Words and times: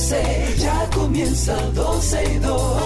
12, 0.00 0.56
ya 0.56 0.88
comienza 0.94 1.54
12 1.74 2.24
y 2.24 2.38
2. 2.38 2.82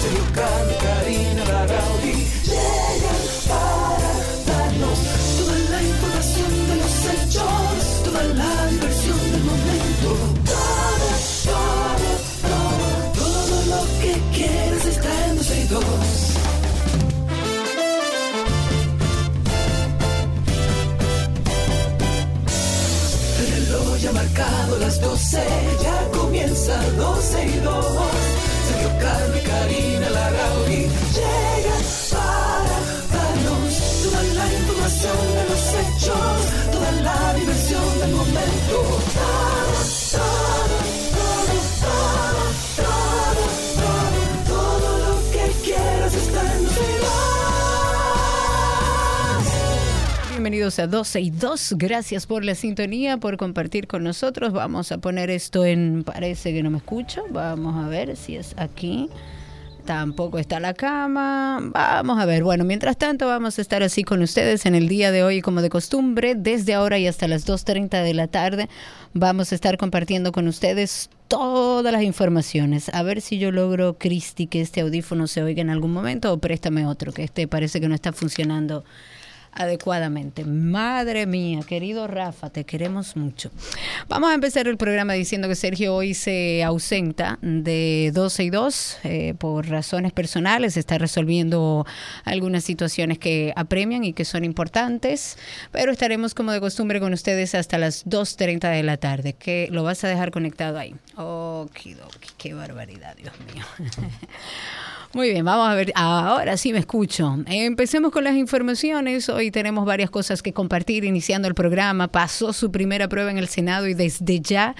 Sergio 0.00 0.24
Carlos, 0.34 0.76
Karina 0.82 1.44
Larrauri 1.44 2.16
llegan 2.44 3.22
para 3.46 4.12
darnos 4.46 4.98
toda 5.36 5.58
la 5.70 5.82
información 5.82 6.52
de 6.68 6.76
los 6.76 6.94
hechos, 7.12 8.04
toda 8.04 8.22
la 8.22 8.66
diversión 8.68 9.20
del 9.32 9.44
momento. 9.44 10.08
Todo, 10.46 11.08
todo, 11.44 12.08
todo, 12.48 12.88
todo 13.20 13.56
lo 13.72 13.82
que 14.00 14.12
quieres 14.34 14.84
está 14.86 15.26
en 15.26 15.36
12 15.36 15.60
y 15.60 15.66
2. 15.66 15.84
El 23.40 23.48
reloj 23.52 23.98
ya 23.98 24.08
ha 24.08 24.12
marcado 24.12 24.78
las 24.78 25.00
12, 25.02 25.42
ya 25.82 26.05
comienza 26.66 26.90
12 26.96 27.46
y 27.46 27.58
2. 27.60 27.86
Sergio 28.68 28.88
y 29.36 29.46
Karina 29.46 30.10
Larrauri 30.10 30.88
llegan 31.14 31.82
para 32.10 32.76
darnos 33.12 33.74
toda 34.02 34.22
la 34.22 34.52
información 34.52 35.16
de 35.36 35.44
los 35.50 35.64
hechos, 35.80 36.72
toda 36.72 36.92
la 37.02 37.34
diversión 37.34 38.00
del 38.00 38.10
momento. 38.12 39.55
Bienvenidos 50.56 50.78
a 50.78 50.86
12 50.86 51.20
y 51.20 51.30
2. 51.32 51.74
Gracias 51.76 52.24
por 52.24 52.42
la 52.42 52.54
sintonía, 52.54 53.18
por 53.18 53.36
compartir 53.36 53.86
con 53.86 54.02
nosotros. 54.02 54.54
Vamos 54.54 54.90
a 54.90 54.96
poner 54.96 55.28
esto 55.28 55.66
en. 55.66 56.02
Parece 56.02 56.54
que 56.54 56.62
no 56.62 56.70
me 56.70 56.78
escucho. 56.78 57.24
Vamos 57.28 57.84
a 57.84 57.86
ver 57.90 58.16
si 58.16 58.36
es 58.36 58.54
aquí. 58.56 59.10
Tampoco 59.84 60.38
está 60.38 60.58
la 60.58 60.72
cama. 60.72 61.60
Vamos 61.60 62.18
a 62.18 62.24
ver. 62.24 62.42
Bueno, 62.42 62.64
mientras 62.64 62.96
tanto 62.96 63.26
vamos 63.26 63.58
a 63.58 63.60
estar 63.60 63.82
así 63.82 64.02
con 64.02 64.22
ustedes 64.22 64.64
en 64.64 64.74
el 64.74 64.88
día 64.88 65.12
de 65.12 65.22
hoy 65.24 65.42
como 65.42 65.60
de 65.60 65.68
costumbre. 65.68 66.34
Desde 66.34 66.72
ahora 66.72 66.98
y 66.98 67.06
hasta 67.06 67.28
las 67.28 67.46
2.30 67.46 68.02
de 68.02 68.14
la 68.14 68.26
tarde 68.26 68.70
vamos 69.12 69.52
a 69.52 69.56
estar 69.56 69.76
compartiendo 69.76 70.32
con 70.32 70.48
ustedes 70.48 71.10
todas 71.28 71.92
las 71.92 72.02
informaciones. 72.02 72.88
A 72.94 73.02
ver 73.02 73.20
si 73.20 73.38
yo 73.38 73.52
logro, 73.52 73.98
Cristi, 73.98 74.46
que 74.46 74.62
este 74.62 74.80
audífono 74.80 75.26
se 75.26 75.42
oiga 75.42 75.60
en 75.60 75.68
algún 75.68 75.92
momento 75.92 76.32
o 76.32 76.38
préstame 76.38 76.86
otro, 76.86 77.12
que 77.12 77.24
este 77.24 77.46
parece 77.46 77.78
que 77.78 77.88
no 77.90 77.94
está 77.94 78.14
funcionando 78.14 78.84
adecuadamente. 79.56 80.44
Madre 80.44 81.26
mía, 81.26 81.60
querido 81.66 82.06
Rafa, 82.06 82.50
te 82.50 82.64
queremos 82.64 83.16
mucho. 83.16 83.50
Vamos 84.08 84.30
a 84.30 84.34
empezar 84.34 84.68
el 84.68 84.76
programa 84.76 85.14
diciendo 85.14 85.48
que 85.48 85.54
Sergio 85.54 85.94
hoy 85.94 86.14
se 86.14 86.62
ausenta 86.62 87.38
de 87.40 88.12
12 88.14 88.44
y 88.44 88.50
2 88.50 88.98
eh, 89.04 89.34
por 89.38 89.68
razones 89.68 90.12
personales, 90.12 90.76
está 90.76 90.98
resolviendo 90.98 91.86
algunas 92.24 92.64
situaciones 92.64 93.18
que 93.18 93.52
apremian 93.56 94.04
y 94.04 94.12
que 94.12 94.24
son 94.24 94.44
importantes, 94.44 95.38
pero 95.72 95.90
estaremos 95.90 96.34
como 96.34 96.52
de 96.52 96.60
costumbre 96.60 97.00
con 97.00 97.12
ustedes 97.12 97.54
hasta 97.54 97.78
las 97.78 98.06
2.30 98.06 98.70
de 98.70 98.82
la 98.82 98.98
tarde, 98.98 99.32
que 99.32 99.68
lo 99.70 99.82
vas 99.82 100.04
a 100.04 100.08
dejar 100.08 100.30
conectado 100.30 100.78
ahí. 100.78 100.94
Okidoki, 101.16 102.30
qué 102.36 102.54
barbaridad, 102.54 103.16
Dios 103.16 103.34
mío. 103.54 103.64
Muy 105.12 105.30
bien, 105.30 105.44
vamos 105.44 105.68
a 105.68 105.74
ver. 105.74 105.92
Ahora 105.94 106.56
sí 106.56 106.72
me 106.72 106.78
escucho. 106.78 107.38
Empecemos 107.46 108.12
con 108.12 108.24
las 108.24 108.34
informaciones. 108.34 109.28
Hoy 109.28 109.50
tenemos 109.50 109.86
varias 109.86 110.10
cosas 110.10 110.42
que 110.42 110.52
compartir. 110.52 111.04
Iniciando 111.04 111.48
el 111.48 111.54
programa, 111.54 112.08
pasó 112.08 112.52
su 112.52 112.70
primera 112.70 113.08
prueba 113.08 113.30
en 113.30 113.38
el 113.38 113.48
Senado 113.48 113.86
y 113.86 113.94
desde 113.94 114.40
ya 114.40 114.74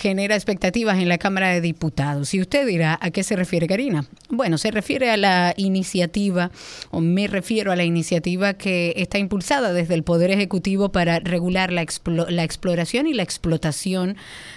genera 0.00 0.34
expectativas 0.34 0.98
en 0.98 1.08
la 1.08 1.18
Cámara 1.18 1.50
de 1.50 1.60
Diputados. 1.60 2.32
Y 2.32 2.40
usted 2.40 2.66
dirá, 2.66 2.98
¿a 3.02 3.10
qué 3.10 3.22
se 3.22 3.36
refiere, 3.36 3.66
Karina? 3.66 4.06
Bueno, 4.30 4.56
se 4.56 4.70
refiere 4.70 5.10
a 5.10 5.18
la 5.18 5.52
iniciativa, 5.58 6.50
o 6.90 7.00
me 7.00 7.26
refiero 7.26 7.70
a 7.70 7.76
la 7.76 7.84
iniciativa 7.84 8.54
que 8.54 8.94
está 8.96 9.18
impulsada 9.18 9.74
desde 9.74 9.94
el 9.94 10.02
Poder 10.02 10.30
Ejecutivo 10.30 10.90
para 10.90 11.20
regular 11.20 11.70
la, 11.70 11.82
explo- 11.82 12.28
la 12.30 12.44
exploración 12.44 13.06
y 13.06 13.12
la 13.12 13.22
explotación 13.22 14.16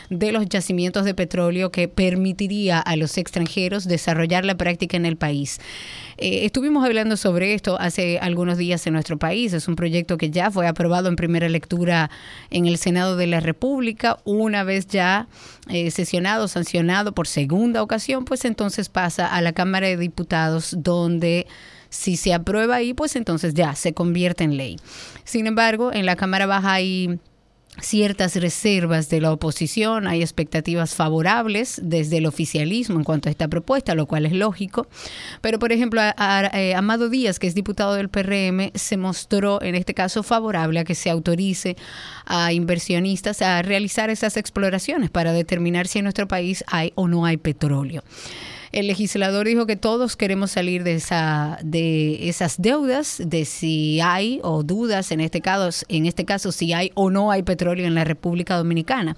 de 0.10 0.32
los 0.32 0.48
yacimientos 0.48 1.04
de 1.04 1.14
petróleo 1.14 1.72
que 1.72 1.88
permitiría 1.90 2.80
a 2.80 2.96
los 2.96 3.18
extranjeros 3.18 3.86
desarrollar 3.88 4.46
la 4.46 4.56
práctica 4.56 4.96
en 4.96 5.06
el 5.06 5.18
país. 5.18 5.60
Eh, 6.26 6.46
estuvimos 6.46 6.86
hablando 6.86 7.18
sobre 7.18 7.54
esto 7.54 7.78
hace 7.82 8.18
algunos 8.18 8.58
días 8.58 8.88
en 8.88 8.94
nuestro 8.94 9.20
país. 9.20 9.52
Es 9.52 9.68
un 9.68 9.76
proyecto 9.76 10.18
que 10.18 10.30
ya 10.30 10.50
fue 10.52 10.68
aprobado 10.68 11.10
en 11.10 11.18
primera 11.18 11.50
lectura 11.50 12.10
en 12.50 12.66
el 12.66 12.78
Senado 12.78 13.18
de 13.18 13.28
la 13.28 13.42
República. 13.42 14.18
Una 14.24 14.64
vez 14.64 14.88
ya 14.88 15.28
eh, 15.68 15.92
sesionado, 15.92 16.48
sancionado 16.48 17.12
por 17.12 17.28
segunda 17.28 17.84
ocasión, 17.84 18.24
pues 18.24 18.46
entonces 18.46 18.88
pasa 18.88 19.28
a 19.28 19.42
la 19.42 19.52
Cámara 19.52 19.88
de 19.88 19.98
Diputados 19.98 20.76
donde... 20.80 21.46
Si 21.90 22.18
se 22.18 22.34
aprueba 22.34 22.78
ahí, 22.78 22.96
pues 22.96 23.16
entonces 23.16 23.54
ya 23.54 23.76
se 23.76 23.94
convierte 23.94 24.44
en 24.44 24.58
ley. 24.58 24.78
Sin 25.26 25.46
embargo, 25.46 25.94
en 25.94 26.08
la 26.08 26.16
Cámara 26.16 26.48
Baja 26.48 26.74
hay 26.74 27.20
ciertas 27.82 28.36
reservas 28.36 29.10
de 29.10 29.22
la 29.22 29.32
oposición, 29.32 30.08
hay 30.08 30.22
expectativas 30.22 30.96
favorables 30.96 31.80
desde 31.84 32.18
el 32.18 32.26
oficialismo 32.26 32.98
en 32.98 33.04
cuanto 33.04 33.30
a 33.30 33.32
esta 33.32 33.48
propuesta, 33.48 33.96
lo 33.96 34.06
cual 34.06 34.26
es 34.26 34.34
lógico. 34.34 34.88
Pero, 35.42 35.60
por 35.60 35.72
ejemplo, 35.72 36.02
a, 36.02 36.52
eh, 36.54 36.76
Amado 36.76 37.10
Díaz, 37.10 37.40
que 37.40 37.48
es 37.48 37.56
diputado 37.56 37.96
del 37.96 38.10
PRM, 38.10 38.72
se 38.76 38.98
mostró 38.98 39.62
en 39.62 39.76
este 39.76 39.94
caso 39.94 40.24
favorable 40.24 40.80
a 40.80 40.84
que 40.84 40.96
se 40.96 41.10
autorice 41.10 41.76
a 42.26 42.54
inversionistas 42.54 43.42
a 43.42 43.62
realizar 43.62 44.10
esas 44.10 44.38
exploraciones 44.38 45.10
para 45.10 45.34
determinar 45.34 45.88
si 45.88 46.00
en 46.00 46.06
nuestro 46.06 46.28
país 46.28 46.64
hay 46.68 46.92
o 46.96 47.08
no 47.08 47.26
hay 47.26 47.38
petróleo. 47.38 48.04
El 48.74 48.88
legislador 48.88 49.46
dijo 49.46 49.68
que 49.68 49.76
todos 49.76 50.16
queremos 50.16 50.50
salir 50.50 50.84
de 50.84 50.96
esa 50.96 51.60
de 51.64 52.28
esas 52.28 52.60
deudas, 52.60 53.22
de 53.24 53.46
si 53.46 54.02
hay 54.02 54.40
o 54.44 54.64
dudas 54.64 55.12
en 55.12 55.22
este 55.22 55.42
caso, 55.42 55.86
en 55.90 56.08
este 56.08 56.26
caso 56.26 56.52
si 56.52 56.74
hay 56.74 56.92
o 56.96 57.12
no 57.12 57.30
hay 57.30 57.44
petróleo 57.44 57.86
en 57.86 57.94
la 57.94 58.04
República 58.04 58.58
Dominicana. 58.58 59.16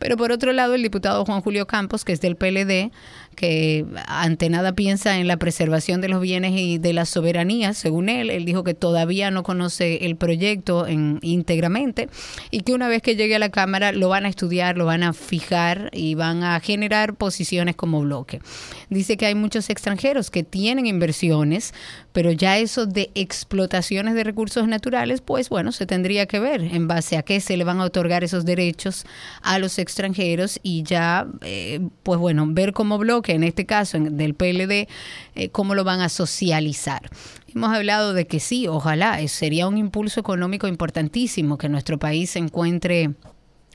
Pero 0.00 0.16
por 0.16 0.32
otro 0.32 0.52
lado, 0.52 0.74
el 0.74 0.82
diputado 0.82 1.24
Juan 1.24 1.40
Julio 1.40 1.68
Campos, 1.68 2.04
que 2.04 2.12
es 2.12 2.20
del 2.20 2.34
PLD, 2.34 2.90
que 3.36 3.86
ante 4.06 4.48
nada 4.50 4.72
piensa 4.72 5.18
en 5.18 5.28
la 5.28 5.36
preservación 5.36 6.00
de 6.00 6.08
los 6.08 6.20
bienes 6.20 6.52
y 6.56 6.78
de 6.78 6.92
la 6.92 7.04
soberanía, 7.04 7.74
según 7.74 8.08
él, 8.08 8.30
él 8.30 8.44
dijo 8.44 8.64
que 8.64 8.74
todavía 8.74 9.30
no 9.30 9.42
conoce 9.42 10.06
el 10.06 10.16
proyecto 10.16 10.86
en, 10.86 11.20
íntegramente 11.22 12.08
y 12.50 12.60
que 12.62 12.72
una 12.72 12.88
vez 12.88 13.02
que 13.02 13.14
llegue 13.14 13.36
a 13.36 13.38
la 13.38 13.50
Cámara 13.50 13.92
lo 13.92 14.08
van 14.08 14.24
a 14.24 14.28
estudiar, 14.28 14.76
lo 14.76 14.86
van 14.86 15.02
a 15.02 15.12
fijar 15.12 15.90
y 15.92 16.14
van 16.14 16.42
a 16.42 16.58
generar 16.60 17.14
posiciones 17.14 17.76
como 17.76 18.00
bloque. 18.00 18.40
Dice 18.88 19.16
que 19.16 19.26
hay 19.26 19.34
muchos 19.34 19.70
extranjeros 19.70 20.30
que 20.30 20.42
tienen 20.42 20.86
inversiones, 20.86 21.74
pero 22.12 22.32
ya 22.32 22.58
eso 22.58 22.86
de 22.86 23.10
explotaciones 23.14 24.14
de 24.14 24.24
recursos 24.24 24.66
naturales, 24.66 25.20
pues 25.20 25.48
bueno, 25.48 25.72
se 25.72 25.86
tendría 25.86 26.26
que 26.26 26.40
ver 26.40 26.62
en 26.62 26.88
base 26.88 27.16
a 27.16 27.22
qué 27.22 27.40
se 27.40 27.56
le 27.56 27.64
van 27.64 27.80
a 27.80 27.84
otorgar 27.84 28.24
esos 28.24 28.44
derechos 28.44 29.04
a 29.42 29.58
los 29.58 29.78
extranjeros 29.78 30.58
y 30.62 30.82
ya, 30.82 31.26
eh, 31.42 31.80
pues 32.02 32.18
bueno, 32.18 32.46
ver 32.48 32.72
como 32.72 32.98
bloque, 32.98 33.25
en 33.34 33.44
este 33.44 33.66
caso 33.66 33.96
en- 33.96 34.16
del 34.16 34.34
PLD, 34.34 34.88
eh, 35.34 35.48
cómo 35.50 35.74
lo 35.74 35.84
van 35.84 36.00
a 36.00 36.08
socializar. 36.08 37.08
Hemos 37.54 37.74
hablado 37.74 38.12
de 38.12 38.26
que 38.26 38.38
sí, 38.40 38.68
ojalá, 38.68 39.20
eh, 39.20 39.28
sería 39.28 39.66
un 39.66 39.78
impulso 39.78 40.20
económico 40.20 40.66
importantísimo 40.68 41.56
que 41.58 41.68
nuestro 41.68 41.98
país 41.98 42.30
se 42.30 42.38
encuentre 42.38 43.10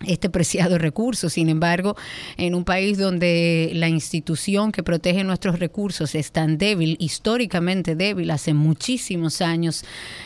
este 0.05 0.29
preciado 0.29 0.77
recurso. 0.77 1.29
Sin 1.29 1.49
embargo, 1.49 1.95
en 2.37 2.55
un 2.55 2.63
país 2.63 2.97
donde 2.97 3.71
la 3.73 3.89
institución 3.89 4.71
que 4.71 4.83
protege 4.83 5.23
nuestros 5.23 5.59
recursos 5.59 6.15
es 6.15 6.31
tan 6.31 6.57
débil, 6.57 6.97
históricamente 6.99 7.95
débil, 7.95 8.31
hace 8.31 8.53
muchísimos 8.53 9.41
años, 9.41 9.83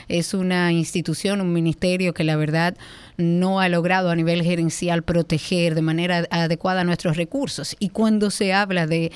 es 0.07 0.33
una 0.33 0.71
institución, 0.71 1.41
un 1.41 1.53
ministerio 1.53 2.13
que 2.13 2.23
la 2.23 2.35
verdad 2.35 2.75
no 3.17 3.59
ha 3.59 3.69
logrado 3.69 4.09
a 4.09 4.15
nivel 4.15 4.43
gerencial 4.43 5.03
proteger 5.03 5.75
de 5.75 5.81
manera 5.81 6.27
adecuada 6.29 6.83
nuestros 6.83 7.17
recursos. 7.17 7.75
Y 7.79 7.89
cuando 7.89 8.29
se 8.29 8.53
habla 8.53 8.87
de 8.87 9.11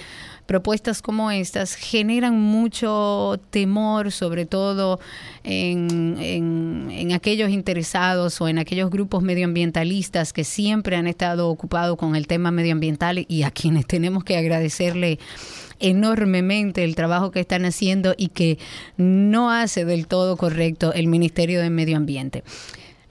propuestas 0.49 1.03
como 1.03 1.29
estas 1.29 1.75
generan 1.75 2.39
mucho 2.39 3.39
temor, 3.51 4.11
sobre 4.11 4.47
todo 4.47 4.99
en, 5.43 6.17
en, 6.19 7.11
aquellos 7.11 7.51
interesados 7.51 8.41
o 8.41 8.47
en 8.47 8.57
aquellos 8.57 8.89
grupos 8.89 9.21
medioambientalistas 9.21 10.33
que 10.33 10.43
siempre 10.43 10.95
han 10.95 11.05
estado 11.05 11.49
ocupados 11.49 11.97
con 11.97 12.15
el 12.15 12.25
tema 12.25 12.49
medioambiental 12.49 13.27
y 13.27 13.43
a 13.43 13.51
quienes 13.51 13.85
tenemos 13.85 14.23
que 14.23 14.37
agradecerle 14.37 15.19
enormemente 15.79 16.83
el 16.83 16.95
trabajo 16.95 17.29
que 17.29 17.41
están 17.41 17.63
haciendo 17.65 18.15
y 18.17 18.29
que 18.29 18.57
no 18.97 19.51
hace 19.51 19.85
del 19.85 20.07
todo 20.07 20.35
correcto 20.35 20.93
el 20.93 21.05
Ministerio 21.05 21.61
de 21.61 21.69
Medio 21.69 21.95
Ambiente. 21.95 22.43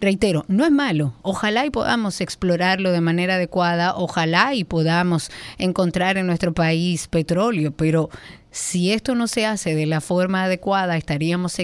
Reitero, 0.01 0.45
no 0.47 0.65
es 0.65 0.71
malo. 0.71 1.15
Ojalá 1.23 1.67
y 1.67 1.71
podamos 1.71 2.21
explorarlo 2.21 2.93
de 2.93 3.01
manera 3.01 3.35
adecuada, 3.35 3.97
ojalá 3.97 4.55
y 4.55 4.63
podamos 4.63 5.31
encontrar 5.59 6.19
en 6.19 6.27
nuestro 6.27 6.55
país 6.55 7.09
petróleo, 7.09 7.73
pero 7.73 8.09
Si 8.51 8.93
esto 8.93 9.15
no 9.15 9.27
se 9.27 9.45
hace 9.45 9.75
de 9.75 9.85
la 9.85 10.01
forma 10.01 10.45
adecuada, 10.45 10.97
estaríamos 10.97 11.57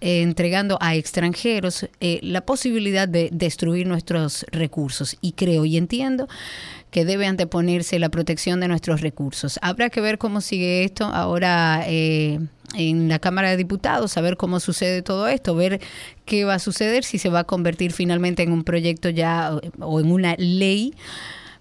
entregando 0.00 0.78
a 0.80 0.94
extranjeros 0.94 1.88
eh, 2.00 2.20
la 2.22 2.42
posibilidad 2.42 3.08
de 3.08 3.28
destruir 3.32 3.86
nuestros 3.86 4.46
recursos. 4.52 5.16
Y 5.20 5.32
creo 5.32 5.64
y 5.64 5.76
entiendo 5.76 6.28
que 6.90 7.04
debe 7.04 7.26
anteponerse 7.26 7.98
la 7.98 8.08
protección 8.08 8.60
de 8.60 8.68
nuestros 8.68 9.00
recursos. 9.00 9.58
Habrá 9.62 9.90
que 9.90 10.00
ver 10.00 10.18
cómo 10.18 10.40
sigue 10.40 10.84
esto 10.84 11.04
ahora 11.04 11.84
eh, 11.86 12.38
en 12.74 13.08
la 13.08 13.18
Cámara 13.18 13.50
de 13.50 13.56
Diputados, 13.56 14.16
a 14.16 14.20
ver 14.20 14.36
cómo 14.36 14.60
sucede 14.60 15.02
todo 15.02 15.28
esto, 15.28 15.54
ver 15.54 15.80
qué 16.24 16.44
va 16.44 16.54
a 16.54 16.58
suceder, 16.58 17.04
si 17.04 17.18
se 17.18 17.28
va 17.28 17.40
a 17.40 17.44
convertir 17.44 17.92
finalmente 17.92 18.42
en 18.42 18.52
un 18.52 18.64
proyecto 18.64 19.10
ya 19.10 19.58
o 19.80 20.00
en 20.00 20.10
una 20.10 20.34
ley 20.38 20.94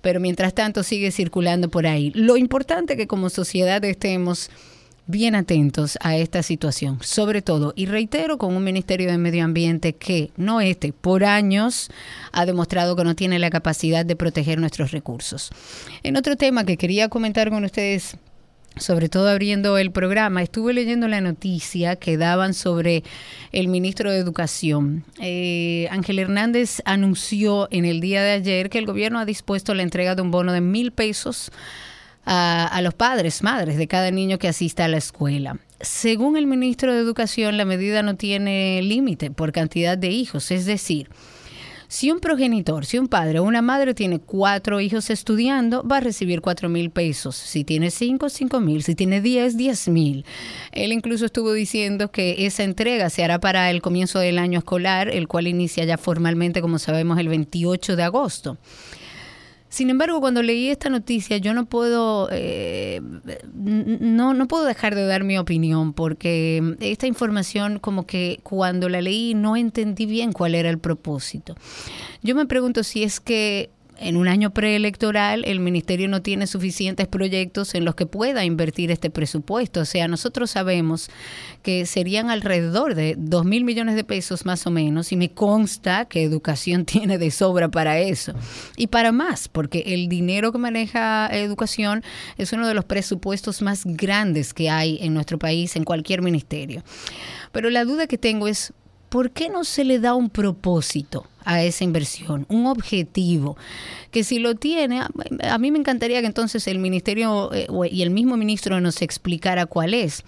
pero 0.01 0.21
mientras 0.21 0.53
tanto 0.53 0.83
sigue 0.83 1.11
circulando 1.11 1.69
por 1.69 1.85
ahí. 1.85 2.11
Lo 2.15 2.37
importante 2.37 2.95
que 2.95 3.07
como 3.07 3.29
sociedad 3.29 3.83
estemos 3.83 4.49
bien 5.07 5.35
atentos 5.35 5.97
a 6.01 6.15
esta 6.17 6.43
situación, 6.43 6.99
sobre 7.01 7.41
todo, 7.41 7.73
y 7.75 7.85
reitero, 7.85 8.37
con 8.37 8.55
un 8.55 8.63
Ministerio 8.63 9.09
de 9.09 9.17
Medio 9.17 9.43
Ambiente 9.43 9.93
que, 9.93 10.31
no 10.37 10.61
este, 10.61 10.93
por 10.93 11.23
años 11.23 11.89
ha 12.31 12.45
demostrado 12.45 12.95
que 12.95 13.03
no 13.03 13.15
tiene 13.15 13.39
la 13.39 13.49
capacidad 13.49 14.05
de 14.05 14.15
proteger 14.15 14.59
nuestros 14.59 14.91
recursos. 14.91 15.49
En 16.03 16.17
otro 16.17 16.35
tema 16.35 16.65
que 16.65 16.77
quería 16.77 17.09
comentar 17.09 17.49
con 17.49 17.63
ustedes 17.63 18.17
sobre 18.79 19.09
todo 19.09 19.29
abriendo 19.29 19.77
el 19.77 19.91
programa, 19.91 20.43
estuve 20.43 20.73
leyendo 20.73 21.07
la 21.07 21.21
noticia 21.21 21.95
que 21.95 22.17
daban 22.17 22.53
sobre 22.53 23.03
el 23.51 23.67
ministro 23.67 24.11
de 24.11 24.19
Educación. 24.19 25.03
Eh, 25.19 25.87
Ángel 25.89 26.19
Hernández 26.19 26.81
anunció 26.85 27.67
en 27.71 27.85
el 27.85 28.01
día 28.01 28.21
de 28.21 28.31
ayer 28.31 28.69
que 28.69 28.77
el 28.77 28.85
gobierno 28.85 29.19
ha 29.19 29.25
dispuesto 29.25 29.73
la 29.73 29.83
entrega 29.83 30.15
de 30.15 30.21
un 30.21 30.31
bono 30.31 30.53
de 30.53 30.61
mil 30.61 30.91
pesos 30.91 31.51
a, 32.27 32.81
los 32.81 32.93
padres, 32.93 33.41
madres 33.41 33.77
de 33.77 33.87
cada 33.87 34.11
niño 34.11 34.37
que 34.37 34.49
asista 34.49 34.85
a 34.85 34.87
la 34.89 34.97
escuela. 34.97 35.57
Según 35.79 36.35
el 36.35 36.45
ministro 36.45 36.93
de 36.93 36.99
Educación, 36.99 37.55
la 37.57 37.65
medida 37.65 38.03
no 38.03 38.15
tiene 38.15 38.81
límite 38.83 39.31
por 39.31 39.51
cantidad 39.51 39.97
de 39.97 40.09
hijos, 40.09 40.51
es 40.51 40.65
decir, 40.65 41.09
si 41.87 42.11
un 42.11 42.19
progenitor, 42.19 42.85
si 42.85 42.97
un 42.97 43.07
padre 43.07 43.39
o 43.39 43.43
una 43.43 43.61
madre 43.61 43.93
tiene 43.93 44.19
cuatro 44.19 44.81
hijos 44.81 45.09
estudiando, 45.09 45.87
va 45.87 45.97
a 45.97 46.01
recibir 46.01 46.41
cuatro 46.41 46.67
mil 46.67 46.89
pesos. 46.89 47.37
Si 47.37 47.63
tiene 47.63 47.91
cinco, 47.91 48.27
cinco 48.27 48.59
mil. 48.59 48.83
Si 48.83 48.93
tiene 48.93 49.21
diez, 49.21 49.55
diez 49.55 49.87
mil. 49.87 50.25
Él 50.73 50.91
incluso 50.91 51.25
estuvo 51.25 51.53
diciendo 51.53 52.11
que 52.11 52.45
esa 52.45 52.65
entrega 52.65 53.09
se 53.09 53.23
hará 53.23 53.39
para 53.39 53.69
el 53.69 53.81
comienzo 53.81 54.19
del 54.19 54.37
año 54.37 54.59
escolar, 54.59 55.07
el 55.07 55.29
cual 55.29 55.47
inicia 55.47 55.85
ya 55.85 55.97
formalmente, 55.97 56.59
como 56.59 56.77
sabemos, 56.77 57.19
el 57.19 57.29
28 57.29 57.95
de 57.95 58.03
agosto. 58.03 58.57
Sin 59.69 59.89
embargo, 59.89 60.21
cuando 60.21 60.41
leí 60.41 60.69
esta 60.69 60.89
noticia, 60.89 61.37
yo 61.37 61.53
no 61.53 61.65
puedo, 61.65 62.29
eh, 62.31 63.01
no, 63.53 64.33
no 64.33 64.47
puedo 64.47 64.65
dejar 64.65 64.95
de 64.95 65.05
dar 65.05 65.23
mi 65.23 65.37
opinión, 65.37 65.93
porque 65.93 66.75
esta 66.79 67.05
información, 67.05 67.79
como 67.79 68.05
que 68.05 68.39
cuando 68.43 68.87
la 68.87 69.01
leí, 69.01 69.33
no 69.33 69.57
entendí 69.57 70.05
bien 70.05 70.31
cuál 70.31 70.55
era 70.55 70.69
el 70.69 70.79
propósito. 70.79 71.55
Yo 72.23 72.33
me 72.33 72.45
pregunto 72.45 72.83
si 72.83 73.03
es 73.03 73.19
que 73.19 73.69
en 73.99 74.17
un 74.17 74.27
año 74.27 74.51
preelectoral 74.51 75.43
el 75.45 75.59
ministerio 75.59 76.07
no 76.07 76.21
tiene 76.21 76.47
suficientes 76.47 77.07
proyectos 77.07 77.75
en 77.75 77.85
los 77.85 77.95
que 77.95 78.05
pueda 78.05 78.45
invertir 78.45 78.91
este 78.91 79.09
presupuesto. 79.09 79.81
O 79.81 79.85
sea, 79.85 80.07
nosotros 80.07 80.51
sabemos 80.51 81.09
que 81.63 81.85
serían 81.85 82.29
alrededor 82.29 82.95
de 82.95 83.15
dos 83.17 83.45
mil 83.45 83.63
millones 83.63 83.95
de 83.95 84.03
pesos 84.03 84.45
más 84.45 84.67
o 84.67 84.71
menos 84.71 85.11
y 85.11 85.17
me 85.17 85.31
consta 85.31 86.05
que 86.05 86.23
educación 86.23 86.85
tiene 86.85 87.17
de 87.17 87.31
sobra 87.31 87.69
para 87.69 87.99
eso 87.99 88.33
y 88.75 88.87
para 88.87 89.11
más, 89.11 89.47
porque 89.47 89.83
el 89.87 90.07
dinero 90.07 90.51
que 90.51 90.57
maneja 90.57 91.27
educación 91.31 92.03
es 92.37 92.53
uno 92.53 92.67
de 92.67 92.73
los 92.73 92.85
presupuestos 92.85 93.61
más 93.61 93.83
grandes 93.85 94.53
que 94.53 94.69
hay 94.69 94.99
en 95.01 95.13
nuestro 95.13 95.37
país 95.37 95.75
en 95.75 95.83
cualquier 95.83 96.21
ministerio. 96.21 96.83
Pero 97.51 97.69
la 97.69 97.85
duda 97.85 98.07
que 98.07 98.17
tengo 98.17 98.47
es, 98.47 98.73
¿por 99.09 99.31
qué 99.31 99.49
no 99.49 99.63
se 99.63 99.83
le 99.83 99.99
da 99.99 100.13
un 100.13 100.29
propósito 100.29 101.25
a 101.45 101.63
esa 101.63 101.83
inversión, 101.83 102.45
un 102.49 102.65
objetivo? 102.65 103.57
Que 104.11 104.23
si 104.23 104.39
lo 104.39 104.55
tiene, 104.55 105.01
a 105.01 105.57
mí 105.57 105.71
me 105.71 105.79
encantaría 105.79 106.21
que 106.21 106.27
entonces 106.27 106.67
el 106.67 106.79
ministerio 106.79 107.53
eh, 107.53 107.67
y 107.91 108.01
el 108.01 108.09
mismo 108.09 108.37
ministro 108.37 108.79
nos 108.81 109.01
explicara 109.01 109.65
cuál 109.65 109.93
es 109.93 110.23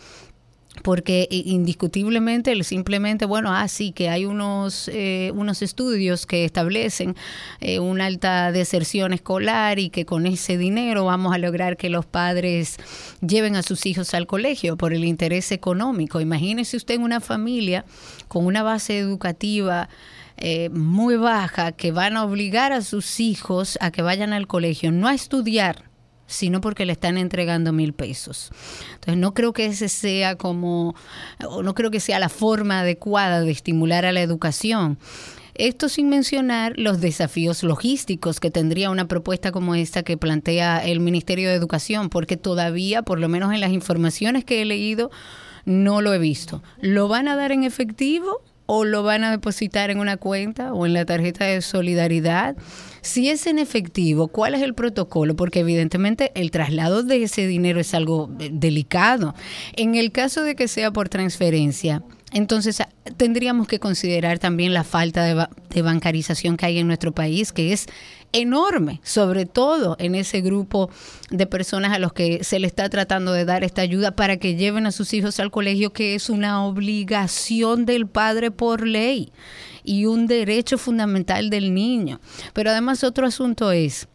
porque 0.83 1.27
indiscutiblemente 1.29 2.63
simplemente 2.63 3.25
bueno 3.25 3.53
ah 3.53 3.67
sí 3.67 3.91
que 3.91 4.09
hay 4.09 4.25
unos 4.25 4.89
eh, 4.93 5.31
unos 5.35 5.61
estudios 5.61 6.25
que 6.25 6.45
establecen 6.45 7.15
eh, 7.59 7.79
una 7.79 8.05
alta 8.05 8.51
deserción 8.51 9.13
escolar 9.13 9.79
y 9.79 9.89
que 9.89 10.05
con 10.05 10.25
ese 10.25 10.57
dinero 10.57 11.05
vamos 11.05 11.33
a 11.33 11.37
lograr 11.37 11.77
que 11.77 11.89
los 11.89 12.05
padres 12.05 12.77
lleven 13.21 13.55
a 13.55 13.63
sus 13.63 13.85
hijos 13.85 14.13
al 14.13 14.27
colegio 14.27 14.77
por 14.77 14.93
el 14.93 15.05
interés 15.05 15.51
económico. 15.51 16.21
Imagínese 16.21 16.77
usted 16.77 16.95
en 16.95 17.03
una 17.03 17.19
familia 17.19 17.85
con 18.27 18.45
una 18.45 18.63
base 18.63 18.97
educativa 18.97 19.89
eh, 20.37 20.69
muy 20.69 21.17
baja 21.17 21.73
que 21.73 21.91
van 21.91 22.15
a 22.15 22.23
obligar 22.23 22.71
a 22.71 22.81
sus 22.81 23.19
hijos 23.19 23.77
a 23.81 23.91
que 23.91 24.01
vayan 24.01 24.31
al 24.31 24.47
colegio, 24.47 24.91
no 24.91 25.09
a 25.09 25.13
estudiar, 25.13 25.88
sino 26.29 26.61
porque 26.61 26.85
le 26.85 26.93
están 26.93 27.17
entregando 27.17 27.73
mil 27.73 27.93
pesos. 27.93 28.51
Entonces 28.93 29.17
no 29.17 29.33
creo 29.33 29.51
que 29.51 29.65
ese 29.65 29.89
sea 29.89 30.35
como, 30.35 30.95
no 31.39 31.73
creo 31.73 31.91
que 31.91 31.99
sea 31.99 32.19
la 32.19 32.29
forma 32.29 32.81
adecuada 32.81 33.41
de 33.41 33.51
estimular 33.51 34.05
a 34.05 34.11
la 34.11 34.21
educación. 34.21 34.99
Esto 35.55 35.89
sin 35.89 36.07
mencionar 36.07 36.73
los 36.77 37.01
desafíos 37.01 37.63
logísticos 37.63 38.39
que 38.39 38.51
tendría 38.51 38.91
una 38.91 39.09
propuesta 39.09 39.51
como 39.51 39.75
esta 39.75 40.03
que 40.03 40.15
plantea 40.15 40.85
el 40.85 41.01
Ministerio 41.01 41.49
de 41.49 41.55
Educación, 41.55 42.09
porque 42.09 42.37
todavía, 42.37 43.01
por 43.01 43.19
lo 43.19 43.27
menos 43.27 43.53
en 43.53 43.59
las 43.59 43.71
informaciones 43.71 44.45
que 44.45 44.61
he 44.61 44.65
leído, 44.65 45.11
no 45.65 45.99
lo 45.99 46.13
he 46.13 46.19
visto. 46.19 46.63
¿Lo 46.79 47.09
van 47.09 47.27
a 47.27 47.35
dar 47.35 47.51
en 47.51 47.63
efectivo? 47.63 48.41
o 48.71 48.85
lo 48.85 49.01
van 49.01 49.23
a 49.23 49.31
depositar 49.31 49.89
en 49.89 49.99
una 49.99 50.17
cuenta 50.17 50.73
o 50.73 50.85
en 50.85 50.93
la 50.93 51.03
tarjeta 51.03 51.43
de 51.45 51.63
solidaridad. 51.63 52.55
Si 53.01 53.29
es 53.29 53.47
en 53.47 53.59
efectivo, 53.59 54.27
¿cuál 54.27 54.55
es 54.55 54.61
el 54.61 54.73
protocolo? 54.73 55.35
Porque 55.35 55.59
evidentemente 55.59 56.31
el 56.35 56.51
traslado 56.51 57.03
de 57.03 57.23
ese 57.23 57.47
dinero 57.47 57.79
es 57.79 57.93
algo 57.93 58.29
eh, 58.39 58.49
delicado. 58.51 59.35
En 59.75 59.95
el 59.95 60.11
caso 60.11 60.43
de 60.43 60.55
que 60.55 60.67
sea 60.67 60.91
por 60.91 61.09
transferencia, 61.09 62.03
entonces 62.31 62.81
ah, 62.81 62.89
tendríamos 63.17 63.67
que 63.67 63.79
considerar 63.79 64.39
también 64.39 64.73
la 64.73 64.83
falta 64.83 65.23
de, 65.23 65.81
bancarización 65.81 66.57
que 66.57 66.65
hay 66.65 66.77
en 66.79 66.87
nuestro 66.87 67.13
país, 67.13 67.51
que 67.51 67.73
es 67.73 67.87
enorme, 68.31 68.99
sobre 69.03 69.45
todo 69.45 69.95
en 69.99 70.13
ese 70.13 70.41
grupo 70.41 70.89
de 71.31 71.47
personas 71.47 71.93
a 71.93 71.99
los 71.99 72.13
que 72.13 72.43
se 72.43 72.59
le 72.59 72.67
está 72.67 72.89
tratando 72.89 73.31
de 73.33 73.45
dar 73.45 73.63
esta 73.63 73.81
ayuda 73.81 74.11
para 74.11 74.37
que 74.37 74.55
lleven 74.55 74.85
a 74.85 74.91
sus 74.91 75.13
hijos 75.13 75.39
al 75.39 75.51
colegio, 75.51 75.93
que 75.93 76.15
es 76.15 76.29
una 76.29 76.63
obligación 76.65 77.85
del 77.85 78.07
padre 78.07 78.51
por 78.51 78.85
ley 78.85 79.31
y 79.83 80.05
un 80.05 80.27
derecho 80.27 80.77
fundamental 80.77 81.49
del 81.49 81.73
niño. 81.73 82.19
Pero 82.53 82.71
además 82.71 83.03
otro 83.03 83.27
asunto 83.27 83.71
es, 83.71 84.07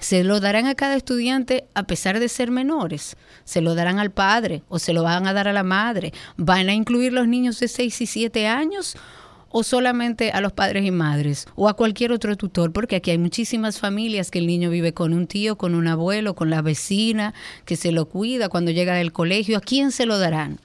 se 0.00 0.22
lo 0.22 0.40
darán 0.40 0.66
a 0.66 0.74
cada 0.74 0.96
estudiante 0.96 1.66
a 1.74 1.82
pesar 1.84 2.20
de 2.20 2.28
ser 2.28 2.50
menores. 2.50 3.16
Se 3.44 3.60
lo 3.60 3.74
darán 3.74 3.98
al 3.98 4.10
padre 4.10 4.62
o 4.68 4.78
se 4.78 4.92
lo 4.92 5.02
van 5.02 5.26
a 5.26 5.32
dar 5.32 5.48
a 5.48 5.52
la 5.52 5.64
madre. 5.64 6.12
¿Van 6.36 6.68
a 6.68 6.74
incluir 6.74 7.12
los 7.12 7.26
niños 7.26 7.58
de 7.58 7.68
6 7.68 8.00
y 8.00 8.06
7 8.06 8.46
años 8.46 8.96
o 9.50 9.62
solamente 9.62 10.30
a 10.30 10.40
los 10.40 10.52
padres 10.52 10.84
y 10.84 10.90
madres 10.90 11.46
o 11.56 11.68
a 11.68 11.74
cualquier 11.74 12.12
otro 12.12 12.36
tutor, 12.36 12.72
porque 12.72 12.96
aquí 12.96 13.10
hay 13.10 13.18
muchísimas 13.18 13.78
familias 13.78 14.30
que 14.30 14.38
el 14.38 14.46
niño 14.46 14.70
vive 14.70 14.94
con 14.94 15.12
un 15.12 15.26
tío, 15.26 15.58
con 15.58 15.74
un 15.74 15.88
abuelo, 15.88 16.34
con 16.34 16.50
la 16.50 16.62
vecina, 16.62 17.34
que 17.64 17.76
se 17.76 17.92
lo 17.92 18.08
cuida 18.08 18.48
cuando 18.48 18.70
llega 18.70 18.94
del 18.94 19.12
colegio, 19.12 19.58
¿a 19.58 19.60
quién 19.60 19.90
se 19.90 20.06
lo 20.06 20.18
darán? 20.18 20.60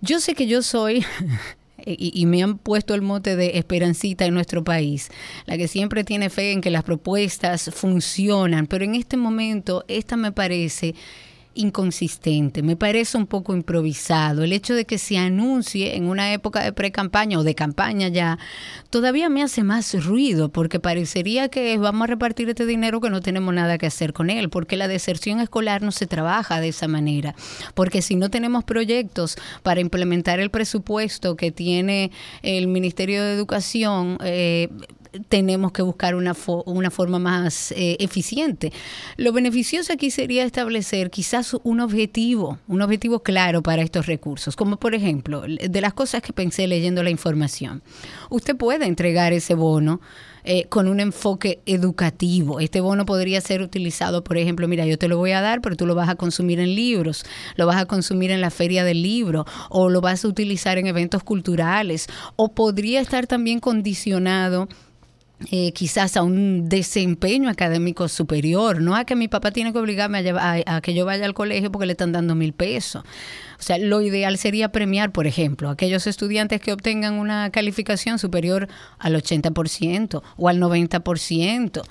Yo 0.00 0.20
sé 0.20 0.34
que 0.34 0.46
yo 0.46 0.62
soy 0.62 1.04
y, 1.84 2.26
me 2.26 2.42
han 2.42 2.58
puesto 2.58 2.94
el 2.94 3.02
mote 3.02 3.36
de 3.36 3.58
esperancita 3.58 4.24
en 4.24 4.34
nuestro 4.34 4.64
país, 4.64 5.10
la 5.46 5.56
que 5.56 5.68
siempre 5.68 6.04
tiene 6.04 6.30
fe 6.30 6.52
en 6.52 6.60
que 6.60 6.70
las 6.70 6.84
propuestas 6.84 7.70
funcionan, 7.72 8.66
pero 8.66 8.84
en 8.84 8.94
este 8.94 9.16
momento 9.16 9.84
esta 9.88 10.16
me 10.16 10.32
parece 10.32 10.94
inconsistente, 11.58 12.62
me 12.62 12.76
parece 12.76 13.18
un 13.18 13.26
poco 13.26 13.52
improvisado. 13.52 14.44
El 14.44 14.52
hecho 14.52 14.74
de 14.74 14.84
que 14.84 14.96
se 14.96 15.18
anuncie 15.18 15.96
en 15.96 16.08
una 16.08 16.32
época 16.32 16.62
de 16.62 16.72
pre-campaña 16.72 17.38
o 17.38 17.42
de 17.42 17.54
campaña 17.56 18.08
ya, 18.08 18.38
todavía 18.90 19.28
me 19.28 19.42
hace 19.42 19.64
más 19.64 19.92
ruido 20.04 20.50
porque 20.50 20.78
parecería 20.78 21.48
que 21.48 21.76
vamos 21.76 22.04
a 22.04 22.06
repartir 22.06 22.48
este 22.48 22.64
dinero 22.64 23.00
que 23.00 23.10
no 23.10 23.20
tenemos 23.20 23.52
nada 23.52 23.76
que 23.76 23.86
hacer 23.86 24.12
con 24.12 24.30
él, 24.30 24.50
porque 24.50 24.76
la 24.76 24.86
deserción 24.86 25.40
escolar 25.40 25.82
no 25.82 25.90
se 25.90 26.06
trabaja 26.06 26.60
de 26.60 26.68
esa 26.68 26.86
manera, 26.86 27.34
porque 27.74 28.02
si 28.02 28.14
no 28.14 28.30
tenemos 28.30 28.62
proyectos 28.62 29.36
para 29.64 29.80
implementar 29.80 30.38
el 30.38 30.50
presupuesto 30.50 31.36
que 31.36 31.50
tiene 31.50 32.12
el 32.42 32.68
Ministerio 32.68 33.24
de 33.24 33.32
Educación, 33.32 34.18
eh, 34.22 34.68
tenemos 35.28 35.72
que 35.72 35.82
buscar 35.82 36.14
una, 36.14 36.34
una 36.66 36.90
forma 36.90 37.18
más 37.18 37.72
eh, 37.72 37.96
eficiente. 38.00 38.72
Lo 39.16 39.32
beneficioso 39.32 39.92
aquí 39.92 40.10
sería 40.10 40.44
establecer 40.44 41.10
quizás 41.10 41.56
un 41.62 41.80
objetivo, 41.80 42.58
un 42.68 42.82
objetivo 42.82 43.20
claro 43.20 43.62
para 43.62 43.82
estos 43.82 44.06
recursos, 44.06 44.56
como 44.56 44.78
por 44.78 44.94
ejemplo, 44.94 45.42
de 45.42 45.80
las 45.80 45.94
cosas 45.94 46.22
que 46.22 46.32
pensé 46.32 46.66
leyendo 46.66 47.02
la 47.02 47.10
información. 47.10 47.82
Usted 48.30 48.56
puede 48.56 48.86
entregar 48.86 49.32
ese 49.32 49.54
bono 49.54 50.00
eh, 50.50 50.66
con 50.68 50.88
un 50.88 50.98
enfoque 50.98 51.60
educativo. 51.66 52.58
Este 52.60 52.80
bono 52.80 53.04
podría 53.04 53.38
ser 53.42 53.60
utilizado, 53.60 54.24
por 54.24 54.38
ejemplo, 54.38 54.66
mira, 54.66 54.86
yo 54.86 54.96
te 54.96 55.06
lo 55.06 55.18
voy 55.18 55.32
a 55.32 55.42
dar, 55.42 55.60
pero 55.60 55.76
tú 55.76 55.84
lo 55.84 55.94
vas 55.94 56.08
a 56.08 56.14
consumir 56.14 56.58
en 56.58 56.74
libros, 56.74 57.24
lo 57.56 57.66
vas 57.66 57.76
a 57.76 57.84
consumir 57.84 58.30
en 58.30 58.40
la 58.40 58.50
feria 58.50 58.82
del 58.82 59.02
libro 59.02 59.44
o 59.68 59.90
lo 59.90 60.00
vas 60.00 60.24
a 60.24 60.28
utilizar 60.28 60.78
en 60.78 60.86
eventos 60.86 61.22
culturales 61.22 62.06
o 62.36 62.54
podría 62.54 63.02
estar 63.02 63.26
también 63.26 63.60
condicionado 63.60 64.68
eh, 65.52 65.72
quizás 65.72 66.16
a 66.16 66.22
un 66.22 66.68
desempeño 66.68 67.48
académico 67.48 68.08
superior, 68.08 68.80
no 68.80 68.96
a 68.96 69.04
que 69.04 69.14
mi 69.14 69.28
papá 69.28 69.52
tiene 69.52 69.72
que 69.72 69.78
obligarme 69.78 70.18
a, 70.30 70.62
a, 70.66 70.80
que 70.80 70.94
yo 70.94 71.04
vaya 71.04 71.24
al 71.24 71.34
colegio 71.34 71.70
porque 71.70 71.86
le 71.86 71.92
están 71.92 72.10
dando 72.10 72.34
mil 72.34 72.52
pesos. 72.52 73.04
O 73.58 73.62
sea, 73.62 73.78
lo 73.78 74.00
ideal 74.02 74.36
sería 74.36 74.72
premiar, 74.72 75.12
por 75.12 75.26
ejemplo, 75.26 75.68
a 75.68 75.72
aquellos 75.72 76.06
estudiantes 76.08 76.60
que 76.60 76.72
obtengan 76.72 77.14
una 77.14 77.50
calificación 77.50 78.18
superior 78.18 78.68
al 78.98 79.14
80% 79.14 80.22
o 80.36 80.48
al 80.48 80.60
90%. 80.60 81.82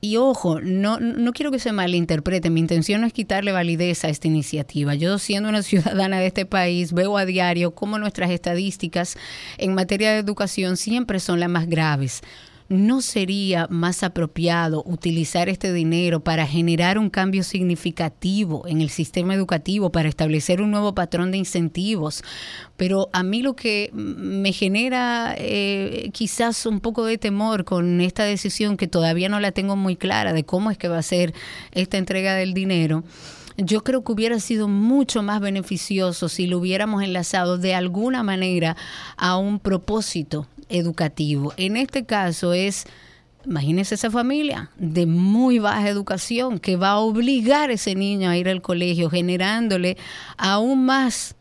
Y 0.00 0.18
ojo, 0.18 0.60
no, 0.60 1.00
no 1.00 1.32
quiero 1.32 1.50
que 1.50 1.58
se 1.58 1.72
malinterprete, 1.72 2.50
mi 2.50 2.60
intención 2.60 3.00
no 3.00 3.06
es 3.06 3.12
quitarle 3.12 3.50
validez 3.50 4.04
a 4.04 4.08
esta 4.08 4.28
iniciativa. 4.28 4.94
Yo 4.94 5.18
siendo 5.18 5.48
una 5.48 5.62
ciudadana 5.64 6.20
de 6.20 6.26
este 6.26 6.46
país 6.46 6.92
veo 6.92 7.16
a 7.16 7.24
diario 7.24 7.74
cómo 7.74 7.98
nuestras 7.98 8.30
estadísticas 8.30 9.16
en 9.58 9.74
materia 9.74 10.12
de 10.12 10.18
educación 10.18 10.76
siempre 10.76 11.18
son 11.18 11.40
las 11.40 11.48
más 11.48 11.66
graves. 11.66 12.22
¿No 12.68 13.00
sería 13.00 13.66
más 13.70 14.02
apropiado 14.02 14.82
utilizar 14.86 15.48
este 15.48 15.72
dinero 15.72 16.20
para 16.20 16.46
generar 16.46 16.98
un 16.98 17.10
cambio 17.10 17.42
significativo 17.42 18.66
en 18.66 18.80
el 18.80 18.90
sistema 18.90 19.34
educativo, 19.34 19.90
para 19.90 20.08
establecer 20.08 20.60
un 20.60 20.70
nuevo 20.70 20.94
patrón 20.94 21.30
de 21.30 21.38
incentivos? 21.38 22.22
Pero 22.76 23.08
a 23.12 23.22
mí 23.22 23.42
lo 23.42 23.54
que 23.54 23.90
me 23.92 24.52
genera 24.52 25.34
eh, 25.38 26.10
quizás 26.12 26.66
un 26.66 26.80
poco 26.80 27.04
de 27.04 27.18
temor 27.18 27.64
con 27.64 28.00
esta 28.00 28.24
decisión, 28.24 28.76
que 28.76 28.88
todavía 28.88 29.28
no 29.28 29.40
la 29.40 29.52
tengo 29.52 29.76
muy 29.76 29.96
clara 29.96 30.32
de 30.32 30.44
cómo 30.44 30.70
es 30.70 30.78
que 30.78 30.88
va 30.88 30.98
a 30.98 31.02
ser 31.02 31.34
esta 31.72 31.98
entrega 31.98 32.34
del 32.34 32.52
dinero, 32.52 33.04
yo 33.56 33.82
creo 33.82 34.04
que 34.04 34.12
hubiera 34.12 34.38
sido 34.38 34.68
mucho 34.68 35.22
más 35.22 35.40
beneficioso 35.40 36.28
si 36.28 36.46
lo 36.46 36.58
hubiéramos 36.58 37.02
enlazado 37.02 37.56
de 37.56 37.74
alguna 37.74 38.22
manera 38.22 38.76
a 39.16 39.38
un 39.38 39.60
propósito 39.60 40.46
educativo. 40.68 41.52
En 41.56 41.76
este 41.76 42.04
caso 42.04 42.52
es, 42.52 42.84
imagínese 43.44 43.94
esa 43.94 44.10
familia 44.10 44.70
de 44.76 45.06
muy 45.06 45.58
baja 45.58 45.88
educación 45.88 46.58
que 46.58 46.76
va 46.76 46.90
a 46.90 46.98
obligar 46.98 47.70
a 47.70 47.74
ese 47.74 47.94
niño 47.94 48.28
a 48.28 48.36
ir 48.36 48.48
al 48.48 48.62
colegio, 48.62 49.10
generándole 49.10 49.96
aún 50.36 50.84
más 50.84 51.35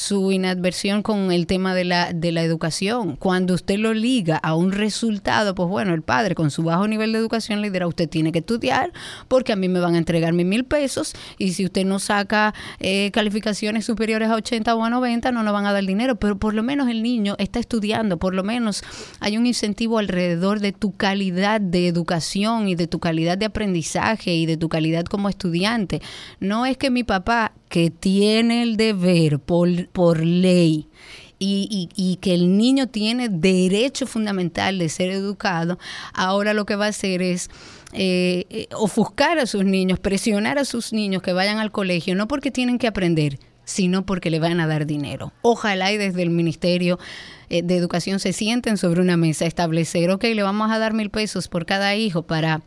su 0.00 0.32
inadversión 0.32 1.02
con 1.02 1.30
el 1.30 1.46
tema 1.46 1.74
de 1.74 1.84
la, 1.84 2.12
de 2.14 2.32
la 2.32 2.42
educación. 2.42 3.16
Cuando 3.16 3.52
usted 3.52 3.78
lo 3.78 3.92
liga 3.92 4.38
a 4.38 4.54
un 4.54 4.72
resultado, 4.72 5.54
pues 5.54 5.68
bueno, 5.68 5.92
el 5.92 6.00
padre 6.00 6.34
con 6.34 6.50
su 6.50 6.62
bajo 6.62 6.88
nivel 6.88 7.12
de 7.12 7.18
educación 7.18 7.60
le 7.60 7.70
dirá, 7.70 7.86
usted 7.86 8.08
tiene 8.08 8.32
que 8.32 8.38
estudiar 8.38 8.92
porque 9.28 9.52
a 9.52 9.56
mí 9.56 9.68
me 9.68 9.78
van 9.78 9.94
a 9.96 9.98
entregar 9.98 10.32
mis 10.32 10.46
mil 10.46 10.64
pesos 10.64 11.12
y 11.36 11.52
si 11.52 11.66
usted 11.66 11.84
no 11.84 11.98
saca 11.98 12.54
eh, 12.78 13.10
calificaciones 13.12 13.84
superiores 13.84 14.30
a 14.30 14.36
80 14.36 14.74
o 14.74 14.82
a 14.82 14.88
90, 14.88 15.32
no 15.32 15.42
nos 15.42 15.52
van 15.52 15.66
a 15.66 15.72
dar 15.74 15.84
dinero. 15.84 16.16
Pero 16.16 16.38
por 16.38 16.54
lo 16.54 16.62
menos 16.62 16.88
el 16.88 17.02
niño 17.02 17.36
está 17.38 17.60
estudiando, 17.60 18.18
por 18.18 18.34
lo 18.34 18.42
menos 18.42 18.82
hay 19.20 19.36
un 19.36 19.44
incentivo 19.44 19.98
alrededor 19.98 20.60
de 20.60 20.72
tu 20.72 20.92
calidad 20.92 21.60
de 21.60 21.86
educación 21.86 22.68
y 22.68 22.74
de 22.74 22.86
tu 22.86 23.00
calidad 23.00 23.36
de 23.36 23.44
aprendizaje 23.44 24.34
y 24.34 24.46
de 24.46 24.56
tu 24.56 24.70
calidad 24.70 25.04
como 25.04 25.28
estudiante. 25.28 26.00
No 26.40 26.64
es 26.64 26.78
que 26.78 26.90
mi 26.90 27.04
papá 27.04 27.52
que 27.70 27.90
tiene 27.90 28.64
el 28.64 28.76
deber 28.76 29.38
por, 29.38 29.88
por 29.88 30.26
ley 30.26 30.88
y, 31.38 31.88
y, 31.96 32.16
que 32.16 32.34
el 32.34 32.58
niño 32.58 32.88
tiene 32.88 33.30
derecho 33.30 34.06
fundamental 34.06 34.78
de 34.78 34.90
ser 34.90 35.10
educado, 35.10 35.78
ahora 36.12 36.52
lo 36.52 36.66
que 36.66 36.76
va 36.76 36.84
a 36.84 36.88
hacer 36.88 37.22
es 37.22 37.48
eh, 37.94 38.44
eh, 38.50 38.68
ofuscar 38.76 39.38
a 39.38 39.46
sus 39.46 39.64
niños, 39.64 39.98
presionar 39.98 40.58
a 40.58 40.66
sus 40.66 40.92
niños 40.92 41.22
que 41.22 41.32
vayan 41.32 41.58
al 41.58 41.72
colegio, 41.72 42.14
no 42.14 42.28
porque 42.28 42.50
tienen 42.50 42.76
que 42.76 42.88
aprender, 42.88 43.38
sino 43.64 44.04
porque 44.04 44.28
le 44.30 44.38
van 44.38 44.60
a 44.60 44.66
dar 44.66 44.84
dinero. 44.84 45.32
Ojalá 45.40 45.90
y 45.92 45.96
desde 45.96 46.22
el 46.22 46.30
Ministerio 46.30 46.98
eh, 47.48 47.62
de 47.62 47.76
Educación 47.76 48.18
se 48.18 48.34
sienten 48.34 48.76
sobre 48.76 49.00
una 49.00 49.16
mesa, 49.16 49.46
establecer, 49.46 50.10
ok, 50.10 50.24
le 50.24 50.42
vamos 50.42 50.70
a 50.70 50.78
dar 50.78 50.92
mil 50.92 51.08
pesos 51.08 51.48
por 51.48 51.64
cada 51.64 51.94
hijo 51.94 52.22
para 52.22 52.60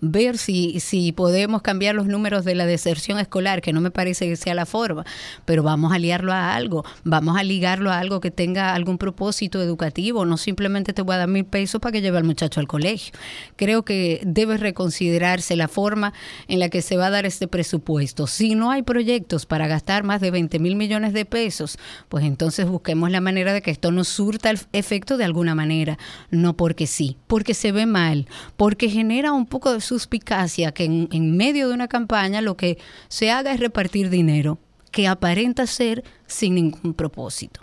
ver 0.00 0.36
si, 0.36 0.78
si 0.80 1.12
podemos 1.12 1.62
cambiar 1.62 1.94
los 1.94 2.06
números 2.06 2.44
de 2.44 2.54
la 2.54 2.66
deserción 2.66 3.18
escolar, 3.18 3.62
que 3.62 3.72
no 3.72 3.80
me 3.80 3.90
parece 3.90 4.28
que 4.28 4.36
sea 4.36 4.54
la 4.54 4.66
forma, 4.66 5.04
pero 5.44 5.62
vamos 5.62 5.92
a 5.92 5.98
liarlo 5.98 6.32
a 6.32 6.54
algo, 6.54 6.84
vamos 7.04 7.38
a 7.38 7.42
ligarlo 7.42 7.90
a 7.90 7.98
algo 7.98 8.20
que 8.20 8.30
tenga 8.30 8.74
algún 8.74 8.98
propósito 8.98 9.62
educativo, 9.62 10.26
no 10.26 10.36
simplemente 10.36 10.92
te 10.92 11.02
voy 11.02 11.14
a 11.14 11.18
dar 11.18 11.28
mil 11.28 11.44
pesos 11.44 11.80
para 11.80 11.92
que 11.92 12.02
lleve 12.02 12.18
al 12.18 12.24
muchacho 12.24 12.60
al 12.60 12.68
colegio. 12.68 13.14
Creo 13.56 13.84
que 13.84 14.20
debe 14.24 14.58
reconsiderarse 14.58 15.56
la 15.56 15.68
forma 15.68 16.12
en 16.48 16.58
la 16.58 16.68
que 16.68 16.82
se 16.82 16.96
va 16.96 17.06
a 17.06 17.10
dar 17.10 17.24
este 17.24 17.48
presupuesto. 17.48 18.26
Si 18.26 18.54
no 18.54 18.70
hay 18.70 18.82
proyectos 18.82 19.46
para 19.46 19.66
gastar 19.66 20.04
más 20.04 20.20
de 20.20 20.30
20 20.30 20.58
mil 20.58 20.76
millones 20.76 21.14
de 21.14 21.24
pesos, 21.24 21.78
pues 22.08 22.24
entonces 22.24 22.66
busquemos 22.66 23.10
la 23.10 23.20
manera 23.20 23.52
de 23.52 23.62
que 23.62 23.70
esto 23.70 23.92
nos 23.92 24.08
surta 24.08 24.50
el 24.50 24.60
efecto 24.72 25.16
de 25.16 25.24
alguna 25.24 25.54
manera, 25.54 25.98
no 26.30 26.56
porque 26.56 26.86
sí, 26.86 27.16
porque 27.26 27.54
se 27.54 27.72
ve 27.72 27.86
mal, 27.86 28.26
porque 28.56 28.90
genera 28.90 29.32
un 29.32 29.46
poco 29.46 29.72
de 29.72 29.80
suspicacia 29.86 30.72
que 30.72 30.84
en, 30.84 31.36
medio 31.36 31.68
de 31.68 31.74
una 31.74 31.88
campaña 31.88 32.40
lo 32.40 32.56
que 32.56 32.78
se 33.08 33.30
haga 33.30 33.52
es 33.52 33.60
repartir 33.60 34.10
dinero 34.10 34.58
que 34.90 35.06
aparenta 35.06 35.66
ser 35.66 36.04
sin 36.26 36.54
ningún 36.54 36.94
propósito. 36.94 37.60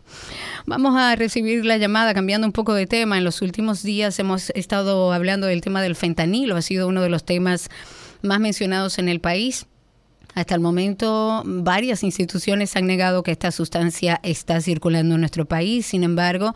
Vamos 0.67 0.95
a 0.95 1.15
recibir 1.15 1.65
la 1.65 1.77
llamada 1.77 2.13
cambiando 2.13 2.45
un 2.45 2.53
poco 2.53 2.75
de 2.75 2.85
tema. 2.85 3.17
En 3.17 3.23
los 3.23 3.41
últimos 3.41 3.81
días 3.81 4.19
hemos 4.19 4.51
estado 4.51 5.11
hablando 5.11 5.47
del 5.47 5.61
tema 5.61 5.81
del 5.81 5.95
fentanilo, 5.95 6.55
ha 6.55 6.61
sido 6.61 6.87
uno 6.87 7.01
de 7.01 7.09
los 7.09 7.25
temas 7.25 7.69
más 8.21 8.39
mencionados 8.39 8.99
en 8.99 9.09
el 9.09 9.19
país. 9.19 9.65
Hasta 10.35 10.55
el 10.55 10.61
momento, 10.61 11.43
varias 11.45 12.03
instituciones 12.03 12.75
han 12.75 12.87
negado 12.87 13.21
que 13.21 13.31
esta 13.31 13.51
sustancia 13.51 14.19
está 14.23 14.61
circulando 14.61 15.15
en 15.15 15.21
nuestro 15.21 15.45
país. 15.45 15.85
Sin 15.85 16.03
embargo, 16.03 16.55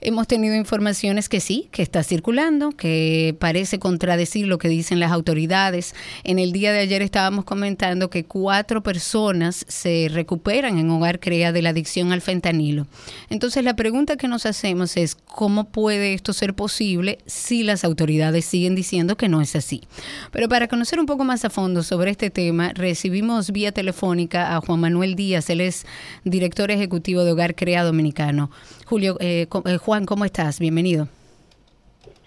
Hemos 0.00 0.28
tenido 0.28 0.54
informaciones 0.54 1.28
que 1.28 1.40
sí, 1.40 1.68
que 1.72 1.82
está 1.82 2.04
circulando, 2.04 2.70
que 2.70 3.34
parece 3.40 3.80
contradecir 3.80 4.46
lo 4.46 4.58
que 4.58 4.68
dicen 4.68 5.00
las 5.00 5.10
autoridades. 5.10 5.92
En 6.22 6.38
el 6.38 6.52
día 6.52 6.72
de 6.72 6.78
ayer 6.78 7.02
estábamos 7.02 7.44
comentando 7.44 8.08
que 8.08 8.24
cuatro 8.24 8.84
personas 8.84 9.66
se 9.66 10.06
recuperan 10.08 10.78
en 10.78 10.88
Hogar 10.90 11.18
Crea 11.18 11.50
de 11.50 11.62
la 11.62 11.70
adicción 11.70 12.12
al 12.12 12.20
fentanilo. 12.20 12.86
Entonces 13.28 13.64
la 13.64 13.74
pregunta 13.74 14.16
que 14.16 14.28
nos 14.28 14.46
hacemos 14.46 14.96
es, 14.96 15.16
¿cómo 15.16 15.64
puede 15.64 16.14
esto 16.14 16.32
ser 16.32 16.54
posible 16.54 17.18
si 17.26 17.64
las 17.64 17.82
autoridades 17.82 18.44
siguen 18.44 18.76
diciendo 18.76 19.16
que 19.16 19.28
no 19.28 19.40
es 19.40 19.56
así? 19.56 19.82
Pero 20.30 20.48
para 20.48 20.68
conocer 20.68 21.00
un 21.00 21.06
poco 21.06 21.24
más 21.24 21.44
a 21.44 21.50
fondo 21.50 21.82
sobre 21.82 22.12
este 22.12 22.30
tema, 22.30 22.72
recibimos 22.72 23.50
vía 23.50 23.72
telefónica 23.72 24.54
a 24.54 24.60
Juan 24.60 24.78
Manuel 24.78 25.16
Díaz, 25.16 25.50
él 25.50 25.60
es 25.60 25.86
director 26.22 26.70
ejecutivo 26.70 27.24
de 27.24 27.32
Hogar 27.32 27.56
Crea 27.56 27.82
Dominicano. 27.82 28.52
Julio, 28.88 29.18
eh, 29.20 29.46
eh, 29.66 29.76
Juan, 29.76 30.06
¿cómo 30.06 30.24
estás? 30.24 30.58
Bienvenido. 30.58 31.08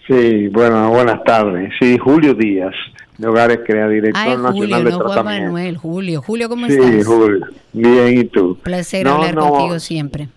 Sí, 0.06 0.46
bueno, 0.46 0.90
buenas 0.90 1.24
tardes. 1.24 1.72
Sí, 1.80 1.98
Julio 1.98 2.34
Díaz, 2.34 2.72
de 3.18 3.26
Hogares 3.26 3.58
Crea, 3.66 3.88
director 3.88 4.22
Ay, 4.24 4.36
nacional 4.36 4.82
Julio, 4.84 4.98
no 4.98 4.98
Juan 5.00 5.24
Manuel, 5.24 5.76
Julio. 5.76 6.22
Julio, 6.22 6.48
¿cómo 6.48 6.68
sí, 6.68 6.74
estás? 6.74 6.88
Sí, 6.88 7.02
Julio. 7.02 7.46
Bien, 7.72 8.16
¿y 8.16 8.24
tú? 8.26 8.56
Placer 8.62 9.08
hablar 9.08 9.34
contigo 9.34 9.80
siempre. 9.80 10.28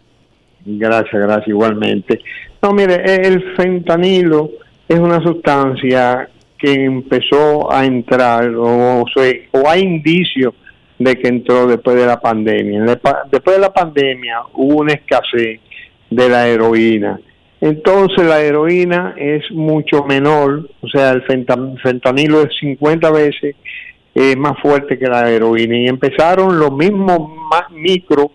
Gracias, 0.66 1.14
gracias, 1.14 1.48
igualmente. 1.48 2.20
No, 2.60 2.72
mire, 2.72 3.04
el 3.28 3.56
fentanilo 3.56 4.50
es 4.90 4.98
una 4.98 5.22
sustancia 5.22 6.28
que 6.58 6.74
empezó 6.86 7.72
a 7.72 7.86
entrar, 7.86 8.50
o, 8.56 9.04
o 9.04 9.70
hay 9.70 9.82
indicios 9.82 10.56
de 10.98 11.20
que 11.20 11.28
entró 11.28 11.68
después 11.68 11.96
de 11.96 12.08
la 12.08 12.20
pandemia. 12.20 12.82
Después 13.30 13.58
de 13.58 13.62
la 13.62 13.72
pandemia 13.72 14.40
hubo 14.54 14.78
una 14.78 14.94
escasez 14.94 15.60
de 16.16 16.30
la 16.30 16.48
heroína. 16.48 17.20
Entonces 17.62 18.26
la 18.26 18.42
heroína 18.42 19.16
es 19.18 19.50
mucho 19.52 20.04
menor, 20.04 20.70
o 20.82 20.88
sea, 20.88 21.12
el 21.12 21.24
fentanilo 21.24 22.42
es 22.42 22.50
50 22.60 23.12
veces 23.12 23.56
eh, 24.14 24.36
más 24.36 24.60
fuerte 24.62 24.98
que 24.98 25.08
la 25.08 25.30
heroína. 25.30 25.78
Y 25.78 25.88
empezaron 25.88 26.60
los 26.60 26.72
mismos 26.72 27.32
micro 27.72 28.32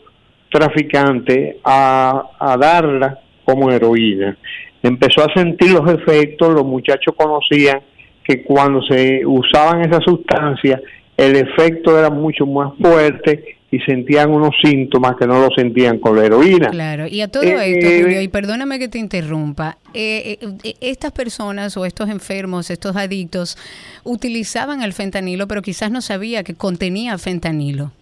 traficantes 0.51 1.57
a, 1.65 2.31
a 2.39 2.57
darla 2.57 3.21
como 3.45 3.71
heroína. 3.71 4.37
Empezó 4.83 5.23
a 5.23 5.33
sentir 5.35 5.71
los 5.73 5.89
efectos, 5.91 6.55
los 6.55 6.65
muchachos 6.65 7.15
conocían 7.17 7.81
que 8.25 8.43
cuando 8.43 8.83
se 8.83 9.25
usaban 9.25 9.83
esas 9.83 10.03
sustancias, 10.05 10.81
el 11.17 11.37
efecto 11.37 11.99
era 11.99 12.11
mucho 12.11 12.47
más 12.47 12.73
fuerte 12.81 13.60
y 13.73 13.79
sentían 13.81 14.31
unos 14.31 14.51
síntomas 14.63 15.15
que 15.17 15.27
no 15.27 15.41
lo 15.41 15.49
sentían 15.55 15.99
con 15.99 16.17
la 16.17 16.25
heroína. 16.25 16.71
Claro, 16.71 17.07
y 17.07 17.21
a 17.21 17.29
todo 17.29 17.45
eh, 17.45 17.73
esto, 17.73 17.87
eh, 17.87 18.03
Julio, 18.03 18.21
y 18.21 18.29
perdóname 18.29 18.79
que 18.79 18.89
te 18.89 18.99
interrumpa, 18.99 19.79
eh, 19.95 20.39
estas 20.81 21.13
personas 21.13 21.77
o 21.77 21.85
estos 21.85 22.09
enfermos, 22.09 22.71
estos 22.71 22.97
adictos, 22.97 23.57
utilizaban 24.03 24.83
el 24.83 24.93
fentanilo, 24.93 25.47
pero 25.47 25.63
quizás 25.63 25.91
no 25.91 26.01
sabía 26.01 26.43
que 26.43 26.55
contenía 26.55 27.17
fentanilo. 27.19 27.93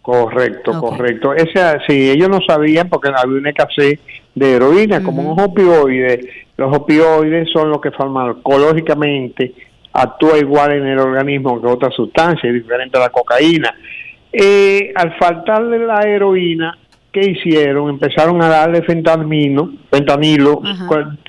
Correcto, 0.00 0.78
correcto. 0.80 1.34
Ese, 1.34 1.60
sí, 1.88 2.10
ellos 2.10 2.28
no 2.28 2.38
sabían 2.46 2.88
porque 2.88 3.08
había 3.08 3.38
una 3.38 3.50
escasez 3.50 4.00
de 4.34 4.52
heroína, 4.52 5.02
como 5.02 5.32
un 5.32 5.40
opioide. 5.40 6.28
Los 6.56 6.76
opioides 6.76 7.48
son 7.50 7.70
los 7.70 7.80
que 7.80 7.90
farmacológicamente 7.90 9.54
actúa 9.94 10.36
igual 10.38 10.72
en 10.72 10.86
el 10.88 10.98
organismo 10.98 11.60
que 11.60 11.68
otra 11.68 11.90
sustancia, 11.90 12.52
diferente 12.52 12.98
a 12.98 13.00
la 13.00 13.08
cocaína. 13.08 13.74
Eh, 14.36 14.92
al 14.96 15.16
faltarle 15.16 15.78
la 15.78 16.00
heroína, 16.02 16.76
¿qué 17.12 17.20
hicieron? 17.20 17.88
Empezaron 17.88 18.42
a 18.42 18.48
darle 18.48 18.82
fentanilo, 18.82 19.70
fentanilo 19.92 20.60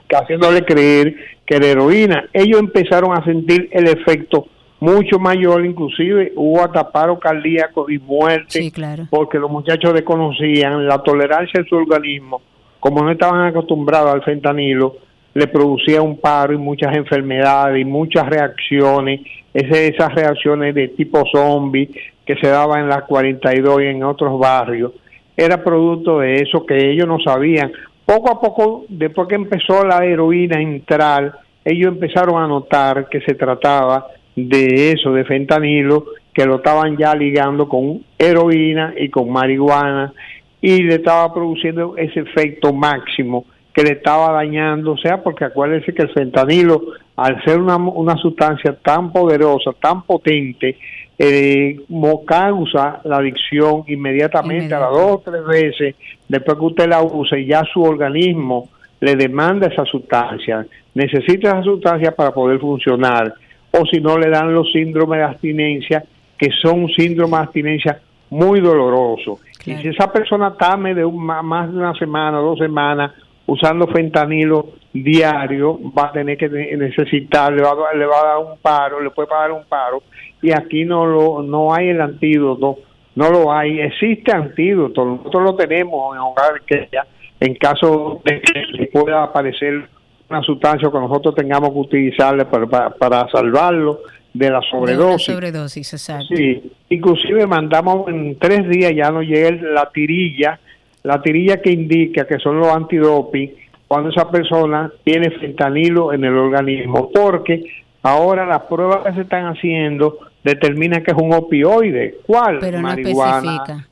haciéndole 0.10 0.66
creer 0.66 1.16
que 1.46 1.56
era 1.58 1.68
heroína. 1.68 2.26
Ellos 2.34 2.60
empezaron 2.60 3.16
a 3.16 3.24
sentir 3.24 3.70
el 3.72 3.88
efecto 3.90 4.48
mucho 4.80 5.20
mayor, 5.20 5.64
inclusive 5.64 6.34
hubo 6.36 6.64
hasta 6.64 6.92
paro 6.92 7.20
cardíaco 7.20 7.90
y 7.92 8.00
muerte, 8.00 8.72
porque 9.12 9.38
los 9.38 9.52
muchachos 9.52 9.94
desconocían 9.94 10.88
la 10.88 11.04
tolerancia 11.04 11.62
de 11.62 11.70
su 11.70 11.76
organismo, 11.76 12.42
como 12.80 13.04
no 13.04 13.12
estaban 13.12 13.46
acostumbrados 13.46 14.14
al 14.14 14.24
fentanilo, 14.24 14.98
le 15.36 15.46
producía 15.48 16.02
un 16.02 16.18
paro 16.20 16.54
y 16.54 16.58
muchas 16.58 16.96
enfermedades 16.96 17.80
y 17.82 17.86
muchas 17.86 18.26
reacciones, 18.28 19.22
esas 19.54 20.14
reacciones 20.16 20.74
de 20.74 20.88
tipo 20.90 21.24
zombie 21.32 21.90
que 22.25 22.36
se 22.36 22.48
daban 22.48 22.82
en 22.82 22.89
las 22.89 23.03
42 23.03 23.82
y 23.82 23.86
en 23.86 24.03
otros 24.03 24.39
barrios, 24.39 24.94
era 25.38 25.63
producto 25.63 26.20
de 26.20 26.41
eso 26.41 26.65
que 26.65 26.91
ellos 26.91 27.08
no 27.08 27.20
sabían. 27.20 27.72
Poco 28.05 28.32
a 28.32 28.39
poco, 28.39 28.86
después 28.88 29.27
que 29.27 29.36
empezó 29.36 29.86
la 29.86 30.05
heroína 30.05 30.58
a 30.58 30.62
entrar, 30.62 31.39
ellos 31.63 31.94
empezaron 31.94 32.41
a 32.41 32.48
notar 32.48 33.10
que 33.10 33.22
se 33.22 33.36
trataba 33.36 34.08
de 34.36 34.91
eso, 34.91 35.12
de 35.13 35.25
fentanilo, 35.25 36.05
que 36.34 36.46
lo 36.46 36.58
estaban 36.58 36.98
ya 36.98 37.15
ligando 37.15 37.67
con 37.67 38.01
heroína 38.17 38.94
y 38.98 39.10
con 39.10 39.32
marihuana 39.32 40.13
y 40.62 40.84
le 40.84 40.96
estaba 40.96 41.34
produciendo 41.34 41.96
ese 41.96 42.22
efecto 42.22 42.74
máximo 42.74 43.46
que 43.74 43.84
le 43.84 43.91
estaba 43.91 44.32
dañando, 44.32 44.94
o 44.94 44.98
sea, 44.98 45.22
porque 45.22 45.46
acuérdense 45.46 45.94
que 45.94 46.03
el 46.03 46.13
fentanilo, 46.13 46.82
al 47.17 47.44
ser 47.44 47.60
una, 47.60 47.75
una 47.75 48.15
sustancia 48.15 48.77
tan 48.82 49.12
poderosa, 49.12 49.72
tan 49.82 50.03
potente, 50.03 50.77
eh, 51.18 51.78
causa 52.26 53.02
la 53.04 53.18
adicción 53.18 53.84
inmediatamente 53.88 54.74
a 54.74 54.80
las 54.80 54.92
dos 54.92 55.12
o 55.12 55.22
tres 55.24 55.46
veces. 55.46 55.96
Después 56.28 56.58
que 56.58 56.66
usted 56.66 56.88
la 56.90 57.02
use, 57.02 57.46
ya 57.46 57.64
su 57.72 57.82
organismo 57.82 58.70
le 59.00 59.16
demanda 59.16 59.68
esa 59.68 59.86
sustancia, 59.86 60.66
necesita 60.94 61.50
esa 61.50 61.64
sustancia 61.64 62.16
para 62.16 62.32
poder 62.32 62.60
funcionar. 62.60 63.34
O 63.72 63.86
si 63.86 64.00
no 64.00 64.18
le 64.18 64.30
dan 64.30 64.54
los 64.54 64.72
síndromes 64.72 65.20
de 65.20 65.26
abstinencia, 65.26 66.04
que 66.38 66.50
son 66.62 66.84
un 66.84 66.90
síndrome 66.90 67.38
de 67.38 67.44
abstinencia 67.44 68.02
muy 68.30 68.60
doloroso. 68.60 69.40
Y 69.66 69.76
si 69.76 69.88
esa 69.90 70.12
persona 70.12 70.50
está 70.50 70.76
de 70.78 71.06
más 71.06 71.72
de 71.72 71.78
una 71.78 71.94
semana, 71.96 72.38
dos 72.38 72.60
semanas, 72.60 73.12
usando 73.48 73.88
fentanilo 73.88 74.70
diario, 74.94 75.80
va 75.98 76.08
a 76.08 76.12
tener 76.12 76.38
que 76.38 76.50
necesitar, 76.50 77.52
le 77.54 77.62
va, 77.62 77.72
a, 77.72 77.96
le 77.96 78.06
va 78.06 78.20
a 78.20 78.26
dar 78.26 78.38
un 78.38 78.58
paro, 78.60 79.02
le 79.02 79.10
puede 79.10 79.28
pagar 79.28 79.52
un 79.52 79.66
paro, 79.66 80.04
y 80.42 80.51
aquí 80.51 80.86
no, 80.86 81.06
lo, 81.06 81.42
no 81.42 81.74
hay 81.74 81.89
el 81.89 82.01
antídoto, 82.01 82.80
no 83.15 83.30
lo 83.30 83.51
hay. 83.51 83.80
Existe 83.80 84.32
antídoto, 84.32 85.06
nosotros 85.06 85.44
lo 85.44 85.56
tenemos 85.56 86.15
en 86.15 86.22
hogar 86.22 86.62
que 86.65 86.89
ya, 86.92 87.06
en 87.39 87.56
caso 87.56 88.22
de 88.24 88.42
que 88.42 88.89
pueda 88.92 89.24
aparecer 89.24 89.88
una 90.30 90.42
sustancia 90.42 90.89
que 90.92 91.00
nosotros 91.00 91.36
tengamos 91.36 91.70
que 91.72 91.80
utilizarle 91.80 92.46
para, 92.46 92.89
para, 92.89 93.27
salvarlo 93.30 94.01
de 94.34 94.50
la 94.50 94.62
sobredosis. 94.70 95.27
De 95.27 95.34
sobredosis, 95.34 95.94
exacto. 95.94 96.36
Sí, 96.36 96.72
inclusive 96.89 97.46
mandamos 97.46 98.08
en 98.10 98.38
tres 98.39 98.68
días 98.68 98.92
ya 98.96 99.12
nos 99.12 99.24
llega 99.24 99.51
la 99.51 99.89
tirilla, 99.92 100.60
la 101.04 101.22
tirilla 101.22 101.62
que 101.62 101.72
indica 101.72 102.25
que 102.25 102.39
son 102.39 102.60
los 102.60 102.68
antidoping 102.68 103.54
cuando 103.88 104.10
esa 104.10 104.30
persona 104.30 104.92
tiene 105.04 105.30
fentanilo 105.30 106.12
en 106.12 106.24
el 106.24 106.36
organismo, 106.36 107.12
porque 107.13 107.63
ahora 108.06 108.46
las 108.46 108.62
pruebas 108.64 109.04
que 109.06 109.14
se 109.14 109.22
están 109.22 109.46
haciendo 109.46 110.20
determinan 110.44 111.04
que 111.04 111.12
es 111.12 111.18
un 111.18 111.34
opioide. 111.34 112.18
¿Cuál? 112.26 112.60
Pero 112.60 112.80
Marihuana, 112.80 113.88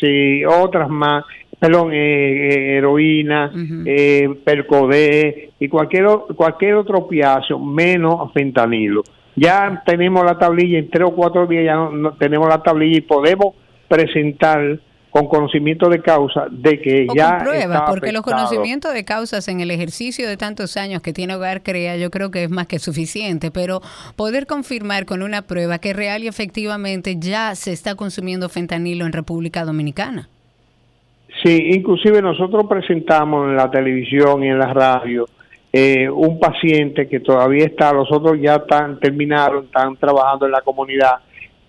sí, 0.00 0.44
otras 0.44 0.88
más 0.88 1.24
perdón, 1.58 1.92
eh, 1.92 1.96
eh, 1.96 2.76
heroína, 2.76 3.50
eh, 3.86 4.28
percodé 4.44 5.50
y 5.58 5.68
cualquier, 5.68 6.06
cualquier 6.36 6.74
otro 6.74 6.98
opiáceo, 6.98 7.58
menos 7.58 8.32
fentanilo. 8.32 9.02
Ya 9.34 9.82
tenemos 9.84 10.24
la 10.24 10.38
tablilla, 10.38 10.78
en 10.78 10.90
tres 10.90 11.08
o 11.08 11.14
cuatro 11.14 11.46
días 11.46 11.64
ya 11.64 11.76
no, 11.76 12.12
tenemos 12.12 12.48
la 12.48 12.62
tablilla 12.62 12.98
y 12.98 13.02
podemos 13.02 13.54
presentar 13.88 14.78
con 15.16 15.28
conocimiento 15.28 15.88
de 15.88 16.02
causa 16.02 16.46
de 16.50 16.78
que 16.78 17.06
ya 17.14 17.38
pruebas, 17.38 17.84
porque 17.88 18.12
los 18.12 18.20
conocimientos 18.20 18.92
de 18.92 19.06
causas 19.06 19.48
en 19.48 19.60
el 19.60 19.70
ejercicio 19.70 20.28
de 20.28 20.36
tantos 20.36 20.76
años 20.76 21.00
que 21.00 21.14
tiene 21.14 21.34
Hogar 21.34 21.62
Crea, 21.62 21.96
yo 21.96 22.10
creo 22.10 22.30
que 22.30 22.44
es 22.44 22.50
más 22.50 22.66
que 22.66 22.78
suficiente, 22.78 23.50
pero 23.50 23.80
poder 24.14 24.46
confirmar 24.46 25.06
con 25.06 25.22
una 25.22 25.40
prueba 25.40 25.78
que 25.78 25.94
real 25.94 26.22
y 26.22 26.28
efectivamente 26.28 27.16
ya 27.18 27.54
se 27.54 27.72
está 27.72 27.94
consumiendo 27.94 28.50
fentanilo 28.50 29.06
en 29.06 29.12
República 29.12 29.64
Dominicana. 29.64 30.28
Sí, 31.42 31.70
inclusive 31.72 32.20
nosotros 32.20 32.66
presentamos 32.68 33.48
en 33.48 33.56
la 33.56 33.70
televisión 33.70 34.44
y 34.44 34.48
en 34.48 34.58
la 34.58 34.74
radio 34.74 35.26
eh, 35.72 36.10
un 36.10 36.38
paciente 36.38 37.08
que 37.08 37.20
todavía 37.20 37.64
está, 37.64 37.90
los 37.94 38.12
otros 38.12 38.38
ya 38.38 38.56
están 38.56 39.00
terminaron, 39.00 39.64
están 39.64 39.96
trabajando 39.96 40.44
en 40.44 40.52
la 40.52 40.60
comunidad, 40.60 41.20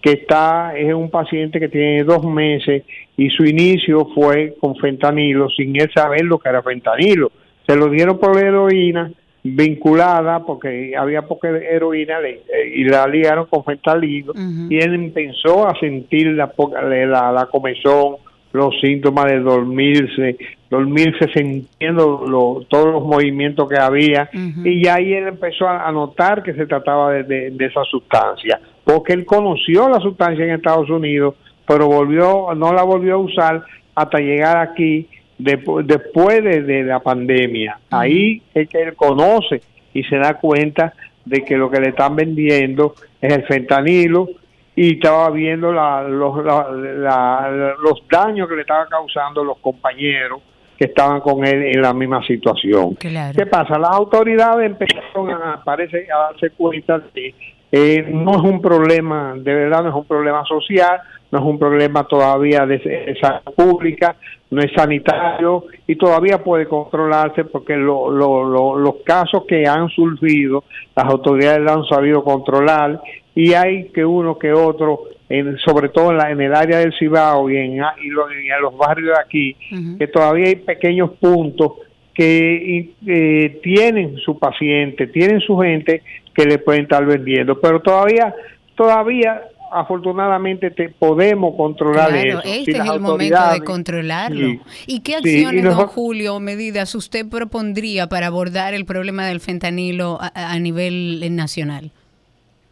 que 0.01 0.11
está, 0.11 0.77
es 0.77 0.93
un 0.93 1.09
paciente 1.09 1.59
que 1.59 1.69
tiene 1.69 2.03
dos 2.03 2.23
meses 2.23 2.83
y 3.15 3.29
su 3.29 3.43
inicio 3.45 4.07
fue 4.13 4.55
con 4.59 4.75
fentanilo 4.75 5.49
sin 5.49 5.75
él 5.79 5.89
saber 5.93 6.23
lo 6.23 6.39
que 6.39 6.49
era 6.49 6.61
fentanilo. 6.61 7.31
Se 7.65 7.75
lo 7.75 7.89
dieron 7.89 8.19
por 8.19 8.35
la 8.35 8.47
heroína 8.47 9.11
vinculada 9.43 10.43
porque 10.43 10.93
había 10.97 11.21
poca 11.21 11.49
heroína 11.49 12.19
eh, 12.21 12.41
y 12.73 12.83
la 12.83 13.07
ligaron 13.07 13.45
con 13.45 13.63
fentanilo 13.63 14.33
y 14.69 14.77
él 14.77 14.93
empezó 14.93 15.67
a 15.67 15.77
sentir 15.79 16.27
la, 16.27 16.51
la, 16.89 17.31
la 17.31 17.45
comezón, 17.45 18.17
los 18.53 18.79
síntomas 18.81 19.25
de 19.25 19.39
dormirse, 19.39 20.37
dormirse 20.69 21.27
sintiendo 21.33 22.65
todos 22.69 22.93
los 22.93 23.03
movimientos 23.03 23.69
que 23.69 23.77
había 23.77 24.29
y 24.63 24.83
ya 24.83 24.95
ahí 24.95 25.13
él 25.13 25.27
empezó 25.27 25.67
a, 25.67 25.91
notar 25.91 26.43
que 26.43 26.53
se 26.53 26.65
trataba 26.65 27.11
de, 27.11 27.55
esa 27.59 27.83
sustancia, 27.83 28.59
porque 28.87 29.11
él 29.11 29.25
conoció 29.25 29.89
la 29.89 29.99
sustancia 29.99 30.45
en 30.45 30.51
Estados 30.51 30.89
Unidos, 30.89 31.35
pero 31.67 31.87
volvió, 31.87 32.55
no 32.55 32.71
la 32.71 32.83
volvió 32.83 33.15
a 33.15 33.17
usar 33.17 33.65
hasta 33.93 34.19
llegar 34.19 34.55
aquí 34.55 35.09
después 35.37 36.41
de, 36.41 36.83
la 36.83 37.01
pandemia. 37.01 37.79
Ahí 37.91 38.41
es 38.53 38.69
que 38.69 38.81
él 38.81 38.95
conoce 38.95 39.61
y 39.93 40.03
se 40.03 40.15
da 40.15 40.35
cuenta 40.35 40.93
de 41.25 41.43
que 41.43 41.57
lo 41.57 41.69
que 41.69 41.81
le 41.81 41.89
están 41.89 42.15
vendiendo 42.15 42.95
es 43.19 43.33
el 43.33 43.43
fentanilo, 43.43 44.29
y 44.73 44.93
estaba 44.93 45.31
viendo 45.31 45.73
la, 45.73 46.03
los, 46.03 46.37
los 46.45 48.03
daños 48.09 48.47
que 48.47 48.55
le 48.55 48.61
estaban 48.61 48.87
causando 48.87 49.43
los 49.43 49.57
compañeros 49.57 50.39
que 50.77 50.85
estaban 50.85 51.19
con 51.19 51.43
él 51.43 51.75
en 51.75 51.81
la 51.81 51.93
misma 51.93 52.23
situación. 52.25 52.95
¿Qué 52.95 53.45
pasa? 53.49 53.79
Las 53.79 53.89
autoridades 53.89 54.67
empezaron 54.67 55.31
a, 55.31 55.61
parece, 55.63 56.07
a 56.11 56.31
darse 56.31 56.51
cuenta 56.51 56.99
de 56.99 57.09
que 57.11 57.56
eh, 57.71 58.05
no 58.09 58.31
es 58.31 58.43
un 58.43 58.61
problema, 58.61 59.33
de 59.35 59.53
verdad 59.53 59.83
no 59.83 59.89
es 59.89 59.95
un 59.95 60.05
problema 60.05 60.43
social, 60.45 61.01
no 61.31 61.39
es 61.39 61.45
un 61.45 61.59
problema 61.59 62.05
todavía 62.05 62.65
de 62.65 63.17
salud 63.19 63.53
pública, 63.55 64.15
no 64.49 64.61
es 64.61 64.71
sanitario 64.73 65.65
y 65.85 65.95
todavía 65.95 66.43
puede 66.43 66.67
controlarse 66.67 67.43
porque 67.45 67.75
los 67.75 68.95
casos 69.03 69.43
que 69.47 69.67
han 69.67 69.89
surgido, 69.89 70.63
las 70.95 71.05
autoridades 71.05 71.59
lo 71.61 71.71
han 71.71 71.85
sabido 71.85 72.23
controlar 72.23 73.01
y 73.35 73.53
hay 73.53 73.89
que 73.89 74.05
uno 74.05 74.37
que 74.39 74.53
otro, 74.53 75.01
en, 75.29 75.57
sobre 75.59 75.89
todo 75.89 76.11
en, 76.11 76.17
la, 76.17 76.31
en 76.31 76.41
el 76.41 76.55
área 76.55 76.79
del 76.79 76.93
Cibao 76.97 77.49
y 77.49 77.57
en, 77.57 77.75
y 77.75 78.07
en 78.07 78.61
los 78.61 78.77
barrios 78.77 79.15
de 79.15 79.21
aquí, 79.21 79.55
que 79.99 80.07
todavía 80.07 80.47
hay 80.47 80.55
pequeños 80.55 81.11
puntos 81.19 81.73
que 82.13 82.89
eh, 83.05 83.59
tienen 83.61 84.17
su 84.17 84.39
paciente, 84.39 85.05
tienen 85.07 85.39
su 85.39 85.55
gente 85.59 86.01
que 86.37 86.45
le 86.45 86.59
pueden 86.59 86.83
estar 86.83 87.03
vendiendo, 87.03 87.59
pero 87.59 87.81
todavía, 87.81 88.33
todavía 88.75 89.41
afortunadamente 89.71 90.69
te 90.69 90.89
podemos 90.89 91.55
controlar 91.57 92.11
claro, 92.11 92.39
Este 92.45 92.71
es 92.71 92.89
el 92.89 92.99
momento 92.99 93.49
de 93.51 93.61
controlarlo. 93.61 94.47
¿Y 94.85 95.01
qué 95.01 95.15
acciones, 95.15 95.63
don 95.63 95.87
Julio, 95.87 96.35
o 96.35 96.39
medidas 96.39 96.93
usted 96.93 97.27
propondría 97.27 98.07
para 98.07 98.27
abordar 98.27 98.75
el 98.75 98.85
problema 98.85 99.25
del 99.25 99.39
fentanilo 99.39 100.19
a 100.21 100.59
nivel 100.59 101.35
nacional? 101.35 101.91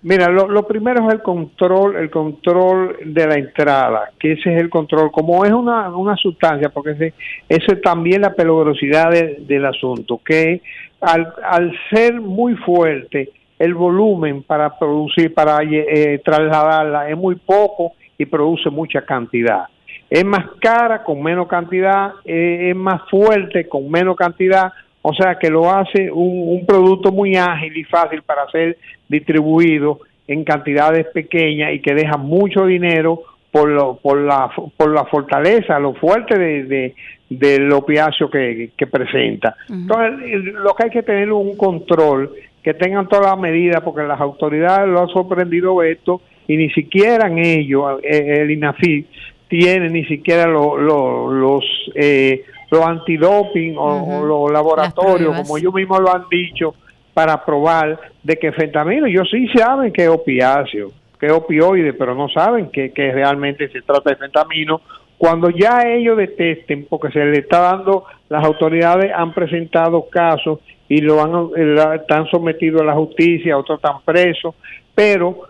Mira, 0.03 0.29
lo, 0.29 0.67
primero 0.67 1.07
es 1.07 1.15
el 1.15 1.23
control, 1.23 1.95
el 1.95 2.11
control 2.11 2.95
de 3.03 3.25
la 3.25 3.35
entrada, 3.39 4.11
que 4.19 4.33
ese 4.33 4.53
es 4.53 4.61
el 4.61 4.69
control, 4.69 5.11
como 5.11 5.43
es 5.43 5.51
una, 5.51 5.89
una 5.89 6.15
sustancia, 6.15 6.69
porque 6.69 6.91
ese, 6.91 7.13
eso 7.49 7.71
es 7.71 7.81
también 7.81 8.21
la 8.21 8.35
peligrosidad 8.35 9.09
del 9.09 9.65
asunto, 9.65 10.21
que 10.23 10.61
al, 11.01 11.33
al 11.43 11.75
ser 11.89 12.21
muy 12.21 12.53
fuerte, 12.53 13.31
el 13.57 13.73
volumen 13.73 14.43
para 14.43 14.77
producir, 14.77 15.33
para 15.33 15.59
eh, 15.63 16.21
trasladarla 16.23 17.09
es 17.09 17.17
muy 17.17 17.35
poco 17.35 17.93
y 18.17 18.25
produce 18.25 18.69
mucha 18.69 19.01
cantidad. 19.01 19.65
Es 20.09 20.23
más 20.23 20.45
cara 20.59 21.03
con 21.03 21.21
menos 21.21 21.47
cantidad, 21.47 22.13
eh, 22.25 22.69
es 22.69 22.75
más 22.75 23.01
fuerte 23.09 23.67
con 23.67 23.89
menos 23.89 24.15
cantidad, 24.15 24.71
o 25.01 25.13
sea 25.13 25.37
que 25.39 25.49
lo 25.49 25.69
hace 25.69 26.11
un, 26.11 26.65
producto 26.65 27.11
muy 27.11 27.35
ágil 27.35 27.75
y 27.77 27.83
fácil 27.83 28.21
para 28.21 28.49
ser 28.51 28.77
distribuido 29.07 29.99
en 30.27 30.43
cantidades 30.43 31.07
pequeñas 31.13 31.73
y 31.73 31.79
que 31.79 31.93
deja 31.93 32.17
mucho 32.17 32.65
dinero 32.65 33.21
por, 33.51 33.69
lo, 33.69 33.95
por, 33.97 34.19
la, 34.19 34.51
por 34.75 34.93
la 34.93 35.05
fortaleza, 35.05 35.79
lo 35.79 35.93
fuerte 35.93 36.37
de, 36.37 36.93
del 37.29 37.71
opiáceo 37.71 38.29
que, 38.29 38.71
presenta. 38.91 39.55
Entonces, 39.69 40.43
lo 40.43 40.73
que 40.73 40.83
hay 40.85 40.89
que 40.89 41.03
tener 41.03 41.31
un 41.31 41.55
control, 41.55 42.31
que 42.65 42.73
tengan 42.73 43.07
todas 43.07 43.27
las 43.27 43.37
medidas, 43.37 43.83
porque 43.83 44.01
las 44.01 44.19
autoridades 44.19 44.89
lo 44.89 44.99
han 44.99 45.07
sorprendido 45.09 45.83
esto 45.83 46.21
y 46.47 46.57
ni 46.57 46.71
siquiera 46.71 47.27
en 47.27 47.37
ellos, 47.37 47.99
eh, 48.01 48.39
el 48.41 48.49
INAFI, 48.49 49.05
tiene 49.47 49.87
ni 49.89 50.03
siquiera 50.05 50.47
los 50.47 51.63
eh, 51.93 52.43
los 52.71 52.81
antidoping 52.83 53.75
o, 53.77 54.25
los 54.25 54.51
laboratorios, 54.51 55.41
como 55.41 55.59
ellos 55.59 55.75
mismos 55.75 55.99
lo 55.99 56.11
han 56.11 56.23
dicho, 56.27 56.73
para 57.13 57.45
probar 57.45 57.99
de 58.23 58.35
que 58.37 58.51
fentanilo, 58.51 59.05
ellos 59.05 59.29
sí 59.29 59.47
saben 59.49 59.93
que 59.93 60.05
es 60.05 60.09
opiáceo, 60.09 60.91
que 61.19 61.27
es 61.27 61.31
opioide, 61.31 61.93
pero 61.93 62.15
no 62.15 62.29
saben 62.29 62.71
que, 62.71 62.91
que 62.91 63.11
realmente 63.11 63.69
se 63.69 63.83
trata 63.83 64.09
de 64.09 64.15
fentanilo. 64.15 64.81
Cuando 65.17 65.49
ya 65.49 65.83
ellos 65.87 66.17
detesten, 66.17 66.87
porque 66.89 67.11
se 67.11 67.23
le 67.23 67.39
está 67.39 67.59
dando, 67.59 68.05
las 68.29 68.43
autoridades 68.43 69.11
han 69.15 69.33
presentado 69.33 70.07
casos 70.09 70.59
y 70.89 71.01
lo 71.01 71.21
han, 71.21 71.49
eh, 71.57 71.95
están 72.01 72.27
sometidos 72.27 72.81
a 72.81 72.85
la 72.85 72.93
justicia, 72.93 73.57
otros 73.57 73.79
están 73.79 74.01
presos, 74.03 74.55
pero 74.93 75.47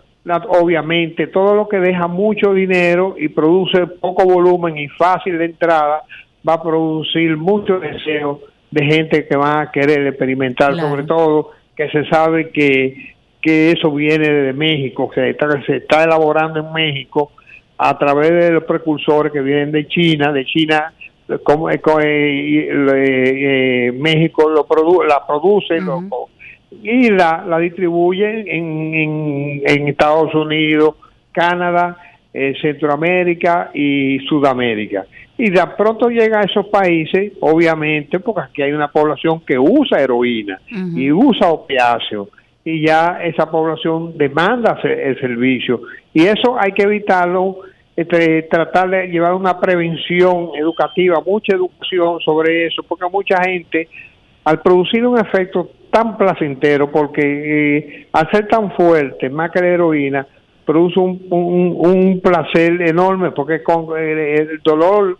obviamente 0.48 1.28
todo 1.28 1.54
lo 1.54 1.68
que 1.68 1.78
deja 1.78 2.06
mucho 2.08 2.52
dinero 2.52 3.14
y 3.18 3.28
produce 3.28 3.86
poco 3.86 4.24
volumen 4.24 4.76
y 4.76 4.88
fácil 4.88 5.38
de 5.38 5.46
entrada, 5.46 6.02
va 6.48 6.54
a 6.54 6.62
producir 6.62 7.36
mucho 7.36 7.78
deseo 7.78 8.40
de 8.70 8.84
gente 8.84 9.26
que 9.26 9.36
va 9.36 9.62
a 9.62 9.70
querer 9.70 10.06
experimentar, 10.06 10.76
sobre 10.76 11.04
todo 11.04 11.50
que 11.76 11.88
se 11.90 12.04
sabe 12.06 12.50
que, 12.50 13.14
que 13.40 13.72
eso 13.72 13.90
viene 13.92 14.28
de 14.28 14.52
México, 14.52 15.10
que 15.10 15.30
está, 15.30 15.48
se 15.64 15.76
está 15.76 16.04
elaborando 16.04 16.60
en 16.60 16.72
México 16.72 17.32
a 17.78 17.98
través 17.98 18.30
de 18.30 18.50
los 18.52 18.64
precursores 18.64 19.32
que 19.32 19.40
vienen 19.40 19.72
de 19.72 19.86
China, 19.86 20.32
de 20.32 20.44
China 20.44 20.92
como, 21.42 21.70
eh, 21.70 21.80
eh, 22.04 22.68
eh, 22.68 23.92
México 23.92 24.48
lo 24.48 24.64
produ 24.64 25.02
la 25.02 25.26
produce 25.26 25.78
y 26.82 27.10
la, 27.10 27.44
la 27.46 27.58
distribuye 27.58 28.44
en, 28.56 28.94
en, 28.94 29.62
en 29.64 29.88
Estados 29.88 30.34
Unidos, 30.34 30.96
Canadá, 31.32 31.96
Centroamérica 32.60 33.70
y 33.72 34.18
Sudamérica. 34.28 35.06
Y 35.38 35.50
de 35.50 35.62
pronto 35.76 36.08
llega 36.10 36.40
a 36.40 36.42
esos 36.42 36.66
países, 36.66 37.32
obviamente, 37.40 38.20
porque 38.20 38.42
aquí 38.42 38.62
hay 38.62 38.72
una 38.72 38.88
población 38.88 39.40
que 39.40 39.58
usa 39.58 40.02
heroína 40.02 40.60
y 40.70 41.10
usa 41.10 41.48
opiáceo, 41.48 42.28
y 42.66 42.84
ya 42.84 43.20
esa 43.22 43.48
población 43.48 44.18
demanda 44.18 44.76
el 44.82 45.18
servicio. 45.20 45.82
Y 46.12 46.24
eso 46.24 46.56
hay 46.58 46.72
que 46.72 46.82
evitarlo, 46.82 47.58
este, 47.94 48.42
tratar 48.42 48.90
de 48.90 49.06
llevar 49.06 49.34
una 49.34 49.60
prevención 49.60 50.50
educativa, 50.58 51.22
mucha 51.24 51.54
educación 51.54 52.18
sobre 52.24 52.66
eso, 52.66 52.82
porque 52.82 53.04
mucha 53.08 53.40
gente, 53.44 53.88
al 54.42 54.60
producir 54.62 55.06
un 55.06 55.16
efecto 55.16 55.70
tan 55.92 56.18
placentero, 56.18 56.90
porque 56.90 57.20
eh, 57.22 58.08
al 58.12 58.28
ser 58.32 58.48
tan 58.48 58.72
fuerte, 58.72 59.30
más 59.30 59.52
que 59.52 59.60
la 59.60 59.68
heroína, 59.68 60.26
produce 60.64 60.98
un, 60.98 62.20
placer 62.20 62.82
enorme, 62.82 63.30
porque 63.30 63.62
con 63.62 63.96
el 63.96 64.60
dolor 64.64 65.18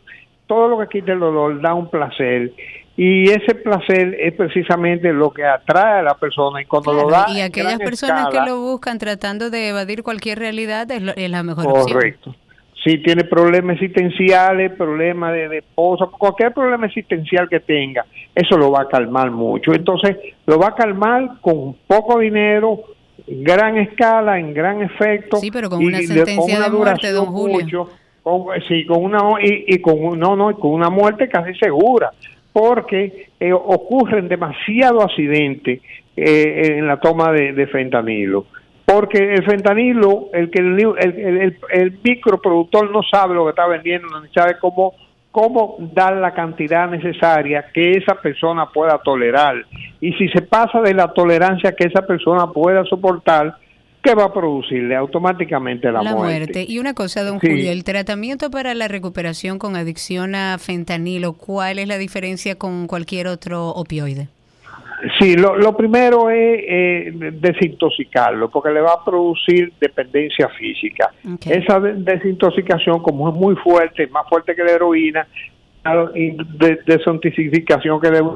todo 0.49 0.67
lo 0.67 0.79
que 0.81 0.99
quita 0.99 1.13
el 1.13 1.21
dolor 1.21 1.61
da 1.61 1.75
un 1.75 1.89
placer 1.91 2.51
y 2.97 3.29
ese 3.29 3.55
placer 3.55 4.17
es 4.19 4.33
precisamente 4.35 5.13
lo 5.13 5.31
que 5.31 5.45
atrae 5.45 6.01
a 6.01 6.03
la 6.03 6.15
persona. 6.15 6.63
Y 6.63 6.65
cuando 6.65 6.95
lo 6.95 7.11
da 7.11 7.27
y 7.29 7.43
aquellas 7.43 7.79
personas 7.79 8.29
que 8.29 8.41
lo 8.41 8.61
buscan 8.61 8.99
tratando 8.99 9.51
de 9.51 9.69
evadir 9.69 10.03
cualquier 10.03 10.39
realidad 10.39 10.91
es, 10.91 11.31
la 11.31 11.43
mejor 11.43 11.67
correcto. 11.67 12.35
Si 12.83 12.99
tiene 12.99 13.25
problemas 13.25 13.75
existenciales 13.75 14.73
problemas 14.73 15.33
de, 15.33 15.59
esposa 15.59 16.07
cualquier 16.07 16.55
problema 16.55 16.87
existencial 16.87 17.49
que 17.49 17.59
tenga 17.59 18.07
eso 18.35 18.57
lo 18.57 18.71
va 18.71 18.83
a 18.83 18.89
calmar 18.89 19.31
mucho. 19.31 19.75
Entonces 19.75 20.17
lo 20.47 20.59
va 20.59 20.69
a 20.69 20.75
calmar 20.75 21.41
con 21.41 21.75
poco 21.87 22.21
dinero 22.21 22.81
gran 23.27 23.77
escala 23.77 24.39
en 24.39 24.55
gran 24.55 24.83
efecto 24.83 25.39
sí 25.39 25.51
pero 25.51 25.69
con 25.69 25.85
una 25.85 25.99
sentencia 25.99 26.61
de, 26.61 26.71
muerte 26.71 27.11
don 27.11 27.27
Julio. 27.27 27.89
con, 28.23 28.47
sí, 28.69 28.87
con 28.87 29.03
una 29.03 29.21
y, 29.43 29.81
con 29.81 30.19
no, 30.19 30.37
no, 30.37 30.57
con 30.57 30.71
una 30.71 30.91
muerte 30.91 31.29
casi 31.29 31.55
segura, 31.59 32.13
porque 32.57 33.29
eh, 33.39 33.53
ocurren 33.53 34.29
demasiados 34.29 35.05
accidentes 35.05 35.83
eh, 36.17 36.77
en 36.79 36.87
la 36.87 36.99
toma 36.99 37.31
de, 37.31 37.67
fentanilo. 37.67 38.47
Porque 38.87 39.19
el 39.19 39.45
fentanilo, 39.45 40.31
el 40.33 40.51
que 40.51 40.63
el, 40.63 40.81
el, 40.81 41.59
el, 41.71 41.99
microproductor 42.03 42.91
no 42.91 43.03
sabe 43.03 43.35
lo 43.35 43.45
que 43.45 43.51
está 43.51 43.67
vendiendo, 43.67 44.09
ni 44.23 44.29
sabe 44.31 44.57
cómo 44.59 44.95
cómo 45.31 45.77
dar 45.93 46.17
la 46.17 46.33
cantidad 46.33 46.89
necesaria 46.89 47.67
que 47.75 47.91
esa 47.91 48.15
persona 48.15 48.71
pueda 48.73 48.97
tolerar. 49.05 49.57
Y 50.01 50.15
si 50.15 50.27
se 50.31 50.41
pasa 50.41 50.81
de 50.81 50.95
la 50.95 51.09
tolerancia 51.09 51.77
que 51.77 51.89
esa 51.89 52.07
persona 52.07 52.47
pueda 52.47 52.85
soportar, 52.85 53.55
¿qué 54.07 54.15
va 54.15 54.25
a 54.25 54.33
producirle 54.33 54.95
automáticamente 54.95 55.91
la, 55.91 56.03
muerte. 56.03 56.65
Y 56.67 56.79
una 56.79 56.95
cosa, 56.95 57.25
don 57.25 57.39
Julio, 57.39 57.73
el 57.73 57.85
tratamiento 57.85 58.51
para 58.51 58.75
la 58.75 58.89
recuperación 58.89 59.59
con 59.59 59.77
adicción 59.77 60.35
a 60.35 60.59
fentanilo, 60.59 61.33
¿cuál 61.33 61.79
es 61.79 61.89
la 61.89 61.99
diferencia 61.99 62.57
con 62.57 62.87
cualquier 62.87 63.27
otro 63.27 63.69
opioide? 63.69 64.29
Sí, 65.19 65.37
lo, 65.37 65.77
primero 65.77 66.31
es 66.31 66.61
eh, 66.67 67.31
desintoxicarlo, 67.33 68.51
porque 68.51 68.71
le 68.71 68.81
va 68.81 68.93
a 68.95 69.05
producir 69.05 69.73
dependencia 69.79 70.49
física. 70.51 71.13
Esa 71.45 71.81
desintoxicación, 71.81 73.03
como 73.03 73.29
es 73.29 73.35
muy 73.35 73.57
fuerte, 73.57 74.07
más 74.07 74.27
fuerte 74.29 74.55
que 74.55 74.65
la 74.65 74.73
heroína, 74.73 75.27
de, 75.85 76.79
desintoxicación 76.87 78.01
que 78.01 78.11
debe 78.11 78.29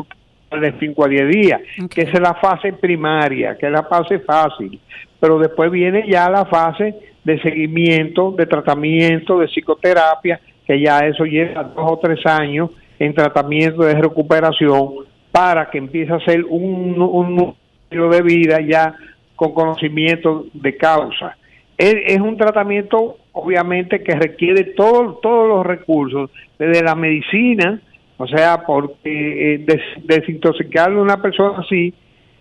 de 0.50 0.74
5 0.78 1.04
a 1.04 1.08
10 1.08 1.28
días, 1.28 1.60
que 1.88 2.02
es 2.02 2.20
la 2.20 2.34
fase 2.34 2.72
primaria, 2.72 3.56
que 3.56 3.66
es 3.66 3.72
la 3.72 3.84
fase 3.84 4.18
fácil 4.20 4.80
pero 5.20 5.38
después 5.38 5.70
viene 5.70 6.04
ya 6.08 6.28
la 6.30 6.46
fase 6.46 6.94
de 7.22 7.40
seguimiento, 7.42 8.32
de 8.32 8.46
tratamiento, 8.46 9.38
de 9.38 9.46
psicoterapia, 9.46 10.40
que 10.66 10.80
ya 10.80 11.00
eso 11.00 11.24
lleva 11.24 11.62
dos 11.62 11.92
o 11.92 11.98
tres 11.98 12.24
años 12.24 12.70
en 12.98 13.14
tratamiento 13.14 13.82
de 13.82 13.94
recuperación 13.94 14.94
para 15.30 15.70
que 15.70 15.78
empiece 15.78 16.12
a 16.12 16.20
ser 16.20 16.44
un, 16.44 17.00
un 17.00 17.54
de 17.90 18.22
vida 18.22 18.60
ya 18.60 18.94
con 19.36 19.52
conocimiento 19.52 20.46
de 20.54 20.76
causa. 20.76 21.36
Es, 21.76 22.20
un 22.20 22.36
tratamiento, 22.36 23.16
obviamente, 23.32 24.02
que 24.02 24.14
requiere 24.14 24.64
todo, 24.76 25.18
todos 25.22 25.48
los 25.48 25.66
recursos, 25.66 26.30
desde 26.58 26.82
la 26.82 26.94
medicina, 26.94 27.80
o 28.20 28.26
sea, 28.26 28.64
porque 28.66 29.54
eh, 29.54 29.66
desintoxicarle 30.04 30.98
a 30.98 31.02
una 31.02 31.22
persona 31.22 31.61
así 31.61 31.94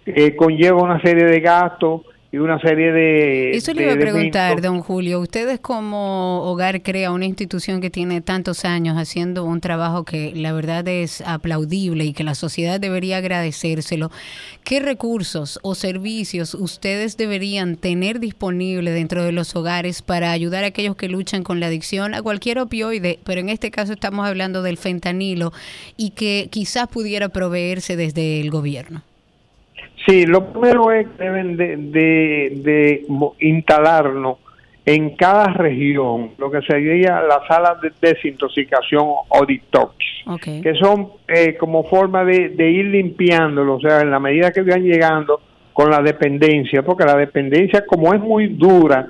eh, 0.05 0.35
conlleva 0.35 0.81
una 0.81 1.01
serie 1.01 1.23
de 1.23 1.39
gastos, 1.39 2.01
y 2.31 2.37
una 2.37 2.59
serie 2.59 2.91
de... 2.91 3.51
Eso 3.51 3.73
le 3.73 3.83
iba 3.83 3.93
a 3.93 3.97
preguntar, 3.97 4.61
don 4.61 4.81
Julio. 4.81 5.19
Ustedes 5.19 5.59
como 5.59 6.43
Hogar 6.43 6.83
Crea, 6.83 7.11
una 7.11 7.25
institución 7.25 7.81
que 7.81 7.89
tiene 7.89 8.21
tantos 8.21 8.65
años 8.65 8.97
haciendo 8.97 9.43
un 9.45 9.61
trabajo 9.61 10.05
que 10.05 10.33
la 10.35 10.53
verdad 10.53 10.87
es 10.87 11.21
aplaudible 11.21 12.05
y 12.05 12.13
que 12.13 12.23
la 12.23 12.35
sociedad 12.35 12.79
debería 12.79 13.17
agradecérselo, 13.17 14.11
¿qué 14.63 14.79
recursos 14.79 15.57
o 15.63 15.73
servicios 15.73 16.53
ustedes 16.53 17.17
deberían 17.17 17.77
tener 17.77 18.19
disponible 18.19 18.91
dentro 18.91 19.23
de 19.23 19.31
los 19.31 19.55
hogares 19.55 20.03
para 20.03 20.31
ayudar 20.31 20.63
a 20.63 20.67
aquellos 20.67 20.95
que 20.95 21.09
luchan 21.09 21.41
con 21.41 21.59
la 21.59 21.65
adicción 21.65 22.13
a 22.13 22.21
cualquier 22.21 22.59
opioide, 22.59 23.17
pero 23.23 23.41
en 23.41 23.49
este 23.49 23.71
caso 23.71 23.93
estamos 23.93 24.27
hablando 24.27 24.61
del 24.61 24.77
fentanilo 24.77 25.51
y 25.97 26.11
que 26.11 26.47
quizás 26.51 26.87
pudiera 26.89 27.29
proveerse 27.29 27.95
desde 27.95 28.39
el 28.39 28.51
gobierno? 28.51 29.01
Sí, 30.05 30.25
lo 30.25 30.51
primero 30.51 30.91
es 30.91 31.07
que 31.07 31.23
deben 31.23 31.57
de, 31.57 31.77
de, 31.77 33.05
instalarnos 33.39 34.37
en 34.85 35.15
cada 35.15 35.45
región 35.53 36.31
lo 36.37 36.49
que 36.49 36.61
sería 36.61 37.21
las 37.21 37.45
salas 37.47 37.79
de 37.81 37.91
desintoxicación 38.01 39.05
o 39.27 39.45
detox, 39.45 39.95
que 40.41 40.73
son 40.81 41.09
eh, 41.27 41.55
como 41.57 41.83
forma 41.83 42.23
de, 42.23 42.71
ir 42.71 42.85
limpiándolo, 42.85 43.75
o 43.75 43.79
sea, 43.79 44.01
en 44.01 44.09
la 44.09 44.19
medida 44.19 44.51
que 44.51 44.61
van 44.63 44.81
llegando 44.83 45.41
con 45.73 45.91
la 45.91 46.01
dependencia, 46.01 46.81
porque 46.81 47.05
la 47.05 47.15
dependencia 47.15 47.85
como 47.85 48.13
es 48.13 48.19
muy 48.19 48.47
dura, 48.47 49.07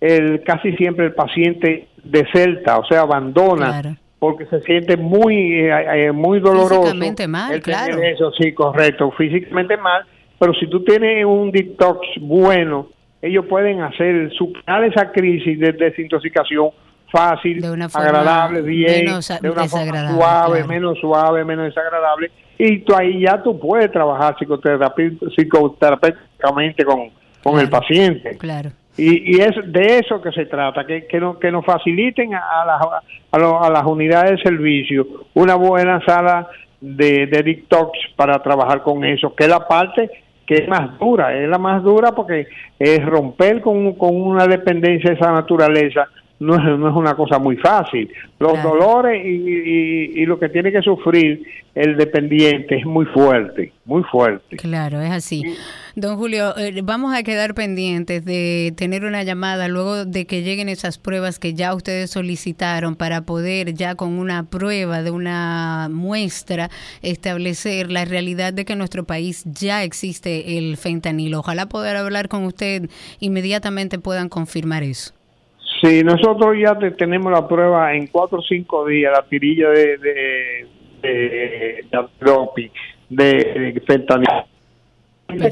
el, 0.00 0.42
casi 0.44 0.76
siempre 0.76 1.06
el 1.06 1.14
paciente 1.14 1.88
deserta, 2.04 2.78
o 2.78 2.84
sea, 2.84 3.00
abandona. 3.00 3.98
Porque 4.18 4.46
se 4.46 4.60
siente 4.62 4.96
muy 4.96 5.60
eh, 5.60 6.06
eh, 6.06 6.12
muy 6.12 6.40
doloroso. 6.40 6.82
Físicamente 6.82 7.28
mal, 7.28 7.60
claro. 7.60 8.02
Eso 8.02 8.32
sí, 8.32 8.52
correcto, 8.52 9.10
físicamente 9.12 9.76
mal. 9.76 10.04
Pero 10.38 10.52
si 10.54 10.68
tú 10.68 10.84
tienes 10.84 11.24
un 11.24 11.50
detox 11.50 12.00
bueno, 12.20 12.88
ellos 13.22 13.46
pueden 13.46 13.80
hacer 13.82 14.30
superar 14.32 14.84
esa 14.84 15.10
crisis 15.12 15.58
de 15.58 15.72
desintoxicación 15.72 16.70
fácil, 17.10 17.64
agradable, 17.94 18.60
bien, 18.62 19.06
de 19.06 19.50
una 19.50 19.68
forma 19.68 20.14
suave, 20.14 20.64
menos 20.64 20.98
suave, 20.98 21.44
menos 21.44 21.66
desagradable. 21.66 22.30
Y 22.58 22.78
tú 22.80 22.94
ahí 22.94 23.20
ya 23.22 23.42
tú 23.42 23.58
puedes 23.58 23.90
trabajar 23.92 24.36
psicoterapéuticamente 24.38 26.84
con, 26.84 27.10
con 27.42 27.60
el 27.60 27.68
paciente. 27.68 28.38
Claro. 28.38 28.70
Y, 28.96 29.36
y, 29.36 29.42
es 29.42 29.54
de 29.66 29.98
eso 29.98 30.22
que 30.22 30.32
se 30.32 30.46
trata, 30.46 30.86
que, 30.86 31.06
que, 31.06 31.20
no, 31.20 31.38
que 31.38 31.52
nos 31.52 31.66
faciliten 31.66 32.34
a, 32.34 32.38
a, 32.38 33.02
a, 33.36 33.70
las 33.70 33.84
unidades 33.84 34.32
de 34.32 34.42
servicio 34.42 35.06
una 35.34 35.54
buena 35.54 36.00
sala 36.04 36.48
de, 36.80 37.26
de 37.26 37.42
detox 37.42 37.98
para 38.16 38.42
trabajar 38.42 38.82
con 38.82 39.04
eso, 39.04 39.34
que 39.34 39.44
es 39.44 39.50
la 39.50 39.66
parte 39.66 40.10
que 40.46 40.54
es 40.54 40.68
más 40.68 40.98
dura, 40.98 41.36
es 41.36 41.48
la 41.48 41.58
más 41.58 41.82
dura 41.82 42.12
porque 42.12 42.46
es 42.78 43.04
romper 43.04 43.60
con, 43.60 43.94
con 43.94 44.14
una 44.14 44.46
dependencia 44.46 45.10
de 45.10 45.16
esa 45.16 45.32
naturaleza 45.32 46.08
no 46.38 46.54
es, 46.54 46.78
no 46.78 46.88
es 46.88 46.94
una 46.94 47.14
cosa 47.14 47.38
muy 47.38 47.56
fácil. 47.56 48.10
Los 48.38 48.62
dolores 48.62 49.24
y, 49.24 50.20
y, 50.20 50.26
lo 50.26 50.38
que 50.38 50.50
tiene 50.50 50.70
que 50.70 50.82
sufrir 50.82 51.42
el 51.74 51.96
dependiente 51.96 52.76
es 52.76 52.84
muy 52.84 53.06
fuerte, 53.06 53.72
muy 53.86 54.02
fuerte. 54.02 54.56
Claro, 54.56 55.00
es 55.00 55.10
así. 55.10 55.42
Don 55.94 56.18
Julio, 56.18 56.54
eh, 56.58 56.82
vamos 56.84 57.14
a 57.14 57.22
quedar 57.22 57.54
pendientes 57.54 58.24
de 58.26 58.74
tener 58.76 59.06
una 59.06 59.22
llamada 59.22 59.68
luego 59.68 60.04
de 60.04 60.26
que 60.26 60.42
lleguen 60.42 60.68
esas 60.68 60.98
pruebas 60.98 61.38
que 61.38 61.54
ya 61.54 61.74
ustedes 61.74 62.10
solicitaron 62.10 62.96
para 62.96 63.22
poder 63.22 63.72
ya 63.72 63.94
con 63.94 64.18
una 64.18 64.42
prueba 64.42 65.02
de 65.02 65.10
una 65.10 65.88
muestra 65.90 66.68
establecer 67.00 67.90
la 67.90 68.04
realidad 68.04 68.52
de 68.52 68.66
que 68.66 68.74
en 68.74 68.78
nuestro 68.78 69.04
país 69.04 69.44
ya 69.46 69.84
existe 69.84 70.58
el 70.58 70.76
fentanilo. 70.76 71.38
Ojalá 71.38 71.66
poder 71.66 71.96
hablar 71.96 72.28
con 72.28 72.44
usted 72.44 72.90
inmediatamente 73.20 73.98
puedan 73.98 74.28
confirmar 74.28 74.82
eso. 74.82 75.15
Sí, 75.80 76.02
nosotros 76.02 76.56
ya 76.58 76.78
tenemos 76.96 77.30
la 77.30 77.46
prueba 77.46 77.94
en 77.94 78.06
cuatro 78.06 78.38
o 78.38 78.42
cinco 78.42 78.86
días, 78.86 79.12
la 79.12 79.22
tirilla 79.24 79.68
de, 79.70 79.98
de, 79.98 80.66
de, 81.02 81.84
de, 83.10 83.72
de 83.72 83.82
fentanilo. 83.86 84.44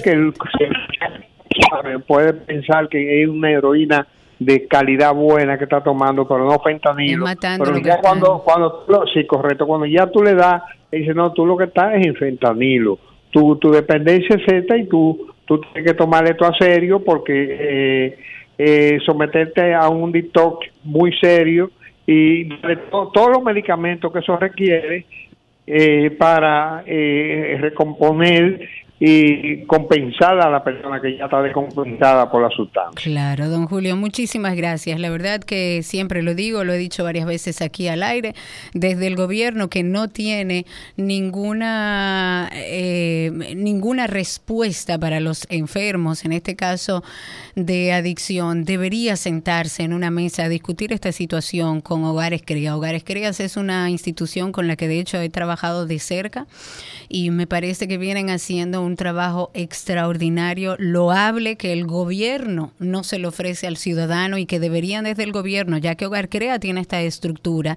Que 0.02 1.98
puede 2.06 2.32
pensar 2.32 2.88
que 2.88 3.22
es 3.22 3.28
una 3.28 3.50
heroína 3.50 4.06
de 4.38 4.66
calidad 4.66 5.14
buena 5.14 5.58
que 5.58 5.64
está 5.64 5.82
tomando, 5.82 6.26
pero 6.26 6.44
no 6.44 6.58
fentanilo. 6.60 7.26
pero 7.40 7.78
ya 7.78 7.98
cuando, 8.00 8.42
cuando, 8.44 8.84
sí, 9.12 9.26
correcto, 9.26 9.66
cuando 9.66 9.86
ya 9.86 10.06
tú 10.06 10.22
le 10.22 10.34
das, 10.34 10.62
dice, 10.90 11.12
no, 11.12 11.32
tú 11.32 11.44
lo 11.44 11.56
que 11.56 11.64
estás 11.64 11.94
es 11.96 12.06
en 12.06 12.14
fentanilo. 12.14 12.98
Tu, 13.30 13.56
tu 13.56 13.70
dependencia 13.70 14.36
es 14.36 14.42
Z 14.46 14.76
y 14.76 14.86
tú, 14.86 15.28
tú 15.44 15.60
tienes 15.60 15.84
que 15.84 15.94
tomar 15.94 16.24
esto 16.26 16.46
a 16.46 16.54
serio 16.56 17.04
porque... 17.04 17.58
Eh, 17.60 18.18
eh, 18.58 18.98
someterte 19.04 19.74
a 19.74 19.88
un 19.88 20.12
detox 20.12 20.66
muy 20.84 21.12
serio 21.18 21.70
y 22.06 22.48
todos 22.90 23.30
los 23.30 23.42
medicamentos 23.42 24.12
que 24.12 24.18
eso 24.18 24.36
requiere 24.36 25.06
eh, 25.66 26.10
para 26.10 26.84
eh, 26.86 27.56
recomponer 27.60 28.68
y 29.00 29.64
compensar 29.66 30.40
a 30.40 30.48
la 30.48 30.62
persona 30.62 31.00
que 31.00 31.16
ya 31.16 31.24
está 31.24 31.42
descompensada 31.42 32.30
por 32.30 32.42
la 32.42 32.50
sustancia. 32.50 32.92
Claro, 33.02 33.48
don 33.48 33.66
Julio, 33.66 33.96
muchísimas 33.96 34.54
gracias. 34.54 35.00
La 35.00 35.10
verdad 35.10 35.40
que 35.40 35.82
siempre 35.82 36.22
lo 36.22 36.34
digo, 36.34 36.62
lo 36.62 36.72
he 36.72 36.78
dicho 36.78 37.02
varias 37.02 37.26
veces 37.26 37.60
aquí 37.60 37.88
al 37.88 38.04
aire, 38.04 38.34
desde 38.72 39.08
el 39.08 39.16
gobierno 39.16 39.68
que 39.68 39.82
no 39.82 40.08
tiene 40.08 40.64
ninguna, 40.96 42.48
eh, 42.54 43.32
ninguna 43.56 44.06
respuesta 44.06 44.96
para 44.98 45.18
los 45.18 45.46
enfermos, 45.50 46.24
en 46.24 46.32
este 46.32 46.54
caso 46.54 47.02
de 47.56 47.92
adicción, 47.92 48.64
debería 48.64 49.16
sentarse 49.16 49.82
en 49.82 49.92
una 49.92 50.10
mesa 50.10 50.44
a 50.44 50.48
discutir 50.48 50.92
esta 50.92 51.10
situación 51.10 51.80
con 51.80 52.04
Hogares 52.04 52.42
Crea. 52.44 52.76
Hogares 52.76 53.02
Creas 53.04 53.40
es 53.40 53.56
una 53.56 53.90
institución 53.90 54.52
con 54.52 54.68
la 54.68 54.76
que 54.76 54.86
de 54.86 55.00
hecho 55.00 55.20
he 55.20 55.28
trabajado 55.30 55.86
de 55.86 55.98
cerca 55.98 56.46
y 57.08 57.30
me 57.30 57.46
parece 57.46 57.88
que 57.88 57.98
vienen 57.98 58.30
haciendo 58.30 58.83
un 58.84 58.96
trabajo 58.96 59.50
extraordinario, 59.54 60.76
loable, 60.78 61.56
que 61.56 61.72
el 61.72 61.86
gobierno 61.86 62.72
no 62.78 63.04
se 63.04 63.18
lo 63.18 63.28
ofrece 63.28 63.66
al 63.66 63.76
ciudadano 63.76 64.38
y 64.38 64.46
que 64.46 64.60
deberían 64.60 65.04
desde 65.04 65.24
el 65.24 65.32
gobierno, 65.32 65.78
ya 65.78 65.94
que 65.94 66.06
Hogar 66.06 66.28
Crea 66.28 66.58
tiene 66.58 66.80
esta 66.80 67.00
estructura, 67.02 67.76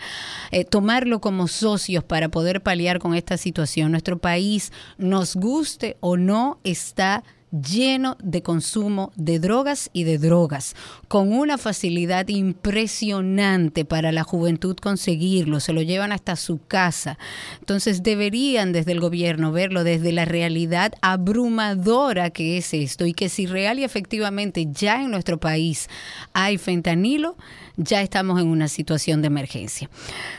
eh, 0.52 0.65
tomarlo 0.65 1.20
como 1.20 1.48
socios 1.48 2.04
para 2.04 2.30
poder 2.30 2.62
paliar 2.62 3.00
con 3.00 3.15
esta 3.15 3.38
situación. 3.38 3.91
Nuestro 3.91 4.17
país, 4.17 4.72
nos 4.98 5.36
guste 5.36 5.98
o 6.00 6.17
no, 6.17 6.60
está 6.63 7.24
lleno 7.62 8.17
de 8.22 8.41
consumo 8.41 9.12
de 9.15 9.39
drogas 9.39 9.89
y 9.93 10.04
de 10.04 10.17
drogas, 10.17 10.76
con 11.08 11.32
una 11.32 11.58
facilidad 11.58 12.28
impresionante 12.28 13.86
para 13.86 14.12
la 14.12 14.24
juventud 14.24 14.76
conseguirlo, 14.78 15.60
se 15.60 15.74
lo 15.74 15.82
llevan 15.82 16.12
hasta 16.12 16.36
su 16.36 16.60
casa. 16.67 17.17
Entonces 17.60 18.04
deberían 18.04 18.74
desde 18.74 18.91
el 18.91 19.00
gobierno 19.00 19.52
verlo 19.52 19.84
desde 19.84 20.12
la 20.12 20.26
realidad 20.26 20.93
abrumadora 21.02 22.30
que 22.30 22.58
es 22.58 22.74
esto 22.74 23.06
y 23.06 23.13
que 23.13 23.30
si 23.30 23.46
real 23.46 23.80
y 23.80 23.84
efectivamente 23.84 24.67
ya 24.72 25.02
en 25.02 25.12
nuestro 25.12 25.39
país 25.39 25.89
hay 26.34 26.58
fentanilo, 26.58 27.36
ya 27.78 28.02
estamos 28.02 28.42
en 28.42 28.48
una 28.48 28.68
situación 28.68 29.22
de 29.22 29.28
emergencia. 29.28 29.90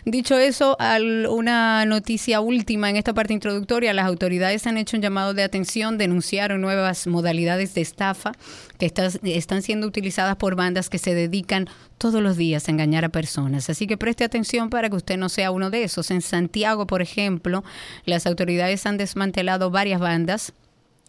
Dicho 0.04 0.36
eso, 0.36 0.76
una 1.30 1.86
noticia 1.86 2.40
última 2.40 2.90
en 2.90 2.96
esta 2.96 3.14
parte 3.14 3.32
introductoria, 3.32 3.94
las 3.94 4.06
autoridades 4.06 4.66
han 4.66 4.76
hecho 4.76 4.96
un 4.96 5.02
llamado 5.02 5.34
de 5.34 5.44
atención, 5.44 5.98
denunciaron 5.98 6.60
nuevas 6.60 7.06
modalidades 7.06 7.74
de 7.74 7.80
estafa 7.80 8.32
que 8.78 8.92
están 9.22 9.62
siendo 9.62 9.86
utilizadas 9.86 10.36
por 10.36 10.56
bandas 10.56 10.90
que 10.90 10.98
se 10.98 11.14
dedican 11.14 11.68
todos 11.96 12.22
los 12.22 12.36
días 12.36 12.68
a 12.68 12.72
engañar 12.72 13.04
a 13.04 13.08
personas. 13.08 13.70
Así 13.70 13.86
que 13.86 13.96
preste 13.96 14.24
atención 14.24 14.68
para 14.68 14.90
que 14.90 14.96
usted 14.96 15.16
no 15.16 15.28
sea 15.28 15.50
uno 15.50 15.70
de 15.70 15.84
esos. 15.84 16.10
En 16.10 16.22
Santiago, 16.22 16.86
por 16.86 17.02
ejemplo, 17.02 17.64
las 18.04 18.26
autoridades 18.26 18.84
han 18.84 18.96
desmantelado 18.96 19.70
varias 19.70 20.00
bandas 20.00 20.52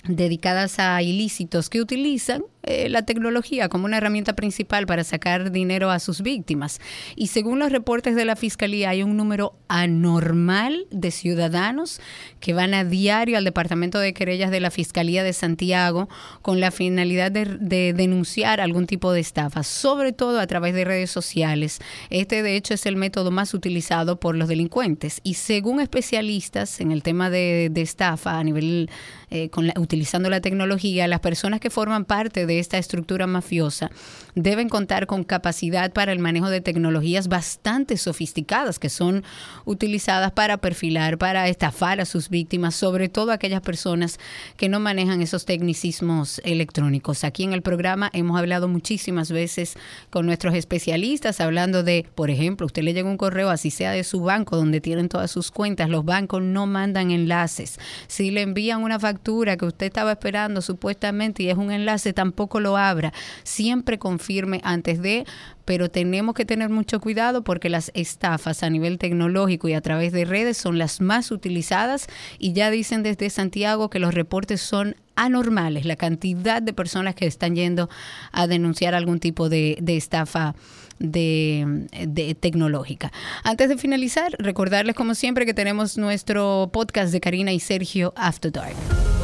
dedicadas 0.04 0.80
a 0.80 1.02
ilícitos 1.02 1.70
que 1.70 1.82
utilizan 1.82 2.44
eh, 2.64 2.90
la 2.90 3.04
tecnología 3.04 3.70
como 3.70 3.86
una 3.86 3.98
herramienta 3.98 4.34
principal 4.34 4.86
para 4.86 5.04
sacar 5.04 5.52
dinero 5.52 5.92
a 5.92 6.00
sus 6.00 6.22
víctimas. 6.22 6.80
Y 7.16 7.28
según 7.28 7.60
los 7.60 7.72
reportes 7.72 8.16
de 8.16 8.26
la 8.26 8.36
Fiscalía, 8.36 8.90
hay 8.90 9.04
un 9.04 9.16
número 9.16 9.56
anormal 9.68 10.86
de 10.92 11.12
ciudadanos 11.12 12.02
que 12.40 12.54
van 12.54 12.74
a 12.74 12.84
diario 12.84 13.38
al 13.38 13.44
Departamento 13.44 14.00
de 14.00 14.14
Querellas 14.14 14.52
de 14.52 14.60
la 14.60 14.72
Fiscalía 14.72 15.24
de 15.24 15.34
Santiago 15.34 16.10
con 16.42 16.60
la 16.60 16.72
finalidad 16.72 17.32
de, 17.32 17.46
de 17.46 17.94
denunciar 17.94 18.60
algún 18.62 18.88
tipo 18.88 19.14
de 19.14 19.22
estafa, 19.22 19.64
sobre 19.64 20.12
todo 20.12 20.40
a 20.40 20.48
través 20.48 20.74
de 20.74 20.86
redes 20.86 21.12
sociales. 21.12 21.80
Este, 22.10 22.44
de 22.44 22.56
hecho, 22.56 22.74
es 22.74 22.86
el 22.86 22.96
método 22.96 23.32
más 23.32 23.54
utilizado 23.54 24.20
por 24.20 24.36
los 24.36 24.48
delincuentes. 24.48 25.22
Y 25.24 25.36
según 25.36 25.80
especialistas 25.80 26.82
en 26.82 26.92
el 26.92 27.04
tema 27.04 27.30
de, 27.30 27.72
estafa 27.76 28.38
a 28.38 28.44
nivel 28.44 28.90
eh, 29.30 29.50
con 29.50 29.72
utilizando 29.78 30.30
la 30.30 30.42
tecnología, 30.42 31.08
las 31.08 31.22
personas 31.22 31.60
que 31.60 31.70
forman 31.70 32.04
parte 32.04 32.46
esta 32.58 32.80
estructura 32.80 33.28
mafiosa 33.28 33.92
deben 34.34 34.70
contar 34.70 35.06
con 35.06 35.24
capacidad 35.24 35.92
para 35.94 36.12
el 36.12 36.20
manejo 36.20 36.50
de 36.50 36.62
tecnologías 36.62 37.28
bastante 37.28 37.98
sofisticadas 37.98 38.80
que 38.80 38.90
son 38.90 39.24
utilizadas 39.66 40.32
para 40.32 40.58
perfilar, 40.58 41.18
para 41.18 41.48
estafar 41.48 42.00
a 42.00 42.06
sus 42.06 42.30
víctimas, 42.30 42.74
sobre 42.74 43.10
todo 43.10 43.32
aquellas 43.32 43.62
personas 43.62 44.20
que 44.58 44.70
no 44.70 44.80
manejan 44.80 45.22
esos 45.22 45.46
tecnicismos 45.46 46.42
electrónicos. 46.44 47.24
Aquí 47.24 47.44
en 47.44 47.54
el 47.54 47.62
programa 47.62 48.10
hemos 48.14 48.40
hablado 48.40 48.68
muchísimas 48.68 49.32
veces 49.32 49.76
con 50.10 50.26
nuestros 50.26 50.56
especialistas 50.56 51.42
hablando 51.42 51.84
de, 51.84 52.06
por 52.16 52.30
ejemplo, 52.30 52.66
usted 52.66 52.84
le 52.84 52.94
llega 52.94 53.10
un 53.10 53.18
correo, 53.18 53.50
así 53.50 53.72
sea 53.72 53.92
de 53.92 54.04
su 54.04 54.22
banco, 54.22 54.56
donde 54.56 54.82
tienen 54.82 55.10
todas 55.10 55.32
sus 55.32 55.52
cuentas, 55.52 55.90
los 55.90 56.06
bancos 56.06 56.42
no 56.42 56.66
mandan 56.66 57.12
enlaces. 57.12 57.80
Si 58.08 58.32
le 58.32 58.42
envían 58.42 58.84
una 58.84 59.00
factura 59.00 59.58
que 59.58 59.66
usted 59.66 59.88
estaba 59.88 60.14
esperando 60.14 60.62
supuestamente 60.62 61.44
y 61.44 61.50
es 61.50 61.58
un 61.58 61.72
enlace, 61.72 62.14
tampoco 62.14 62.39
lo 62.60 62.78
abra. 62.78 63.14
Siempre 63.44 64.00
confirme 64.00 64.62
antes 64.64 65.02
de 65.02 65.26
pero 65.66 65.88
tenemos 65.92 66.34
que 66.34 66.46
tener 66.46 66.70
mucho 66.70 67.00
cuidado 67.00 67.44
porque 67.44 67.70
las 67.70 67.92
estafas 67.94 68.64
a 68.64 68.72
nivel 68.72 68.98
tecnológico 68.98 69.68
y 69.68 69.74
a 69.74 69.82
través 69.82 70.12
de 70.12 70.26
redes 70.26 70.58
son 70.58 70.80
las 70.80 71.00
más 71.00 71.30
utilizadas 71.30 72.08
y 72.40 72.54
ya 72.54 72.72
dicen 72.72 73.04
desde 73.04 73.30
Santiago 73.30 73.92
que 73.92 74.00
los 74.00 74.16
reportes 74.16 74.62
son 74.62 74.96
anormales, 75.16 75.86
la 75.86 75.96
cantidad 75.96 76.64
de 76.64 76.74
personas 76.74 77.14
que 77.14 77.28
están 77.28 77.56
yendo 77.56 77.88
a 78.32 78.48
denunciar 78.48 78.96
algún 78.96 79.20
tipo 79.20 79.48
de, 79.48 79.78
de 79.80 79.96
estafa 79.96 80.56
de, 81.00 82.36
tecnológica. 82.40 83.12
Antes 83.44 83.70
de 83.70 83.78
finalizar, 83.78 84.36
recordarles 84.38 84.96
como 84.96 85.16
siempre 85.16 85.46
que 85.46 85.54
tenemos 85.54 85.98
nuestro 85.98 86.70
podcast 86.72 87.12
de 87.12 87.22
Karina 87.22 87.52
y 87.52 87.60
Sergio 87.60 88.14
After 88.16 88.52
Dark. 88.52 88.76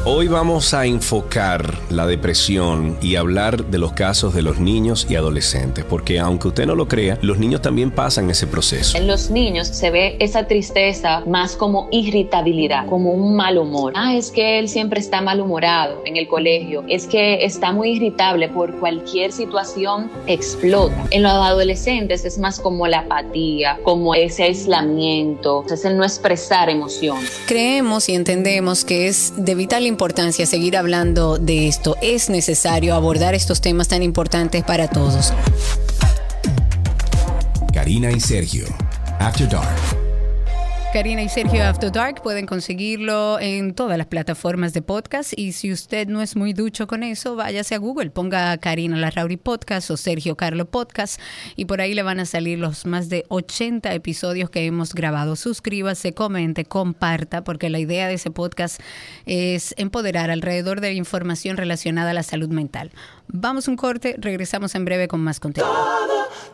Hoy 0.08 0.28
vamos 0.28 0.72
a 0.72 0.86
enfocar 0.86 1.80
la 1.90 2.06
depresión 2.06 2.96
y 3.02 3.16
hablar 3.16 3.64
de 3.64 3.78
los 3.78 3.92
casos 3.92 4.34
de 4.34 4.42
los 4.42 4.60
niños 4.60 5.04
y 5.10 5.16
adolescentes, 5.16 5.84
porque 5.84 6.20
aunque 6.20 6.46
usted 6.46 6.64
no 6.64 6.76
lo 6.76 6.86
crea, 6.86 7.18
los 7.22 7.38
niños 7.38 7.60
también 7.60 7.90
pasan 7.90 8.30
ese 8.30 8.46
proceso. 8.46 8.96
En 8.96 9.08
los 9.08 9.30
niños 9.30 9.66
se 9.66 9.90
ve 9.90 10.16
esa 10.20 10.46
tristeza 10.46 11.24
más 11.26 11.56
como 11.56 11.88
irritabilidad, 11.90 12.86
como 12.86 13.10
un 13.10 13.34
mal 13.34 13.58
humor. 13.58 13.94
Ah, 13.96 14.14
es 14.14 14.30
que 14.30 14.60
él 14.60 14.68
siempre 14.68 15.00
está 15.00 15.20
malhumorado 15.22 16.00
en 16.04 16.16
el 16.16 16.28
colegio, 16.28 16.84
es 16.86 17.08
que 17.08 17.44
está 17.44 17.72
muy 17.72 17.96
irritable 17.96 18.48
por 18.48 18.78
cualquier 18.78 19.32
situación, 19.32 20.08
explota. 20.28 21.04
En 21.10 21.24
los 21.24 21.32
adolescentes 21.32 22.24
es 22.24 22.38
más 22.38 22.60
como 22.60 22.86
la 22.86 23.00
apatía, 23.00 23.80
como 23.82 24.14
ese 24.14 24.44
aislamiento, 24.44 25.64
es 25.68 25.84
el 25.84 25.96
no 25.96 26.04
expresar 26.04 26.70
emociones. 26.70 27.40
Creemos 27.48 28.08
y 28.08 28.14
entendemos 28.14 28.84
que 28.84 29.08
es 29.08 29.32
de 29.36 29.56
vital 29.56 29.84
importancia 29.84 29.95
importancia 29.96 30.44
seguir 30.44 30.76
hablando 30.76 31.38
de 31.38 31.68
esto. 31.68 31.96
Es 32.02 32.28
necesario 32.28 32.94
abordar 32.94 33.34
estos 33.34 33.62
temas 33.62 33.88
tan 33.88 34.02
importantes 34.02 34.62
para 34.62 34.88
todos. 34.88 35.32
Karina 37.72 38.12
y 38.12 38.20
Sergio, 38.20 38.66
After 39.18 39.48
Dark. 39.48 40.05
Karina 40.96 41.22
y 41.22 41.28
Sergio 41.28 41.62
After 41.62 41.92
Dark 41.92 42.22
pueden 42.22 42.46
conseguirlo 42.46 43.38
en 43.38 43.74
todas 43.74 43.98
las 43.98 44.06
plataformas 44.06 44.72
de 44.72 44.80
podcast 44.80 45.38
y 45.38 45.52
si 45.52 45.70
usted 45.70 46.08
no 46.08 46.22
es 46.22 46.36
muy 46.36 46.54
ducho 46.54 46.86
con 46.86 47.02
eso, 47.02 47.36
váyase 47.36 47.74
a 47.74 47.78
Google, 47.78 48.08
ponga 48.08 48.56
Karina 48.56 48.96
Larrauri 48.96 49.36
Podcast 49.36 49.90
o 49.90 49.98
Sergio 49.98 50.38
Carlo 50.38 50.64
Podcast 50.64 51.20
y 51.54 51.66
por 51.66 51.82
ahí 51.82 51.92
le 51.92 52.02
van 52.02 52.18
a 52.18 52.24
salir 52.24 52.58
los 52.58 52.86
más 52.86 53.10
de 53.10 53.26
80 53.28 53.92
episodios 53.92 54.48
que 54.48 54.64
hemos 54.64 54.94
grabado. 54.94 55.36
Suscríbase, 55.36 56.14
comente, 56.14 56.64
comparta, 56.64 57.44
porque 57.44 57.68
la 57.68 57.78
idea 57.78 58.08
de 58.08 58.14
ese 58.14 58.30
podcast 58.30 58.80
es 59.26 59.74
empoderar 59.76 60.30
alrededor 60.30 60.80
de 60.80 60.88
la 60.88 60.94
información 60.94 61.58
relacionada 61.58 62.12
a 62.12 62.14
la 62.14 62.22
salud 62.22 62.48
mental. 62.48 62.90
Vamos 63.28 63.68
un 63.68 63.76
corte, 63.76 64.16
regresamos 64.16 64.74
en 64.74 64.86
breve 64.86 65.08
con 65.08 65.20
más 65.20 65.40
contenido. 65.40 65.76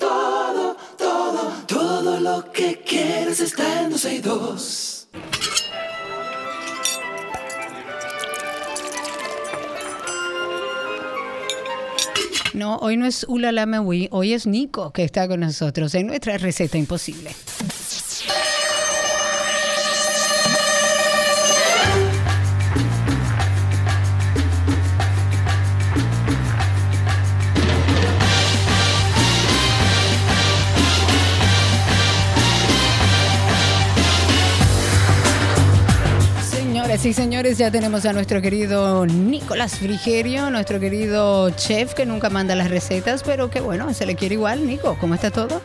Todo 0.00 0.41
lo 2.20 2.52
que 2.52 2.80
quieres 2.84 3.40
está 3.40 3.82
en 3.82 3.90
262. 3.90 5.08
No, 12.54 12.76
hoy 12.76 12.96
no 12.96 13.06
es 13.06 13.24
Ula 13.28 13.50
Lamewi, 13.50 14.08
hoy 14.12 14.34
es 14.34 14.46
Nico 14.46 14.92
que 14.92 15.04
está 15.04 15.26
con 15.26 15.40
nosotros 15.40 15.94
en 15.94 16.06
nuestra 16.06 16.36
receta 16.38 16.76
imposible. 16.76 17.30
Sí, 36.98 37.12
señores, 37.12 37.58
ya 37.58 37.70
tenemos 37.70 38.04
a 38.06 38.12
nuestro 38.12 38.42
querido 38.42 39.06
Nicolás 39.06 39.78
Frigerio, 39.78 40.50
nuestro 40.50 40.78
querido 40.78 41.50
chef 41.50 41.94
que 41.94 42.04
nunca 42.04 42.28
manda 42.28 42.54
las 42.54 42.70
recetas, 42.70 43.22
pero 43.22 43.50
que 43.50 43.60
bueno, 43.60 43.92
se 43.94 44.04
le 44.04 44.14
quiere 44.14 44.34
igual. 44.34 44.66
Nico, 44.66 44.96
¿cómo 45.00 45.14
está 45.14 45.30
todo? 45.30 45.62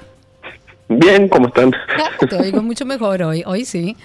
Bien, 0.88 1.28
¿cómo 1.28 1.48
están? 1.48 1.74
Ah, 2.00 2.26
te 2.26 2.36
oigo 2.36 2.62
mucho 2.62 2.86
mejor 2.86 3.22
hoy, 3.24 3.44
hoy 3.46 3.66
sí. 3.66 3.98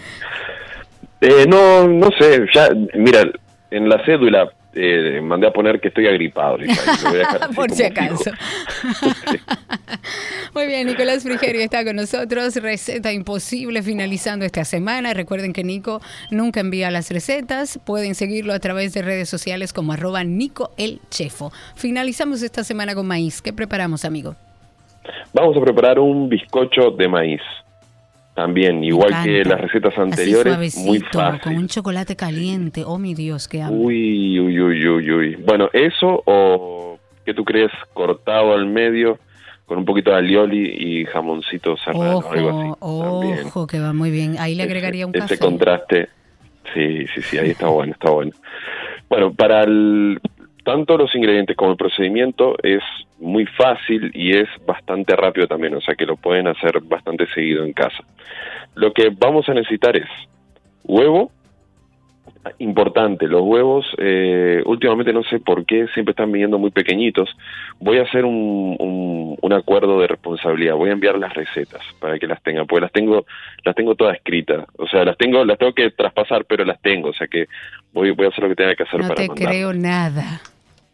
Eh, 1.20 1.46
no, 1.46 1.87
no 1.87 2.08
sé, 2.18 2.44
ya, 2.52 2.70
mira, 2.94 3.22
en 3.70 3.88
la 3.88 4.04
cédula 4.04 4.50
eh, 4.74 5.20
mandé 5.22 5.46
a 5.46 5.52
poner 5.52 5.80
que 5.80 5.88
estoy 5.88 6.06
agripado. 6.06 6.58
Por 7.54 7.70
si 7.70 7.85
acaso. 7.85 8.30
Muy 10.54 10.66
bien, 10.66 10.87
Nicolás 10.87 11.22
Frigerio 11.22 11.61
está 11.61 11.85
con 11.85 11.96
nosotros. 11.96 12.56
Receta 12.56 13.12
imposible 13.12 13.82
finalizando 13.82 14.44
esta 14.44 14.64
semana. 14.64 15.14
Recuerden 15.14 15.52
que 15.52 15.64
Nico 15.64 16.00
nunca 16.30 16.61
envía 16.61 16.90
las 16.90 17.11
recetas. 17.11 17.78
Pueden 17.85 18.14
seguirlo 18.14 18.52
a 18.52 18.58
través 18.58 18.94
de 18.94 19.02
redes 19.02 19.28
sociales 19.28 19.72
como 19.72 19.92
arroba 19.92 20.24
Nico 20.24 20.70
el 20.78 21.00
Chefo. 21.11 21.52
Finalizamos 21.74 22.42
esta 22.42 22.64
semana 22.64 22.94
con 22.94 23.06
maíz. 23.06 23.42
¿Qué 23.42 23.52
preparamos, 23.52 24.04
amigo? 24.04 24.37
Vamos 25.32 25.56
a 25.56 25.61
preparar 25.61 25.98
un 25.98 26.28
bizcocho 26.28 26.90
de 26.90 27.08
maíz. 27.08 27.40
También, 28.35 28.83
igual 28.83 29.12
que 29.23 29.45
las 29.45 29.61
recetas 29.61 29.97
anteriores, 29.99 30.77
muy 30.79 31.01
fácil. 31.01 31.40
Con 31.42 31.57
un 31.57 31.68
chocolate 31.68 32.16
caliente. 32.16 32.83
Oh, 32.85 32.99
mi 32.99 33.14
Dios, 33.14 33.47
qué 33.47 33.61
hambre. 33.61 33.79
Uy, 33.79 34.40
uy, 34.40 34.59
uy, 34.59 34.88
uy, 34.88 35.11
uy. 35.11 35.37
Bueno, 35.37 35.68
eso 35.75 36.23
o, 36.25 36.99
¿qué 37.27 37.35
tú 37.35 37.45
crees? 37.45 37.71
Cortado 37.92 38.55
al 38.55 38.66
medio 38.66 39.18
con 39.66 39.79
un 39.79 39.85
poquito 39.85 40.11
de 40.11 40.16
alioli 40.16 41.01
y 41.01 41.05
jamoncito 41.05 41.77
serrano, 41.77 42.18
ojo, 42.18 42.33
algo 42.33 43.33
así. 43.33 43.47
Ojo, 43.47 43.66
que 43.66 43.81
va 43.81 43.92
muy 43.92 44.11
bien. 44.11 44.37
Ahí 44.38 44.55
le 44.55 44.62
agregaría 44.62 45.07
un 45.07 45.12
café. 45.12 45.35
Ese 45.35 45.38
contraste, 45.42 46.09
sí, 46.75 47.07
sí, 47.14 47.23
sí, 47.23 47.38
ahí 47.38 47.51
está 47.51 47.68
bueno, 47.68 47.92
está 47.92 48.11
bueno. 48.11 48.33
Bueno, 49.09 49.33
para 49.35 49.62
el, 49.64 50.21
tanto 50.64 50.96
los 50.96 51.14
ingredientes 51.14 51.57
como 51.57 51.72
el 51.72 51.77
procedimiento 51.77 52.57
es 52.62 52.83
muy 53.18 53.46
fácil 53.46 54.11
y 54.14 54.37
es 54.37 54.48
bastante 54.66 55.14
rápido 55.16 55.46
también, 55.46 55.75
o 55.75 55.81
sea 55.81 55.94
que 55.94 56.07
lo 56.07 56.16
pueden 56.16 56.46
hacer 56.48 56.81
bastante 56.81 57.27
seguido 57.35 57.64
en 57.64 57.72
casa. 57.72 58.05
Lo 58.75 58.92
que 58.92 59.11
vamos 59.11 59.48
a 59.48 59.55
necesitar 59.55 59.96
es 59.96 60.09
huevo, 60.85 61.31
importante, 62.59 63.29
los 63.29 63.42
huevos 63.42 63.87
eh, 63.98 64.62
últimamente 64.66 65.12
no 65.12 65.22
sé 65.25 65.38
por 65.38 65.64
qué 65.64 65.87
siempre 65.94 66.11
están 66.11 66.33
viniendo 66.33 66.59
muy 66.59 66.70
pequeñitos. 66.70 67.29
Voy 67.79 67.98
a 67.98 68.03
hacer 68.03 68.25
un, 68.25 69.37
un, 69.40 69.53
acuerdo 69.53 70.01
de 70.01 70.07
responsabilidad, 70.07 70.75
voy 70.75 70.88
a 70.88 70.94
enviar 70.94 71.18
las 71.18 71.35
recetas 71.35 71.83
para 72.01 72.18
que 72.18 72.27
las 72.27 72.42
tengan, 72.42 72.66
porque 72.66 72.81
las 72.81 72.92
tengo 72.92 73.27
las 73.64 73.75
tengo 73.77 73.94
todas 73.94 74.16
escritas, 74.16 74.66
o 74.79 74.88
sea, 74.88 75.05
las 75.05 75.16
tengo 75.18 75.44
las 75.44 75.59
tengo 75.59 75.75
que 75.75 75.90
traspasar, 75.90 76.44
pero 76.46 76.64
las 76.64 76.81
tengo, 76.81 77.11
o 77.11 77.12
sea 77.12 77.27
que 77.27 77.46
voy, 77.92 78.11
voy 78.12 78.27
a 78.27 78.29
hacer 78.31 78.44
lo 78.44 78.48
que 78.48 78.57
tenga 78.57 78.75
que 78.75 78.85
hacer 78.85 79.01
no 79.01 79.09
para 79.09 79.27
No 79.27 79.35
te 79.35 79.44
creo 79.44 79.75
nada. 79.75 80.40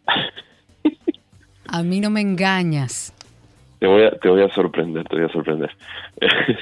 A 1.69 1.83
mí 1.83 2.01
no 2.01 2.11
me 2.11 2.21
engañas. 2.21 3.15
Te 3.79 3.87
voy 3.87 4.05
a, 4.05 4.11
te 4.11 4.29
voy 4.29 4.43
a 4.43 4.49
sorprender, 4.49 5.05
te 5.05 5.17
voy 5.17 5.27
a 5.27 5.29
sorprender. 5.29 5.71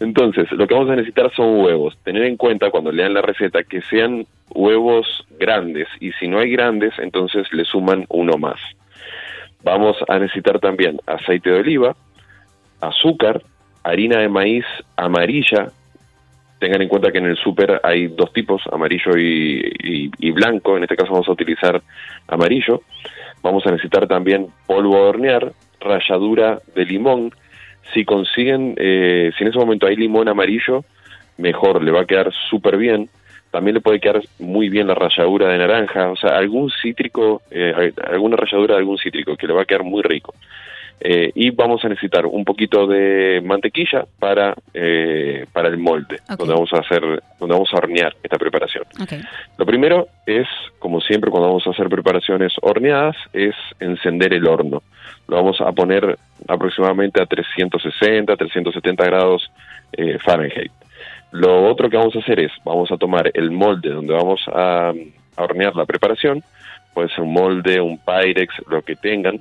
Entonces, 0.00 0.50
lo 0.52 0.66
que 0.66 0.74
vamos 0.74 0.90
a 0.90 0.96
necesitar 0.96 1.32
son 1.34 1.60
huevos. 1.60 1.96
Tener 2.04 2.24
en 2.24 2.36
cuenta 2.36 2.70
cuando 2.70 2.92
lean 2.92 3.14
la 3.14 3.22
receta 3.22 3.62
que 3.64 3.82
sean 3.82 4.26
huevos 4.50 5.26
grandes 5.38 5.88
y 6.00 6.12
si 6.12 6.28
no 6.28 6.38
hay 6.38 6.50
grandes, 6.50 6.94
entonces 6.98 7.52
le 7.52 7.64
suman 7.64 8.06
uno 8.08 8.36
más. 8.38 8.60
Vamos 9.62 9.96
a 10.08 10.18
necesitar 10.18 10.60
también 10.60 11.00
aceite 11.06 11.50
de 11.50 11.60
oliva, 11.60 11.96
azúcar, 12.80 13.42
harina 13.82 14.20
de 14.20 14.28
maíz 14.28 14.64
amarilla. 14.96 15.72
Tengan 16.58 16.82
en 16.82 16.88
cuenta 16.88 17.12
que 17.12 17.18
en 17.18 17.26
el 17.26 17.36
súper 17.36 17.80
hay 17.84 18.08
dos 18.08 18.32
tipos, 18.32 18.62
amarillo 18.72 19.12
y, 19.16 20.30
blanco. 20.32 20.76
En 20.76 20.82
este 20.82 20.96
caso 20.96 21.12
vamos 21.12 21.28
a 21.28 21.32
utilizar 21.32 21.80
amarillo 22.26 22.82
Vamos 23.42 23.66
a 23.66 23.70
necesitar 23.70 24.08
también 24.08 24.48
polvo 24.66 24.96
de 24.96 25.02
hornear, 25.02 25.52
ralladura 25.80 26.60
de 26.74 26.84
limón. 26.84 27.32
Si 27.94 28.04
consiguen, 28.04 28.74
eh, 28.76 29.30
si 29.36 29.44
en 29.44 29.50
ese 29.50 29.58
momento 29.58 29.86
hay 29.86 29.96
limón 29.96 30.28
amarillo, 30.28 30.84
mejor, 31.36 31.82
le 31.82 31.92
va 31.92 32.00
a 32.00 32.04
quedar 32.04 32.32
súper 32.50 32.76
bien. 32.76 33.08
También 33.50 33.74
le 33.74 33.80
puede 33.80 34.00
quedar 34.00 34.20
muy 34.38 34.68
bien 34.68 34.88
la 34.88 34.94
ralladura 34.94 35.48
de 35.48 35.58
naranja, 35.58 36.10
o 36.10 36.16
sea, 36.16 36.36
algún 36.36 36.70
cítrico, 36.82 37.42
eh, 37.50 37.92
alguna 38.10 38.36
ralladura 38.36 38.74
de 38.74 38.80
algún 38.80 38.98
cítrico 38.98 39.36
que 39.36 39.46
le 39.46 39.54
va 39.54 39.62
a 39.62 39.64
quedar 39.64 39.84
muy 39.84 40.02
rico. 40.02 40.34
Eh, 41.00 41.30
y 41.34 41.50
vamos 41.50 41.84
a 41.84 41.88
necesitar 41.88 42.26
un 42.26 42.44
poquito 42.44 42.86
de 42.86 43.40
mantequilla 43.44 44.04
para, 44.18 44.54
eh, 44.74 45.46
para 45.52 45.68
el 45.68 45.78
molde, 45.78 46.18
donde 46.36 46.54
vamos 46.54 46.72
a 46.72 46.78
hacer, 46.78 47.00
donde 47.38 47.54
vamos 47.54 47.68
a 47.72 47.76
hornear 47.76 48.16
esta 48.20 48.36
preparación. 48.36 48.84
Lo 49.56 49.64
primero 49.64 50.08
es, 50.26 50.48
como 50.80 51.00
siempre 51.00 51.30
cuando 51.30 51.48
vamos 51.48 51.66
a 51.68 51.70
hacer 51.70 51.88
preparaciones 51.88 52.52
horneadas, 52.62 53.16
es 53.32 53.54
encender 53.78 54.34
el 54.34 54.46
horno. 54.46 54.82
Lo 55.28 55.36
vamos 55.36 55.60
a 55.60 55.70
poner 55.70 56.18
aproximadamente 56.48 57.22
a 57.22 57.26
360, 57.26 58.36
370 58.36 59.04
grados 59.04 59.50
eh, 59.92 60.18
Fahrenheit. 60.24 60.72
Lo 61.30 61.68
otro 61.68 61.88
que 61.88 61.96
vamos 61.96 62.16
a 62.16 62.20
hacer 62.20 62.40
es, 62.40 62.50
vamos 62.64 62.90
a 62.90 62.96
tomar 62.96 63.30
el 63.34 63.52
molde 63.52 63.90
donde 63.90 64.14
vamos 64.14 64.40
a, 64.52 64.92
a 65.36 65.42
hornear 65.44 65.76
la 65.76 65.84
preparación, 65.84 66.42
puede 66.92 67.08
ser 67.10 67.20
un 67.20 67.34
molde, 67.34 67.80
un 67.80 67.98
Pyrex, 67.98 68.52
lo 68.68 68.82
que 68.82 68.96
tengan, 68.96 69.40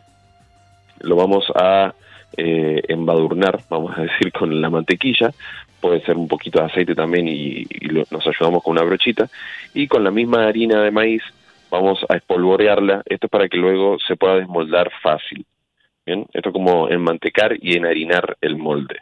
lo 1.01 1.15
vamos 1.15 1.45
a 1.55 1.93
eh, 2.35 2.81
embadurnar, 2.87 3.59
vamos 3.69 3.97
a 3.97 4.01
decir, 4.01 4.31
con 4.31 4.61
la 4.61 4.69
mantequilla. 4.69 5.31
Puede 5.79 6.01
ser 6.01 6.17
un 6.17 6.27
poquito 6.27 6.59
de 6.59 6.65
aceite 6.65 6.95
también 6.95 7.27
y, 7.27 7.65
nos 8.11 8.25
ayudamos 8.25 8.63
con 8.63 8.71
una 8.71 8.83
brochita. 8.83 9.27
Y 9.73 9.87
con 9.87 10.03
la 10.03 10.11
misma 10.11 10.47
harina 10.47 10.81
de 10.81 10.91
maíz 10.91 11.21
vamos 11.69 11.99
a 12.09 12.15
espolvorearla. 12.15 13.03
Esto 13.05 13.27
es 13.27 13.31
para 13.31 13.47
que 13.47 13.57
luego 13.57 13.97
se 14.05 14.15
pueda 14.15 14.35
desmoldar 14.35 14.91
fácil. 15.01 15.45
Bien, 16.05 16.25
esto 16.33 16.49
es 16.49 16.53
como 16.53 16.89
enmantecar 16.89 17.55
y 17.61 17.75
enharinar 17.75 18.37
el 18.41 18.57
molde. 18.57 19.01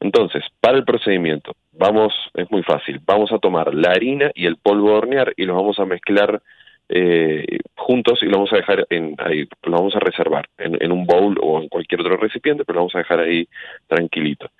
Entonces, 0.00 0.44
para 0.60 0.76
el 0.76 0.84
procedimiento, 0.84 1.56
vamos, 1.72 2.12
es 2.34 2.50
muy 2.50 2.62
fácil, 2.62 3.00
vamos 3.04 3.32
a 3.32 3.38
tomar 3.38 3.74
la 3.74 3.90
harina 3.90 4.30
y 4.34 4.46
el 4.46 4.56
polvo 4.56 4.90
de 4.90 4.94
hornear 4.94 5.32
y 5.36 5.44
los 5.44 5.56
vamos 5.56 5.78
a 5.80 5.86
mezclar 5.86 6.40
eh, 6.88 7.58
juntos 7.76 8.22
y 8.22 8.26
lo 8.26 8.38
vamos 8.38 8.52
a 8.52 8.56
dejar 8.56 8.86
en, 8.90 9.14
ahí, 9.18 9.46
lo 9.62 9.72
vamos 9.72 9.94
a 9.94 10.00
reservar 10.00 10.48
en, 10.56 10.90
un 10.92 11.06
bowl 11.06 11.38
o 11.42 11.60
en 11.60 11.68
cualquier 11.68 12.00
otro 12.00 12.16
recipiente, 12.16 12.64
pero 12.64 12.76
lo 12.76 12.80
vamos 12.80 12.94
a 12.94 12.98
dejar 12.98 13.20
ahí 13.20 13.48
tranquilito. 13.86 14.50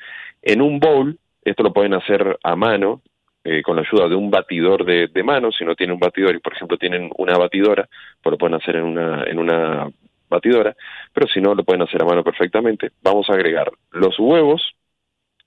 En 0.43 0.61
un 0.63 0.79
bowl, 0.79 1.19
esto 1.45 1.63
lo 1.63 1.73
pueden 1.73 1.95
hacer 1.95 2.39
a 2.43 2.57
mano, 2.57 3.03
eh, 3.45 3.63
con 3.63 3.77
la 3.77 3.83
ayuda 3.83 4.09
de 4.09 4.15
un 4.15 4.31
batidor 4.31 4.85
de, 4.85 5.09
de, 5.09 5.23
mano, 5.23 5.51
si 5.53 5.65
no 5.65 5.75
tienen 5.75 5.95
un 5.95 6.01
batidor 6.01 6.35
y 6.35 6.41
por 6.41 6.53
ejemplo 6.53 6.77
tienen 6.77 7.11
una 7.17 7.39
batidora, 7.39 7.89
pues 8.23 8.33
lo 8.33 8.39
pueden 8.39 8.57
hacer 8.57 8.77
en 8.77 8.85
una, 8.85 9.25
en 9.25 9.39
una 9.39 9.89
batidora, 10.29 10.77
pero 11.13 11.27
si 11.29 11.41
no 11.41 11.55
lo 11.55 11.65
pueden 11.65 11.83
hacer 11.83 12.03
a 12.03 12.07
mano 12.07 12.23
perfectamente. 12.23 12.91
Vamos 13.03 13.29
a 13.31 13.35
agregar 13.35 13.71
los 13.93 14.19
huevos, 14.19 14.75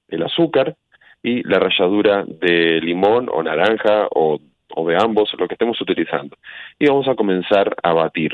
el 0.08 0.24
azúcar 0.24 0.76
y 1.24 1.44
la 1.48 1.60
ralladura 1.60 2.26
de 2.26 2.82
limón 2.82 3.30
o 3.32 3.44
naranja 3.44 4.08
o, 4.12 4.40
de 4.88 4.98
ambos, 4.98 5.34
lo 5.38 5.48
que 5.48 5.56
estemos 5.56 5.80
utilizando. 5.82 6.38
Y 6.80 6.88
vamos 6.88 7.08
a 7.08 7.16
comenzar 7.16 7.76
a 7.82 7.94
batir. 7.94 8.34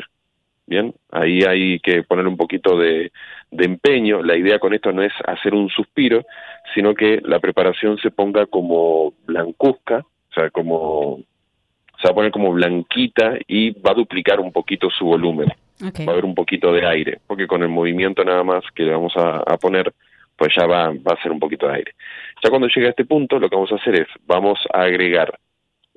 Bien, 0.65 0.93
ahí 1.11 1.43
hay 1.43 1.79
que 1.79 2.03
poner 2.03 2.27
un 2.27 2.35
poquito 2.35 2.77
de, 2.77 3.11
de, 3.51 3.65
empeño. 3.65 4.21
La 4.21 4.35
idea 4.35 4.59
con 4.59 4.73
esto 4.73 4.91
no 4.91 5.01
es 5.01 5.13
hacer 5.25 5.53
un 5.53 5.69
suspiro, 5.69 6.25
sino 6.75 6.93
que 6.93 7.21
la 7.23 7.39
preparación 7.39 7.97
se 7.99 8.11
ponga 8.11 8.45
como 8.47 9.13
blancuzca, 9.25 9.99
o 9.99 10.33
sea, 10.33 10.49
como 10.49 11.21
se 12.01 12.07
va 12.07 12.11
a 12.11 12.15
poner 12.15 12.31
como 12.31 12.51
blanquita 12.51 13.37
y 13.47 13.71
va 13.79 13.91
a 13.91 13.95
duplicar 13.95 14.39
un 14.39 14.51
poquito 14.51 14.89
su 14.89 15.05
volumen. 15.05 15.49
Va 15.81 16.11
a 16.11 16.11
haber 16.11 16.25
un 16.25 16.35
poquito 16.35 16.73
de 16.73 16.85
aire, 16.85 17.19
porque 17.27 17.47
con 17.47 17.61
el 17.61 17.69
movimiento 17.69 18.23
nada 18.25 18.43
más 18.43 18.63
que 18.75 18.83
le 18.83 18.91
vamos 18.91 19.13
a, 19.15 19.37
a 19.37 19.57
poner, 19.57 19.93
pues 20.35 20.53
ya 20.55 20.65
va, 20.65 20.89
va 20.89 21.13
a 21.13 21.21
ser 21.21 21.31
un 21.31 21.39
poquito 21.39 21.67
de 21.67 21.75
aire. 21.75 21.91
Ya 22.43 22.49
cuando 22.49 22.67
llegue 22.67 22.87
a 22.87 22.89
este 22.91 23.05
punto, 23.05 23.39
lo 23.39 23.49
que 23.49 23.55
vamos 23.55 23.71
a 23.71 23.75
hacer 23.75 24.01
es, 24.01 24.07
vamos 24.25 24.59
a 24.73 24.81
agregar 24.81 25.39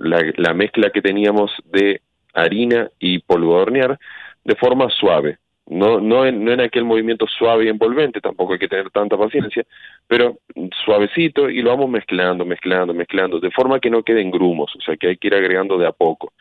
la, 0.01 0.23
la 0.37 0.55
mezcla 0.55 0.91
que 0.91 1.03
teníamos 1.03 1.51
de 1.65 2.01
harina 2.35 2.89
y 2.99 3.21
polvo 3.21 3.57
de 3.57 3.63
hornear 3.63 3.99
de 4.45 4.55
forma 4.57 4.89
suave. 4.91 5.39
No, 5.67 6.01
no, 6.01 6.27
en, 6.27 6.45
no 6.45 6.53
en 6.53 6.61
aquel 6.61 6.85
movimiento 6.85 7.27
suave 7.29 7.67
y 7.67 7.69
envolvente, 7.69 8.21
tampoco 8.21 8.55
hay 8.55 8.59
que 8.59 8.67
tener 8.67 8.91
tanta 8.91 9.17
paciencia, 9.17 9.65
pero 10.09 10.39
suavecito 10.85 11.49
y 11.49 11.63
lo 11.63 11.71
vamos 11.71 11.89
mezclando, 11.89 12.45
mezclando, 12.45 12.93
mezclando, 12.93 13.39
de 13.39 13.53
forma 13.53 13.79
que 13.79 13.89
no 13.89 14.03
queden 14.03 14.33
grumos, 14.33 14.75
o 14.75 14.81
sea 14.81 14.97
que 14.97 15.09
hay 15.09 15.17
que 15.17 15.29
ir 15.29 15.35
agregando 15.35 15.79
de 15.79 15.87
a 15.87 15.93
poco. 15.93 16.33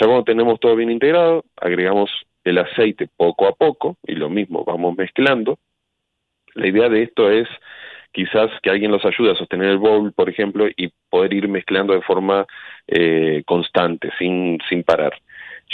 Ya 0.00 0.06
cuando 0.06 0.24
tenemos 0.24 0.58
todo 0.58 0.74
bien 0.74 0.90
integrado, 0.90 1.44
agregamos 1.56 2.10
el 2.42 2.58
aceite 2.58 3.08
poco 3.16 3.46
a 3.46 3.52
poco 3.52 3.96
y 4.02 4.16
lo 4.16 4.28
mismo, 4.28 4.64
vamos 4.64 4.96
mezclando 4.96 5.56
la 6.54 6.68
idea 6.68 6.88
de 6.88 7.02
esto 7.02 7.30
es 7.30 7.48
quizás 8.14 8.48
que 8.62 8.70
alguien 8.70 8.92
los 8.92 9.04
ayude 9.04 9.32
a 9.32 9.34
sostener 9.34 9.70
el 9.70 9.78
bowl, 9.78 10.12
por 10.12 10.30
ejemplo, 10.30 10.68
y 10.68 10.88
poder 11.10 11.34
ir 11.34 11.48
mezclando 11.48 11.92
de 11.92 12.00
forma 12.00 12.46
eh, 12.86 13.42
constante, 13.44 14.10
sin, 14.18 14.58
sin 14.68 14.84
parar. 14.84 15.12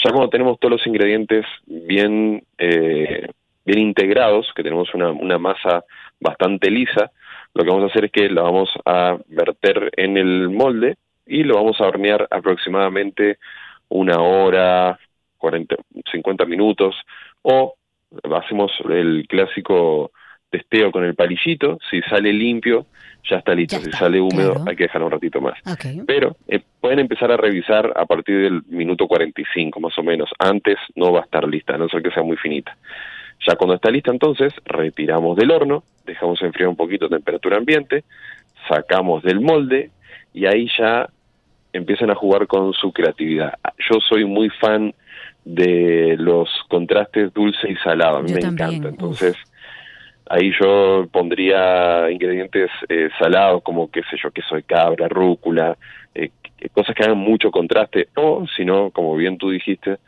Ya 0.02 0.10
cuando 0.10 0.30
tenemos 0.30 0.58
todos 0.58 0.72
los 0.72 0.86
ingredientes 0.86 1.44
bien, 1.66 2.42
eh, 2.56 3.28
bien 3.66 3.78
integrados, 3.78 4.50
que 4.56 4.62
tenemos 4.62 4.92
una, 4.94 5.10
una 5.10 5.38
masa 5.38 5.84
bastante 6.18 6.70
lisa, 6.70 7.10
lo 7.52 7.62
que 7.62 7.70
vamos 7.70 7.84
a 7.84 7.88
hacer 7.88 8.06
es 8.06 8.12
que 8.12 8.30
la 8.30 8.42
vamos 8.42 8.70
a 8.86 9.18
verter 9.28 9.90
en 9.96 10.16
el 10.16 10.48
molde 10.48 10.96
y 11.26 11.42
lo 11.42 11.56
vamos 11.56 11.78
a 11.80 11.88
hornear 11.88 12.26
aproximadamente 12.30 13.38
una 13.90 14.18
hora, 14.18 14.98
40, 15.36 15.76
50 16.10 16.46
minutos, 16.46 16.96
o 17.42 17.74
hacemos 18.34 18.72
el 18.88 19.26
clásico 19.28 20.12
testeo 20.50 20.90
con 20.90 21.04
el 21.04 21.14
palillito, 21.14 21.78
si 21.90 22.00
sale 22.02 22.32
limpio, 22.32 22.86
ya 23.28 23.36
está 23.36 23.54
listo, 23.54 23.78
si 23.78 23.90
sale 23.92 24.20
húmedo 24.20 24.62
hay 24.66 24.76
que 24.76 24.84
dejarlo 24.84 25.06
un 25.06 25.12
ratito 25.12 25.40
más. 25.40 25.54
Pero 26.06 26.36
eh, 26.48 26.60
pueden 26.80 26.98
empezar 26.98 27.30
a 27.30 27.36
revisar 27.36 27.92
a 27.96 28.04
partir 28.06 28.40
del 28.40 28.62
minuto 28.68 29.06
45 29.06 29.80
más 29.80 29.96
o 29.98 30.02
menos, 30.02 30.30
antes 30.38 30.76
no 30.96 31.12
va 31.12 31.20
a 31.20 31.24
estar 31.24 31.46
lista, 31.46 31.74
a 31.74 31.78
no 31.78 31.88
ser 31.88 32.02
que 32.02 32.10
sea 32.10 32.22
muy 32.22 32.36
finita. 32.36 32.76
Ya 33.46 33.56
cuando 33.56 33.74
está 33.74 33.90
lista 33.90 34.10
entonces, 34.10 34.52
retiramos 34.64 35.36
del 35.36 35.50
horno, 35.50 35.84
dejamos 36.04 36.42
enfriar 36.42 36.68
un 36.68 36.76
poquito 36.76 37.06
a 37.06 37.08
temperatura 37.08 37.56
ambiente, 37.56 38.04
sacamos 38.68 39.22
del 39.22 39.40
molde 39.40 39.90
y 40.34 40.46
ahí 40.46 40.68
ya 40.78 41.08
empiezan 41.72 42.10
a 42.10 42.14
jugar 42.14 42.46
con 42.46 42.72
su 42.72 42.92
creatividad. 42.92 43.54
Yo 43.90 43.98
soy 44.00 44.24
muy 44.24 44.50
fan 44.50 44.92
de 45.44 46.16
los 46.18 46.48
contrastes 46.68 47.32
dulce 47.32 47.70
y 47.70 47.76
salado, 47.76 48.18
a 48.18 48.22
mí 48.22 48.32
me 48.32 48.40
encanta, 48.40 48.88
entonces 48.88 49.36
ahí 50.30 50.52
yo 50.60 51.08
pondría 51.10 52.08
ingredientes 52.08 52.70
eh, 52.88 53.08
salados 53.18 53.62
como, 53.64 53.90
qué 53.90 54.02
sé 54.08 54.16
yo, 54.22 54.30
queso 54.30 54.54
de 54.54 54.62
cabra, 54.62 55.08
rúcula, 55.08 55.76
eh, 56.14 56.30
cosas 56.72 56.94
que 56.94 57.02
hagan 57.02 57.18
mucho 57.18 57.50
contraste, 57.50 58.08
o 58.14 58.46
si 58.46 58.64
no, 58.64 58.90
como 58.92 59.16
bien 59.16 59.38
tú 59.38 59.50
dijiste, 59.50 59.98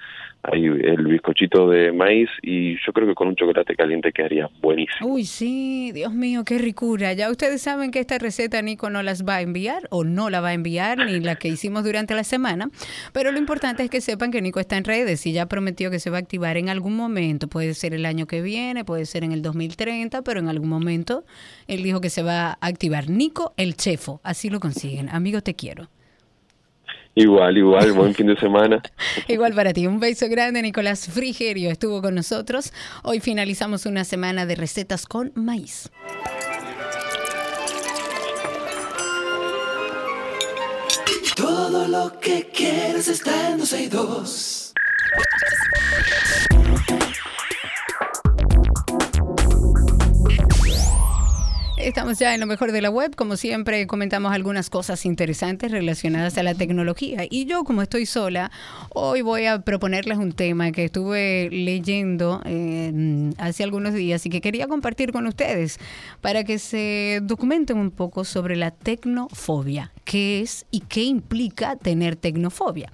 hay 0.45 0.65
el 0.65 1.07
bizcochito 1.07 1.69
de 1.71 1.93
maíz 1.93 2.29
y 2.43 2.75
yo 2.85 2.93
creo 2.93 3.07
que 3.07 3.15
con 3.15 3.29
un 3.29 3.37
chocolate 3.37 3.77
caliente 3.77 4.13
quedaría 4.13 4.51
buenísimo. 4.61 5.15
Uy, 5.15 5.25
sí, 5.25 5.93
Dios 5.93 6.13
mío, 6.13 6.45
qué 6.45 6.59
ricura. 6.59 7.13
Ya 7.13 7.31
ustedes 7.31 7.63
saben 7.63 7.93
que 7.93 8.01
esta 8.01 8.19
receta 8.19 8.61
Nico 8.61 8.91
no 8.91 9.03
las 9.03 9.25
va 9.25 9.37
a 9.37 9.41
enviar 9.41 9.87
o 9.91 10.03
no 10.03 10.31
la 10.31 10.41
va 10.41 10.49
a 10.49 10.55
enviar 10.55 10.99
ni 10.99 11.21
la 11.21 11.37
que 11.37 11.49
hicimos 11.49 11.85
durante 11.85 12.15
la 12.15 12.25
semana, 12.25 12.71
pero 13.13 13.31
lo 13.31 13.39
importante 13.39 13.85
es 13.85 13.91
que 13.91 14.01
sepan 14.01 14.33
que 14.33 14.43
Nico 14.43 14.59
está 14.59 14.77
en 14.77 14.85
redes 14.85 15.25
y 15.27 15.33
ya 15.33 15.47
prometió 15.47 15.91
que 15.91 16.01
se 16.01 16.11
va 16.11 16.17
a 16.17 16.21
activar 16.21 16.57
en 16.57 16.69
algún 16.69 16.97
momento, 16.97 17.47
puede 17.49 17.75
ser 17.75 17.95
el 17.95 18.05
año 18.05 18.27
que 18.27 18.43
viene, 18.43 18.85
puede 18.85 19.07
ser 19.07 19.23
en 19.23 19.33
el 19.33 19.43
2030, 19.43 20.23
pero 20.23 20.41
en 20.41 20.49
algún 20.49 20.69
momento 20.69 21.25
él 21.69 21.85
dijo 21.85 22.01
que 22.01 22.11
se 22.11 22.23
va 22.23 22.59
a 22.61 22.67
activar. 22.67 23.09
Nico 23.09 23.55
el 23.57 23.77
Chefo, 23.77 24.21
así 24.25 24.51
lo 24.51 24.59
consiguen. 24.59 25.09
Amigo, 25.09 25.41
te 25.41 25.55
quiero. 25.55 25.89
Igual, 27.15 27.59
igual, 27.59 27.93
buen 27.93 28.15
fin 28.17 28.27
de 28.27 28.37
semana. 28.37 28.83
igual 29.29 29.53
para 29.55 29.73
ti, 29.73 29.87
un 29.87 30.01
beso 30.01 30.29
grande. 30.29 30.63
Nicolás 30.63 31.09
Frigerio 31.09 31.71
estuvo 31.71 32.01
con 32.01 32.15
nosotros. 32.15 32.73
Hoy 33.03 33.21
finalizamos 33.21 33.87
una 33.87 34.05
semana 34.05 34.47
de 34.47 34.55
recetas 34.55 35.07
con 35.07 35.33
maíz. 35.35 35.91
Todo 41.37 41.89
lo 41.89 42.19
que 42.21 42.49
quieres 42.53 43.09
está 43.09 43.51
en 43.51 43.91
dos. 43.91 44.73
Estamos 51.83 52.17
ya 52.21 52.33
en 52.33 52.39
lo 52.39 52.47
mejor 52.47 52.71
de 52.71 52.81
la 52.81 52.91
web. 52.91 53.17
Como 53.17 53.37
siempre, 53.37 53.89
comentamos 53.89 54.33
algunas 54.33 54.71
cosas 54.71 55.05
interesantes 55.05 55.73
relacionadas 55.73 56.39
a 56.39 56.45
la 56.45 56.55
tecnología. 56.55 57.25
Y 57.29 57.45
yo, 57.47 57.65
como 57.65 57.83
estoy 57.83 58.07
sola, 58.07 58.53
hoy 58.91 59.21
voy 59.21 59.47
a 59.47 59.63
proponerles 59.63 60.19
un 60.19 60.31
tema 60.31 60.71
que 60.71 60.85
estuve 60.85 61.49
leyendo 61.51 62.41
eh, 62.45 63.33
hace 63.37 63.65
algunos 63.65 63.95
días 63.95 64.25
y 64.27 64.31
que 64.31 64.41
quería 64.41 64.69
compartir 64.69 65.11
con 65.11 65.27
ustedes 65.27 65.79
para 66.21 66.45
que 66.45 66.61
se 66.61 67.19
documenten 67.25 67.79
un 67.79 67.91
poco 67.91 68.25
sobre 68.25 68.55
la 68.55 68.71
tecnofobia. 68.71 69.91
¿Qué 70.05 70.41
es 70.41 70.67
y 70.71 70.81
qué 70.81 71.03
implica 71.03 71.75
tener 71.75 72.15
tecnofobia? 72.15 72.93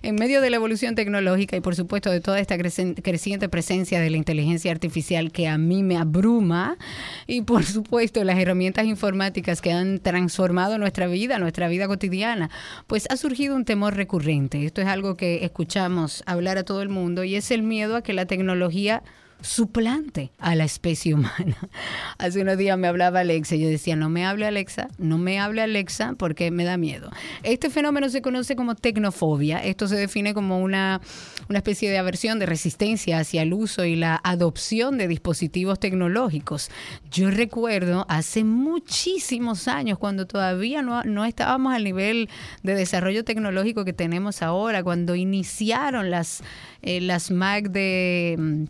En 0.00 0.14
medio 0.14 0.40
de 0.40 0.48
la 0.48 0.56
evolución 0.56 0.94
tecnológica 0.94 1.56
y, 1.56 1.60
por 1.60 1.76
supuesto, 1.76 2.10
de 2.10 2.20
toda 2.20 2.40
esta 2.40 2.56
creciente 2.56 3.48
presencia 3.50 4.00
de 4.00 4.08
la 4.08 4.16
inteligencia 4.16 4.72
artificial 4.72 5.30
que 5.30 5.46
a 5.46 5.58
mí 5.58 5.82
me 5.82 5.98
abruma 5.98 6.78
y, 7.26 7.42
por 7.42 7.64
supuesto, 7.64 8.24
las 8.30 8.38
herramientas 8.38 8.86
informáticas 8.86 9.60
que 9.60 9.72
han 9.72 9.98
transformado 9.98 10.78
nuestra 10.78 11.08
vida, 11.08 11.38
nuestra 11.40 11.66
vida 11.66 11.88
cotidiana, 11.88 12.48
pues 12.86 13.06
ha 13.10 13.16
surgido 13.16 13.56
un 13.56 13.64
temor 13.64 13.96
recurrente. 13.96 14.64
Esto 14.64 14.80
es 14.80 14.86
algo 14.86 15.16
que 15.16 15.44
escuchamos 15.44 16.22
hablar 16.26 16.56
a 16.56 16.62
todo 16.62 16.80
el 16.80 16.88
mundo 16.88 17.24
y 17.24 17.34
es 17.34 17.50
el 17.50 17.64
miedo 17.64 17.96
a 17.96 18.02
que 18.02 18.12
la 18.12 18.26
tecnología 18.26 19.02
suplante 19.42 20.30
a 20.38 20.54
la 20.54 20.64
especie 20.64 21.14
humana. 21.14 21.56
Hace 22.18 22.42
unos 22.42 22.58
días 22.58 22.78
me 22.78 22.88
hablaba 22.88 23.20
Alexa 23.20 23.56
y 23.56 23.60
yo 23.60 23.68
decía, 23.68 23.96
no 23.96 24.08
me 24.08 24.26
hable 24.26 24.46
Alexa, 24.46 24.88
no 24.98 25.18
me 25.18 25.38
hable 25.38 25.62
Alexa 25.62 26.14
porque 26.18 26.50
me 26.50 26.64
da 26.64 26.76
miedo. 26.76 27.10
Este 27.42 27.70
fenómeno 27.70 28.08
se 28.08 28.22
conoce 28.22 28.56
como 28.56 28.74
tecnofobia. 28.74 29.58
Esto 29.64 29.88
se 29.88 29.96
define 29.96 30.34
como 30.34 30.60
una, 30.60 31.00
una 31.48 31.58
especie 31.58 31.90
de 31.90 31.98
aversión, 31.98 32.38
de 32.38 32.46
resistencia 32.46 33.18
hacia 33.18 33.42
el 33.42 33.52
uso 33.52 33.84
y 33.84 33.96
la 33.96 34.20
adopción 34.22 34.98
de 34.98 35.08
dispositivos 35.08 35.78
tecnológicos. 35.78 36.70
Yo 37.10 37.30
recuerdo 37.30 38.06
hace 38.08 38.44
muchísimos 38.44 39.68
años, 39.68 39.98
cuando 39.98 40.26
todavía 40.26 40.82
no, 40.82 41.02
no 41.04 41.24
estábamos 41.24 41.74
al 41.74 41.84
nivel 41.84 42.28
de 42.62 42.74
desarrollo 42.74 43.24
tecnológico 43.24 43.84
que 43.84 43.92
tenemos 43.92 44.42
ahora, 44.42 44.82
cuando 44.82 45.14
iniciaron 45.14 46.10
las, 46.10 46.42
eh, 46.82 47.00
las 47.00 47.30
Mac 47.30 47.70
de 47.70 48.68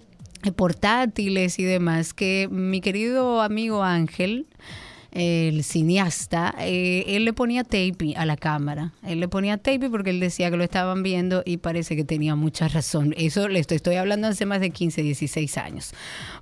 portátiles 0.55 1.59
y 1.59 1.65
demás, 1.65 2.15
que 2.15 2.49
mi 2.51 2.81
querido 2.81 3.43
amigo 3.43 3.83
Ángel, 3.83 4.47
el 5.13 5.65
cineasta, 5.65 6.55
eh, 6.61 7.05
él 7.09 7.25
le 7.25 7.33
ponía 7.33 7.65
tape 7.65 8.15
a 8.17 8.25
la 8.25 8.37
cámara. 8.37 8.93
Él 9.05 9.21
le 9.21 9.29
ponía 9.29 9.57
tape 9.57 9.91
porque 9.91 10.11
él 10.11 10.21
decía 10.21 10.51
que 10.51 10.57
lo 10.57 10.65
estaban 10.65 11.03
viendo 11.03 11.43
y 11.45 11.57
parece 11.57 11.97
que 11.97 12.05
tenía 12.05 12.37
mucha 12.37 12.69
razón. 12.69 13.15
Eso 13.17 13.49
le 13.49 13.59
estoy, 13.59 13.97
hablando 13.97 14.29
hace 14.29 14.47
más 14.47 14.61
de 14.61 14.71
15, 14.71 15.03
16 15.03 15.59
años. 15.59 15.93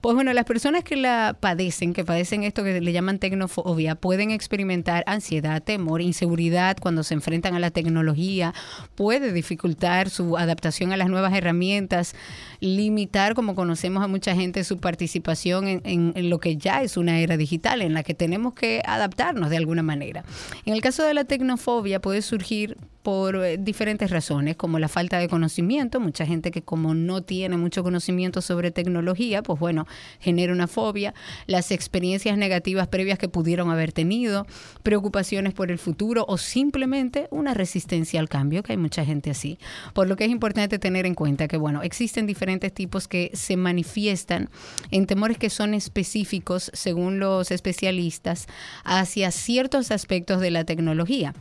Pues 0.00 0.14
bueno, 0.14 0.32
las 0.32 0.44
personas 0.44 0.84
que 0.84 0.96
la 0.96 1.36
padecen, 1.38 1.94
que 1.94 2.04
padecen 2.04 2.44
esto 2.44 2.62
que 2.62 2.80
le 2.80 2.92
llaman 2.92 3.18
tecnofobia, 3.18 3.94
pueden 3.94 4.30
experimentar 4.30 5.02
ansiedad, 5.06 5.62
temor, 5.62 6.02
inseguridad 6.02 6.76
cuando 6.78 7.02
se 7.02 7.14
enfrentan 7.14 7.54
a 7.54 7.58
la 7.60 7.70
tecnología, 7.70 8.52
puede 8.94 9.32
dificultar 9.32 10.10
su 10.10 10.36
adaptación 10.36 10.92
a 10.92 10.96
las 10.96 11.08
nuevas 11.08 11.32
herramientas, 11.32 12.14
limitar, 12.60 13.34
como 13.34 13.54
conocemos 13.54 14.04
a 14.04 14.08
mucha 14.08 14.34
gente, 14.34 14.62
su 14.64 14.78
participación 14.78 15.68
en, 15.68 15.80
en 15.84 16.30
lo 16.30 16.38
que 16.38 16.56
ya 16.56 16.82
es 16.82 16.96
una 16.96 17.20
era 17.20 17.36
digital, 17.36 17.80
en 17.80 17.94
la 17.94 18.02
que 18.02 18.14
tenemos 18.14 18.54
que 18.58 18.82
adaptarnos 18.84 19.48
de 19.50 19.56
alguna 19.56 19.82
manera. 19.82 20.24
En 20.66 20.74
el 20.74 20.82
caso 20.82 21.02
de 21.02 21.14
la 21.14 21.24
tecnofobia 21.24 22.00
puede 22.00 22.20
surgir 22.22 22.76
por 23.08 23.36
eh, 23.36 23.56
diferentes 23.56 24.10
razones, 24.10 24.56
como 24.56 24.78
la 24.78 24.86
falta 24.86 25.18
de 25.18 25.30
conocimiento, 25.30 25.98
mucha 25.98 26.26
gente 26.26 26.50
que 26.50 26.60
como 26.60 26.92
no 26.92 27.22
tiene 27.22 27.56
mucho 27.56 27.82
conocimiento 27.82 28.42
sobre 28.42 28.70
tecnología, 28.70 29.42
pues 29.42 29.58
bueno, 29.58 29.86
genera 30.20 30.52
una 30.52 30.66
fobia, 30.66 31.14
las 31.46 31.70
experiencias 31.70 32.36
negativas 32.36 32.86
previas 32.88 33.18
que 33.18 33.30
pudieron 33.30 33.70
haber 33.70 33.92
tenido, 33.92 34.46
preocupaciones 34.82 35.54
por 35.54 35.70
el 35.70 35.78
futuro 35.78 36.26
o 36.28 36.36
simplemente 36.36 37.28
una 37.30 37.54
resistencia 37.54 38.20
al 38.20 38.28
cambio, 38.28 38.62
que 38.62 38.72
hay 38.72 38.76
mucha 38.76 39.06
gente 39.06 39.30
así. 39.30 39.58
Por 39.94 40.06
lo 40.06 40.16
que 40.16 40.26
es 40.26 40.30
importante 40.30 40.78
tener 40.78 41.06
en 41.06 41.14
cuenta 41.14 41.48
que, 41.48 41.56
bueno, 41.56 41.82
existen 41.82 42.26
diferentes 42.26 42.74
tipos 42.74 43.08
que 43.08 43.30
se 43.32 43.56
manifiestan 43.56 44.50
en 44.90 45.06
temores 45.06 45.38
que 45.38 45.48
son 45.48 45.72
específicos, 45.72 46.70
según 46.74 47.20
los 47.20 47.52
especialistas, 47.52 48.48
hacia 48.84 49.30
ciertos 49.30 49.92
aspectos 49.92 50.42
de 50.42 50.50
la 50.50 50.64
tecnología. 50.64 51.32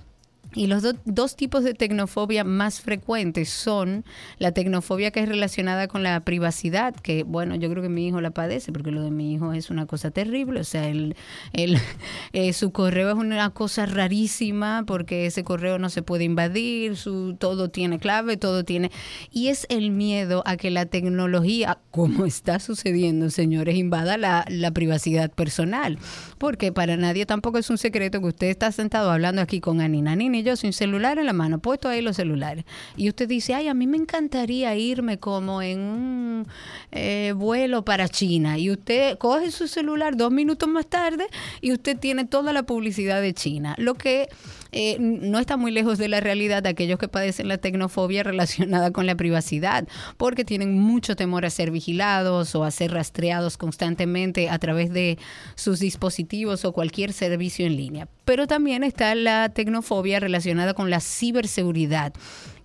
Y 0.58 0.66
los 0.66 0.84
dos 1.06 1.36
tipos 1.36 1.64
de 1.64 1.76
tecnofobia 1.76 2.44
más 2.44 2.82
frecuentes 2.82 3.50
son 3.50 4.04
la 4.40 4.54
tecnofobia 4.54 5.12
que 5.12 5.20
es 5.20 5.30
relacionada 5.30 5.88
con 5.88 6.02
la 6.02 6.20
privacidad, 6.22 6.96
que 6.96 7.22
bueno, 7.22 7.54
yo 7.54 7.70
creo 7.70 7.84
que 7.84 7.90
mi 7.90 8.08
hijo 8.08 8.22
la 8.22 8.32
padece, 8.32 8.72
porque 8.72 8.90
lo 8.90 9.04
de 9.04 9.12
mi 9.12 9.36
hijo 9.36 9.54
es 9.54 9.70
una 9.70 9.86
cosa 9.86 10.10
terrible, 10.10 10.62
o 10.62 10.64
sea, 10.64 10.90
el, 10.90 11.16
el, 11.54 11.78
eh, 12.34 12.54
su 12.54 12.72
correo 12.72 13.10
es 13.10 13.16
una 13.18 13.52
cosa 13.52 13.86
rarísima, 13.86 14.84
porque 14.88 15.28
ese 15.28 15.44
correo 15.44 15.78
no 15.78 15.92
se 15.92 16.02
puede 16.02 16.24
invadir, 16.24 16.96
su, 16.96 17.36
todo 17.38 17.70
tiene 17.70 18.00
clave, 18.00 18.36
todo 18.36 18.64
tiene... 18.64 18.90
Y 19.30 19.50
es 19.50 19.68
el 19.70 19.92
miedo 19.92 20.42
a 20.48 20.58
que 20.58 20.72
la 20.72 20.88
tecnología, 20.88 21.78
como 21.92 22.26
está 22.26 22.60
sucediendo, 22.60 23.30
señores, 23.30 23.76
invada 23.76 24.18
la, 24.18 24.44
la 24.50 24.72
privacidad 24.72 25.30
personal, 25.30 26.00
porque 26.40 26.72
para 26.72 26.98
nadie 26.98 27.28
tampoco 27.28 27.60
es 27.60 27.70
un 27.70 27.78
secreto 27.78 28.22
que 28.22 28.28
usted 28.28 28.48
está 28.48 28.72
sentado 28.72 29.12
hablando 29.12 29.44
aquí 29.44 29.60
con 29.60 29.82
Anina 29.82 30.16
Nini 30.16 30.47
sin 30.56 30.74
celular 30.74 31.20
en 31.20 31.26
la 31.26 31.34
mano, 31.34 31.60
puesto 31.60 31.90
ahí 31.90 32.02
los 32.02 32.16
celulares. 32.16 32.66
Y 32.96 33.10
usted 33.10 33.28
dice, 33.28 33.54
ay, 33.54 33.68
a 33.68 33.74
mí 33.74 33.88
me 33.88 33.98
encantaría 33.98 34.76
irme 34.76 35.20
como 35.20 35.62
en 35.62 35.80
un 35.80 36.48
eh, 36.92 37.34
vuelo 37.36 37.84
para 37.84 38.08
China. 38.08 38.58
Y 38.58 38.72
usted 38.72 39.18
coge 39.18 39.52
su 39.52 39.68
celular 39.68 40.16
dos 40.16 40.32
minutos 40.32 40.70
más 40.70 40.88
tarde 40.88 41.28
y 41.62 41.74
usted 41.74 41.98
tiene 41.98 42.26
toda 42.26 42.54
la 42.54 42.64
publicidad 42.64 43.22
de 43.22 43.34
China. 43.34 43.76
Lo 43.78 43.96
que 43.96 44.30
eh, 44.72 44.98
no 45.00 45.40
está 45.40 45.58
muy 45.58 45.72
lejos 45.72 45.98
de 45.98 46.08
la 46.08 46.20
realidad 46.20 46.64
de 46.64 46.70
aquellos 46.70 47.00
que 47.00 47.08
padecen 47.08 47.48
la 47.48 47.58
tecnofobia 47.58 48.24
relacionada 48.24 48.92
con 48.92 49.06
la 49.06 49.16
privacidad, 49.16 49.88
porque 50.18 50.46
tienen 50.46 50.80
mucho 50.80 51.16
temor 51.16 51.46
a 51.46 51.50
ser 51.50 51.72
vigilados 51.72 52.56
o 52.56 52.64
a 52.64 52.72
ser 52.72 52.92
rastreados 52.92 53.58
constantemente 53.58 54.50
a 54.50 54.60
través 54.60 54.92
de 54.92 55.18
sus 55.56 55.80
dispositivos 55.80 56.66
o 56.66 56.74
cualquier 56.74 57.14
servicio 57.14 57.66
en 57.66 57.76
línea. 57.76 58.08
Pero 58.26 58.48
también 58.48 58.84
está 58.84 59.16
la 59.16 59.50
tecnofobia 59.50 60.20
relacionada 60.20 60.74
con 60.74 60.90
la 60.90 61.00
ciberseguridad 61.00 62.14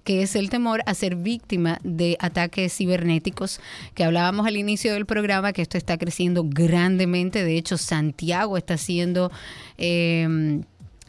que 0.05 0.22
es 0.22 0.34
el 0.34 0.50
temor 0.50 0.82
a 0.86 0.94
ser 0.94 1.16
víctima 1.16 1.78
de 1.84 2.16
ataques 2.18 2.76
cibernéticos, 2.76 3.61
que 3.94 4.05
hablábamos 4.05 4.46
al 4.46 4.57
inicio 4.57 4.92
del 4.92 5.07
programa, 5.07 5.53
que 5.53 5.62
esto 5.62 5.78
está 5.78 5.96
creciendo 5.96 6.44
grandemente. 6.44 7.44
De 7.44 7.57
hecho, 7.57 7.78
Santiago 7.78 8.57
está 8.57 8.76
siendo... 8.76 9.30
Eh, 9.78 10.62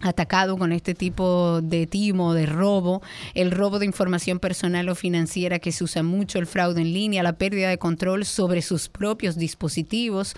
atacado 0.03 0.57
con 0.57 0.71
este 0.73 0.93
tipo 0.93 1.61
de 1.61 1.87
timo, 1.87 2.33
de 2.33 2.45
robo, 2.45 3.01
el 3.33 3.51
robo 3.51 3.79
de 3.79 3.85
información 3.85 4.39
personal 4.39 4.89
o 4.89 4.95
financiera 4.95 5.59
que 5.59 5.71
se 5.71 5.83
usa 5.83 6.03
mucho, 6.03 6.39
el 6.39 6.45
fraude 6.45 6.81
en 6.81 6.93
línea, 6.93 7.23
la 7.23 7.37
pérdida 7.37 7.69
de 7.69 7.77
control 7.77 8.25
sobre 8.25 8.61
sus 8.61 8.89
propios 8.89 9.37
dispositivos. 9.37 10.35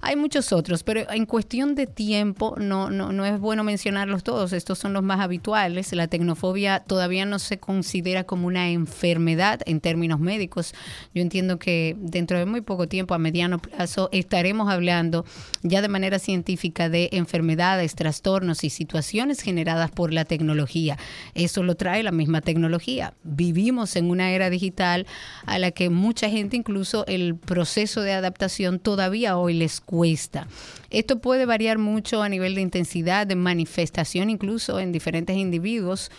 Hay 0.00 0.16
muchos 0.16 0.52
otros, 0.52 0.84
pero 0.84 1.10
en 1.10 1.26
cuestión 1.26 1.74
de 1.74 1.86
tiempo 1.86 2.54
no, 2.58 2.90
no, 2.90 3.12
no 3.12 3.24
es 3.24 3.38
bueno 3.40 3.64
mencionarlos 3.64 4.22
todos, 4.22 4.52
estos 4.52 4.78
son 4.78 4.92
los 4.92 5.02
más 5.02 5.20
habituales. 5.20 5.92
La 5.92 6.06
tecnofobia 6.06 6.80
todavía 6.80 7.26
no 7.26 7.38
se 7.38 7.58
considera 7.58 8.24
como 8.24 8.46
una 8.46 8.70
enfermedad 8.70 9.60
en 9.66 9.80
términos 9.80 10.20
médicos. 10.20 10.74
Yo 11.12 11.22
entiendo 11.22 11.58
que 11.58 11.96
dentro 11.98 12.38
de 12.38 12.46
muy 12.46 12.60
poco 12.60 12.86
tiempo, 12.86 13.14
a 13.14 13.18
mediano 13.18 13.58
plazo, 13.58 14.08
estaremos 14.12 14.70
hablando 14.70 15.24
ya 15.62 15.82
de 15.82 15.88
manera 15.88 16.18
científica 16.18 16.88
de 16.88 17.08
enfermedades, 17.12 17.94
trastornos 17.96 18.62
y 18.62 18.70
situaciones 18.70 19.07
generadas 19.42 19.90
por 19.90 20.12
la 20.12 20.24
tecnología. 20.24 20.98
Eso 21.34 21.62
lo 21.62 21.74
trae 21.76 22.02
la 22.02 22.12
misma 22.12 22.40
tecnología. 22.40 23.14
Vivimos 23.24 23.96
en 23.96 24.10
una 24.10 24.30
era 24.32 24.50
digital 24.50 25.06
a 25.46 25.58
la 25.58 25.70
que 25.70 25.90
mucha 25.90 26.28
gente 26.28 26.56
incluso 26.56 27.06
el 27.06 27.36
proceso 27.36 28.02
de 28.02 28.12
adaptación 28.12 28.78
todavía 28.78 29.36
hoy 29.36 29.54
les 29.54 29.80
cuesta. 29.80 30.46
Esto 30.90 31.20
puede 31.20 31.44
variar 31.44 31.78
mucho 31.78 32.22
a 32.22 32.28
nivel 32.28 32.54
de 32.54 32.62
intensidad, 32.62 33.26
de 33.26 33.36
manifestación 33.36 34.30
incluso 34.30 34.80
en 34.80 34.92
diferentes 34.92 35.36
individuos. 35.36 36.10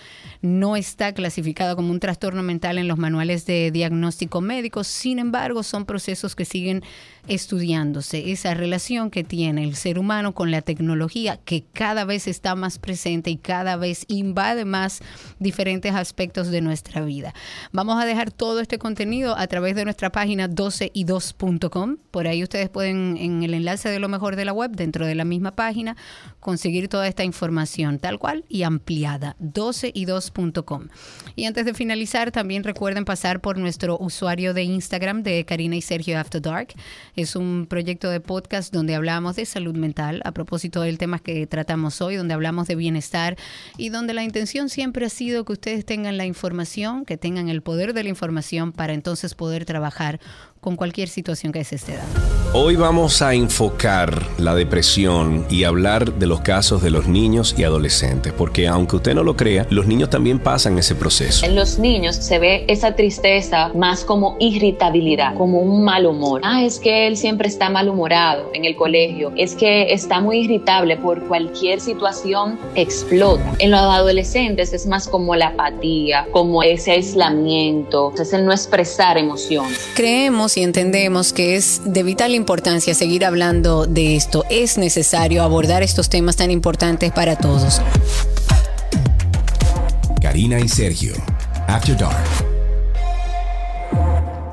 No 0.42 0.78
está 0.78 1.14
clasificado 1.14 1.76
como 1.76 1.92
un 1.92 2.00
trastorno 2.00 2.44
mental 2.44 2.78
en 2.78 2.88
los 2.88 2.98
manuales 2.98 3.46
de 3.46 3.72
diagnóstico 3.72 4.40
médico, 4.40 4.86
sin 4.86 5.20
embargo 5.20 5.64
son 5.64 5.86
procesos 5.86 6.34
que 6.34 6.46
siguen 6.46 6.82
estudiándose. 7.28 8.32
Esa 8.32 8.54
relación 8.54 9.12
que 9.12 9.26
tiene 9.26 9.66
el 9.66 9.76
ser 9.76 10.00
humano 10.00 10.34
con 10.34 10.50
la 10.50 10.62
tecnología 10.62 11.38
que 11.44 11.66
cada 11.74 12.06
vez 12.06 12.26
está 12.28 12.56
más 12.56 12.80
presente 12.80 13.30
y 13.32 13.38
cada 13.38 13.76
vez 13.76 14.06
invade 14.08 14.64
más 14.64 15.02
diferentes 15.40 15.94
aspectos 15.94 16.48
de 16.48 16.62
nuestra 16.62 17.02
vida. 17.02 17.34
Vamos 17.74 18.02
a 18.02 18.06
dejar 18.06 18.32
todo 18.32 18.62
este 18.62 18.80
contenido 18.80 19.38
a 19.38 19.48
través 19.48 19.76
de 19.76 19.84
nuestra 19.84 20.10
página 20.10 20.50
12y2.com. 20.50 21.98
Por 22.12 22.28
ahí 22.28 22.44
ustedes 22.44 22.70
pueden 22.70 23.18
en 23.18 23.44
el 23.44 23.54
enlace 23.54 23.90
de 23.90 24.00
lo 24.00 24.08
mejor 24.08 24.38
de 24.38 24.46
la 24.46 24.54
web, 24.54 24.72
dentro 24.72 25.06
de 25.06 25.16
la 25.16 25.26
misma 25.26 25.52
página, 25.52 25.98
conseguir 26.40 26.88
toda 26.88 27.10
esta 27.10 27.26
información 27.26 28.00
tal 28.00 28.20
cual 28.20 28.46
y 28.48 28.64
ampliada, 28.64 29.36
12y2.com. 29.42 30.29
Y 30.29 30.29
antes 31.46 31.66
de 31.66 31.74
finalizar, 31.74 32.32
también 32.32 32.64
recuerden 32.64 33.06
pasar 33.06 33.42
por 33.42 33.58
nuestro 33.58 33.98
usuario 33.98 34.54
de 34.54 34.64
Instagram 34.64 35.24
de 35.24 35.46
Karina 35.46 35.76
y 35.76 35.82
Sergio 35.82 36.20
After 36.20 36.42
Dark. 36.42 36.74
Es 37.16 37.36
un 37.36 37.66
proyecto 37.68 38.10
de 38.10 38.20
podcast 38.20 38.74
donde 38.74 38.96
hablamos 38.96 39.36
de 39.36 39.46
salud 39.46 39.76
mental 39.76 40.22
a 40.26 40.32
propósito 40.32 40.82
del 40.82 40.98
tema 40.98 41.20
que 41.20 41.48
tratamos 41.48 42.02
hoy, 42.02 42.16
donde 42.16 42.34
hablamos 42.34 42.68
de 42.68 42.76
bienestar 42.76 43.38
y 43.78 43.90
donde 43.90 44.14
la 44.14 44.24
intención 44.24 44.70
siempre 44.70 45.06
ha 45.06 45.10
sido 45.10 45.46
que 45.46 45.54
ustedes 45.54 45.86
tengan 45.86 46.18
la 46.18 46.26
información, 46.26 47.06
que 47.06 47.18
tengan 47.18 47.50
el 47.50 47.62
poder 47.62 47.94
de 47.94 48.04
la 48.04 48.10
información 48.10 48.72
para 48.72 48.94
entonces 48.94 49.36
poder 49.36 49.66
trabajar 49.66 50.20
con 50.60 50.76
cualquier 50.76 51.10
situación 51.10 51.52
que 51.52 51.64
se 51.64 51.76
esté 51.76 51.96
dando. 51.96 52.20
Hoy 52.52 52.76
vamos 52.76 53.22
a 53.22 53.36
enfocar 53.36 54.24
la 54.40 54.56
depresión 54.56 55.46
y 55.52 55.66
hablar 55.66 56.16
de 56.16 56.26
los 56.26 56.42
casos 56.42 56.82
de 56.82 56.90
los 56.90 57.08
niños 57.08 57.54
y 57.56 57.64
adolescentes, 57.64 58.34
porque 58.34 58.68
aunque 58.68 58.96
usted 58.96 59.14
no 59.14 59.22
lo 59.24 59.36
crea, 59.36 59.68
los 59.70 59.86
niños 59.86 60.10
también 60.10 60.40
pasan 60.40 60.80
ese 60.80 60.96
proceso. 60.96 61.46
En 61.46 61.56
los 61.56 61.78
niños 61.78 62.16
se 62.16 62.40
ve 62.40 62.66
esa 62.68 62.96
tristeza 62.96 63.70
más 63.76 64.04
como 64.04 64.36
irritabilidad, 64.40 65.36
como 65.36 65.60
un 65.60 65.84
mal 65.84 66.08
humor. 66.08 66.42
Ah, 66.44 66.64
es 66.64 66.80
que 66.80 67.06
él 67.06 67.18
siempre 67.18 67.48
está 67.48 67.70
malhumorado 67.70 68.50
en 68.56 68.66
el 68.66 68.76
colegio, 68.76 69.32
es 69.38 69.54
que 69.54 69.94
está 69.94 70.20
muy 70.20 70.40
irritable 70.40 70.98
por 70.98 71.28
cualquier 71.28 71.80
situación, 71.80 72.58
explota. 72.74 73.44
En 73.60 73.70
los 73.70 73.80
adolescentes 73.80 74.74
es 74.74 74.88
más 74.88 75.08
como 75.08 75.36
la 75.36 75.50
apatía, 75.50 76.26
como 76.32 76.64
ese 76.64 76.94
aislamiento, 76.94 78.12
es 78.20 78.34
el 78.34 78.44
no 78.44 78.52
expresar 78.52 79.20
emociones. 79.20 79.88
Creemos 79.94 80.49
y 80.58 80.64
entendemos 80.64 81.34
que 81.34 81.56
es 81.56 81.82
de 81.86 82.04
vital 82.04 82.36
importancia 82.36 82.94
seguir 82.94 83.26
hablando 83.26 83.86
de 83.86 84.16
esto. 84.16 84.46
Es 84.50 84.78
necesario 84.78 85.44
abordar 85.44 85.84
estos 85.84 86.10
temas 86.10 86.36
tan 86.36 86.52
importantes 86.52 87.12
para 87.12 87.36
todos. 87.36 87.82
Karina 90.22 90.60
y 90.60 90.68
Sergio, 90.68 91.14
After 91.68 91.98
Dark. 91.98 92.49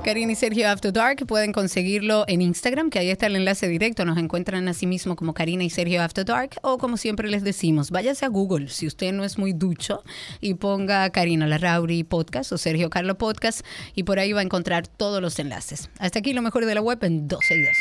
Karina 0.07 0.31
y 0.31 0.37
Sergio 0.37 0.69
After 0.69 0.93
Dark 0.93 1.27
pueden 1.27 1.51
conseguirlo 1.51 2.25
en 2.29 2.41
Instagram, 2.41 2.91
que 2.91 3.01
ahí 3.01 3.11
está 3.11 3.27
el 3.27 3.35
enlace 3.35 3.67
directo. 3.67 4.05
Nos 4.05 4.17
encuentran 4.19 4.69
así 4.69 4.87
mismo 4.87 5.17
como 5.17 5.35
Karina 5.35 5.65
y 5.65 5.71
Sergio 5.71 6.01
After 6.01 6.25
Dark. 6.25 6.51
O 6.63 6.79
como 6.79 6.97
siempre 6.97 7.29
les 7.29 7.43
decimos, 7.43 7.91
váyase 7.91 8.25
a 8.25 8.29
Google 8.29 8.69
si 8.69 8.87
usted 8.87 9.13
no 9.13 9.25
es 9.25 9.37
muy 9.37 9.53
ducho 9.53 10.05
y 10.41 10.55
ponga 10.55 11.11
Karina 11.11 11.49
Larrauri 11.49 12.05
Podcast 12.05 12.53
o 12.53 12.57
Sergio 12.57 12.89
Carlo 12.89 13.19
Podcast 13.19 13.67
y 13.97 14.05
por 14.05 14.21
ahí 14.21 14.33
va 14.33 14.39
a 14.39 14.45
encontrar 14.45 14.87
todos 14.87 15.21
los 15.21 15.41
enlaces. 15.41 15.91
Hasta 15.99 16.21
aquí 16.21 16.33
lo 16.35 16.43
mejor 16.43 16.67
de 16.67 16.75
la 16.77 16.83
web 16.83 17.03
en 17.03 17.27
12 17.27 17.57
y 17.57 17.63
2. 17.63 17.77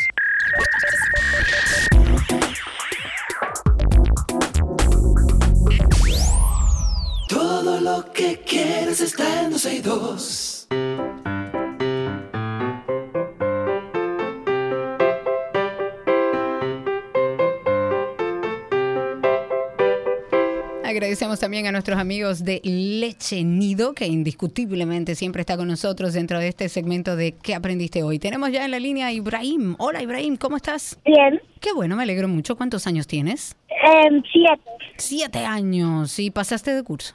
Todo 7.29 7.81
lo 7.81 8.11
que 8.11 8.39
quieres 8.39 8.99
está 8.99 9.43
en 9.43 9.51
12 9.51 9.75
y 9.75 9.81
2. 9.81 10.67
Agradecemos 20.95 21.41
también 21.41 21.67
a 21.67 21.73
nuestros 21.73 21.99
amigos 21.99 22.45
de 22.45 22.61
Leche 22.63 23.43
Nido, 23.43 23.93
que 23.93 24.07
indiscutiblemente 24.07 25.13
siempre 25.15 25.41
está 25.41 25.57
con 25.57 25.67
nosotros 25.67 26.13
dentro 26.13 26.39
de 26.39 26.47
este 26.47 26.69
segmento 26.69 27.17
de 27.17 27.33
¿Qué 27.33 27.53
aprendiste 27.53 28.01
hoy? 28.01 28.17
Tenemos 28.17 28.49
ya 28.53 28.63
en 28.63 28.71
la 28.71 28.79
línea 28.79 29.07
a 29.07 29.11
Ibrahim. 29.11 29.75
Hola 29.77 30.01
Ibrahim, 30.01 30.37
¿cómo 30.37 30.55
estás? 30.55 30.97
Bien. 31.03 31.41
Qué 31.59 31.73
bueno, 31.73 31.97
me 31.97 32.03
alegro 32.03 32.29
mucho. 32.29 32.55
¿Cuántos 32.55 32.87
años 32.87 33.07
tienes? 33.07 33.57
Em, 33.67 34.23
siete. 34.31 34.71
Siete 34.95 35.39
años. 35.39 36.17
¿Y 36.17 36.31
pasaste 36.31 36.73
de 36.73 36.81
curso? 36.81 37.13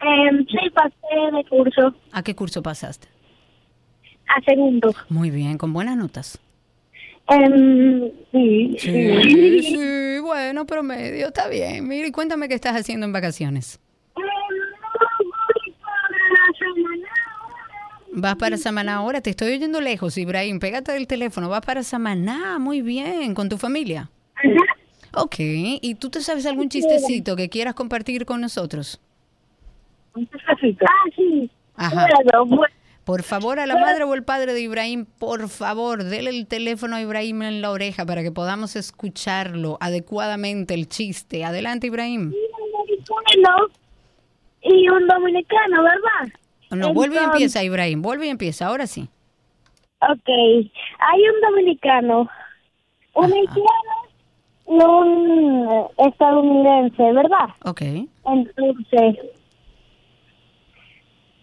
Em, 0.00 0.46
sí, 0.46 0.70
pasé 0.72 1.36
de 1.36 1.44
curso 1.48 1.92
¿A 2.12 2.22
qué 2.22 2.36
curso 2.36 2.62
pasaste? 2.62 3.08
a 4.28 4.40
segundo. 4.44 4.94
Muy 5.08 5.30
bien, 5.30 5.58
con 5.58 5.72
buenas 5.72 5.96
notas. 5.96 6.38
Em, 7.30 8.10
sí, 8.32 8.76
Sí, 8.76 9.62
sí, 9.62 10.18
bueno, 10.20 10.66
promedio, 10.66 11.28
está 11.28 11.48
bien. 11.48 11.86
Mira, 11.86 12.08
y 12.08 12.10
cuéntame 12.10 12.48
qué 12.48 12.54
estás 12.54 12.74
haciendo 12.74 13.06
en 13.06 13.12
vacaciones. 13.12 13.78
Vas 18.12 18.34
para 18.34 18.56
Samaná 18.56 18.96
ahora, 18.96 19.20
te 19.20 19.30
estoy 19.30 19.52
oyendo 19.52 19.80
lejos, 19.80 20.18
Ibrahim. 20.18 20.58
Pégate 20.58 20.90
del 20.90 21.06
teléfono, 21.06 21.48
vas 21.48 21.64
para 21.64 21.84
Samaná, 21.84 22.58
muy 22.58 22.82
bien, 22.82 23.34
con 23.34 23.48
tu 23.48 23.56
familia. 23.56 24.10
Ok, 25.14 25.36
¿y 25.38 25.94
tú 25.94 26.10
te 26.10 26.20
sabes 26.20 26.46
algún 26.46 26.68
chistecito 26.68 27.36
que 27.36 27.48
quieras 27.48 27.74
compartir 27.74 28.26
con 28.26 28.40
nosotros? 28.40 29.00
Ah, 30.16 30.56
sí. 31.14 31.50
Ajá. 31.76 32.08
Bueno, 32.24 32.46
bueno. 32.46 32.79
Por 33.04 33.22
favor, 33.22 33.58
a 33.58 33.66
la 33.66 33.76
madre 33.76 34.04
o 34.04 34.14
el 34.14 34.22
padre 34.22 34.52
de 34.52 34.60
Ibrahim, 34.60 35.04
por 35.18 35.48
favor, 35.48 36.04
dele 36.04 36.30
el 36.30 36.46
teléfono 36.46 36.96
a 36.96 37.00
Ibrahim 37.00 37.42
en 37.42 37.62
la 37.62 37.70
oreja 37.70 38.04
para 38.06 38.22
que 38.22 38.30
podamos 38.30 38.76
escucharlo 38.76 39.78
adecuadamente, 39.80 40.74
el 40.74 40.88
chiste. 40.88 41.44
Adelante, 41.44 41.86
Ibrahim. 41.88 42.32
Y 44.62 44.88
un 44.88 45.06
dominicano, 45.08 45.82
¿verdad? 45.82 46.34
No, 46.70 46.92
vuelve 46.92 47.16
y 47.16 47.24
empieza, 47.24 47.64
Ibrahim, 47.64 48.02
vuelve 48.02 48.26
y 48.26 48.30
empieza, 48.30 48.66
ahora 48.66 48.86
sí. 48.86 49.08
Ok, 50.02 50.28
hay 50.28 51.20
un 51.28 51.40
dominicano, 51.48 52.28
un 53.14 53.32
haitiano 53.32 53.96
y 54.68 54.82
un 54.82 55.88
estadounidense, 55.98 57.12
¿verdad? 57.12 57.48
Ok. 57.64 57.82
Entonces, 57.82 59.16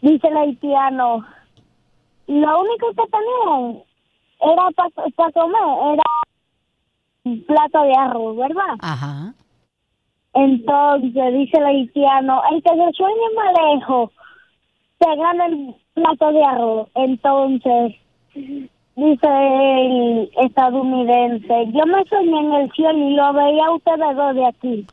dice 0.01 0.27
el 0.27 0.37
haitiano, 0.37 1.25
lo 2.27 2.59
único 2.61 2.89
que 2.89 3.03
tenían 3.11 3.83
era 4.39 4.69
para 5.15 5.31
comer, 5.31 5.93
era 5.93 6.03
un 7.23 7.43
plato 7.45 7.83
de 7.83 7.93
arroz, 7.93 8.37
¿verdad? 8.37 8.75
Ajá. 8.79 9.33
Entonces, 10.33 11.33
dice 11.33 11.57
el 11.57 11.65
haitiano, 11.65 12.41
el 12.51 12.61
que 12.61 12.69
se 12.69 12.91
sueñe 12.93 13.33
más 13.35 13.73
lejos, 13.73 14.11
se 14.99 15.15
gana 15.15 15.45
el 15.47 15.75
plato 15.93 16.31
de 16.31 16.43
arroz. 16.43 16.89
Entonces, 16.95 17.95
dice 18.33 19.27
el 19.27 20.29
estadounidense, 20.37 21.71
yo 21.71 21.85
me 21.85 22.03
soñé 22.05 22.39
en 22.39 22.53
el 22.53 22.71
cielo 22.73 22.97
y 22.97 23.15
lo 23.15 23.33
veía 23.33 23.65
a 23.65 23.73
ustedes 23.73 24.15
dos 24.15 24.35
de 24.35 24.45
aquí. 24.45 24.87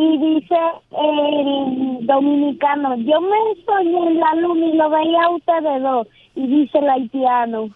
Y 0.00 0.16
dice 0.16 0.56
el 0.92 2.06
dominicano, 2.06 2.96
yo 2.96 3.20
me 3.20 3.36
soñé 3.66 3.98
en 3.98 4.18
la 4.18 4.34
luna 4.36 4.66
y 4.66 4.72
lo 4.72 4.88
veía 4.88 5.24
a 5.24 5.30
ustedes 5.30 5.82
dos. 5.82 6.06
Y 6.34 6.46
dice 6.46 6.78
el 6.78 6.88
haitiano, 6.88 7.68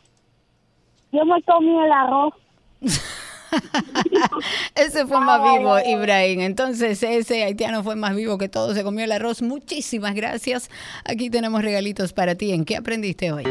yo 1.12 1.24
me 1.26 1.42
comí 1.42 1.78
el 1.84 1.92
arroz. 1.92 2.32
Ese 4.74 5.06
fue 5.06 5.20
más 5.20 5.42
vivo, 5.42 5.78
Ibrahim. 5.78 6.40
Entonces, 6.40 7.02
ese 7.02 7.44
haitiano 7.44 7.84
fue 7.84 7.94
más 7.94 8.16
vivo 8.16 8.38
que 8.38 8.48
todo. 8.48 8.74
Se 8.74 8.82
comió 8.82 9.04
el 9.04 9.12
arroz. 9.12 9.42
Muchísimas 9.42 10.14
gracias. 10.14 10.70
Aquí 11.04 11.28
tenemos 11.28 11.62
regalitos 11.62 12.14
para 12.14 12.34
ti. 12.34 12.52
¿En 12.52 12.64
qué 12.64 12.76
aprendiste 12.76 13.32
hoy? 13.32 13.44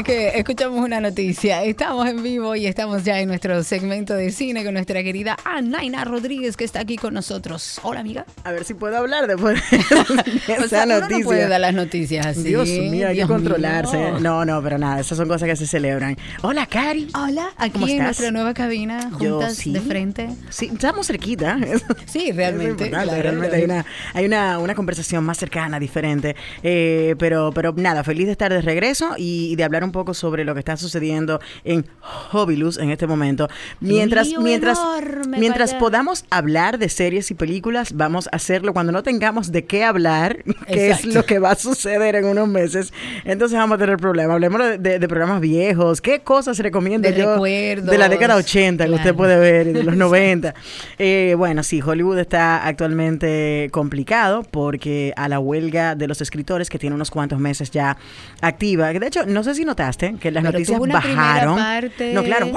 Es 0.00 0.04
que 0.04 0.38
escuchamos 0.38 0.80
una 0.84 1.00
noticia. 1.00 1.62
Estamos 1.64 2.06
en 2.08 2.22
vivo 2.22 2.56
y 2.56 2.66
estamos 2.66 3.04
ya 3.04 3.20
en 3.20 3.28
nuestro 3.28 3.62
segmento 3.62 4.14
de 4.14 4.30
cine 4.30 4.64
con 4.64 4.74
nuestra 4.74 5.02
querida 5.02 5.36
Anaina 5.44 6.04
Rodríguez 6.04 6.56
que 6.56 6.64
está 6.64 6.80
aquí 6.80 6.96
con 6.96 7.14
nosotros. 7.14 7.78
Hola, 7.82 8.00
amiga. 8.00 8.24
A 8.44 8.52
ver 8.52 8.64
si 8.64 8.74
puedo 8.74 8.96
hablar 8.96 9.26
después 9.26 9.60
de 9.70 9.78
O 10.58 10.64
esa 10.64 10.68
sea, 10.68 10.86
noticia. 10.86 11.18
no 11.18 11.24
puede 11.24 11.48
dar 11.48 11.60
las 11.60 11.74
noticias 11.74 12.26
así. 12.26 12.44
Dios 12.44 12.68
mío, 12.68 13.08
hay 13.08 13.14
Dios 13.16 13.28
que 13.28 13.34
controlarse. 13.34 13.96
mío. 13.96 14.20
No, 14.20 14.44
no, 14.44 14.62
pero 14.62 14.78
nada, 14.78 15.00
esas 15.00 15.18
son 15.18 15.28
cosas 15.28 15.48
que 15.48 15.56
se 15.56 15.66
celebran. 15.66 16.16
Hola, 16.42 16.66
Cari. 16.66 17.08
Hola, 17.14 17.50
aquí 17.56 17.72
¿Cómo 17.72 17.86
en 17.86 17.92
estás? 17.92 18.06
nuestra 18.06 18.30
nueva 18.30 18.54
cabina, 18.54 19.10
Yo 19.20 19.36
juntas 19.38 19.56
sí. 19.56 19.72
de 19.72 19.80
frente. 19.80 20.28
Sí, 20.48 20.70
estamos 20.72 21.06
cerquita. 21.06 21.58
Sí, 22.06 22.32
realmente. 22.32 22.84
es 22.84 22.90
claro, 22.90 23.10
realmente 23.12 23.56
hay 23.56 23.64
una, 23.64 23.84
hay 24.14 24.24
una, 24.24 24.58
una 24.58 24.74
conversación 24.74 25.22
más 25.24 25.38
cercana, 25.38 25.78
diferente. 25.78 26.34
Eh, 26.62 27.14
pero, 27.18 27.52
pero 27.52 27.72
nada, 27.76 28.02
feliz 28.02 28.26
de 28.26 28.32
estar 28.32 28.52
de 28.52 28.60
regreso 28.62 29.14
y, 29.16 29.52
y 29.52 29.56
de 29.56 29.64
hablar 29.64 29.84
un 29.84 29.89
poco 29.92 30.14
sobre 30.14 30.44
lo 30.44 30.54
que 30.54 30.60
está 30.60 30.76
sucediendo 30.76 31.40
en 31.64 31.86
Hobilus 32.32 32.78
en 32.78 32.90
este 32.90 33.06
momento. 33.06 33.48
Mientras, 33.80 34.28
mientras, 34.40 34.78
enorme 34.78 35.38
mientras 35.38 35.74
podamos 35.74 36.24
hablar 36.30 36.78
de 36.78 36.88
series 36.88 37.30
y 37.30 37.34
películas, 37.34 37.92
vamos 37.94 38.28
a 38.32 38.36
hacerlo 38.36 38.72
cuando 38.72 38.92
no 38.92 39.02
tengamos 39.02 39.52
de 39.52 39.64
qué 39.64 39.84
hablar, 39.84 40.44
que 40.66 40.90
es 40.90 41.04
lo 41.04 41.24
que 41.24 41.38
va 41.38 41.52
a 41.52 41.54
suceder 41.56 42.14
en 42.16 42.24
unos 42.26 42.48
meses. 42.48 42.92
Entonces 43.24 43.58
vamos 43.58 43.76
a 43.76 43.78
tener 43.78 43.96
problemas. 43.96 44.34
Hablemos 44.34 44.60
de, 44.60 44.78
de- 44.78 44.98
de 44.98 45.08
programas 45.08 45.40
viejos. 45.40 46.00
¿Qué 46.00 46.20
cosas 46.20 46.58
recomiendo 46.58 47.08
De 47.08 47.16
yo 47.16 47.40
de 47.42 47.98
la 47.98 48.08
década 48.08 48.36
80 48.36 48.84
que 48.84 48.90
usted 48.90 49.02
claro. 49.02 49.16
puede 49.16 49.38
ver 49.38 49.66
y 49.68 49.72
de 49.72 49.82
los 49.84 49.96
90? 49.96 50.54
Eh, 50.98 51.34
bueno, 51.36 51.62
sí, 51.62 51.80
Hollywood 51.80 52.18
está 52.18 52.66
actualmente 52.66 53.68
complicado 53.72 54.42
porque 54.50 55.12
a 55.16 55.28
la 55.28 55.38
huelga 55.38 55.94
de 55.94 56.06
los 56.06 56.20
escritores 56.20 56.68
que 56.68 56.78
tiene 56.78 56.94
unos 56.94 57.10
cuantos 57.10 57.38
meses 57.38 57.70
ya 57.70 57.96
activa. 58.40 58.92
De 58.92 59.06
hecho, 59.06 59.24
no 59.26 59.42
sé 59.44 59.54
si 59.54 59.64
notaste 59.80 60.14
que 60.20 60.30
las 60.30 60.42
Pero 60.42 60.52
noticias 60.52 60.76
tuvo 60.76 60.84
una 60.84 61.00
primera 61.00 61.22
bajaron. 61.24 61.56
parte- 61.56 62.12
No, 62.14 62.22
claro, 62.22 62.50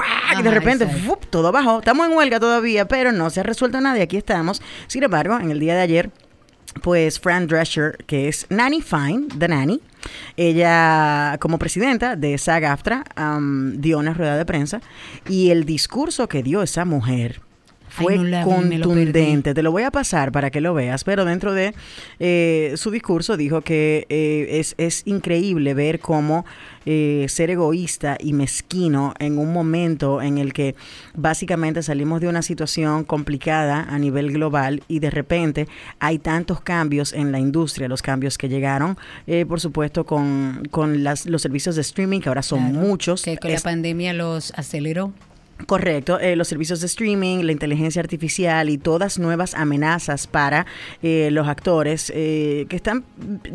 de 0.44 0.52
repente 0.52 0.88
todo 1.30 1.52
bajó. 1.52 1.80
Estamos 1.80 2.08
en 2.08 2.14
huelga 2.18 2.40
todavía, 2.40 2.88
pero 2.88 3.12
no 3.12 3.30
se 3.30 3.40
ha 3.40 3.44
resuelto 3.44 3.80
nada 3.82 3.98
y 3.98 4.02
aquí 4.02 4.18
estamos. 4.18 4.62
Sin 4.88 5.04
embargo, 5.04 5.40
en 5.40 5.52
el 5.52 5.60
día 5.60 5.76
de 5.76 5.82
ayer 5.82 6.10
pues 6.82 7.20
Fran 7.20 7.46
Drescher, 7.46 7.98
que 8.08 8.28
es 8.28 8.48
Nanny 8.50 8.82
Fine, 8.82 9.28
The 9.38 9.48
Nanny, 9.48 9.80
ella 10.38 11.38
como 11.40 11.60
presidenta 11.60 12.16
de 12.16 12.34
SAG-AFTRA 12.38 13.04
am, 13.16 13.80
dio 13.80 14.00
una 14.00 14.14
rueda 14.14 14.38
de 14.38 14.46
prensa 14.46 14.82
y 15.30 15.52
el 15.52 15.66
discurso 15.66 16.28
que 16.28 16.42
dio 16.42 16.64
esa 16.64 16.84
mujer 16.84 17.42
fue 17.94 18.18
no 18.18 18.24
la 18.24 18.44
vi, 18.46 18.52
me 18.66 18.78
lo 18.80 18.86
contundente. 18.88 19.54
Te 19.54 19.62
lo 19.64 19.72
voy 19.72 19.84
a 19.84 19.92
pasar 19.92 20.32
para 20.32 20.50
que 20.50 20.62
lo 20.62 20.74
veas, 20.74 21.04
pero 21.04 21.26
dentro 21.26 21.54
de 21.54 21.74
eh, 22.20 22.74
su 22.76 22.90
discurso 22.92 23.38
dijo 23.38 23.62
que 23.62 24.06
eh, 24.10 24.60
es, 24.60 24.74
es 24.78 25.04
increíble 25.06 25.74
ver 25.74 26.00
cómo 26.00 26.46
eh, 26.86 27.26
ser 27.30 27.50
egoísta 27.52 28.18
y 28.20 28.34
mezquino 28.34 29.14
en 29.20 29.38
un 29.38 29.54
momento 29.54 30.22
en 30.22 30.38
el 30.38 30.54
que 30.54 30.76
básicamente 31.16 31.84
salimos 31.84 32.20
de 32.22 32.28
una 32.28 32.42
situación 32.42 33.04
complicada 33.04 33.86
a 33.90 34.00
nivel 34.00 34.32
global 34.32 34.82
y 34.88 35.00
de 35.00 35.10
repente 35.10 35.68
hay 36.00 36.20
tantos 36.20 36.62
cambios 36.62 37.14
en 37.14 37.32
la 37.32 37.40
industria, 37.40 37.88
los 37.88 38.02
cambios 38.02 38.38
que 38.38 38.50
llegaron, 38.50 38.98
eh, 39.28 39.46
por 39.46 39.60
supuesto, 39.60 40.06
con, 40.06 40.64
con 40.72 41.04
las, 41.04 41.26
los 41.26 41.42
servicios 41.42 41.76
de 41.76 41.82
streaming, 41.82 42.20
que 42.20 42.30
ahora 42.30 42.42
son 42.44 42.72
Claro, 42.72 42.88
muchos. 42.88 43.22
Que 43.24 43.38
con 43.38 43.52
Es- 43.52 43.64
la 43.64 43.70
pandemia 43.72 44.14
los 44.14 44.52
aceleró. 44.56 45.12
Correcto, 45.68 46.20
eh, 46.20 46.36
los 46.36 46.48
servicios 46.48 46.82
de 46.82 46.88
streaming, 46.88 47.44
la 47.44 47.52
inteligencia 47.52 48.02
artificial 48.02 48.70
y 48.70 48.78
todas 48.78 49.20
nuevas 49.20 49.54
amenazas 49.54 50.28
para 50.28 50.66
eh, 51.02 51.30
los 51.32 51.48
actores 51.48 52.12
eh, 52.16 52.66
que 52.70 52.76
están 52.76 53.04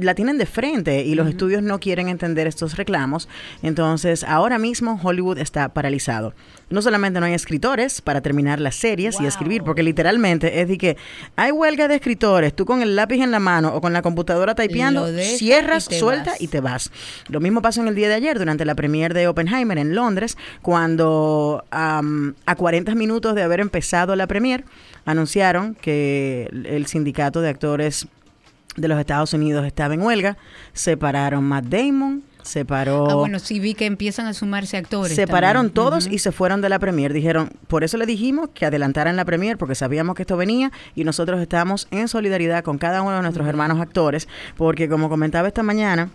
la 0.00 0.14
tienen 0.14 0.38
de 0.38 0.46
frente 0.46 1.04
y 1.04 1.14
los 1.14 1.28
estudios 1.28 1.62
no 1.62 1.80
quieren 1.80 2.08
entender 2.08 2.46
estos 2.46 2.76
reclamos. 2.76 3.28
Entonces, 3.62 4.24
ahora 4.24 4.58
mismo 4.58 4.98
Hollywood 5.02 5.38
está 5.38 5.68
paralizado. 5.70 6.34
No 6.70 6.82
solamente 6.82 7.18
no 7.18 7.26
hay 7.26 7.32
escritores 7.32 8.02
para 8.02 8.20
terminar 8.20 8.60
las 8.60 8.76
series 8.76 9.20
y 9.20 9.26
escribir, 9.26 9.62
porque 9.62 9.82
literalmente 9.82 10.60
es 10.60 10.68
de 10.68 10.76
que 10.76 10.96
hay 11.34 11.50
huelga 11.50 11.88
de 11.88 11.94
escritores, 11.94 12.54
tú 12.54 12.66
con 12.66 12.82
el 12.82 12.94
lápiz 12.94 13.22
en 13.22 13.30
la 13.30 13.40
mano 13.40 13.74
o 13.74 13.80
con 13.80 13.92
la 13.94 14.02
computadora 14.02 14.54
typeando, 14.54 15.08
cierras, 15.18 15.88
y 15.90 15.98
suelta 15.98 16.32
vas. 16.32 16.40
y 16.40 16.48
te 16.48 16.60
vas. 16.60 16.90
Lo 17.28 17.40
mismo 17.40 17.62
pasó 17.62 17.80
en 17.80 17.88
el 17.88 17.94
día 17.94 18.08
de 18.08 18.14
ayer 18.14 18.38
durante 18.38 18.66
la 18.66 18.74
premier 18.74 19.14
de 19.14 19.28
Oppenheimer 19.28 19.78
en 19.78 19.94
Londres, 19.94 20.36
cuando 20.60 21.64
a 22.46 22.54
40 22.54 22.94
minutos 22.94 23.34
de 23.34 23.42
haber 23.42 23.60
empezado 23.60 24.14
la 24.16 24.26
premier 24.26 24.64
anunciaron 25.04 25.74
que 25.74 26.48
el- 26.52 26.86
sindicato 26.86 27.40
de 27.40 27.48
actores 27.48 28.06
de 28.76 28.88
los 28.88 28.98
Estados 28.98 29.32
Unidos 29.34 29.66
estaba 29.66 29.94
en 29.94 30.02
huelga, 30.02 30.36
separaron 30.72 31.42
Matt 31.44 31.64
Damon, 31.66 32.22
separó 32.42 33.10
Ah, 33.10 33.14
bueno, 33.14 33.38
sí 33.40 33.58
vi 33.60 33.74
que 33.74 33.86
empiezan 33.86 34.26
a 34.26 34.32
sumarse 34.34 34.76
actores. 34.76 35.14
Separaron 35.14 35.66
también. 35.66 35.74
todos 35.74 36.06
y 36.06 36.18
se 36.20 36.30
fueron 36.32 36.60
de 36.62 36.68
la 36.68 36.78
premier. 36.78 37.12
Dijeron, 37.12 37.50
por 37.66 37.82
eso 37.84 37.96
le 37.98 38.06
dijimos 38.06 38.50
que 38.54 38.64
adelantaran 38.66 39.16
la 39.16 39.24
premier 39.24 39.58
porque 39.58 39.74
sabíamos 39.74 40.14
que 40.14 40.22
esto 40.22 40.36
venía 40.36 40.70
y 40.94 41.04
nosotros 41.04 41.40
estamos 41.40 41.88
en 41.90 42.06
solidaridad 42.08 42.62
con 42.62 42.78
cada 42.78 43.02
uno 43.02 43.16
de 43.16 43.22
nuestros 43.22 43.46
hermanos 43.48 43.80
actores 43.80 44.28
porque 44.56 44.88
como 44.88 45.08
comentaba 45.08 45.48
esta 45.48 45.62
mañana 45.64 46.08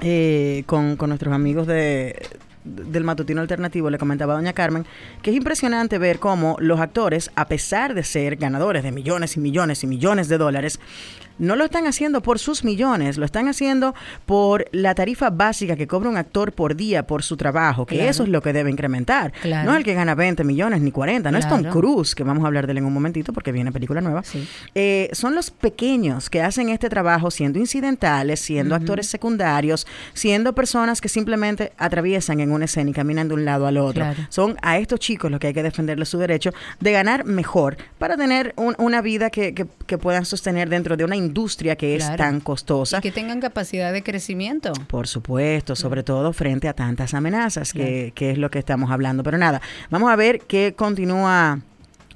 eh, 0.00 0.64
con, 0.66 0.96
con 0.96 1.10
nuestros 1.10 1.32
amigos 1.34 1.66
de 1.66 2.26
del 2.64 3.04
matutino 3.04 3.40
alternativo 3.40 3.90
le 3.90 3.98
comentaba 3.98 4.34
a 4.34 4.36
doña 4.36 4.52
Carmen 4.52 4.84
que 5.22 5.30
es 5.30 5.36
impresionante 5.36 5.98
ver 5.98 6.18
cómo 6.18 6.56
los 6.60 6.80
actores 6.80 7.30
a 7.34 7.46
pesar 7.46 7.94
de 7.94 8.04
ser 8.04 8.36
ganadores 8.36 8.82
de 8.82 8.92
millones 8.92 9.36
y 9.36 9.40
millones 9.40 9.82
y 9.82 9.86
millones 9.86 10.28
de 10.28 10.38
dólares 10.38 10.78
no 11.38 11.56
lo 11.56 11.64
están 11.64 11.86
haciendo 11.86 12.22
por 12.22 12.38
sus 12.38 12.62
millones, 12.62 13.16
lo 13.16 13.24
están 13.24 13.48
haciendo 13.48 13.94
por 14.26 14.66
la 14.70 14.94
tarifa 14.94 15.30
básica 15.30 15.76
que 15.76 15.86
cobra 15.86 16.08
un 16.08 16.16
actor 16.16 16.52
por 16.52 16.76
día 16.76 17.06
por 17.06 17.22
su 17.22 17.36
trabajo, 17.36 17.86
que 17.86 17.96
Claro. 17.96 18.10
eso 18.10 18.22
es 18.22 18.28
lo 18.28 18.42
que 18.42 18.52
debe 18.52 18.70
incrementar. 18.70 19.32
Claro. 19.42 19.70
No 19.70 19.76
el 19.76 19.82
que 19.82 19.94
gana 19.94 20.14
20 20.14 20.44
millones 20.44 20.82
ni 20.82 20.92
40, 20.92 21.30
no 21.32 21.38
es 21.38 21.48
Tom. 21.48 21.64
Cruise, 21.64 22.14
que 22.14 22.22
vamos 22.22 22.44
a 22.44 22.46
hablar 22.46 22.66
de 22.66 22.72
él 22.72 22.78
en 22.78 22.84
un 22.84 22.92
momentito 22.92 23.32
porque 23.32 23.50
viene 23.50 23.72
película 23.72 24.00
nueva. 24.00 24.22
Sí. 24.22 24.46
Eh, 24.74 25.08
son 25.12 25.34
los 25.34 25.50
pequeños 25.50 26.30
que 26.30 26.42
hacen 26.42 26.68
este 26.68 26.88
trabajo 26.88 27.30
siendo 27.30 27.58
incidentales, 27.58 28.38
siendo 28.40 28.74
actores 28.74 29.06
secundarios, 29.06 29.86
siendo 30.12 30.54
personas 30.54 31.00
que 31.00 31.08
simplemente 31.08 31.72
atraviesan 31.76 32.40
en 32.40 32.51
una 32.54 32.66
escena 32.66 32.90
y 32.90 32.92
caminan 32.92 33.28
de 33.28 33.34
un 33.34 33.44
lado 33.44 33.66
al 33.66 33.76
otro. 33.78 34.02
Claro. 34.04 34.20
Son 34.28 34.56
a 34.62 34.78
estos 34.78 35.00
chicos 35.00 35.30
los 35.30 35.40
que 35.40 35.48
hay 35.48 35.52
que 35.54 35.62
defenderles 35.62 36.08
su 36.08 36.18
derecho 36.18 36.50
de 36.80 36.92
ganar 36.92 37.24
mejor 37.24 37.76
para 37.98 38.16
tener 38.16 38.52
un- 38.56 38.74
una 38.78 39.00
vida 39.02 39.30
que, 39.30 39.54
que- 39.54 39.66
que 39.86 39.98
puedan 39.98 40.24
sostener 40.24 40.68
dentro 40.68 40.96
de 40.96 41.04
una 41.04 41.16
industria 41.16 41.76
que 41.76 41.96
es 41.96 42.16
tan 42.16 42.40
costosa. 42.40 42.98
Y 42.98 43.00
que 43.00 43.12
tengan 43.12 43.40
capacidad 43.40 43.92
de 43.92 44.02
crecimiento. 44.02 44.72
Por 44.88 45.06
supuesto, 45.08 45.74
sobre 45.76 46.02
todo 46.02 46.32
frente 46.32 46.68
a 46.68 46.72
tantas 46.74 47.14
amenazas, 47.14 47.72
que, 47.72 48.12
que 48.14 48.30
es 48.32 48.38
lo 48.38 48.50
que 48.50 48.58
estamos 48.58 48.90
hablando. 48.90 49.22
Pero 49.22 49.38
nada, 49.38 49.60
vamos 49.90 50.10
a 50.10 50.16
ver 50.16 50.40
qué 50.40 50.74
continúa 50.76 51.60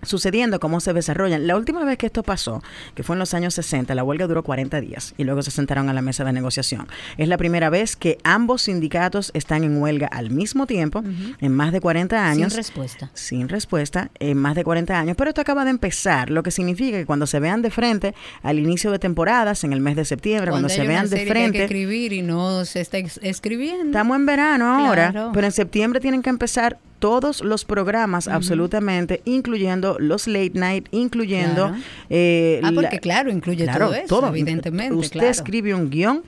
sucediendo, 0.07 0.61
cómo 0.61 0.81
se 0.81 0.93
desarrollan. 0.93 1.47
La 1.47 1.57
última 1.57 1.85
vez 1.85 1.99
que 1.99 2.07
esto 2.07 2.23
pasó, 2.23 2.63
que 2.95 3.03
fue 3.03 3.15
en 3.15 3.21
los 3.21 3.35
años 3.35 3.55
60, 3.55 3.95
la 3.95 4.05
huelga 4.05 4.27
duró 4.27 4.43
40 4.43 4.81
días 4.81 5.15
y 5.17 5.25
luego 5.25 5.43
se 5.43 5.51
sentaron 5.51 5.89
a 5.89 5.93
la 5.93 6.03
mesa 6.03 6.25
de 6.25 6.33
negociación. 6.33 6.87
Es 7.17 7.29
la 7.29 7.37
primera 7.37 7.71
vez 7.71 7.97
que 7.97 8.19
ambos 8.25 8.63
sindicatos 8.63 9.31
están 9.35 9.65
en 9.65 9.81
huelga 9.81 10.07
al 10.07 10.31
mismo 10.31 10.67
tiempo, 10.67 11.03
en 11.41 11.53
más 11.53 11.73
de 11.73 11.81
40 11.81 12.29
años. 12.29 12.53
Sin 12.53 12.57
respuesta. 12.59 13.11
Sin 13.15 13.49
respuesta 13.49 14.11
en 14.19 14.39
más 14.39 14.55
de 14.55 14.65
40 14.65 14.99
años, 14.99 15.17
pero 15.17 15.31
esto 15.31 15.41
acaba 15.41 15.65
de 15.65 15.71
empezar, 15.71 16.31
lo 16.31 16.43
que 16.43 16.51
significa 16.51 16.97
que 16.99 17.07
cuando 17.07 17.27
se 17.27 17.41
vean 17.41 17.63
de 17.63 17.71
frente 17.71 18.15
al 18.43 18.59
inicio 18.59 18.91
de 18.91 18.99
temporadas, 18.99 19.65
en 19.65 19.73
el 19.73 19.81
mes 19.81 19.97
de 19.97 20.05
septiembre, 20.05 20.51
cuando, 20.51 20.69
se 20.69 20.87
vean 20.87 21.05
de 21.05 21.17
serie 21.17 21.25
que 21.25 21.33
hay 21.33 21.43
frente, 21.43 21.59
que 21.59 21.65
escribir 21.65 22.13
y 22.13 22.23
no 22.23 22.65
se 22.65 22.81
está 22.81 22.99
escribiendo. 22.99 23.87
Estamos 23.87 24.17
en 24.17 24.27
verano 24.27 24.67
ahora, 24.67 25.11
Claro. 25.11 25.31
pero 25.33 25.47
en 25.47 25.53
septiembre 25.53 26.01
tienen 26.01 26.23
que 26.23 26.31
empezar 26.31 26.79
todos 26.99 27.43
los 27.45 27.65
programas, 27.65 28.27
absolutamente, 28.29 29.21
incluyendo 29.25 29.99
los 29.99 30.27
late 30.27 30.53
night, 30.55 30.89
incluyendo... 30.93 31.69
Claro. 31.69 31.83
eh, 32.11 32.61
Ah, 32.63 32.71
la- 32.71 32.81
porque 32.81 33.01
claro, 33.01 33.31
incluye 33.31 33.67
todo 33.67 33.95
eso, 33.95 34.27
evidentemente, 34.29 34.95
Usted 34.95 35.11
claro. 35.13 35.29
escribe 35.29 35.75
un 35.75 35.91
guion, 35.91 36.23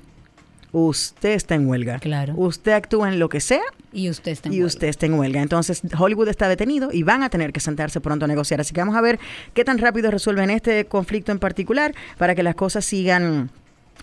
usted 0.72 1.30
está 1.30 1.54
en 1.54 1.66
huelga. 1.66 1.98
Claro. 1.98 2.34
Usted 2.36 2.72
actúa 2.72 3.08
en 3.08 3.18
lo 3.18 3.28
que 3.30 3.40
sea 3.40 3.62
Y 3.92 4.10
usted 4.10 4.32
está 4.32 4.48
en 4.48 4.52
y 4.54 4.56
huelga. 4.58 4.66
usted 4.66 4.88
está 4.88 5.06
en 5.06 5.14
huelga. 5.14 5.40
Entonces, 5.42 5.80
Hollywood 5.98 6.28
está 6.28 6.48
detenido 6.48 6.90
y 6.92 7.02
van 7.02 7.22
a 7.22 7.30
tener 7.30 7.52
que 7.54 7.60
sentarse 7.60 8.00
pronto 8.02 8.26
a 8.26 8.28
negociar. 8.28 8.60
Así 8.60 8.74
que 8.74 8.80
vamos 8.80 8.94
a 8.96 9.00
ver 9.00 9.18
qué 9.54 9.64
tan 9.64 9.78
rápido 9.78 10.10
resuelven 10.10 10.50
este 10.50 10.84
conflicto 10.84 11.32
en 11.32 11.38
particular 11.38 11.94
para 12.18 12.34
que 12.34 12.42
las 12.42 12.54
cosas 12.54 12.84
sigan 12.84 13.50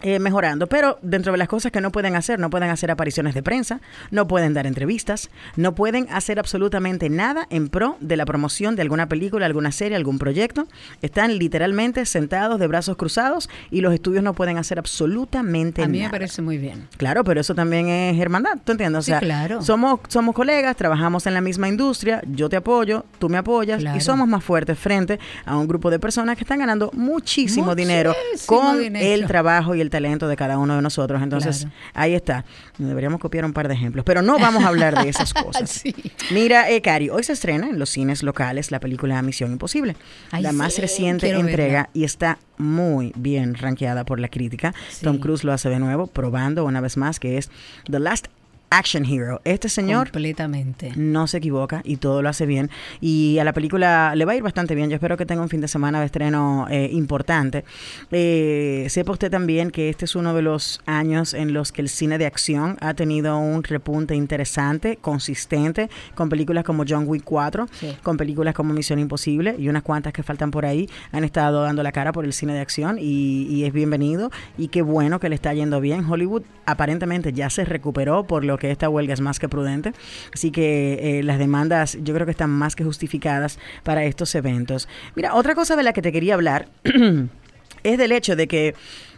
eh, 0.02 0.20
mejorando. 0.20 0.68
Pero 0.68 1.00
dentro 1.02 1.32
de 1.32 1.38
las 1.38 1.48
cosas 1.48 1.72
que 1.72 1.82
no 1.82 1.92
pueden 1.92 2.16
hacer, 2.16 2.40
no 2.40 2.50
pueden 2.50 2.70
hacer 2.70 2.92
apariciones 2.92 3.34
de 3.34 3.42
prensa, 3.44 3.82
no 4.12 4.28
pueden 4.28 4.54
dar 4.54 4.68
entrevistas, 4.68 5.30
no 5.56 5.74
pueden 5.76 6.08
hacer 6.12 6.40
absolutamente 6.40 7.10
nada 7.10 7.48
en 7.50 7.70
pro 7.70 7.98
de 8.00 8.18
la 8.18 8.26
promoción 8.26 8.76
de 8.76 8.82
alguna 8.82 9.08
película, 9.08 9.46
alguna 9.46 9.72
serie, 9.72 9.96
algún 9.96 10.20
proyecto. 10.20 10.68
Están 11.02 11.38
literalmente 11.38 12.06
sentados 12.06 12.60
de 12.60 12.68
brazos 12.68 12.98
cruzados 12.98 13.50
y 13.72 13.82
los 13.82 13.94
estudios 13.94 14.24
no 14.24 14.34
pueden 14.34 14.58
hacer 14.58 14.80
absolutamente 14.80 15.84
A 15.84 15.88
mí 15.88 16.00
nada. 16.00 16.10
me 16.10 16.12
parece 16.12 16.42
muy 16.42 16.58
bien. 16.58 16.88
Claro, 16.98 17.24
pero 17.24 17.42
eso 17.42 17.56
también 17.56 17.88
es 17.88 18.20
hermandad, 18.20 18.58
¿tú 18.64 18.72
entiendes? 18.74 19.00
O 19.00 19.02
Sí, 19.04 19.12
sea, 19.12 19.20
claro. 19.20 19.62
somos, 19.62 20.00
somos 20.08 20.36
colegas, 20.36 20.76
trabajamos 20.76 21.26
en 21.28 21.34
la 21.34 21.42
misma 21.42 21.68
industria, 21.68 22.22
yo 22.28 22.50
te 22.50 22.56
apoyo, 22.58 23.06
tú 23.20 23.30
me 23.30 23.38
apoyas 23.38 23.80
Claro. 23.82 23.98
y 23.98 24.02
somos 24.02 24.28
más 24.28 24.44
fuertes 24.44 24.78
frente 24.78 25.20
a 25.46 25.58
un 25.58 25.68
grupo 25.68 25.90
de 25.90 26.00
personas 26.00 26.36
que 26.38 26.44
están 26.44 26.60
ganando 26.60 26.90
muchísimo, 26.94 27.76
dinero 27.76 28.14
con 28.46 28.80
dinero. 28.80 29.06
el 29.06 29.28
trabajo 29.28 29.76
y 29.76 29.82
el 29.82 29.85
talento 29.90 30.28
de 30.28 30.36
cada 30.36 30.58
uno 30.58 30.76
de 30.76 30.82
nosotros. 30.82 31.22
Entonces, 31.22 31.60
Claro. 31.62 31.76
ahí 31.94 32.14
está. 32.16 32.46
Deberíamos 32.78 33.20
copiar 33.20 33.46
un 33.46 33.54
par 33.54 33.68
de 33.68 33.74
ejemplos, 33.74 34.04
pero 34.06 34.22
no 34.22 34.38
vamos 34.40 34.64
a 34.64 34.68
hablar 34.68 35.02
de 35.04 35.10
esas 35.10 35.34
cosas. 35.34 35.70
Sí. 35.70 35.94
Mira, 36.32 36.70
eh, 36.70 36.82
Cari, 36.82 37.10
hoy 37.10 37.24
se 37.24 37.34
estrena 37.34 37.70
en 37.70 37.80
los 37.80 37.90
cines 37.90 38.24
locales 38.24 38.72
la 38.72 38.80
película 38.80 39.22
Misión 39.22 39.52
Imposible, 39.52 39.96
Ay, 40.32 40.42
la 40.44 40.52
más 40.52 40.78
reciente 40.80 41.30
entrega 41.30 41.66
verla. 41.84 41.90
y 41.94 42.04
está 42.04 42.38
muy 42.58 43.12
bien 43.16 43.56
rankeada 43.56 44.06
por 44.06 44.20
la 44.20 44.30
crítica. 44.30 44.74
Sí. 44.90 45.04
Tom 45.04 45.18
Cruise 45.20 45.44
lo 45.44 45.54
hace 45.54 45.70
de 45.70 45.80
nuevo, 45.80 46.08
probando 46.08 46.66
una 46.66 46.82
vez 46.82 46.98
más 46.98 47.20
que 47.20 47.38
es 47.38 47.50
The 47.90 48.00
Last 48.00 48.28
Action 48.70 49.06
Hero. 49.06 49.42
Este 49.46 49.70
señor 49.70 50.08
Completamente. 50.12 50.92
no 50.96 51.28
se 51.28 51.38
equivoca 51.38 51.82
y 51.84 51.98
todo 51.98 52.22
lo 52.22 52.30
hace 52.30 52.46
bien. 52.46 52.70
Y 53.00 53.38
a 53.40 53.44
la 53.44 53.54
película 53.54 54.14
le 54.16 54.26
va 54.26 54.34
a 54.34 54.36
ir 54.36 54.44
bastante 54.44 54.76
bien. 54.76 54.90
Yo 54.90 54.96
espero 54.96 55.16
que 55.18 55.26
tenga 55.26 55.42
un 55.42 55.50
fin 55.50 55.62
de 55.62 55.68
semana 55.68 56.00
de 56.00 56.08
estreno 56.08 56.68
eh, 56.70 56.90
importante. 56.92 57.64
Eh, 58.12 58.88
sepa 58.90 59.12
usted 59.14 59.30
también 59.32 59.72
que 59.72 59.90
este 59.90 60.06
es 60.06 60.16
uno 60.16 60.34
de 60.34 60.42
los 60.42 60.82
años 60.86 61.34
en 61.34 61.54
los 61.54 61.72
que 61.72 61.82
el 61.82 61.90
cine 61.90 62.18
de 62.18 62.26
acción 62.26 62.78
ha 62.82 62.94
tenido 62.94 63.38
un 63.38 63.64
repunte 63.64 64.16
interesante, 64.16 64.98
consistente, 64.98 65.90
con 66.16 66.30
películas 66.30 66.64
como 66.64 66.84
John 66.88 67.06
Wick 67.08 67.24
4, 67.24 67.68
Sí. 67.72 67.96
con 68.04 68.18
películas 68.18 68.54
como 68.56 68.74
Misión 68.74 69.00
Imposible 69.00 69.56
y 69.58 69.70
unas 69.70 69.84
cuantas 69.84 70.12
que 70.14 70.24
faltan 70.24 70.52
por 70.52 70.66
ahí. 70.66 70.90
Han 71.12 71.24
estado 71.24 71.62
dando 71.64 71.84
la 71.84 71.92
cara 71.92 72.12
por 72.12 72.26
el 72.26 72.34
cine 72.34 72.54
de 72.54 72.60
acción 72.60 72.98
y, 73.00 73.44
y 73.50 73.64
es 73.66 73.74
bienvenido. 73.74 74.32
Y 74.58 74.68
qué 74.70 74.82
bueno 74.82 75.20
que 75.20 75.30
le 75.30 75.36
está 75.36 75.54
yendo 75.54 75.80
bien. 75.82 76.04
Hollywood 76.10 76.44
aparentemente 76.66 77.32
ya 77.32 77.50
se 77.50 77.64
recuperó, 77.66 78.26
por 78.26 78.44
lo 78.44 78.55
que 78.58 78.72
esta 78.72 78.90
huelga 78.90 79.14
es 79.14 79.22
más 79.22 79.40
que 79.40 79.50
prudente. 79.50 79.94
Así 80.34 80.52
que 80.52 81.20
eh, 81.20 81.24
las 81.24 81.40
demandas 81.40 81.98
yo 82.04 82.14
creo 82.14 82.26
que 82.26 82.32
están 82.32 82.50
más 82.50 82.76
que 82.76 82.84
justificadas 82.84 83.60
para 83.84 84.04
estos 84.04 84.34
eventos. 84.36 84.88
Mira, 85.16 85.36
otra 85.36 85.56
cosa 85.56 85.76
de 85.76 85.84
la 85.84 85.94
que 85.94 86.02
te 86.02 86.12
quería 86.12 86.34
hablar 86.34 86.68
es 87.84 87.98
del 87.98 88.12
hecho 88.12 88.36
de 88.36 88.48
que 88.48 88.76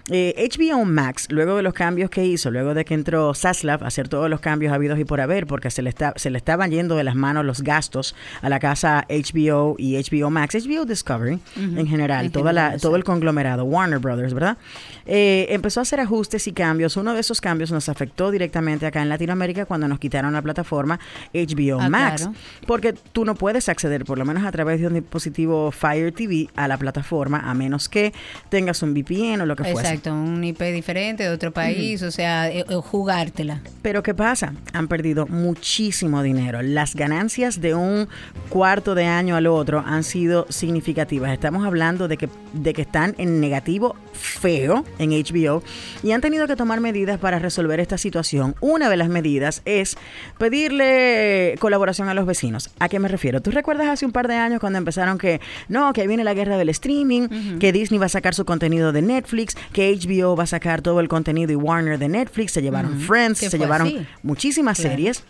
Eh, 0.09 0.49
HBO 0.57 0.85
Max, 0.85 1.27
luego 1.29 1.57
de 1.57 1.63
los 1.63 1.73
cambios 1.73 2.09
que 2.09 2.25
hizo, 2.25 2.49
luego 2.49 2.73
de 2.73 2.85
que 2.85 2.93
entró 2.93 3.33
Saslav 3.33 3.83
a 3.83 3.87
hacer 3.87 4.07
todos 4.07 4.29
los 4.29 4.39
cambios 4.39 4.71
habidos 4.71 4.97
y 4.99 5.03
por 5.05 5.19
haber, 5.19 5.47
porque 5.47 5.69
se 5.69 5.81
le, 5.81 5.89
está, 5.89 6.13
se 6.15 6.29
le 6.29 6.37
estaban 6.37 6.71
yendo 6.71 6.95
de 6.95 7.03
las 7.03 7.15
manos 7.15 7.43
los 7.43 7.61
gastos 7.61 8.15
a 8.41 8.47
la 8.47 8.59
casa 8.59 9.05
HBO 9.09 9.75
y 9.77 9.97
HBO 10.01 10.29
Max, 10.29 10.55
HBO 10.65 10.85
Discovery 10.85 11.39
en 11.57 11.87
general, 11.87 12.25
En 12.27 12.31
toda 12.31 12.53
la, 12.53 12.77
todo 12.77 12.95
el 12.95 13.03
conglomerado, 13.03 13.65
Warner 13.65 13.99
Brothers, 13.99 14.33
¿verdad? 14.33 14.57
Eh, 15.05 15.47
empezó 15.49 15.81
a 15.81 15.83
hacer 15.83 15.99
ajustes 15.99 16.47
y 16.47 16.53
cambios. 16.53 16.95
Uno 16.95 17.13
de 17.13 17.19
esos 17.19 17.41
cambios 17.41 17.71
nos 17.71 17.89
afectó 17.89 18.31
directamente 18.31 18.85
acá 18.85 19.01
en 19.01 19.09
Latinoamérica 19.09 19.65
cuando 19.65 19.87
nos 19.89 19.99
quitaron 19.99 20.31
la 20.33 20.41
plataforma 20.41 20.99
HBO 21.33 21.81
Ah, 21.81 21.89
Max. 21.89 22.21
claro. 22.23 22.37
Porque 22.65 22.93
tú 22.93 23.25
no 23.25 23.35
puedes 23.35 23.67
acceder, 23.67 24.05
por 24.05 24.17
lo 24.17 24.23
menos 24.25 24.45
a 24.45 24.51
través 24.53 24.79
de 24.79 24.87
un 24.87 24.93
dispositivo 24.93 25.71
Fire 25.71 26.13
TV, 26.13 26.47
a 26.55 26.67
la 26.69 26.77
plataforma, 26.77 27.39
a 27.39 27.53
menos 27.53 27.89
que 27.89 28.13
tengas 28.49 28.81
un 28.83 28.93
VPN 28.93 29.41
o 29.41 29.45
lo 29.45 29.55
que 29.57 29.63
fuese. 29.65 29.96
Exacto, 29.97 30.13
un 30.13 30.43
IP 30.43 30.61
diferente 30.73 31.23
de 31.23 31.29
otro 31.29 31.51
país, 31.51 32.03
o 32.03 32.11
sea, 32.11 32.49
eh, 32.49 32.65
eh, 32.69 32.75
jugártela. 32.75 33.61
Pero 33.81 34.03
¿qué 34.03 34.13
pasa? 34.13 34.53
Han 34.73 34.87
perdido 34.87 35.25
muchísimo 35.27 36.21
dinero. 36.21 36.61
Las 36.61 36.95
ganancias 36.95 37.61
de 37.61 37.73
un 37.73 38.07
cuarto 38.49 38.95
de 38.95 39.05
año 39.05 39.35
al 39.35 39.47
otro 39.47 39.83
han 39.85 40.03
sido 40.03 40.45
significativas. 40.49 41.31
Estamos 41.31 41.65
hablando 41.65 42.07
de 42.07 42.17
que, 42.17 42.29
de 42.53 42.73
que 42.73 42.83
están 42.83 43.15
en 43.17 43.39
negativo 43.39 43.95
feo 44.13 44.85
en 44.99 45.11
HBO 45.11 45.63
y 46.03 46.11
han 46.11 46.21
tenido 46.21 46.47
que 46.47 46.55
tomar 46.55 46.79
medidas 46.79 47.19
para 47.19 47.39
resolver 47.39 47.79
esta 47.79 47.97
situación. 47.97 48.55
Una 48.61 48.89
de 48.89 48.97
las 48.97 49.09
medidas 49.09 49.61
es 49.65 49.97
pedirle 50.37 51.55
colaboración 51.59 52.09
a 52.09 52.13
los 52.13 52.25
vecinos. 52.25 52.69
¿A 52.79 52.89
qué 52.89 52.99
me 52.99 53.07
refiero? 53.07 53.41
¿Tú 53.41 53.51
recuerdas 53.51 53.87
hace 53.87 54.05
un 54.05 54.11
par 54.11 54.27
de 54.27 54.35
años 54.35 54.59
cuando 54.59 54.77
empezaron 54.77 55.17
que 55.17 55.41
no, 55.69 55.93
que 55.93 56.07
viene 56.07 56.23
la 56.23 56.33
guerra 56.33 56.57
del 56.57 56.69
streaming, 56.69 57.57
que 57.59 57.71
Disney 57.71 57.99
va 57.99 58.07
a 58.07 58.09
sacar 58.09 58.35
su 58.35 58.45
contenido 58.45 58.91
de 58.91 59.01
Netflix, 59.01 59.55
que 59.73 59.86
HBO 59.91 60.35
va 60.35 60.43
a 60.43 60.47
sacar 60.47 60.81
todo 60.81 60.99
el 60.99 61.07
contenido 61.07 61.51
y 61.51 61.55
Warner 61.55 61.97
de 61.99 62.07
Netflix, 62.09 62.51
se 62.53 62.61
llevaron 62.61 62.99
Friends, 62.99 63.39
se 63.39 63.57
llevaron 63.57 63.87
así. 63.87 64.05
muchísimas 64.23 64.77
Claro. 64.77 64.91
series. 64.91 65.23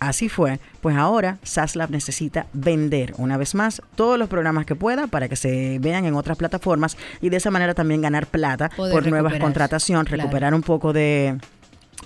Así 0.00 0.28
fue. 0.28 0.58
Pues 0.80 0.96
ahora 0.96 1.38
Saslab 1.44 1.90
necesita 1.90 2.46
vender 2.52 3.14
una 3.16 3.36
vez 3.36 3.54
más 3.54 3.80
todos 3.94 4.18
los 4.18 4.28
programas 4.28 4.66
que 4.66 4.74
pueda 4.74 5.06
para 5.06 5.28
que 5.28 5.36
se 5.36 5.78
vean 5.78 6.04
en 6.04 6.14
otras 6.14 6.36
plataformas 6.36 6.96
y 7.20 7.28
de 7.28 7.36
esa 7.36 7.50
manera 7.50 7.74
también 7.74 8.02
ganar 8.02 8.26
plata 8.26 8.70
Poder 8.76 8.92
por 8.92 9.06
nuevas 9.06 9.32
Claro. 10.16 10.24
recuperar 10.24 10.52
un 10.54 10.62
poco 10.62 10.92
de 10.92 11.38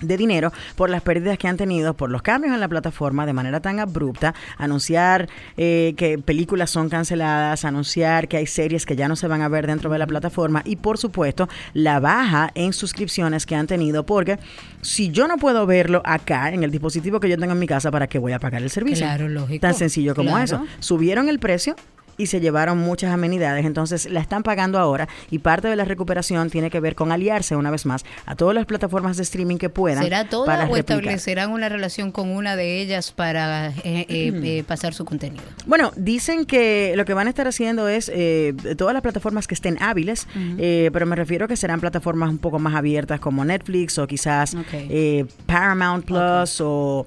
de 0.01 0.17
dinero 0.17 0.51
por 0.75 0.89
las 0.89 1.01
pérdidas 1.01 1.37
que 1.37 1.47
han 1.47 1.57
tenido 1.57 1.93
por 1.93 2.09
los 2.09 2.21
cambios 2.21 2.53
en 2.53 2.59
la 2.59 2.67
plataforma 2.67 3.25
de 3.25 3.33
manera 3.33 3.59
tan 3.59 3.79
abrupta, 3.79 4.33
anunciar 4.57 5.29
eh, 5.57 5.93
que 5.97 6.17
películas 6.17 6.69
son 6.69 6.89
canceladas, 6.89 7.65
anunciar 7.65 8.27
que 8.27 8.37
hay 8.37 8.47
series 8.47 8.85
que 8.85 8.95
ya 8.95 9.07
no 9.07 9.15
se 9.15 9.27
van 9.27 9.41
a 9.41 9.47
ver 9.47 9.67
dentro 9.67 9.89
de 9.89 9.99
la 9.99 10.07
plataforma 10.07 10.61
y 10.65 10.75
por 10.77 10.97
supuesto 10.97 11.49
la 11.73 11.99
baja 11.99 12.51
en 12.55 12.73
suscripciones 12.73 13.45
que 13.45 13.55
han 13.55 13.67
tenido 13.67 14.05
porque 14.05 14.39
si 14.81 15.09
yo 15.09 15.27
no 15.27 15.37
puedo 15.37 15.65
verlo 15.65 16.01
acá 16.05 16.49
en 16.51 16.63
el 16.63 16.71
dispositivo 16.71 17.19
que 17.19 17.29
yo 17.29 17.37
tengo 17.37 17.53
en 17.53 17.59
mi 17.59 17.67
casa, 17.67 17.91
¿para 17.91 18.07
qué 18.07 18.19
voy 18.19 18.31
a 18.31 18.39
pagar 18.39 18.61
el 18.61 18.69
servicio? 18.69 19.05
Claro, 19.05 19.27
lógico. 19.27 19.61
Tan 19.61 19.73
sencillo 19.73 20.15
como 20.15 20.29
Claro. 20.29 20.43
eso. 20.43 20.65
Subieron 20.79 21.29
el 21.29 21.39
precio 21.39 21.75
y 22.19 22.27
se 22.27 22.39
llevaron 22.39 22.77
muchas 22.77 23.11
amenidades, 23.11 23.65
entonces 23.65 24.07
la 24.11 24.19
están 24.19 24.43
pagando 24.43 24.77
ahora 24.77 25.07
y 25.31 25.39
parte 25.39 25.67
de 25.69 25.75
la 25.75 25.85
recuperación 25.85 26.49
tiene 26.51 26.69
que 26.69 26.79
ver 26.79 26.93
con 26.93 27.11
aliarse 27.11 27.55
una 27.55 27.71
vez 27.71 27.87
más 27.87 28.05
a 28.27 28.35
todas 28.35 28.53
las 28.53 28.65
plataformas 28.67 29.17
de 29.17 29.23
streaming 29.23 29.57
que 29.57 29.69
puedan 29.69 30.03
¿Será 30.03 30.25
toda 30.29 30.45
para 30.45 30.63
o 30.65 30.75
replicar. 30.75 30.97
establecerán 30.99 31.49
una 31.51 31.69
relación 31.69 32.11
con 32.11 32.29
una 32.29 32.55
de 32.55 32.81
ellas 32.81 33.11
para 33.11 33.69
eh, 33.69 33.73
eh, 33.83 34.05
eh, 34.43 34.63
pasar 34.67 34.93
su 34.93 35.05
contenido? 35.05 35.43
Bueno, 35.65 35.91
dicen 35.95 36.45
que 36.45 36.93
lo 36.95 37.05
que 37.05 37.13
van 37.13 37.27
a 37.27 37.29
estar 37.31 37.47
haciendo 37.47 37.87
es 37.87 38.11
eh, 38.13 38.53
todas 38.77 38.93
las 38.93 39.01
plataformas 39.01 39.47
que 39.47 39.55
estén 39.55 39.81
hábiles, 39.81 40.27
eh, 40.57 40.89
pero 40.91 41.05
me 41.05 41.15
refiero 41.15 41.47
que 41.47 41.55
serán 41.55 41.79
plataformas 41.79 42.29
un 42.29 42.37
poco 42.37 42.59
más 42.59 42.75
abiertas 42.75 43.19
como 43.21 43.45
Netflix 43.45 43.97
o 43.97 44.05
quizás 44.07 44.53
Ok. 44.55 44.67
eh, 44.73 45.25
Paramount 45.45 46.05
Plus 46.05 46.59
o 46.61 47.05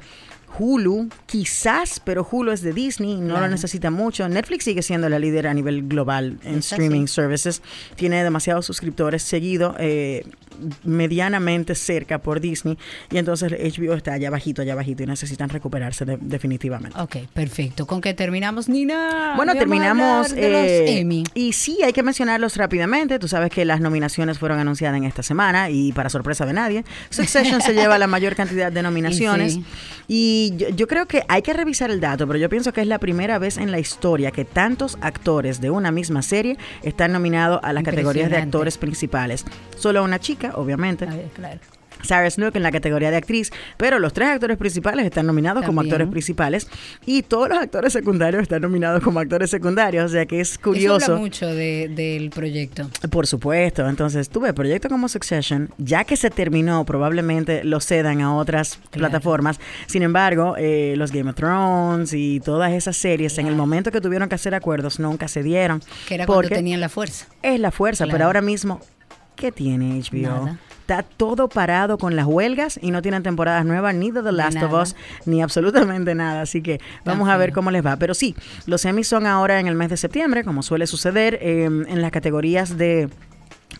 Hulu, 0.59 1.09
quizás, 1.27 2.01
pero 2.05 2.27
Hulu 2.31 2.53
es 2.53 2.61
de 2.63 2.73
Disney, 2.73 3.17
no 3.17 3.29
Claro. 3.31 3.47
lo 3.47 3.49
necesita 3.53 3.91
mucho. 3.91 4.29
Netflix 4.29 4.65
sigue 4.65 4.83
siendo 4.83 5.09
la 5.09 5.19
líder 5.19 5.47
a 5.47 5.55
nivel 5.55 5.89
global 5.89 6.39
en 6.45 6.59
así. 6.59 6.75
streaming 6.75 7.07
services. 7.07 7.63
Tiene 7.97 8.23
demasiados 8.23 8.67
suscriptores, 8.67 9.23
seguido 9.23 9.75
eh, 9.79 10.25
medianamente 10.85 11.75
cerca 11.75 12.19
por 12.19 12.41
Disney. 12.41 12.77
Y 13.11 13.19
entonces 13.19 13.53
HBO 13.53 13.95
está 13.95 14.13
allá 14.15 14.31
bajito, 14.31 14.63
allá 14.63 14.75
bajito 14.75 15.03
y 15.03 15.07
necesitan 15.07 15.49
recuperarse 15.49 16.05
de- 16.05 16.19
definitivamente. 16.21 16.99
Ok, 17.01 17.17
perfecto. 17.33 17.87
¿Con 17.87 18.01
qué 18.01 18.15
terminamos, 18.15 18.69
Nina? 18.69 19.35
Bueno, 19.37 19.55
terminamos. 19.55 20.31
los 20.31 20.39
eh, 20.39 20.99
Emmy. 21.01 21.25
Y 21.35 21.53
sí, 21.53 21.79
hay 21.85 21.93
que 21.93 22.03
mencionarlos 22.03 22.57
rápidamente. 22.57 23.19
Tú 23.19 23.29
sabes 23.29 23.51
que 23.51 23.65
las 23.65 23.81
nominaciones 23.81 24.39
fueron 24.39 24.59
anunciadas 24.59 24.97
en 24.97 25.05
esta 25.05 25.23
semana 25.23 25.71
y 25.71 25.93
para 25.93 26.11
sorpresa 26.11 26.47
de 26.47 26.53
nadie, 26.53 26.85
Succession 27.11 27.61
se 27.61 27.73
lleva 27.75 27.99
la 27.99 28.07
mayor 28.07 28.35
cantidad 28.35 28.71
de 28.71 28.83
nominaciones. 28.83 29.55
sí. 29.55 29.65
Y 30.09 30.42
yo, 30.51 30.69
yo 30.69 30.87
creo 30.87 31.07
que 31.07 31.23
hay 31.29 31.43
que 31.43 31.53
revisar 31.53 31.91
el 31.91 32.01
dato, 32.01 32.27
pero 32.27 32.39
yo 32.39 32.49
pienso 32.49 32.73
que 32.73 32.81
es 32.81 32.87
la 32.87 32.99
primera 32.99 33.39
vez 33.39 33.57
en 33.57 33.71
la 33.71 33.79
historia 33.79 34.31
que 34.31 34.45
tantos 34.45 34.99
actores 35.01 35.61
de 35.61 35.71
una 35.71 35.91
misma 35.91 36.23
serie 36.23 36.59
están 36.83 37.13
nominados 37.13 37.61
a 37.63 37.73
las 37.73 37.85
categorías 37.85 38.31
de 38.31 38.37
actores 38.37 38.79
principales. 38.79 39.45
Solo 39.77 40.03
una 40.05 40.19
chica, 40.19 40.53
obviamente. 40.57 41.07
Ver, 41.07 41.29
claro. 41.35 41.61
Sarah 42.03 42.31
Snook 42.31 42.57
en 42.57 42.63
la 42.63 42.71
categoría 42.73 43.11
de 43.11 43.17
actriz, 43.17 43.51
pero 43.77 43.99
los 43.99 44.13
tres 44.13 44.29
actores 44.29 44.57
principales 44.57 45.05
están 45.07 45.27
nominados 45.27 45.65
como 45.65 45.81
actores 45.81 46.09
principales 46.09 46.67
y 47.07 47.23
todos 47.23 47.49
los 47.49 47.59
actores 47.59 47.93
secundarios 47.93 48.43
están 48.43 48.63
nominados 48.63 49.03
como 49.03 49.21
actores 49.21 49.51
secundarios, 49.51 50.05
o 50.05 50.09
sea 50.09 50.27
que 50.27 50.41
es 50.41 50.53
Eso 50.53 50.61
curioso. 50.61 51.05
habla 51.13 51.17
mucho 51.19 51.47
de- 51.47 51.89
del 51.95 52.31
proyecto. 52.31 52.89
Por 53.11 53.27
supuesto, 53.27 53.89
entonces 53.89 54.29
tuve 54.29 54.53
proyecto 54.53 54.89
como 54.89 55.09
Succession, 55.09 55.71
ya 55.79 56.05
que 56.05 56.17
se 56.17 56.31
terminó, 56.31 56.85
probablemente 56.85 57.65
lo 57.65 57.81
cedan 57.81 58.21
a 58.21 58.35
otras 58.35 58.77
Claro. 58.91 58.91
plataformas. 59.11 59.59
Sin 59.87 60.03
embargo, 60.03 60.55
eh, 60.59 60.95
los 60.97 61.13
Game 61.13 61.31
of 61.31 61.37
Thrones 61.37 62.13
y 62.15 62.41
todas 62.41 62.73
esas 62.73 62.97
series, 62.97 63.39
en 63.39 63.47
el 63.47 63.55
momento 63.57 63.91
que 63.91 64.01
tuvieron 64.01 64.29
que 64.29 64.35
hacer 64.35 64.55
acuerdos, 64.55 64.99
nunca 65.01 65.29
se 65.29 65.43
dieron. 65.43 65.81
Que 66.09 66.15
era 66.17 66.27
cuando 66.27 66.43
porque 66.43 66.55
tenían 66.57 66.81
la 66.81 66.89
fuerza. 66.89 67.27
es 67.43 67.61
la 67.61 67.71
fuerza, 67.71 68.07
pero 68.11 68.25
ahora 68.25 68.41
mismo, 68.41 68.81
¿qué 69.37 69.53
tiene 69.53 70.01
HBO? 70.01 70.23
Nada. 70.23 70.59
Está 70.81 71.03
todo 71.03 71.49
parado 71.49 71.97
con 71.97 72.17
las 72.17 72.27
huelgas 72.27 72.79
y 72.83 72.91
no 72.91 73.03
tienen 73.03 73.23
temporadas 73.23 73.65
nuevas 73.65 73.95
ni 73.95 74.11
de 74.11 74.23
The 74.23 74.33
Last 74.33 74.63
of. 74.63 74.73
Us 74.73 74.97
ni 75.27 75.41
absolutamente 75.41 76.15
nada. 76.15 76.43
Así 76.43 76.61
que 76.61 76.81
vamos 77.05 77.29
a 77.29 77.37
ver 77.37 77.53
cómo 77.53 77.71
les 77.71 77.87
va. 77.87 77.97
Pero 77.97 78.15
sí, 78.15 78.35
los 78.67 78.85
Emmys 78.85 79.07
son 79.07 79.27
ahora 79.27 79.61
en 79.61 79.69
el 79.69 79.77
mes 79.77 79.91
de 79.91 79.97
septiembre, 79.97 80.45
como 80.45 80.63
suele 80.63 80.87
suceder, 80.87 81.39
eh, 81.41 81.65
en 81.65 82.03
las 82.03 82.11
categorías 82.11 82.77
de 82.77 83.09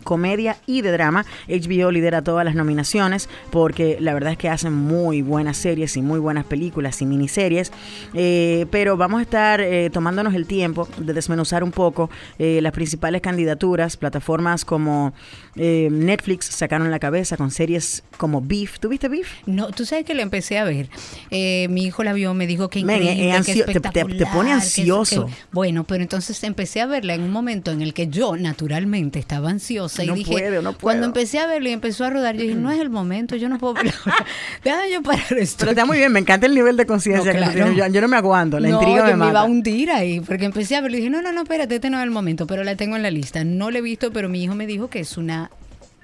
comedia 0.03 0.57
y 0.65 0.81
de 0.81 0.91
drama. 0.91 1.25
HBO 1.47 1.91
lidera 1.91 2.21
todas 2.21 2.45
las 2.45 2.55
nominaciones 2.55 3.29
porque 3.51 3.97
la 3.99 4.13
verdad 4.13 4.31
es 4.33 4.37
que 4.37 4.49
hacen 4.49 4.73
muy 4.73 5.21
buenas 5.21 5.57
series 5.57 5.97
y 5.97 6.01
muy 6.01 6.19
buenas 6.19 6.45
películas 6.45 7.01
y 7.01 7.05
miniseries. 7.05 7.71
Eh, 8.13 8.65
pero 8.71 8.97
vamos 8.97 9.19
a 9.19 9.23
estar 9.23 9.61
eh, 9.61 9.89
tomándonos 9.91 10.33
el 10.35 10.45
tiempo 10.45 10.87
de 10.97 11.13
desmenuzar 11.13 11.63
un 11.63 11.71
poco 11.71 12.09
eh, 12.39 12.59
las 12.61 12.71
principales 12.73 13.21
candidaturas. 13.21 13.97
Plataformas 13.97 14.65
como 14.65 15.13
Netflix 15.55 16.45
sacaron 16.47 16.89
la 16.91 16.99
cabeza 16.99 17.37
con 17.37 17.51
series 17.51 18.03
como 18.17 18.41
Beef. 18.41 18.79
¿Tuviste 18.79 19.07
Beef? 19.07 19.27
No, 19.45 19.67
tú 19.71 19.85
sabes 19.85 20.05
que 20.05 20.13
la 20.13 20.21
empecé 20.21 20.57
a 20.57 20.63
ver. 20.63 20.89
Mi 21.31 21.83
hijo 21.85 22.03
la 22.03 22.13
vio, 22.13 22.33
me 22.33 22.47
dijo 22.47 22.69
que 22.69 22.79
increíble, 22.79 23.31
ansio- 23.31 23.65
te- 23.65 23.73
te- 23.73 23.79
te 23.79 23.87
espectacular, 23.99 24.33
pone 24.33 24.51
ansioso. 24.51 25.25
que- 25.27 25.33
bueno, 25.51 25.83
pero 25.83 26.01
entonces 26.03 26.43
empecé 26.43 26.81
a 26.81 26.85
verla 26.87 27.13
en 27.13 27.21
un 27.23 27.31
momento 27.31 27.71
en 27.71 27.81
el 27.81 27.93
que 27.93 28.07
yo 28.07 28.35
naturalmente 28.35 29.19
estaba 29.19 29.49
ansiosa 29.49 29.92
y 30.01 30.07
No 30.07 30.15
dije, 30.15 30.31
puedo, 30.31 30.61
no 30.61 30.71
puedo. 30.71 30.79
cuando 30.81 31.05
empecé 31.05 31.39
a 31.39 31.45
verla 31.47 31.69
y 31.69 31.73
empezó 31.73 32.05
a 32.05 32.09
rodar, 32.09 32.35
yo 32.35 32.41
dije, 32.43 32.55
no 32.55 32.71
es 32.71 32.79
el 32.79 32.89
momento, 32.89 33.35
yo 33.35 33.49
no 33.49 33.59
puedo. 33.59 33.75
Déjame 34.63 34.91
yo 34.91 35.03
parar 35.03 35.33
esto. 35.37 35.57
Pero 35.59 35.71
está 35.71 35.85
muy 35.85 35.97
bien, 35.97 36.11
me 36.11 36.19
encanta 36.19 36.45
el 36.47 36.55
nivel 36.55 36.77
de 36.77 36.85
conciencia 36.85 37.33
No, 37.33 37.37
claro. 37.39 37.71
Yo, 37.73 37.87
yo 37.87 38.01
no 38.01 38.07
me 38.07 38.17
aguanto, 38.17 38.59
la 38.59 38.69
intriga 38.69 38.97
yo 38.99 39.03
me 39.03 39.09
me 39.11 39.15
mata. 39.17 39.31
iba 39.31 39.39
a 39.41 39.43
hundir 39.43 39.91
ahí, 39.91 40.21
porque 40.21 40.45
empecé 40.45 40.75
a 40.77 40.81
verla 40.81 40.97
y 40.97 40.99
dije, 41.01 41.09
no, 41.11 41.21
no, 41.21 41.31
no, 41.31 41.41
espérate, 41.43 41.75
este 41.75 41.89
no 41.89 41.97
es 41.99 42.03
el 42.03 42.11
momento, 42.11 42.47
pero 42.47 42.63
la 42.63 42.75
tengo 42.75 42.95
en 42.95 43.03
la 43.03 43.11
lista. 43.11 43.43
No 43.43 43.69
la 43.69 43.79
he 43.79 43.81
visto, 43.81 44.11
pero 44.11 44.29
mi 44.29 44.43
hijo 44.43 44.55
me 44.55 44.65
dijo 44.65 44.89
que 44.89 45.01
es 45.01 45.17
una, 45.17 45.51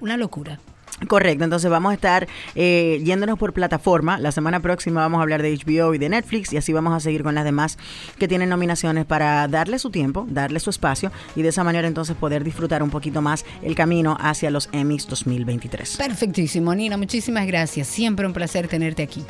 una 0.02 0.18
locura. 0.18 0.60
Correcto, 1.08 1.44
entonces 1.44 1.70
vamos 1.70 1.92
a 1.92 1.94
estar 1.94 2.28
eh, 2.56 3.02
yéndonos 3.04 3.40
por 3.40 3.54
plataforma. 3.54 4.20
La 4.20 4.32
semana 4.32 4.60
próxima 4.60 5.02
vamos 5.02 5.20
a 5.20 5.22
hablar 5.22 5.42
de 5.42 5.58
HBO 5.58 5.94
y 5.94 5.98
de 5.98 6.10
Netflix 6.10 6.52
y 6.54 6.58
así 6.58 6.74
vamos 6.74 6.94
a 6.94 7.00
seguir 7.00 7.24
con 7.24 7.36
las 7.36 7.46
demás 7.46 7.78
que 8.18 8.28
tienen 8.28 8.50
nominaciones 8.50 9.06
para 9.06 9.48
darle 9.48 9.80
su 9.80 9.92
tiempo, 9.92 10.26
darle 10.30 10.60
su 10.60 10.70
espacio 10.70 11.12
y 11.36 11.42
de 11.42 11.50
esa 11.50 11.64
manera 11.64 11.88
entonces 11.88 12.16
poder 12.16 12.44
disfrutar 12.44 12.84
un 12.84 12.90
poquito 12.90 13.22
más 13.22 13.46
el 13.62 13.76
camino 13.76 14.18
hacia 14.20 14.52
los 14.52 14.70
Emmys 14.72 15.08
2023. 15.08 15.98
Perfectísimo, 15.98 16.76
Nina, 16.76 16.98
muchísimas 16.98 17.48
gracias. 17.48 17.88
Siempre 17.88 18.26
un 18.28 18.34
placer 18.34 18.68
tenerte 18.68 19.04
aquí. 19.04 19.24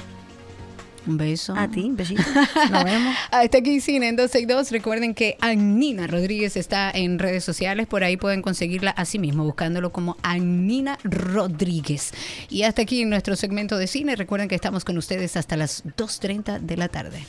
Un 1.10 1.18
beso. 1.18 1.56
A 1.58 1.68
ti, 1.68 1.90
besito. 1.92 2.22
Nos 2.72 2.84
vemos. 2.84 3.16
Hasta 3.32 3.58
aquí 3.58 3.82
Cine 3.82 4.10
en 4.10 4.16
262. 4.16 4.72
Recuerden 4.72 5.16
que 5.16 5.38
Annina 5.42 6.06
Rodríguez 6.06 6.56
está 6.56 6.92
en 6.92 7.18
redes 7.18 7.44
sociales. 7.44 7.88
Por 7.88 8.04
ahí 8.04 8.16
pueden 8.16 8.44
conseguirla 8.44 8.92
así 8.92 9.18
mismo, 9.18 9.44
buscándolo 9.44 9.92
como 9.92 10.18
Annina 10.22 11.00
Rodríguez. 11.04 12.14
Y 12.48 12.62
hasta 12.62 12.84
aquí 12.84 13.06
nuestro 13.06 13.36
segmento 13.36 13.80
de 13.80 13.88
cine. 13.88 14.16
Recuerden 14.16 14.48
que 14.48 14.56
estamos 14.56 14.86
con 14.86 15.00
ustedes 15.00 15.36
hasta 15.36 15.58
las 15.58 15.84
2.30 15.84 16.60
de 16.60 16.78
la 16.78 16.90
tarde. 16.90 17.24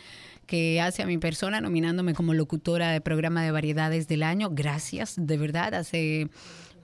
que 0.47 0.83
hace 0.83 1.03
a 1.03 1.07
mi 1.07 1.17
persona 1.17 1.63
nominándome 1.63 2.13
como 2.13 2.35
locutora 2.35 2.91
de 2.91 3.01
programa 3.01 3.43
de 3.43 3.51
variedades 3.51 4.09
del 4.09 4.23
año. 4.23 4.51
Gracias, 4.53 5.15
de 5.17 5.39
verdad. 5.39 5.73
Hace 5.73 6.29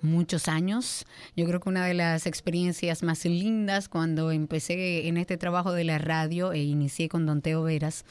muchos 0.02 0.48
años. 0.48 1.06
Yo 1.36 1.46
creo 1.46 1.60
que 1.60 1.68
una 1.68 1.86
de 1.86 1.94
las 1.94 2.26
experiencias 2.26 3.02
más 3.02 3.24
lindas 3.24 3.88
cuando 3.88 4.30
empecé 4.30 5.08
en 5.08 5.16
este 5.16 5.36
trabajo 5.36 5.72
de 5.72 5.84
la 5.84 5.98
radio 5.98 6.52
e 6.52 6.62
inicié 6.62 7.08
con 7.08 7.26
Don 7.26 7.42
Teo 7.42 7.62
Veras 7.62 8.04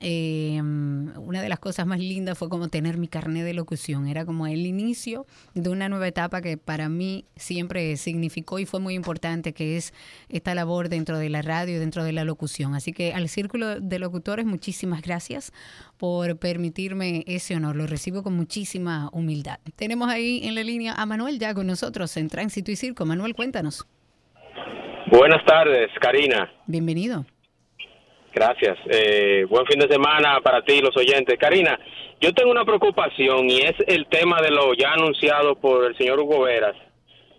eh, 0.00 0.60
una 0.60 1.40
de 1.40 1.48
las 1.48 1.58
cosas 1.58 1.86
más 1.86 1.98
lindas 1.98 2.36
fue 2.36 2.48
como 2.48 2.68
tener 2.68 2.98
mi 2.98 3.08
carnet 3.08 3.44
de 3.44 3.54
locución. 3.54 4.06
Era 4.06 4.24
como 4.24 4.46
el 4.46 4.66
inicio 4.66 5.26
de 5.54 5.70
una 5.70 5.88
nueva 5.88 6.06
etapa 6.08 6.42
que 6.42 6.56
para 6.56 6.88
mí 6.88 7.24
siempre 7.36 7.96
significó 7.96 8.58
y 8.58 8.66
fue 8.66 8.80
muy 8.80 8.94
importante, 8.94 9.52
que 9.52 9.76
es 9.76 9.94
esta 10.28 10.54
labor 10.54 10.88
dentro 10.88 11.18
de 11.18 11.30
la 11.30 11.42
radio 11.42 11.80
dentro 11.80 12.04
de 12.04 12.12
la 12.12 12.24
locución. 12.24 12.74
Así 12.74 12.92
que 12.92 13.14
al 13.14 13.28
Círculo 13.28 13.80
de 13.80 13.98
Locutores, 13.98 14.46
muchísimas 14.46 15.02
gracias 15.02 15.52
por 15.96 16.38
permitirme 16.38 17.24
ese 17.26 17.56
honor. 17.56 17.76
Lo 17.76 17.86
recibo 17.86 18.22
con 18.22 18.34
muchísima 18.34 19.08
humildad. 19.12 19.58
Tenemos 19.76 20.08
ahí 20.08 20.40
en 20.44 20.54
la 20.54 20.62
línea 20.62 20.94
a 20.94 21.06
Manuel 21.06 21.38
ya 21.38 21.54
con 21.54 21.66
nosotros 21.66 22.16
en 22.16 22.28
Tránsito 22.28 22.70
y 22.70 22.76
Circo. 22.76 23.06
Manuel, 23.06 23.34
cuéntanos. 23.34 23.86
Buenas 25.10 25.44
tardes, 25.44 25.88
Karina. 26.00 26.50
Bienvenido. 26.66 27.24
Gracias. 28.36 28.76
Eh, 28.90 29.46
buen 29.48 29.64
fin 29.64 29.80
de 29.80 29.88
semana 29.88 30.40
para 30.42 30.60
ti, 30.60 30.80
los 30.82 30.94
oyentes. 30.94 31.38
Karina, 31.38 31.80
yo 32.20 32.34
tengo 32.34 32.50
una 32.50 32.66
preocupación 32.66 33.48
y 33.48 33.60
es 33.60 33.74
el 33.86 34.06
tema 34.08 34.42
de 34.42 34.50
lo 34.50 34.74
ya 34.74 34.92
anunciado 34.92 35.54
por 35.54 35.86
el 35.86 35.96
señor 35.96 36.20
Hugo 36.20 36.42
Veras 36.42 36.76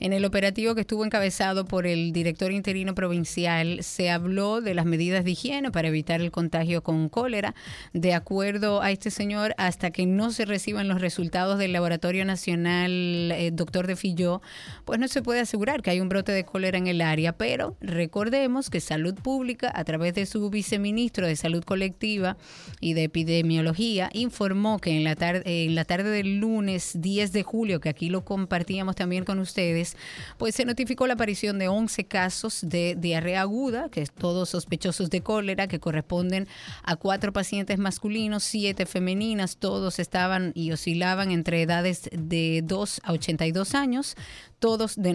En 0.01 0.13
el 0.13 0.25
operativo 0.25 0.75
que 0.75 0.81
estuvo 0.81 1.05
encabezado 1.05 1.65
por 1.65 1.87
el 1.87 2.13
director 2.13 2.51
interino 2.51 2.97
provincial, 2.97 3.84
se 3.85 4.11
habló 4.11 4.61
de 4.61 4.75
las 4.75 4.87
medidas 4.87 5.25
de 5.25 5.33
higiene 5.33 5.71
para 5.71 5.89
evitar 5.89 6.21
el 6.21 6.31
contagio 6.31 6.83
con 6.83 7.09
cólera. 7.09 7.55
De 7.93 8.15
acuerdo 8.15 8.83
a 8.83 8.91
este 8.91 9.11
señor, 9.11 9.55
hasta 9.59 9.91
que 9.91 10.07
no 10.07 10.31
se 10.31 10.45
reciban 10.45 10.89
los 10.89 11.01
resultados 11.01 11.59
del 11.59 11.73
Laboratorio 11.73 12.25
Nacional 12.25 13.33
eh, 13.33 13.51
Doctor 13.53 13.87
de 13.87 13.97
Filló, 13.97 14.43
pues 14.85 14.99
no 14.99 15.09
se 15.09 15.23
puede 15.23 15.41
asegurar 15.41 15.83
que 15.83 15.91
hay 15.91 16.01
un 16.01 16.09
brote 16.09 16.33
de 16.33 16.45
cólera 16.45 16.79
en 16.79 16.87
el 16.87 17.01
área. 17.01 17.37
Pero 17.37 17.77
recordemos 17.81 18.71
que 18.71 18.81
Salud 18.81 19.15
Pública, 19.15 19.71
a 19.75 19.85
través 19.85 20.15
de 20.15 20.27
su 20.27 20.51
viceministro 20.51 21.27
de 21.27 21.37
Salud 21.37 21.65
Colectiva 21.65 22.37
y 22.81 22.95
de 22.95 23.05
Epidemiología, 23.05 24.11
informó 24.13 24.79
que 24.79 24.97
en 24.97 25.05
la, 25.05 25.17
tarde, 25.17 25.43
en 25.65 25.75
la 25.75 25.85
tarde 25.85 26.11
del 26.11 26.39
lunes 26.39 26.93
10 26.95 27.33
de 27.33 27.43
julio, 27.43 27.81
que 27.81 27.89
aquí 27.89 28.09
lo 28.09 28.25
compartíamos 28.25 28.97
también 28.97 29.25
con 29.25 29.39
ustedes, 29.39 29.97
pues 30.39 30.55
se 30.55 30.65
notificó 30.65 31.07
la 31.07 31.15
aparición 31.15 31.59
de 31.59 31.69
11 31.69 32.05
casos 32.07 32.61
de 32.63 32.97
diarrea 32.99 33.43
aguda 33.43 33.74
que 33.91 34.03
es 34.03 34.13
todos 34.13 34.51
sospechosos 34.51 35.11
de 35.11 35.21
cólera, 35.21 35.67
que 35.67 35.81
corresponden 35.81 36.47
a 36.83 36.97
cuatro 36.97 37.33
pacientes 37.33 37.79
masculinos, 37.79 38.45
siete 38.45 38.87
femeninas, 38.87 39.57
todos 39.57 39.99
estaban 39.99 40.53
y 40.55 40.73
oscilaban 40.73 41.31
entre 41.31 41.63
edades 41.63 42.09
de 42.13 42.63
2 42.65 43.01
a 43.05 43.13
82 43.13 43.75
años, 43.75 44.17
todos 44.59 44.97
de 44.97 45.13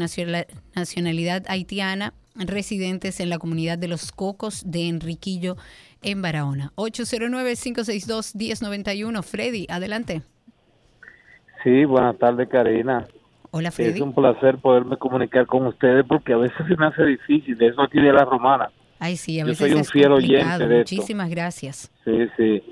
nacionalidad 0.76 1.43
haitiana, 1.47 2.14
residentes 2.36 3.20
en 3.20 3.30
la 3.30 3.39
comunidad 3.39 3.78
de 3.78 3.88
Los 3.88 4.12
Cocos 4.12 4.64
de 4.66 4.88
Enriquillo, 4.88 5.57
en 6.01 6.22
Barahona. 6.22 6.72
809-562-1091. 6.76 9.24
Freddy, 9.24 9.66
adelante. 9.70 10.22
Sí, 11.64 11.86
buenas 11.86 12.18
tardes, 12.18 12.49
Karina. 12.49 13.07
Hola, 13.51 13.71
Freddy. 13.71 13.95
Es 13.95 14.01
un 14.01 14.13
placer 14.13 14.57
poderme 14.57 14.97
comunicar 14.97 15.45
con 15.45 15.65
ustedes 15.65 16.05
porque 16.07 16.33
a 16.33 16.37
veces 16.37 16.57
se 16.67 16.75
me 16.75 16.85
hace 16.85 17.03
difícil. 17.05 17.57
De 17.57 17.67
eso 17.67 17.81
aquí 17.81 17.99
de 17.99 18.13
la 18.13 18.25
romana. 18.25 18.69
Ay, 18.99 19.15
sí, 19.15 19.39
a 19.39 19.45
veces 19.45 19.59
Yo 19.59 19.67
soy 19.67 19.77
un 19.77 19.85
fiel 19.85 20.11
oyente 20.11 20.67
de 20.67 20.77
Muchísimas 20.79 21.29
gracias. 21.29 21.91
Sí, 22.03 22.27
sí. 22.37 22.63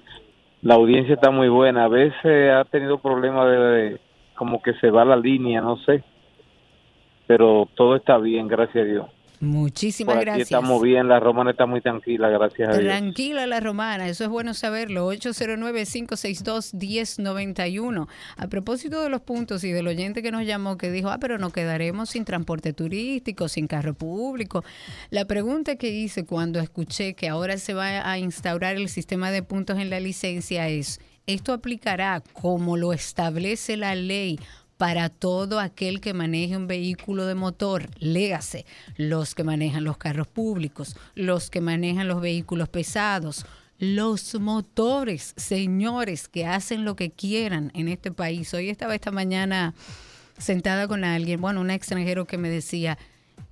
la 0.62 0.76
audiencia 0.76 1.16
está 1.16 1.32
muy 1.32 1.48
buena. 1.48 1.86
A 1.86 1.88
veces 1.88 2.52
ha 2.52 2.66
tenido 2.66 3.00
problemas 3.00 3.50
de, 3.50 4.00
como 4.36 4.62
que 4.62 4.74
se 4.76 4.92
va 4.92 5.06
la 5.06 5.16
línea, 5.16 5.62
no 5.62 5.78
sé. 5.78 6.04
Pero 7.26 7.68
todo 7.76 7.96
está 7.96 8.18
bien, 8.18 8.48
gracias 8.48 8.84
a 8.84 8.88
Dios. 8.88 9.06
Muchísimas 9.40 10.16
Por 10.16 10.22
aquí 10.22 10.26
gracias. 10.26 10.48
estamos 10.48 10.82
bien, 10.82 11.08
la 11.08 11.20
romana 11.20 11.52
está 11.52 11.68
muy 11.68 11.82
tranquila, 11.82 12.30
gracias 12.30 12.70
a 12.70 12.72
Dios. 12.72 12.84
Tranquila 12.84 13.46
la 13.46 13.60
romana, 13.60 14.08
eso 14.08 14.24
es 14.24 14.30
bueno 14.30 14.56
saberlo. 14.56 15.14
809-562-1091. 15.14 18.08
A 18.36 18.48
propósito 18.48 19.04
de 19.04 19.10
los 19.10 19.22
puntos 19.22 19.64
y 19.64 19.72
del 19.72 19.88
oyente 19.88 20.24
que 20.24 20.32
nos 20.32 20.44
llamó 20.46 20.78
que 20.78 20.90
dijo, 20.90 21.10
ah, 21.10 21.20
pero 21.20 21.38
nos 21.38 21.54
quedaremos 21.54 22.10
sin 22.10 22.26
transporte 22.26 22.74
turístico, 22.74 23.48
sin 23.48 23.68
carro 23.68 23.94
público. 23.94 24.64
La 25.12 25.26
pregunta 25.26 25.76
que 25.76 25.90
hice 25.90 26.26
cuando 26.26 26.60
escuché 26.60 27.14
que 27.14 27.30
ahora 27.30 27.58
se 27.58 27.76
va 27.76 28.10
a 28.10 28.18
instaurar 28.18 28.76
el 28.76 28.90
sistema 28.90 29.30
de 29.30 29.44
puntos 29.44 29.78
en 29.78 29.92
la 29.92 30.00
licencia 30.00 30.68
es, 30.68 31.00
¿esto 31.28 31.54
aplicará 31.54 32.24
como 32.34 32.76
lo 32.76 32.92
establece 32.92 33.78
la 33.78 33.94
ley? 33.94 34.40
Para 34.78 35.10
todo 35.10 35.60
aquel 35.60 36.00
que 36.02 36.14
maneje 36.14 36.56
un 36.56 36.68
vehículo 36.68 37.26
de 37.26 37.36
motor, 37.36 37.90
légase, 38.00 38.66
los 38.96 39.36
que 39.36 39.44
manejan 39.44 39.84
los 39.84 39.98
carros 39.98 40.28
públicos, 40.28 40.96
los 41.16 41.50
que 41.50 41.62
manejan 41.62 42.08
los 42.08 42.22
vehículos 42.22 42.70
pesados, 42.70 43.46
los 43.80 44.36
motores, 44.40 45.34
señores, 45.36 46.28
que 46.28 46.46
hacen 46.46 46.86
lo 46.86 46.96
que 46.96 47.12
quieran 47.12 47.72
en 47.76 47.88
este 47.88 48.12
país. 48.12 48.54
Hoy 48.54 48.70
estaba 48.70 48.96
esta 48.96 49.12
mañana 49.12 49.74
sentada 50.38 50.88
con 50.88 51.04
alguien, 51.04 51.42
bueno, 51.42 51.62
un 51.62 51.72
extranjero 51.72 52.26
que 52.26 52.38
me 52.38 52.50
decía, 52.50 52.98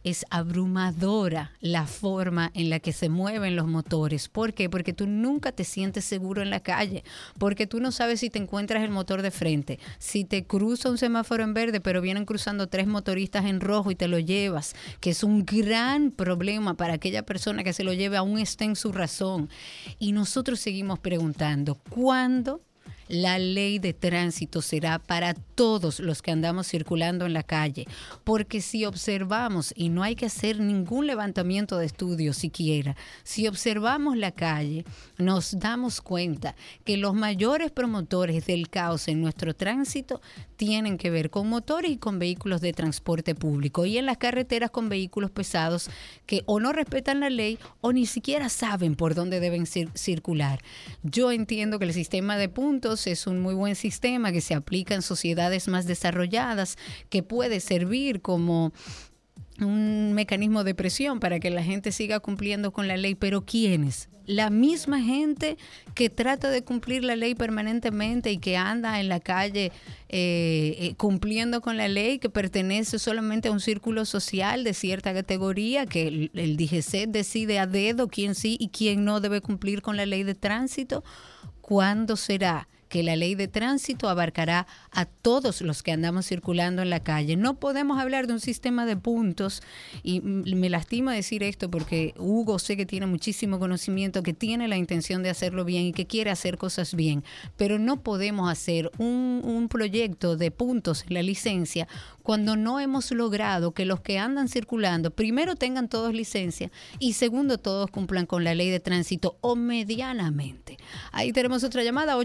es 0.05 0.23
abrumadora 0.29 1.51
la 1.59 1.87
forma 1.87 2.51
en 2.53 2.69
la 2.69 2.79
que 2.79 2.93
se 2.93 3.09
mueven 3.09 3.55
los 3.55 3.65
motores. 3.65 4.29
¿Por 4.29 4.53
qué? 4.53 4.69
Porque 4.69 4.93
tú 4.93 5.07
nunca 5.07 5.51
te 5.51 5.63
sientes 5.63 6.05
seguro 6.05 6.43
en 6.43 6.51
la 6.51 6.59
calle, 6.59 7.03
porque 7.39 7.65
tú 7.65 7.79
no 7.79 7.91
sabes 7.91 8.19
si 8.19 8.29
te 8.29 8.37
encuentras 8.37 8.83
el 8.83 8.91
motor 8.91 9.23
de 9.23 9.31
frente, 9.31 9.79
si 9.97 10.23
te 10.23 10.45
cruza 10.45 10.91
un 10.91 10.99
semáforo 10.99 11.43
en 11.43 11.55
verde, 11.55 11.81
pero 11.81 12.01
vienen 12.01 12.25
cruzando 12.25 12.67
tres 12.67 12.85
motoristas 12.85 13.45
en 13.45 13.59
rojo 13.59 13.89
y 13.89 13.95
te 13.95 14.07
lo 14.07 14.19
llevas, 14.19 14.75
que 14.99 15.09
es 15.09 15.23
un 15.23 15.43
gran 15.43 16.11
problema 16.11 16.75
para 16.75 16.93
aquella 16.93 17.25
persona 17.25 17.63
que 17.63 17.73
se 17.73 17.83
lo 17.83 17.91
lleve, 17.91 18.15
aún 18.15 18.37
esté 18.37 18.65
en 18.65 18.75
su 18.75 18.91
razón. 18.91 19.49
Y 19.97 20.11
nosotros 20.11 20.59
seguimos 20.59 20.99
preguntando, 20.99 21.79
¿cuándo? 21.89 22.61
La 23.07 23.37
ley 23.37 23.79
de 23.79 23.93
tránsito 23.93 24.61
será 24.61 24.99
para 24.99 25.33
todos 25.33 25.99
los 25.99 26.21
que 26.21 26.31
andamos 26.31 26.67
circulando 26.67 27.25
en 27.25 27.33
la 27.33 27.43
calle, 27.43 27.85
porque 28.23 28.61
si 28.61 28.85
observamos, 28.85 29.73
y 29.75 29.89
no 29.89 30.03
hay 30.03 30.15
que 30.15 30.25
hacer 30.25 30.59
ningún 30.59 31.07
levantamiento 31.07 31.77
de 31.77 31.85
estudios 31.85 32.37
siquiera, 32.37 32.95
si 33.23 33.47
observamos 33.47 34.17
la 34.17 34.31
calle, 34.31 34.85
nos 35.17 35.59
damos 35.59 36.01
cuenta 36.01 36.55
que 36.83 36.97
los 36.97 37.13
mayores 37.13 37.71
promotores 37.71 38.45
del 38.45 38.69
caos 38.69 39.07
en 39.07 39.21
nuestro 39.21 39.53
tránsito 39.53 40.21
tienen 40.57 40.97
que 40.97 41.09
ver 41.09 41.29
con 41.29 41.47
motores 41.47 41.91
y 41.91 41.97
con 41.97 42.19
vehículos 42.19 42.61
de 42.61 42.73
transporte 42.73 43.35
público, 43.35 43.85
y 43.85 43.97
en 43.97 44.05
las 44.05 44.17
carreteras 44.17 44.71
con 44.71 44.89
vehículos 44.89 45.31
pesados 45.31 45.89
que 46.25 46.43
o 46.45 46.59
no 46.59 46.73
respetan 46.73 47.19
la 47.19 47.29
ley 47.29 47.59
o 47.81 47.93
ni 47.93 48.05
siquiera 48.05 48.49
saben 48.49 48.95
por 48.95 49.15
dónde 49.15 49.39
deben 49.39 49.65
cir 49.65 49.89
circular. 49.93 50.61
Yo 51.03 51.31
entiendo 51.31 51.79
que 51.79 51.85
el 51.85 51.93
sistema 51.93 52.37
de 52.37 52.49
puntos 52.49 52.94
es 53.07 53.27
un 53.27 53.39
muy 53.41 53.53
buen 53.53 53.75
sistema 53.75 54.31
que 54.31 54.41
se 54.41 54.55
aplica 54.55 54.95
en 54.95 55.01
sociedades 55.01 55.67
más 55.67 55.85
desarrolladas, 55.85 56.77
que 57.09 57.23
puede 57.23 57.59
servir 57.59 58.21
como 58.21 58.73
un 59.59 60.13
mecanismo 60.13 60.63
de 60.63 60.75
presión 60.75 61.19
para 61.19 61.39
que 61.39 61.49
la 61.49 61.63
gente 61.63 61.91
siga 61.91 62.19
cumpliendo 62.19 62.71
con 62.71 62.87
la 62.87 62.97
ley, 62.97 63.15
pero 63.15 63.45
¿quiénes? 63.45 64.09
La 64.25 64.49
misma 64.49 65.01
gente 65.01 65.55
que 65.93 66.09
trata 66.09 66.49
de 66.49 66.63
cumplir 66.63 67.03
la 67.03 67.15
ley 67.15 67.35
permanentemente 67.35 68.31
y 68.31 68.39
que 68.39 68.57
anda 68.57 68.99
en 68.99 69.07
la 69.07 69.19
calle 69.19 69.71
eh, 70.09 70.75
eh, 70.79 70.95
cumpliendo 70.97 71.61
con 71.61 71.77
la 71.77 71.87
ley, 71.87 72.17
que 72.17 72.29
pertenece 72.29 72.97
solamente 72.97 73.49
a 73.49 73.51
un 73.51 73.59
círculo 73.59 74.03
social 74.03 74.63
de 74.63 74.73
cierta 74.73 75.13
categoría, 75.13 75.85
que 75.85 76.07
el, 76.07 76.31
el 76.33 76.57
DGC 76.57 77.07
decide 77.07 77.59
a 77.59 77.67
dedo 77.67 78.07
quién 78.07 78.33
sí 78.33 78.57
y 78.59 78.69
quién 78.69 79.05
no 79.05 79.21
debe 79.21 79.41
cumplir 79.41 79.83
con 79.83 79.95
la 79.95 80.07
ley 80.07 80.23
de 80.23 80.33
tránsito. 80.33 81.03
¿Cuándo 81.61 82.15
será? 82.15 82.67
Que 82.95 83.03
la 83.03 83.17
ley 83.17 83.35
de 83.35 83.49
tránsito 83.49 84.07
abarcará 84.07 84.67
a 84.89 85.03
todos 85.03 85.59
los 85.59 85.83
que 85.83 85.91
andamos 85.91 86.27
circulando 86.27 86.81
en 86.81 86.89
la 86.89 87.01
calle. 87.01 87.35
No 87.35 87.59
podemos 87.59 87.99
hablar 87.99 88.25
de 88.25 88.31
un 88.31 88.39
sistema 88.39 88.85
de 88.85 88.95
puntos 88.95 89.61
y 90.01 90.21
me 90.21 90.69
lastima 90.69 91.13
decir 91.13 91.43
esto 91.43 91.69
porque 91.69 92.13
Hugo 92.17 92.57
sé 92.57 92.77
que 92.77 92.85
tiene 92.85 93.05
muchísimo 93.05 93.59
conocimiento, 93.59 94.23
que 94.23 94.31
tiene 94.31 94.69
la 94.69 94.77
intención 94.77 95.23
de 95.23 95.29
hacerlo 95.29 95.65
bien 95.65 95.87
y 95.87 95.91
que 95.91 96.07
quiere 96.07 96.31
hacer 96.31 96.57
cosas 96.57 96.95
bien, 96.95 97.25
pero 97.57 97.79
no 97.79 98.01
podemos 98.01 98.49
hacer 98.49 98.89
un, 98.97 99.67
proyecto 99.69 100.37
de 100.37 100.51
puntos 100.51 101.03
en 101.05 101.15
la 101.15 101.23
licencia 101.23 101.89
cuando 102.23 102.55
no 102.55 102.79
hemos 102.79 103.11
logrado 103.11 103.73
que 103.73 103.83
los 103.83 103.99
que 103.99 104.19
andan 104.19 104.47
circulando 104.47 105.11
primero 105.11 105.55
tengan 105.55 105.89
todos 105.89 106.13
licencia 106.13 106.71
y 106.99 107.13
segundo 107.13 107.57
todos 107.57 107.89
cumplan 107.89 108.25
con 108.25 108.43
la 108.43 108.55
ley 108.55 108.69
de 108.69 108.79
tránsito 108.79 109.37
o 109.41 109.55
medianamente. 109.55 110.77
Ahí 111.11 111.33
tenemos 111.33 111.63
otra 111.63 111.83
llamada 111.83 112.15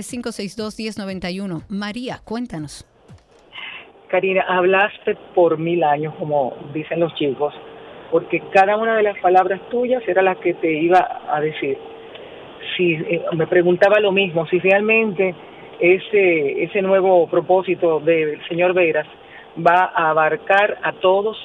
809-562-1091. 0.00 1.62
María, 1.68 2.20
cuéntanos. 2.24 2.86
Karina, 4.08 4.44
hablaste 4.48 5.16
por 5.34 5.58
mil 5.58 5.84
años, 5.84 6.14
como 6.18 6.54
dicen 6.74 7.00
los 7.00 7.14
chicos, 7.14 7.54
porque 8.10 8.42
cada 8.52 8.76
una 8.76 8.96
de 8.96 9.04
las 9.04 9.18
palabras 9.18 9.60
tuyas 9.70 10.02
era 10.08 10.20
la 10.22 10.34
que 10.34 10.54
te 10.54 10.72
iba 10.72 11.22
a 11.28 11.40
decir. 11.40 11.78
Si 12.76 12.94
eh, 12.94 13.22
me 13.36 13.46
preguntaba 13.46 14.00
lo 14.00 14.10
mismo, 14.10 14.46
si 14.46 14.58
realmente 14.58 15.34
ese 15.78 16.64
ese 16.64 16.82
nuevo 16.82 17.28
propósito 17.28 18.00
del 18.00 18.44
señor 18.48 18.74
Veras 18.74 19.06
va 19.56 19.92
a 19.94 20.10
abarcar 20.10 20.78
a 20.82 20.92
todos 20.94 21.36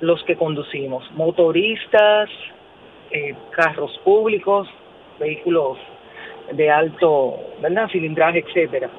los 0.00 0.22
que 0.24 0.36
conducimos, 0.36 1.10
motoristas, 1.12 2.28
eh, 3.10 3.34
carros 3.50 3.98
públicos, 4.04 4.68
vehículos 5.18 5.78
de 6.54 6.70
alto 6.70 7.38
¿verdad? 7.60 7.88
cilindraje, 7.90 8.44
etcétera. 8.46 8.90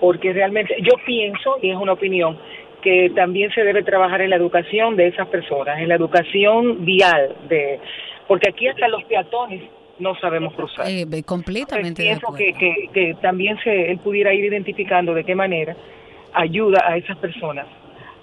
Porque 0.00 0.32
realmente 0.32 0.76
yo 0.80 0.94
pienso, 1.06 1.58
y 1.62 1.70
es 1.70 1.76
una 1.76 1.92
opinión, 1.92 2.36
que 2.82 3.10
también 3.14 3.50
se 3.52 3.62
debe 3.62 3.82
trabajar 3.82 4.20
en 4.22 4.30
la 4.30 4.36
educación 4.36 4.96
de 4.96 5.06
esas 5.08 5.28
personas, 5.28 5.78
en 5.78 5.88
la 5.88 5.94
educación 5.94 6.84
vial, 6.84 7.36
de 7.48 7.78
porque 8.26 8.50
aquí 8.50 8.66
hasta 8.66 8.88
los 8.88 9.04
peatones 9.04 9.62
no 9.98 10.14
sabemos 10.16 10.54
cruzar. 10.54 10.86
Eh, 10.88 11.06
completamente. 11.24 12.08
Entonces, 12.10 12.56
pienso 12.56 12.58
que, 12.58 12.88
que, 12.92 12.92
que 12.92 13.14
también 13.20 13.58
se, 13.62 13.90
él 13.90 13.98
pudiera 13.98 14.34
ir 14.34 14.44
identificando 14.44 15.14
de 15.14 15.22
qué 15.22 15.34
manera 15.34 15.76
ayuda 16.32 16.82
a 16.86 16.96
esas 16.96 17.16
personas 17.18 17.66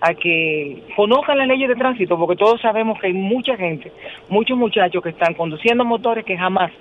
a 0.02 0.14
que 0.14 0.84
conozcan 0.96 1.38
las 1.38 1.48
leyes 1.48 1.70
de 1.70 1.76
tránsito, 1.76 2.18
porque 2.18 2.38
todos 2.38 2.60
sabemos 2.62 3.00
que 3.00 3.08
hay 3.08 3.14
mucha 3.14 3.56
gente, 3.58 3.92
muchos 4.30 4.58
muchachos 4.58 5.04
que 5.04 5.10
están 5.10 5.34
conduciendo 5.34 5.84
motores 5.84 6.26
que 6.26 6.38
jamás 6.38 6.72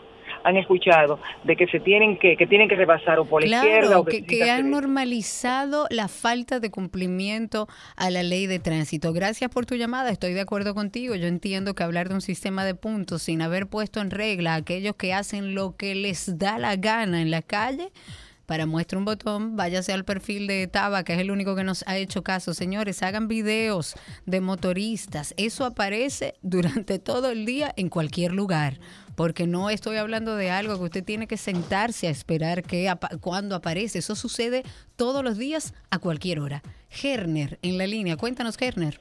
han 0.45 0.57
escuchado 0.57 1.20
de 1.45 1.57
que 1.57 1.66
se 1.66 1.80
tienen 1.80 2.18
que, 2.18 2.36
que 2.36 2.47
tienen 2.47 2.68
que 2.68 2.76
rebasar 2.76 3.18
o 3.18 3.24
por 3.24 3.43
la 3.43 3.49
Claro, 3.49 3.68
izquierda 3.68 3.99
o 3.99 4.05
que, 4.05 4.24
que, 4.24 4.39
que 4.39 4.51
han 4.51 4.70
normalizado 4.70 5.86
la 5.91 6.09
falta 6.09 6.61
de 6.61 6.70
cumplimiento 6.70 7.68
a 7.97 8.11
la 8.11 8.22
ley 8.22 8.47
de 8.47 8.59
tránsito. 8.59 9.12
Gracias 9.12 9.51
por 9.51 9.66
tu 9.66 9.74
llamada, 9.74 10.11
estoy 10.11 10.32
de 10.34 10.41
acuerdo 10.41 10.74
contigo. 10.74 11.14
Yo 11.14 11.26
entiendo 11.26 11.74
que 11.74 11.82
hablar 11.82 12.09
de 12.09 12.14
un 12.14 12.20
sistema 12.20 12.64
de 12.64 12.74
puntos 12.74 13.22
sin 13.22 13.43
haber 13.43 13.66
puesto 13.66 14.01
en 14.01 14.11
regla 14.11 14.55
a 14.55 14.57
aquellos 14.57 14.97
que 14.97 15.14
hacen 15.14 15.55
lo 15.55 15.76
que 15.76 15.95
les 15.95 16.39
da 16.39 16.59
la 16.59 16.76
gana 16.76 17.20
en 17.22 17.30
la 17.30 17.43
calle, 17.43 17.91
para 18.47 18.64
muestra 18.64 18.99
un 18.99 19.05
botón, 19.05 19.57
váyase 19.57 19.93
al 19.93 20.07
perfil 20.07 20.47
de 20.47 20.66
Taba, 20.68 21.05
que 21.05 21.12
es 21.12 21.18
el 21.18 21.30
único 21.30 21.55
que 21.55 21.64
nos 21.64 21.86
ha 21.86 21.99
hecho 21.99 22.22
caso. 22.22 22.55
Señores, 22.55 23.03
hagan 23.03 23.28
videos 23.28 23.95
de 24.24 24.41
motoristas. 24.41 25.34
Eso 25.36 25.66
aparece 25.66 26.34
durante 26.41 26.99
todo 26.99 27.30
el 27.30 27.45
día 27.45 27.74
en 27.76 27.91
cualquier 27.91 28.32
lugar. 28.32 28.78
Porque 29.19 29.49
no 29.49 29.69
estoy 29.69 29.97
hablando 29.97 30.37
de 30.37 30.49
algo 30.51 30.79
que 30.79 30.85
usted 30.85 31.05
tiene 31.05 31.27
que 31.27 31.37
sentarse 31.37 32.07
a 32.07 32.11
esperar 32.11 32.62
que 32.62 32.89
apa- 32.89 33.11
cuando 33.21 33.57
aparece. 33.57 33.99
Eso 33.99 34.14
sucede 34.14 34.62
todos 34.95 35.25
los 35.25 35.37
días 35.37 35.75
a 35.91 35.99
cualquier 35.99 36.39
hora. 36.39 36.62
Herner, 37.03 37.59
en 37.62 37.79
la 37.79 37.89
línea. 37.89 38.16
Cuéntanos, 38.16 38.57
Herner. 38.62 39.01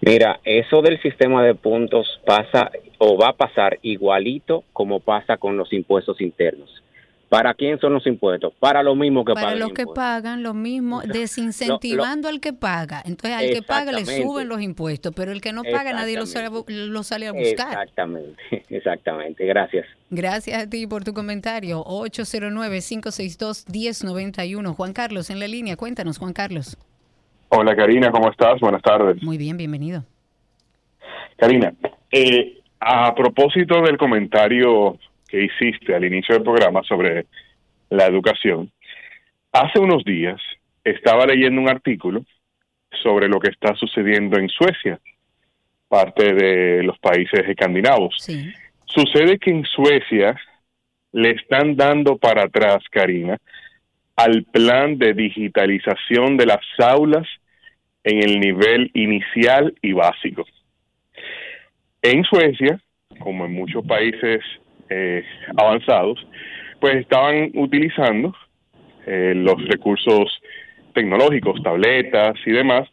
Mira, 0.00 0.40
eso 0.44 0.80
del 0.80 0.98
sistema 1.02 1.44
de 1.44 1.54
puntos 1.54 2.08
pasa 2.24 2.70
o 2.96 3.18
va 3.18 3.28
a 3.28 3.36
pasar 3.36 3.78
igualito 3.82 4.64
como 4.72 5.00
pasa 5.00 5.36
con 5.36 5.58
los 5.58 5.70
impuestos 5.74 6.18
internos. 6.22 6.82
¿Para 7.30 7.54
quién 7.54 7.78
son 7.78 7.94
los 7.94 8.04
impuestos? 8.08 8.52
Para 8.58 8.82
lo 8.82 8.96
mismo 8.96 9.24
que 9.24 9.34
Para 9.34 9.46
pagan 9.46 9.60
los 9.60 9.72
que 9.72 9.86
pagan 9.86 10.42
lo 10.42 10.52
mismo, 10.52 11.00
desincentivando 11.02 12.28
al 12.28 12.40
que 12.40 12.52
paga. 12.52 13.00
Entonces, 13.06 13.38
al 13.38 13.50
que 13.50 13.62
paga 13.62 13.92
le 13.92 14.04
suben 14.04 14.48
los 14.48 14.60
impuestos, 14.60 15.12
pero 15.14 15.30
el 15.30 15.40
que 15.40 15.52
no 15.52 15.62
paga 15.62 15.92
nadie 15.92 16.16
lo 16.16 16.26
sale, 16.26 16.46
a 16.46 16.50
bu- 16.50 16.64
lo 16.68 17.04
sale 17.04 17.28
a 17.28 17.32
buscar. 17.32 17.68
Exactamente, 17.68 18.34
exactamente. 18.68 19.46
Gracias. 19.46 19.86
Gracias 20.10 20.60
a 20.60 20.68
ti 20.68 20.88
por 20.88 21.04
tu 21.04 21.14
comentario. 21.14 21.84
809-562-1091. 21.84 24.74
Juan 24.74 24.92
Carlos, 24.92 25.30
en 25.30 25.38
la 25.38 25.46
línea. 25.46 25.76
Cuéntanos, 25.76 26.18
Juan 26.18 26.32
Carlos. 26.32 26.76
Hola 27.48 27.76
Karina, 27.76 28.10
¿cómo 28.10 28.28
estás? 28.30 28.58
Buenas 28.60 28.82
tardes. 28.82 29.22
Muy 29.22 29.38
bien, 29.38 29.56
bienvenido. 29.56 30.04
Karina, 31.36 31.72
eh, 32.12 32.60
a 32.80 33.14
propósito 33.14 33.82
del 33.82 33.96
comentario 33.98 34.98
que 35.30 35.44
hiciste 35.44 35.94
al 35.94 36.04
inicio 36.04 36.34
del 36.34 36.44
programa 36.44 36.82
sobre 36.82 37.26
la 37.88 38.06
educación. 38.06 38.70
Hace 39.52 39.78
unos 39.78 40.04
días 40.04 40.40
estaba 40.84 41.26
leyendo 41.26 41.60
un 41.60 41.68
artículo 41.68 42.24
sobre 43.02 43.28
lo 43.28 43.38
que 43.38 43.50
está 43.50 43.74
sucediendo 43.74 44.38
en 44.38 44.48
Suecia, 44.48 44.98
parte 45.88 46.32
de 46.32 46.82
los 46.82 46.98
países 46.98 47.40
escandinavos. 47.48 48.14
Sucede 48.86 49.38
que 49.38 49.50
en 49.50 49.64
Suecia 49.64 50.36
le 51.12 51.30
están 51.30 51.76
dando 51.76 52.16
para 52.16 52.44
atrás, 52.44 52.82
Karina, 52.90 53.38
al 54.16 54.44
plan 54.44 54.98
de 54.98 55.14
digitalización 55.14 56.36
de 56.36 56.46
las 56.46 56.60
aulas 56.78 57.26
en 58.04 58.22
el 58.22 58.40
nivel 58.40 58.90
inicial 58.94 59.74
y 59.82 59.92
básico. 59.92 60.44
En 62.02 62.24
Suecia, 62.24 62.80
como 63.18 63.44
en 63.46 63.52
muchos 63.52 63.84
países 63.86 64.42
eh, 64.90 65.24
avanzados, 65.56 66.26
pues 66.80 66.96
estaban 66.96 67.50
utilizando 67.54 68.34
eh, 69.06 69.32
los 69.34 69.56
recursos 69.68 70.40
tecnológicos, 70.94 71.62
tabletas 71.62 72.34
y 72.44 72.50
demás, 72.50 72.88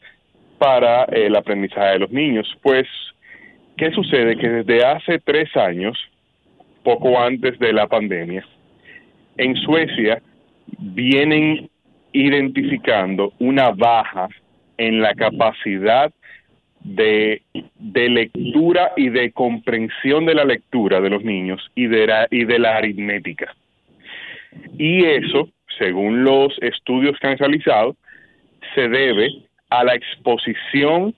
para 0.57 1.03
el 1.05 1.35
aprendizaje 1.35 1.93
de 1.93 1.99
los 1.99 2.11
niños. 2.11 2.47
Pues, 2.61 2.87
¿qué 3.77 3.91
sucede? 3.91 4.37
Que 4.37 4.49
desde 4.49 4.85
hace 4.85 5.19
tres 5.19 5.55
años, 5.55 5.97
poco 6.83 7.19
antes 7.19 7.57
de 7.59 7.73
la 7.73 7.87
pandemia, 7.87 8.45
en 9.37 9.55
Suecia 9.55 10.21
vienen 10.79 11.69
identificando 12.11 13.33
una 13.39 13.71
baja 13.71 14.29
en 14.77 15.01
la 15.01 15.13
capacidad 15.13 16.11
de, 16.81 17.41
lectura 17.93 18.91
y 18.95 19.09
de 19.09 19.31
comprensión 19.31 20.25
de 20.25 20.35
la 20.35 20.45
lectura 20.45 21.01
de 21.01 21.09
los 21.09 21.23
niños 21.23 21.69
y 21.75 21.87
de 21.87 22.07
la, 22.07 22.27
y 22.31 22.45
de 22.45 22.59
la 22.59 22.77
aritmética. 22.77 23.55
Y 24.77 25.03
eso, 25.05 25.49
según 25.77 26.23
los 26.23 26.57
estudios 26.61 27.17
que 27.19 27.27
han 27.27 27.37
realizado, 27.37 27.95
se 28.75 28.87
debe 28.87 29.29
a 29.69 29.83
la 29.83 29.95
exposición 29.95 31.13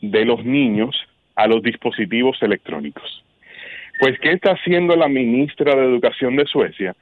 de 0.00 0.24
los 0.24 0.44
niños 0.44 0.96
a 1.36 1.46
los 1.46 1.62
dispositivos 1.62 2.42
electrónicos. 2.42 3.22
Pues, 4.00 4.18
¿qué 4.20 4.32
está 4.32 4.52
haciendo 4.52 4.96
la 4.96 5.08
ministra 5.08 5.74
de 5.74 5.84
Educación 5.84 6.36
de 6.36 6.46
Suecia? 6.46 6.94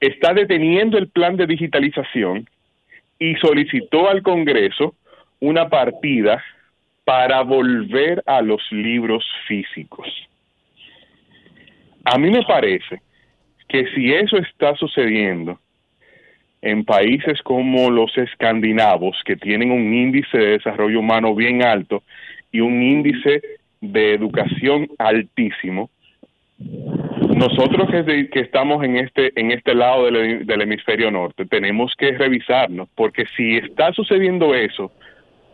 Está 0.00 0.34
deteniendo 0.34 0.98
el 0.98 1.08
plan 1.08 1.36
de 1.36 1.46
digitalización 1.46 2.48
y 3.18 3.34
solicitó 3.36 4.08
al 4.08 4.22
Congreso 4.22 4.94
una 5.40 5.68
partida 5.68 6.42
para 7.04 7.42
volver 7.42 8.22
a 8.26 8.40
los 8.40 8.60
libros 8.70 9.24
físicos. 9.46 10.08
A 12.04 12.18
mí 12.18 12.30
me 12.30 12.42
parece 12.42 13.00
que 13.68 13.86
si 13.94 14.12
eso 14.12 14.36
está 14.38 14.74
sucediendo 14.76 15.58
en 16.62 16.84
países 16.84 17.42
como 17.42 17.90
los 17.90 18.16
escandinavos, 18.16 19.20
que 19.24 19.36
tienen 19.36 19.70
un 19.70 19.92
índice 19.92 20.38
de 20.38 20.46
desarrollo 20.58 21.00
humano 21.00 21.34
bien 21.34 21.62
alto 21.62 22.02
y 22.50 22.60
un 22.60 22.82
índice 22.82 23.42
de 23.80 24.14
educación 24.14 24.88
altísimo, 24.98 25.90
nosotros 27.34 27.90
que, 27.90 28.40
estamos 28.40 28.84
en 28.84 28.96
este 28.96 29.38
en 29.38 29.50
este 29.50 29.74
lado 29.74 30.04
del 30.04 30.62
hemisferio 30.62 31.10
norte 31.10 31.44
tenemos 31.46 31.92
que 31.98 32.12
revisarnos 32.12 32.88
porque 32.94 33.24
si 33.36 33.56
está 33.56 33.92
sucediendo 33.92 34.54
eso 34.54 34.92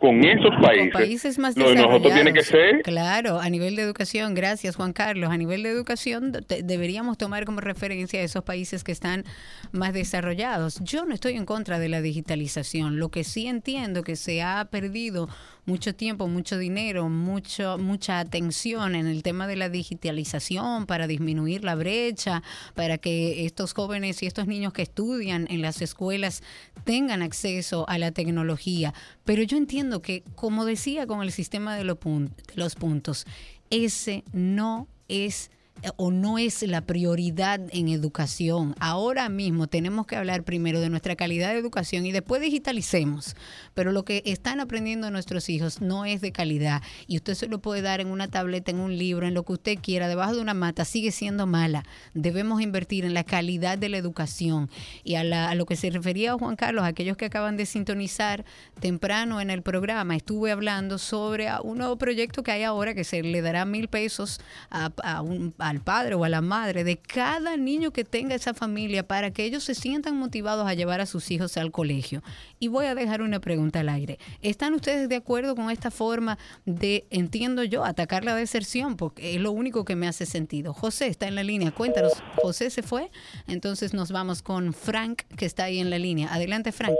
con 0.01 0.25
esos 0.25 0.49
países, 0.59 0.91
países 0.91 1.37
más 1.37 1.55
lo 1.55 1.69
de 1.69 1.75
nosotros 1.75 2.11
tiene 2.11 2.33
que 2.33 2.43
ser 2.43 2.81
claro 2.81 3.39
a 3.39 3.47
nivel 3.49 3.75
de 3.75 3.83
educación 3.83 4.33
gracias 4.33 4.75
Juan 4.75 4.93
Carlos. 4.93 5.29
A 5.29 5.37
nivel 5.37 5.61
de 5.61 5.69
educación 5.69 6.31
deberíamos 6.63 7.19
tomar 7.19 7.45
como 7.45 7.61
referencia 7.61 8.19
a 8.19 8.23
esos 8.23 8.43
países 8.43 8.83
que 8.83 8.91
están 8.91 9.23
más 9.71 9.93
desarrollados. 9.93 10.79
Yo 10.83 11.05
no 11.05 11.13
estoy 11.13 11.33
en 11.37 11.45
contra 11.45 11.77
de 11.77 11.87
la 11.87 12.01
digitalización. 12.01 12.97
Lo 12.97 13.09
que 13.09 13.23
sí 13.23 13.45
entiendo 13.45 14.01
que 14.01 14.15
se 14.15 14.41
ha 14.41 14.67
perdido 14.71 15.29
mucho 15.65 15.95
tiempo, 15.95 16.27
mucho 16.27 16.57
dinero, 16.57 17.09
mucho, 17.09 17.77
mucha 17.77 18.19
atención 18.19 18.95
en 18.95 19.07
el 19.07 19.23
tema 19.23 19.47
de 19.47 19.55
la 19.55 19.69
digitalización 19.69 20.85
para 20.85 21.07
disminuir 21.07 21.63
la 21.63 21.75
brecha, 21.75 22.43
para 22.73 22.97
que 22.97 23.45
estos 23.45 23.73
jóvenes 23.73 24.21
y 24.23 24.27
estos 24.27 24.47
niños 24.47 24.73
que 24.73 24.81
estudian 24.81 25.47
en 25.49 25.61
las 25.61 25.81
escuelas 25.81 26.43
tengan 26.83 27.21
acceso 27.21 27.87
a 27.87 27.97
la 27.97 28.11
tecnología. 28.11 28.93
Pero 29.23 29.43
yo 29.43 29.57
entiendo 29.57 30.01
que, 30.01 30.23
como 30.35 30.65
decía 30.65 31.05
con 31.07 31.21
el 31.21 31.31
sistema 31.31 31.75
de 31.75 31.83
los 31.83 32.75
puntos, 32.75 33.25
ese 33.69 34.23
no 34.33 34.87
es 35.07 35.51
o 35.97 36.11
no 36.11 36.37
es 36.37 36.61
la 36.63 36.81
prioridad 36.81 37.59
en 37.71 37.87
educación. 37.87 38.75
Ahora 38.79 39.29
mismo 39.29 39.67
tenemos 39.67 40.05
que 40.05 40.15
hablar 40.15 40.43
primero 40.43 40.79
de 40.79 40.89
nuestra 40.89 41.15
calidad 41.15 41.49
de 41.51 41.59
educación 41.59 42.05
y 42.05 42.11
después 42.11 42.41
digitalicemos. 42.41 43.35
Pero 43.73 43.91
lo 43.91 44.03
que 44.03 44.21
están 44.25 44.59
aprendiendo 44.59 45.09
nuestros 45.11 45.49
hijos 45.49 45.81
no 45.81 46.05
es 46.05 46.21
de 46.21 46.31
calidad 46.31 46.81
y 47.07 47.17
usted 47.17 47.35
se 47.35 47.47
lo 47.47 47.59
puede 47.59 47.81
dar 47.81 48.01
en 48.01 48.07
una 48.07 48.27
tableta, 48.27 48.71
en 48.71 48.79
un 48.79 48.97
libro, 48.97 49.27
en 49.27 49.33
lo 49.33 49.43
que 49.43 49.53
usted 49.53 49.79
quiera, 49.81 50.07
debajo 50.07 50.35
de 50.35 50.41
una 50.41 50.53
mata, 50.53 50.85
sigue 50.85 51.11
siendo 51.11 51.47
mala. 51.47 51.83
Debemos 52.13 52.61
invertir 52.61 53.05
en 53.05 53.13
la 53.13 53.23
calidad 53.23 53.77
de 53.77 53.89
la 53.89 53.97
educación 53.97 54.69
y 55.03 55.15
a, 55.15 55.23
la, 55.23 55.49
a 55.49 55.55
lo 55.55 55.65
que 55.65 55.75
se 55.75 55.89
refería 55.89 56.33
Juan 56.33 56.55
Carlos, 56.55 56.85
aquellos 56.85 57.17
que 57.17 57.25
acaban 57.25 57.57
de 57.57 57.65
sintonizar 57.65 58.45
temprano 58.79 59.41
en 59.41 59.49
el 59.49 59.61
programa, 59.61 60.15
estuve 60.15 60.51
hablando 60.51 60.97
sobre 60.97 61.47
un 61.63 61.77
nuevo 61.77 61.97
proyecto 61.97 62.43
que 62.43 62.51
hay 62.51 62.63
ahora 62.63 62.93
que 62.93 63.03
se 63.03 63.21
le 63.23 63.41
dará 63.41 63.65
mil 63.65 63.87
pesos 63.87 64.39
a, 64.69 64.91
a 65.03 65.21
un 65.21 65.51
al 65.71 65.81
padre 65.81 66.15
o 66.15 66.23
a 66.23 66.29
la 66.29 66.41
madre 66.41 66.83
de 66.83 66.97
cada 66.97 67.57
niño 67.57 67.91
que 67.91 68.03
tenga 68.03 68.35
esa 68.35 68.53
familia 68.53 69.07
para 69.07 69.31
que 69.31 69.45
ellos 69.45 69.63
se 69.63 69.73
sientan 69.73 70.17
motivados 70.17 70.67
a 70.67 70.73
llevar 70.73 70.99
a 71.01 71.05
sus 71.05 71.31
hijos 71.31 71.55
al 71.57 71.71
colegio. 71.71 72.21
Y 72.59 72.67
voy 72.67 72.85
a 72.85 72.93
dejar 72.93 73.21
una 73.21 73.39
pregunta 73.39 73.79
al 73.79 73.87
aire. 73.89 74.19
¿Están 74.41 74.73
ustedes 74.73 75.07
de 75.09 75.15
acuerdo 75.15 75.55
con 75.55 75.71
esta 75.71 75.89
forma 75.89 76.37
de, 76.65 77.05
entiendo 77.09 77.63
yo, 77.63 77.85
atacar 77.85 78.25
la 78.25 78.35
deserción? 78.35 78.97
Porque 78.97 79.35
es 79.35 79.41
lo 79.41 79.51
único 79.51 79.85
que 79.85 79.95
me 79.95 80.07
hace 80.07 80.25
sentido. 80.25 80.73
José 80.73 81.07
está 81.07 81.27
en 81.27 81.35
la 81.35 81.43
línea. 81.43 81.71
Cuéntanos, 81.71 82.11
¿José 82.41 82.69
se 82.69 82.83
fue? 82.83 83.09
Entonces 83.47 83.93
nos 83.93 84.11
vamos 84.11 84.41
con 84.41 84.73
Frank, 84.73 85.21
que 85.37 85.45
está 85.45 85.65
ahí 85.65 85.79
en 85.79 85.89
la 85.89 85.97
línea. 85.97 86.33
Adelante, 86.33 86.71
Frank. 86.71 86.95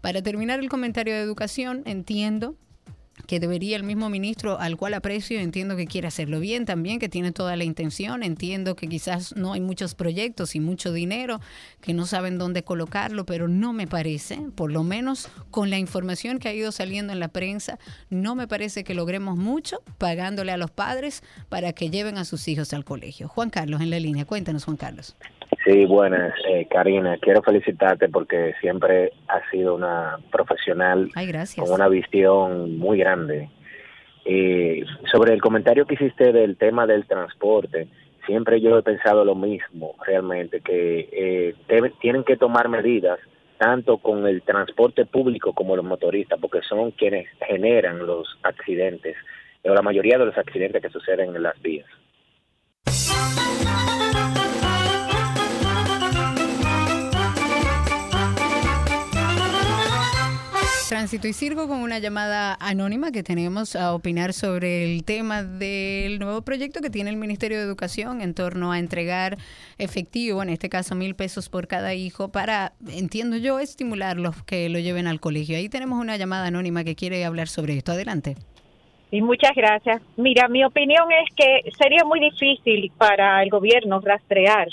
Para 0.00 0.22
terminar 0.22 0.60
el 0.60 0.68
comentario 0.68 1.14
de 1.14 1.20
educación, 1.20 1.82
entiendo 1.84 2.56
que 3.26 3.40
debería 3.40 3.76
el 3.76 3.84
mismo 3.84 4.10
ministro, 4.10 4.58
al 4.58 4.76
cual 4.76 4.94
aprecio, 4.94 5.38
entiendo 5.38 5.76
que 5.76 5.86
quiere 5.86 6.08
hacerlo 6.08 6.40
bien 6.40 6.64
también, 6.64 6.98
que 6.98 7.08
tiene 7.08 7.32
toda 7.32 7.56
la 7.56 7.64
intención, 7.64 8.22
entiendo 8.22 8.76
que 8.76 8.88
quizás 8.88 9.34
no 9.36 9.52
hay 9.52 9.60
muchos 9.60 9.94
proyectos 9.94 10.54
y 10.54 10.60
mucho 10.60 10.92
dinero, 10.92 11.40
que 11.80 11.94
no 11.94 12.06
saben 12.06 12.38
dónde 12.38 12.64
colocarlo, 12.64 13.24
pero 13.24 13.48
no 13.48 13.72
me 13.72 13.86
parece, 13.86 14.40
por 14.54 14.72
lo 14.72 14.82
menos 14.82 15.28
con 15.50 15.70
la 15.70 15.78
información 15.78 16.38
que 16.38 16.48
ha 16.48 16.54
ido 16.54 16.72
saliendo 16.72 17.12
en 17.12 17.20
la 17.20 17.28
prensa, 17.28 17.78
no 18.10 18.34
me 18.34 18.48
parece 18.48 18.84
que 18.84 18.94
logremos 18.94 19.36
mucho 19.38 19.82
pagándole 19.98 20.52
a 20.52 20.56
los 20.56 20.70
padres 20.70 21.22
para 21.48 21.72
que 21.72 21.90
lleven 21.90 22.18
a 22.18 22.24
sus 22.24 22.46
hijos 22.48 22.72
al 22.72 22.84
colegio. 22.84 23.28
Juan 23.28 23.50
Carlos, 23.50 23.80
en 23.80 23.90
la 23.90 24.00
línea, 24.00 24.24
cuéntanos 24.24 24.64
Juan 24.64 24.76
Carlos. 24.76 25.14
Sí, 25.64 25.86
buenas, 25.86 26.34
eh, 26.46 26.66
Karina. 26.70 27.16
Quiero 27.18 27.42
felicitarte 27.42 28.08
porque 28.10 28.52
siempre 28.60 29.12
has 29.28 29.42
sido 29.50 29.74
una 29.74 30.18
profesional 30.30 31.10
con 31.56 31.72
una 31.72 31.88
visión 31.88 32.76
muy 32.76 32.98
grande. 32.98 33.48
Eh, 34.26 34.84
sobre 35.10 35.32
el 35.32 35.40
comentario 35.40 35.86
que 35.86 35.94
hiciste 35.94 36.32
del 36.32 36.58
tema 36.58 36.86
del 36.86 37.06
transporte, 37.06 37.88
siempre 38.26 38.60
yo 38.60 38.76
he 38.76 38.82
pensado 38.82 39.24
lo 39.24 39.34
mismo, 39.34 39.94
realmente, 40.06 40.60
que 40.60 41.08
eh, 41.10 41.54
tienen 42.00 42.24
que 42.24 42.36
tomar 42.36 42.68
medidas 42.68 43.18
tanto 43.56 43.98
con 43.98 44.26
el 44.26 44.42
transporte 44.42 45.06
público 45.06 45.54
como 45.54 45.76
los 45.76 45.84
motoristas, 45.84 46.38
porque 46.40 46.60
son 46.68 46.90
quienes 46.90 47.26
generan 47.46 48.06
los 48.06 48.28
accidentes, 48.42 49.16
o 49.62 49.72
la 49.72 49.82
mayoría 49.82 50.18
de 50.18 50.26
los 50.26 50.36
accidentes 50.36 50.82
que 50.82 50.90
suceden 50.90 51.34
en 51.34 51.42
las 51.42 51.60
vías. 51.62 51.86
Tránsito 60.94 61.26
y 61.26 61.32
Sirgo 61.32 61.66
con 61.66 61.80
una 61.80 61.98
llamada 61.98 62.56
anónima 62.60 63.10
que 63.10 63.24
tenemos 63.24 63.74
a 63.74 63.96
opinar 63.96 64.32
sobre 64.32 64.84
el 64.84 65.02
tema 65.02 65.42
del 65.42 66.20
nuevo 66.20 66.42
proyecto 66.42 66.80
que 66.80 66.88
tiene 66.88 67.10
el 67.10 67.16
Ministerio 67.16 67.58
de 67.58 67.64
Educación 67.64 68.20
en 68.20 68.32
torno 68.32 68.70
a 68.70 68.78
entregar 68.78 69.36
efectivo, 69.76 70.40
en 70.40 70.50
este 70.50 70.68
caso 70.68 70.94
mil 70.94 71.16
pesos 71.16 71.48
por 71.48 71.66
cada 71.66 71.94
hijo, 71.94 72.28
para, 72.28 72.74
entiendo 72.86 73.36
yo, 73.36 73.58
estimular 73.58 74.18
los 74.18 74.40
que 74.44 74.68
lo 74.68 74.78
lleven 74.78 75.08
al 75.08 75.18
colegio. 75.18 75.56
Ahí 75.56 75.68
tenemos 75.68 76.00
una 76.00 76.16
llamada 76.16 76.46
anónima 76.46 76.84
que 76.84 76.94
quiere 76.94 77.24
hablar 77.24 77.48
sobre 77.48 77.76
esto. 77.76 77.90
Adelante. 77.90 78.36
Y 79.10 79.20
muchas 79.20 79.50
gracias. 79.56 80.00
Mira, 80.16 80.46
mi 80.46 80.64
opinión 80.64 81.08
es 81.10 81.34
que 81.34 81.72
sería 81.76 82.04
muy 82.04 82.20
difícil 82.20 82.92
para 82.96 83.42
el 83.42 83.50
gobierno 83.50 83.98
rastrear 83.98 84.68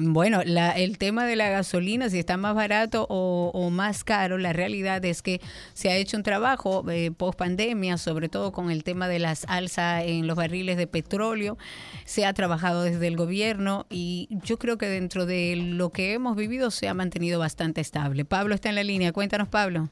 Bueno, 0.00 0.40
la, 0.44 0.72
el 0.72 0.98
tema 0.98 1.26
de 1.26 1.36
la 1.36 1.48
gasolina, 1.48 2.08
si 2.08 2.18
está 2.18 2.36
más 2.36 2.54
barato 2.54 3.06
o, 3.08 3.70
más 3.70 4.04
caro, 4.04 4.38
la 4.38 4.52
realidad 4.52 5.04
es 5.04 5.22
que 5.22 5.40
se 5.74 5.90
ha 5.90 5.96
hecho 5.96 6.16
un 6.16 6.22
trabajo 6.22 6.84
eh, 6.90 7.10
post 7.16 7.38
pandemia, 7.38 7.98
sobre 7.98 8.28
todo 8.28 8.52
con 8.52 8.70
el 8.70 8.84
tema 8.84 9.06
de 9.08 9.18
las 9.18 9.48
alzas 9.48 10.04
en 10.04 10.26
los 10.26 10.36
barriles 10.36 10.76
de 10.76 10.86
petróleo. 10.86 11.56
Se 12.04 12.26
ha 12.26 12.32
trabajado 12.32 12.82
desde 12.82 13.06
el 13.06 13.16
gobierno 13.16 13.86
y 13.90 14.28
yo 14.44 14.58
creo 14.58 14.76
que 14.76 14.86
dentro 14.86 15.26
de 15.26 15.56
lo 15.56 15.90
que 15.90 16.14
hemos 16.14 16.36
vivido 16.36 16.70
se 16.70 16.88
ha 16.88 16.94
mantenido 16.94 17.38
bastante 17.38 17.80
estable. 17.80 18.24
Pablo 18.24 18.54
está 18.54 18.70
en 18.70 18.74
la 18.74 18.84
línea. 18.84 19.12
Cuéntanos, 19.12 19.48
Pablo. 19.48 19.88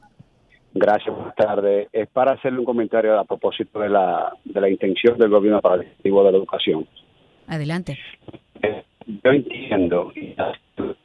Gracias, 0.73 1.13
buenas 1.13 1.35
tardes. 1.35 1.87
Es 1.91 2.07
para 2.09 2.33
hacerle 2.33 2.59
un 2.59 2.65
comentario 2.65 3.19
a 3.19 3.25
propósito 3.25 3.79
de 3.79 3.89
la, 3.89 4.33
de 4.45 4.61
la 4.61 4.69
intención 4.69 5.17
del 5.17 5.29
gobierno 5.29 5.61
para 5.61 5.75
el 5.75 5.81
objetivo 5.81 6.23
de 6.23 6.31
la 6.31 6.37
educación. 6.37 6.87
Adelante. 7.47 7.97
Eh, 8.61 8.83
yo 9.23 9.31
entiendo, 9.31 10.11
y 10.15 10.35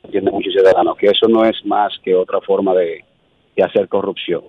entiende 0.04 0.30
muchos 0.30 0.52
ciudadanos, 0.52 0.96
que 0.96 1.06
eso 1.06 1.28
no 1.28 1.44
es 1.44 1.64
más 1.64 1.98
que 2.02 2.14
otra 2.14 2.40
forma 2.40 2.74
de, 2.74 3.04
de 3.56 3.62
hacer 3.62 3.88
corrupción. 3.88 4.44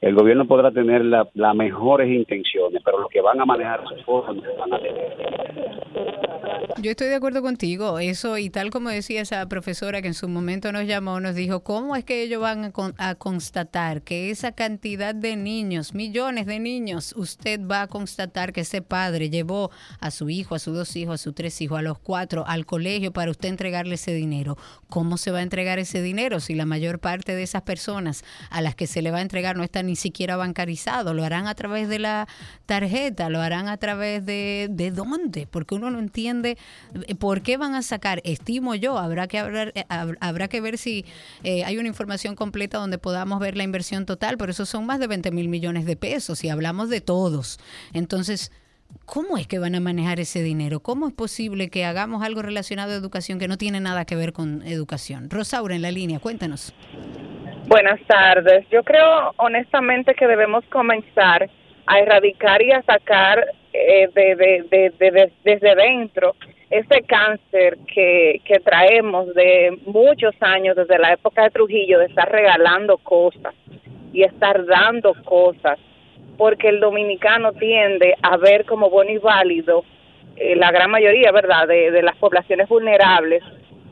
El 0.00 0.14
gobierno 0.16 0.46
podrá 0.46 0.72
tener 0.72 1.04
las 1.04 1.54
mejores 1.54 2.10
intenciones, 2.10 2.82
pero 2.84 2.98
los 2.98 3.08
que 3.08 3.20
van 3.20 3.40
a 3.40 3.46
manejar 3.46 3.84
sus 3.86 4.02
fondos 4.02 4.44
van 4.58 4.74
a 4.74 4.78
tener. 4.78 6.31
Yo 6.78 6.90
estoy 6.90 7.08
de 7.08 7.14
acuerdo 7.14 7.42
contigo, 7.42 7.98
eso 7.98 8.38
y 8.38 8.50
tal 8.50 8.70
como 8.70 8.88
decía 8.88 9.20
esa 9.20 9.46
profesora 9.46 10.02
que 10.02 10.08
en 10.08 10.14
su 10.14 10.28
momento 10.28 10.72
nos 10.72 10.86
llamó, 10.86 11.20
nos 11.20 11.34
dijo, 11.34 11.62
¿cómo 11.62 11.96
es 11.96 12.04
que 12.04 12.22
ellos 12.22 12.40
van 12.40 12.64
a, 12.64 12.72
a 12.98 13.14
constatar 13.14 14.02
que 14.02 14.30
esa 14.30 14.52
cantidad 14.52 15.14
de 15.14 15.36
niños, 15.36 15.94
millones 15.94 16.46
de 16.46 16.58
niños, 16.58 17.14
usted 17.16 17.60
va 17.60 17.82
a 17.82 17.86
constatar 17.86 18.52
que 18.52 18.62
ese 18.62 18.82
padre 18.82 19.30
llevó 19.30 19.70
a 20.00 20.10
su 20.10 20.30
hijo, 20.30 20.54
a 20.54 20.58
sus 20.58 20.74
dos 20.74 20.96
hijos, 20.96 21.14
a 21.14 21.22
sus 21.22 21.34
tres 21.34 21.60
hijos, 21.60 21.78
a 21.78 21.82
los 21.82 21.98
cuatro 21.98 22.44
al 22.46 22.66
colegio 22.66 23.12
para 23.12 23.30
usted 23.30 23.48
entregarle 23.48 23.94
ese 23.94 24.12
dinero? 24.12 24.56
¿Cómo 24.88 25.18
se 25.18 25.30
va 25.30 25.38
a 25.38 25.42
entregar 25.42 25.78
ese 25.78 26.02
dinero 26.02 26.40
si 26.40 26.54
la 26.54 26.66
mayor 26.66 26.98
parte 26.98 27.34
de 27.34 27.42
esas 27.42 27.62
personas 27.62 28.24
a 28.50 28.60
las 28.60 28.74
que 28.74 28.86
se 28.86 29.02
le 29.02 29.10
va 29.10 29.18
a 29.18 29.22
entregar 29.22 29.56
no 29.56 29.64
están 29.64 29.86
ni 29.86 29.96
siquiera 29.96 30.36
bancarizado, 30.36 31.14
lo 31.14 31.24
harán 31.24 31.46
a 31.46 31.54
través 31.54 31.88
de 31.88 31.98
la 31.98 32.28
tarjeta, 32.66 33.28
lo 33.28 33.40
harán 33.40 33.68
a 33.68 33.76
través 33.76 34.26
de, 34.26 34.68
de 34.70 34.90
dónde, 34.90 35.46
porque 35.46 35.74
uno 35.74 35.90
no 35.90 35.98
entiende 35.98 36.41
eh, 36.50 37.14
por 37.14 37.42
qué 37.42 37.56
van 37.56 37.74
a 37.74 37.82
sacar, 37.82 38.20
estimo 38.24 38.74
yo, 38.74 38.98
habrá 38.98 39.28
que 39.28 39.38
hablar, 39.38 39.72
eh, 39.74 39.84
habrá 40.20 40.48
que 40.48 40.60
ver 40.60 40.78
si 40.78 41.04
eh, 41.44 41.64
hay 41.64 41.78
una 41.78 41.88
información 41.88 42.34
completa 42.34 42.78
donde 42.78 42.98
podamos 42.98 43.40
ver 43.40 43.56
la 43.56 43.64
inversión 43.64 44.06
total, 44.06 44.36
pero 44.38 44.52
eso 44.52 44.66
son 44.66 44.86
más 44.86 45.00
de 45.00 45.06
20 45.06 45.30
mil 45.30 45.48
millones 45.48 45.86
de 45.86 45.96
pesos 45.96 46.44
y 46.44 46.48
hablamos 46.48 46.88
de 46.88 47.00
todos. 47.00 47.58
Entonces, 47.92 48.52
¿Cómo 49.06 49.36
es 49.36 49.46
que 49.46 49.58
van 49.58 49.74
a 49.74 49.80
manejar 49.80 50.20
ese 50.20 50.42
dinero? 50.42 50.80
¿Cómo 50.80 51.08
es 51.08 51.14
posible 51.14 51.70
que 51.70 51.84
hagamos 51.84 52.22
algo 52.22 52.42
relacionado 52.42 52.92
a 52.92 52.96
educación 52.96 53.38
que 53.38 53.48
no 53.48 53.56
tiene 53.56 53.80
nada 53.80 54.04
que 54.04 54.16
ver 54.16 54.32
con 54.32 54.62
educación? 54.66 55.30
Rosaura, 55.30 55.74
en 55.74 55.82
la 55.82 55.90
línea, 55.90 56.18
cuéntanos. 56.18 56.74
Buenas 57.68 58.00
tardes. 58.06 58.66
Yo 58.70 58.82
creo 58.82 59.32
honestamente 59.38 60.14
que 60.14 60.26
debemos 60.26 60.64
comenzar 60.66 61.48
a 61.86 61.98
erradicar 61.98 62.62
y 62.62 62.72
a 62.72 62.82
sacar 62.82 63.44
eh, 63.72 64.08
de, 64.14 65.30
desde 65.44 65.74
dentro 65.74 66.34
ese 66.70 67.02
cáncer 67.02 67.78
que, 67.92 68.40
que 68.44 68.60
traemos 68.60 69.34
de 69.34 69.78
muchos 69.86 70.34
años, 70.40 70.74
desde 70.74 70.98
la 70.98 71.12
época 71.12 71.42
de 71.42 71.50
Trujillo, 71.50 71.98
de 71.98 72.06
estar 72.06 72.30
regalando 72.30 72.96
cosas 72.98 73.54
y 74.12 74.22
estar 74.22 74.64
dando 74.64 75.14
cosas, 75.24 75.78
porque 76.38 76.68
el 76.68 76.80
dominicano 76.80 77.52
tiende 77.52 78.14
a 78.22 78.38
ver 78.38 78.64
como 78.64 78.88
bueno 78.88 79.10
y 79.10 79.18
válido 79.18 79.84
eh, 80.36 80.56
la 80.56 80.70
gran 80.70 80.90
mayoría, 80.90 81.30
¿verdad?, 81.30 81.68
de, 81.68 81.90
de 81.90 82.02
las 82.02 82.16
poblaciones 82.16 82.68
vulnerables 82.68 83.42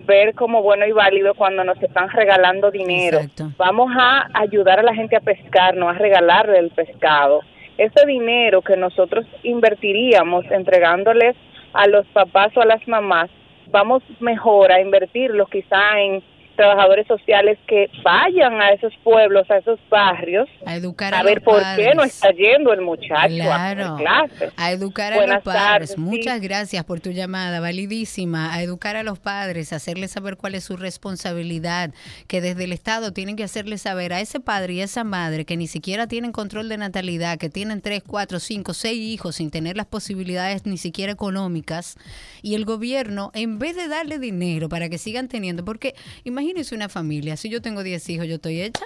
ver 0.06 0.34
como 0.34 0.62
bueno 0.62 0.86
y 0.86 0.92
válido 0.92 1.34
cuando 1.34 1.62
nos 1.62 1.80
están 1.82 2.08
regalando 2.10 2.70
dinero. 2.70 3.20
Vamos 3.56 3.92
a 3.96 4.28
ayudar 4.34 4.80
a 4.80 4.82
la 4.82 4.94
gente 4.94 5.16
a 5.16 5.20
pescar, 5.20 5.76
no 5.76 5.88
a 5.88 5.92
regalarle 5.92 6.58
el 6.58 6.70
pescado. 6.70 7.42
Ese 7.80 8.04
dinero 8.04 8.60
que 8.60 8.76
nosotros 8.76 9.24
invertiríamos 9.42 10.44
entregándoles 10.50 11.34
a 11.72 11.86
los 11.86 12.06
papás 12.08 12.54
o 12.54 12.60
a 12.60 12.66
las 12.66 12.86
mamás, 12.86 13.30
vamos 13.68 14.02
mejor 14.20 14.70
a 14.70 14.82
invertirlo 14.82 15.46
quizá 15.46 15.98
en 15.98 16.22
trabajadores 16.60 17.06
sociales 17.06 17.58
que 17.66 17.86
vayan 18.04 18.60
a 18.60 18.72
esos 18.72 18.92
pueblos, 19.02 19.50
a 19.50 19.56
esos 19.56 19.80
barrios, 19.88 20.46
a 20.66 20.76
educar 20.76 21.14
a, 21.14 21.22
ver 21.22 21.40
por 21.40 21.62
qué 21.74 21.94
no 21.94 22.02
está 22.02 22.32
yendo 22.32 22.74
el 22.74 22.82
muchacho 22.82 23.42
a 23.50 23.96
clase. 23.96 24.52
A 24.58 24.70
educar 24.70 25.14
a 25.14 25.26
los 25.26 25.42
padres. 25.42 25.96
Muchas 25.96 26.38
gracias 26.42 26.84
por 26.84 27.00
tu 27.00 27.12
llamada, 27.12 27.60
validísima. 27.60 28.52
A 28.52 28.62
educar 28.62 28.96
a 28.96 29.02
los 29.02 29.18
padres, 29.18 29.72
hacerles 29.72 30.10
saber 30.10 30.36
cuál 30.36 30.54
es 30.54 30.64
su 30.64 30.76
responsabilidad, 30.76 31.94
que 32.26 32.42
desde 32.42 32.64
el 32.64 32.72
Estado 32.72 33.14
tienen 33.14 33.36
que 33.36 33.44
hacerles 33.44 33.80
saber 33.80 34.12
a 34.12 34.20
ese 34.20 34.38
padre 34.38 34.74
y 34.74 34.80
a 34.82 34.84
esa 34.84 35.02
madre 35.02 35.46
que 35.46 35.56
ni 35.56 35.66
siquiera 35.66 36.08
tienen 36.08 36.30
control 36.30 36.68
de 36.68 36.76
natalidad, 36.76 37.38
que 37.38 37.48
tienen 37.48 37.80
tres, 37.80 38.02
cuatro, 38.06 38.38
cinco, 38.38 38.74
seis 38.74 39.00
hijos 39.00 39.36
sin 39.36 39.50
tener 39.50 39.78
las 39.78 39.86
posibilidades 39.86 40.66
ni 40.66 40.76
siquiera 40.76 41.10
económicas, 41.10 41.96
y 42.42 42.54
el 42.54 42.66
gobierno, 42.66 43.30
en 43.32 43.58
vez 43.58 43.76
de 43.76 43.88
darle 43.88 44.18
dinero 44.18 44.68
para 44.68 44.90
que 44.90 44.98
sigan 44.98 45.28
teniendo, 45.28 45.64
porque 45.64 45.94
imagínate 46.24 46.49
Una 46.72 46.88
familia, 46.88 47.36
si 47.36 47.48
yo 47.48 47.62
tengo 47.62 47.82
10 47.82 48.08
hijos, 48.10 48.26
yo 48.26 48.34
estoy 48.34 48.60
hecha. 48.60 48.84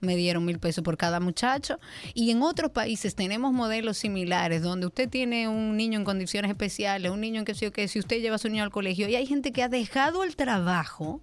Me 0.00 0.16
dieron 0.16 0.44
mil 0.44 0.58
pesos 0.58 0.82
por 0.82 0.96
cada 0.96 1.20
muchacho. 1.20 1.78
Y 2.12 2.30
en 2.32 2.42
otros 2.42 2.72
países 2.72 3.14
tenemos 3.14 3.52
modelos 3.52 3.98
similares 3.98 4.62
donde 4.62 4.86
usted 4.86 5.08
tiene 5.08 5.48
un 5.48 5.76
niño 5.76 5.98
en 5.98 6.04
condiciones 6.04 6.50
especiales, 6.50 7.12
un 7.12 7.20
niño 7.20 7.38
en 7.38 7.44
que 7.44 7.54
sé 7.54 7.70
que 7.70 7.86
si 7.86 8.00
usted 8.00 8.20
lleva 8.20 8.34
a 8.34 8.38
su 8.38 8.48
niño 8.48 8.64
al 8.64 8.70
colegio 8.70 9.08
y 9.08 9.14
hay 9.14 9.26
gente 9.26 9.52
que 9.52 9.62
ha 9.62 9.68
dejado 9.68 10.24
el 10.24 10.34
trabajo 10.34 11.22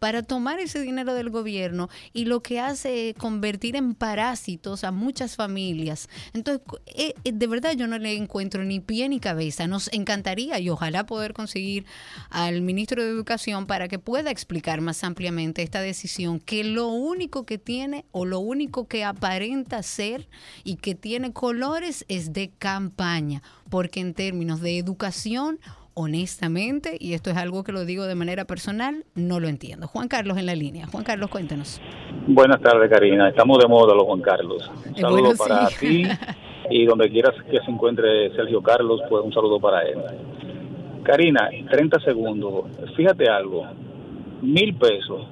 para 0.00 0.22
tomar 0.22 0.60
ese 0.60 0.80
dinero 0.80 1.12
del 1.12 1.28
gobierno 1.28 1.90
y 2.14 2.24
lo 2.24 2.42
que 2.42 2.58
hace 2.58 3.10
es 3.10 3.16
convertir 3.16 3.76
en 3.76 3.94
parásitos 3.94 4.82
a 4.82 4.92
muchas 4.92 5.36
familias. 5.36 6.08
Entonces, 6.32 6.66
eh, 6.86 7.12
eh, 7.22 7.32
de 7.32 7.46
verdad 7.46 7.72
yo 7.76 7.86
no 7.86 7.98
le 7.98 8.16
encuentro 8.16 8.64
ni 8.64 8.80
pie 8.80 9.10
ni 9.10 9.20
cabeza. 9.20 9.66
Nos 9.66 9.92
encantaría 9.92 10.58
y 10.58 10.70
ojalá 10.70 11.04
poder 11.04 11.34
conseguir 11.34 11.84
al 12.30 12.62
ministro 12.62 13.04
de 13.04 13.10
Educación 13.10 13.66
para 13.66 13.88
que 13.88 13.98
pueda 13.98 14.30
explicar 14.30 14.80
más 14.80 15.04
ampliamente 15.04 15.62
esta 15.62 15.82
decisión, 15.82 16.40
que 16.40 16.64
lo 16.64 16.88
único 16.88 17.44
que 17.44 17.58
tiene 17.58 18.06
o 18.10 18.24
lo 18.24 18.38
único 18.38 18.88
que 18.88 19.04
aparenta 19.04 19.82
ser 19.82 20.30
y 20.64 20.76
que 20.76 20.94
tiene 20.94 21.34
colores 21.34 22.06
es 22.08 22.32
de 22.32 22.50
campaña, 22.58 23.42
porque 23.68 24.00
en 24.00 24.14
términos 24.14 24.62
de 24.62 24.78
educación 24.78 25.60
honestamente, 26.00 26.96
y 26.98 27.12
esto 27.12 27.28
es 27.30 27.36
algo 27.36 27.62
que 27.62 27.72
lo 27.72 27.84
digo 27.84 28.06
de 28.06 28.14
manera 28.14 28.46
personal, 28.46 29.04
no 29.14 29.38
lo 29.38 29.48
entiendo. 29.48 29.86
Juan 29.86 30.08
Carlos 30.08 30.38
en 30.38 30.46
la 30.46 30.54
línea. 30.54 30.86
Juan 30.86 31.04
Carlos, 31.04 31.28
cuéntanos. 31.28 31.80
Buenas 32.26 32.60
tardes, 32.62 32.90
Karina. 32.90 33.28
Estamos 33.28 33.58
de 33.58 33.68
moda 33.68 33.94
los 33.94 34.04
Juan 34.04 34.22
Carlos. 34.22 34.70
Un 34.86 34.96
saludo 34.96 35.32
para 35.36 35.68
ti 35.68 36.04
y 36.70 36.86
donde 36.86 37.10
quieras 37.10 37.34
que 37.50 37.60
se 37.60 37.70
encuentre 37.70 38.34
Sergio 38.34 38.62
Carlos, 38.62 39.02
pues 39.10 39.22
un 39.22 39.32
saludo 39.32 39.60
para 39.60 39.82
él. 39.82 39.98
Karina, 41.02 41.50
30 41.70 42.00
segundos. 42.00 42.64
Fíjate 42.96 43.28
algo. 43.28 43.66
Mil 44.40 44.74
pesos. 44.76 45.26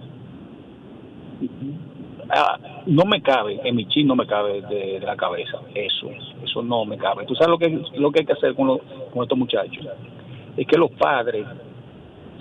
Ah, 2.28 2.58
no 2.84 3.04
me 3.06 3.22
cabe, 3.22 3.58
en 3.64 3.74
mi 3.74 3.86
chin 3.86 4.06
no 4.06 4.14
me 4.14 4.26
cabe 4.26 4.60
de, 4.60 5.00
la 5.00 5.16
cabeza. 5.16 5.60
Eso, 5.74 6.10
eso 6.44 6.62
no 6.62 6.84
me 6.84 6.98
cabe. 6.98 7.24
¿Tú 7.24 7.34
sabes 7.34 7.48
lo 7.48 7.58
que, 7.58 7.98
lo 7.98 8.12
que 8.12 8.20
hay 8.20 8.26
que 8.26 8.34
hacer 8.34 8.54
con, 8.54 8.78
con 9.14 9.22
estos 9.22 9.38
muchachos? 9.38 9.86
Es 10.58 10.66
que 10.66 10.76
los 10.76 10.90
padres 10.90 11.46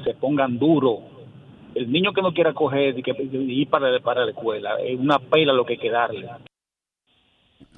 se 0.03 0.13
pongan 0.15 0.57
duros. 0.57 0.99
El 1.75 1.91
niño 1.91 2.11
que 2.13 2.23
no 2.23 2.33
quiera 2.33 2.51
coger 2.51 2.95
y 2.97 3.61
ir 3.61 3.69
para, 3.69 3.99
para 3.99 4.25
la 4.25 4.31
escuela, 4.31 4.77
es 4.81 4.99
una 4.99 5.19
pela 5.19 5.53
lo 5.53 5.63
que 5.63 5.73
hay 5.73 5.79
que 5.79 5.91
darle. 5.91 6.27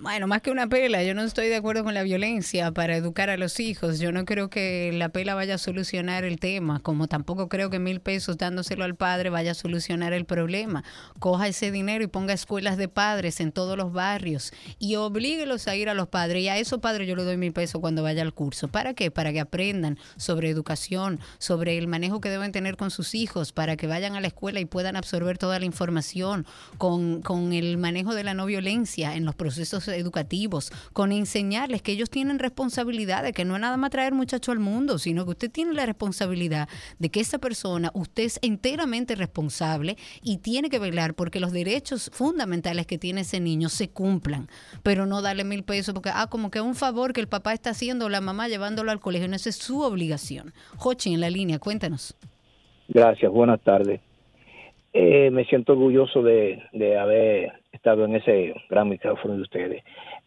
Bueno, 0.02 0.28
más 0.28 0.42
que 0.42 0.50
una 0.50 0.70
pela, 0.70 1.04
yo 1.04 1.14
no 1.14 1.24
estoy 1.24 1.50
de 1.50 1.58
acuerdo 1.58 1.84
con 1.84 1.94
la 1.94 2.04
violencia 2.04 2.72
para 2.72 2.96
educar 2.96 3.30
a 3.30 3.36
los 3.36 3.60
hijos. 3.60 4.00
Yo 4.00 4.14
no 4.14 4.24
creo 4.24 4.50
que 4.50 4.92
la 4.94 5.10
pela 5.10 5.36
vaya 5.36 5.56
a 5.56 5.58
solucionar 5.58 6.24
el 6.24 6.40
tema, 6.40 6.80
como 6.80 7.10
tampoco 7.10 7.50
creo 7.50 7.70
que 7.70 7.80
mil 7.80 8.00
pesos 8.00 8.38
dándoselo 8.38 8.86
al 8.86 8.96
padre 8.96 9.30
vaya 9.30 9.52
a 9.52 9.56
solucionar 9.56 10.14
el 10.14 10.24
problema. 10.24 10.86
Coja 11.20 11.50
ese 11.50 11.70
dinero 11.70 12.02
y 12.02 12.08
ponga 12.08 12.34
escuelas 12.34 12.78
de 12.78 12.88
padres 12.88 13.42
en 13.42 13.52
todos 13.52 13.76
los 13.76 13.92
barrios 13.92 14.54
y 14.80 14.96
oblíguelos 14.96 15.68
a 15.68 15.76
ir 15.76 15.90
a 15.90 15.94
los 15.94 16.08
padres. 16.08 16.44
Y 16.44 16.48
a 16.48 16.58
esos 16.58 16.80
padres 16.80 17.06
yo 17.06 17.18
le 17.18 17.26
doy 17.26 17.36
mil 17.36 17.52
pesos 17.52 17.82
cuando 17.82 18.02
vaya 18.02 18.22
al 18.22 18.34
curso. 18.34 18.70
¿Para 18.70 18.94
qué? 18.94 19.12
Para 19.12 19.34
que 19.34 19.42
aprendan 19.42 20.00
sobre 20.16 20.50
educación, 20.50 21.20
sobre 21.40 21.78
el 21.78 21.88
manejo 21.88 22.22
que 22.22 22.30
deben 22.30 22.54
tener 22.54 22.78
con 22.78 22.90
sus 22.90 23.16
hijos, 23.16 23.52
para 23.52 23.76
que 23.76 23.88
vayan 23.88 24.16
a 24.16 24.22
la 24.22 24.28
escuela 24.28 24.62
y 24.62 24.66
puedan 24.66 24.96
absorber 24.96 25.38
toda 25.38 25.60
la 25.60 25.66
información 25.66 26.46
con, 26.78 27.22
con 27.22 27.52
el 27.52 27.78
manejo 27.78 28.16
de 28.16 28.24
la 28.24 28.34
no 28.34 28.46
violencia 28.46 29.18
en 29.18 29.26
los 29.26 29.36
procesos 29.36 29.89
educativos, 29.90 30.72
con 30.94 31.12
enseñarles 31.12 31.82
que 31.82 31.92
ellos 31.92 32.10
tienen 32.10 32.40
responsabilidad, 32.40 33.24
de 33.24 33.34
que 33.34 33.46
no 33.46 33.56
es 33.56 33.62
nada 33.62 33.78
más 33.78 33.92
traer 33.92 34.14
muchacho 34.14 34.52
al 34.52 34.60
mundo, 34.60 34.98
sino 34.98 35.26
que 35.26 35.32
usted 35.32 35.52
tiene 35.52 35.74
la 35.74 35.86
responsabilidad 35.86 36.70
de 37.00 37.10
que 37.10 37.20
esa 37.20 37.40
persona, 37.40 37.92
usted 37.94 38.24
es 38.24 38.40
enteramente 38.42 39.16
responsable 39.16 39.98
y 40.22 40.38
tiene 40.38 40.70
que 40.70 40.80
velar 40.80 41.14
porque 41.14 41.40
los 41.40 41.52
derechos 41.52 42.10
fundamentales 42.14 42.86
que 42.86 42.98
tiene 42.98 43.22
ese 43.22 43.40
niño 43.40 43.70
se 43.70 43.90
cumplan, 43.90 44.48
pero 44.84 45.06
no 45.06 45.22
darle 45.22 45.44
mil 45.44 45.64
pesos 45.64 45.94
porque, 45.94 46.10
ah, 46.14 46.28
como 46.30 46.52
que 46.52 46.60
es 46.60 46.66
un 46.66 46.76
favor 46.76 47.14
que 47.14 47.22
el 47.22 47.28
papá 47.28 47.54
está 47.54 47.72
haciendo 47.72 48.10
la 48.10 48.22
mamá 48.22 48.48
llevándolo 48.48 48.92
al 48.92 49.00
colegio, 49.00 49.28
no, 49.28 49.36
esa 49.36 49.50
es 49.50 49.56
su 49.56 49.82
obligación. 49.82 50.54
Jochi, 50.78 51.14
en 51.14 51.22
la 51.22 51.30
línea, 51.30 51.60
cuéntanos. 51.60 52.16
Gracias, 52.88 53.32
buenas 53.32 53.62
tardes. 53.62 54.02
Eh, 54.94 55.30
me 55.32 55.46
siento 55.46 55.74
orgulloso 55.74 56.24
de, 56.24 56.64
de 56.74 56.98
haber 56.98 57.59
estado 57.72 58.06
en 58.06 58.16
ese 58.16 58.54
gran 58.70 58.90
micrófono 58.90 59.36
de 59.36 59.42
ustedes. 59.42 59.84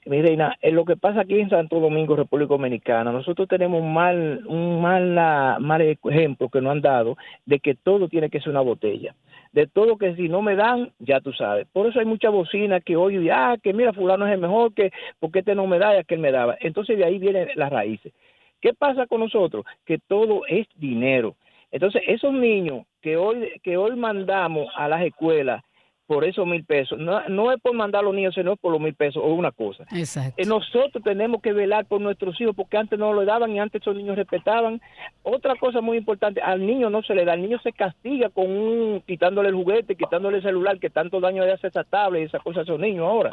Mi 0.06 0.23
reina, 0.23 0.56
en 0.60 0.74
lo 0.74 0.85
que 0.85 0.97
pasa 0.97 1.20
aquí 1.20 1.39
en 1.39 1.51
Santo 1.51 1.81
Domingo, 1.81 2.16
República 2.16 2.55
Dominicana, 2.55 3.12
nosotros 3.12 3.48
tenemos 3.48 3.81
un 3.82 3.93
mal, 3.93 4.44
un 4.47 4.81
mal, 4.81 5.60
mal 5.60 5.81
ejemplo 5.82 6.48
que 6.48 6.60
nos 6.60 6.73
han 6.73 6.81
dado 6.81 7.16
de 7.47 7.60
que 7.60 7.74
todo 7.74 8.09
tiene 8.09 8.31
que 8.31 8.40
ser 8.40 8.51
una 8.51 8.60
botella. 8.60 9.14
De 9.52 9.66
todo 9.66 9.98
que 9.98 10.14
si 10.16 10.28
no 10.28 10.40
me 10.40 10.56
dan, 10.56 10.93
ya 10.98 11.20
tú 11.20 11.32
sabes. 11.32 11.66
Por 11.73 11.86
eso 11.86 12.01
hay 12.01 12.06
mucha 12.06 12.31
bocina 12.31 12.81
que 12.81 12.97
oye, 12.97 13.31
ah, 13.31 13.56
que 13.62 13.73
mira, 13.73 13.93
fulano 13.93 14.27
es 14.27 14.32
el 14.32 14.40
mejor, 14.40 14.73
que 14.73 14.90
porque 15.20 15.40
este 15.40 15.55
no 15.55 15.66
me 15.66 15.78
da, 15.78 15.94
ya 15.94 16.05
que 16.05 16.14
él 16.14 16.20
me 16.20 16.32
daba. 16.32 16.56
Entonces 16.60 16.97
de 16.97 17.05
ahí 17.05 17.19
vienen 17.19 17.48
las 17.55 17.70
raíces. 17.70 18.12
¿Qué 18.60 18.73
pasa 18.73 19.06
con 19.06 19.20
nosotros? 19.20 19.64
Que 19.85 19.98
todo 19.98 20.43
es 20.47 20.66
dinero. 20.77 21.36
Entonces, 21.73 22.02
esos 22.06 22.32
niños 22.32 22.85
que 23.01 23.16
hoy, 23.16 23.60
que 23.62 23.77
hoy 23.77 23.97
mandamos 23.97 24.69
a 24.77 24.89
las 24.89 25.02
escuelas 25.02 25.64
por 26.07 26.24
esos 26.24 26.47
mil 26.47 26.65
pesos. 26.65 26.99
No, 26.99 27.27
no 27.29 27.53
es 27.53 27.61
por 27.61 27.74
mandar 27.74 28.01
a 28.01 28.05
los 28.05 28.15
niños, 28.15 28.35
sino 28.35 28.57
por 28.57 28.73
los 28.73 28.81
mil 28.81 28.95
pesos 28.95 29.23
o 29.24 29.29
una 29.29 29.53
cosa. 29.53 29.85
Exacto. 29.95 30.35
Eh, 30.37 30.47
nosotros 30.47 31.03
tenemos 31.03 31.41
que 31.41 31.53
velar 31.53 31.87
por 31.87 32.01
nuestros 32.01 32.41
hijos 32.41 32.55
porque 32.55 32.77
antes 32.77 32.99
no 32.99 33.12
lo 33.12 33.24
daban 33.24 33.53
y 33.53 33.61
antes 33.61 33.83
esos 33.83 33.97
niños 33.97 34.16
respetaban. 34.16 34.81
Otra 35.23 35.57
cosa 35.57 35.81
muy 35.81 35.97
importante, 35.99 36.41
al 36.41 36.66
niño 36.66 36.91
no 36.91 37.03
se 37.03 37.15
le 37.15 37.24
da, 37.24 37.33
al 37.33 37.43
niño 37.43 37.59
se 37.62 37.73
castiga 37.73 38.29
con 38.29 38.51
un, 38.51 39.03
quitándole 39.07 39.49
el 39.49 39.55
juguete, 39.55 39.97
quitándole 39.97 40.39
el 40.39 40.43
celular, 40.43 40.79
que 40.79 40.91
tanto 40.91 41.20
daño 41.20 41.45
le 41.45 41.53
hace 41.53 41.69
esa 41.69 41.85
tablet 41.85 42.23
y 42.23 42.27
esas 42.27 42.43
cosas 42.43 42.61
a 42.61 42.62
esos 42.62 42.81
niños 42.81 43.07
ahora. 43.07 43.31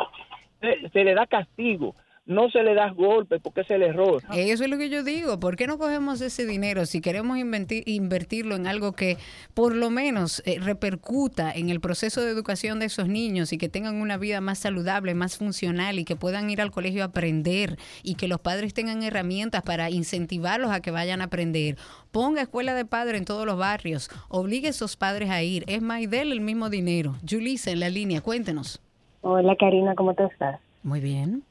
se 0.94 1.04
le 1.04 1.14
da 1.14 1.26
castigo 1.26 1.96
no 2.30 2.48
se 2.52 2.62
le 2.62 2.76
da 2.76 2.92
golpe 2.92 3.40
porque 3.40 3.62
es 3.62 3.72
el 3.72 3.82
error. 3.82 4.22
Eso 4.36 4.64
es 4.64 4.70
lo 4.70 4.78
que 4.78 4.90
yo 4.90 5.04
digo. 5.04 5.40
¿Por 5.40 5.56
qué 5.56 5.66
no 5.66 5.80
cogemos 5.80 6.22
ese 6.22 6.46
dinero 6.46 6.86
si 6.86 7.02
queremos 7.02 7.40
invertirlo 7.40 8.56
en 8.56 8.68
algo 8.68 8.94
que 8.94 9.18
por 9.56 9.76
lo 9.76 9.90
menos 9.90 10.44
eh, 10.46 10.60
repercuta 10.60 11.52
en 11.52 11.70
el 11.70 11.80
proceso 11.80 12.22
de 12.22 12.30
educación 12.30 12.80
de 12.80 12.86
esos 12.86 13.08
niños 13.08 13.52
y 13.52 13.58
que 13.58 13.68
tengan 13.68 13.96
una 13.96 14.18
vida 14.18 14.42
más 14.42 14.60
saludable, 14.60 15.16
más 15.16 15.40
funcional 15.40 15.98
y 15.98 16.06
que 16.06 16.16
puedan 16.16 16.52
ir 16.52 16.62
al 16.62 16.70
colegio 16.70 17.02
a 17.02 17.08
aprender 17.08 17.78
y 18.04 18.14
que 18.14 18.28
los 18.28 18.40
padres 18.40 18.76
tengan 18.76 19.02
herramientas 19.02 19.64
para 19.64 19.90
incentivarlos 19.90 20.70
a 20.70 20.82
que 20.82 20.92
vayan 20.92 21.22
a 21.22 21.26
aprender? 21.26 21.78
Ponga 22.12 22.44
escuela 22.44 22.76
de 22.76 22.86
padre 22.86 23.18
en 23.18 23.26
todos 23.26 23.48
los 23.48 23.58
barrios, 23.58 24.08
obligue 24.30 24.68
a 24.68 24.70
esos 24.70 24.98
padres 24.98 25.32
a 25.32 25.42
ir. 25.42 25.64
Es 25.66 25.82
más, 25.82 26.00
el 26.00 26.42
mismo 26.42 26.70
dinero. 26.70 27.16
Julissa, 27.28 27.72
en 27.72 27.80
la 27.80 27.90
línea, 27.90 28.22
cuéntenos. 28.22 28.80
Hola 29.22 29.56
Karina, 29.56 29.96
¿cómo 29.96 30.14
te 30.14 30.26
estás? 30.26 30.60
Muy 30.84 31.00
bien. 31.00 31.44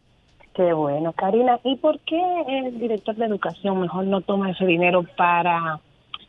Qué 0.58 0.72
bueno, 0.72 1.12
Karina. 1.12 1.60
¿Y 1.62 1.76
por 1.76 2.00
qué 2.00 2.20
el 2.48 2.80
director 2.80 3.14
de 3.14 3.26
educación 3.26 3.80
mejor 3.80 4.06
no 4.06 4.22
toma 4.22 4.50
ese 4.50 4.66
dinero 4.66 5.04
para 5.16 5.78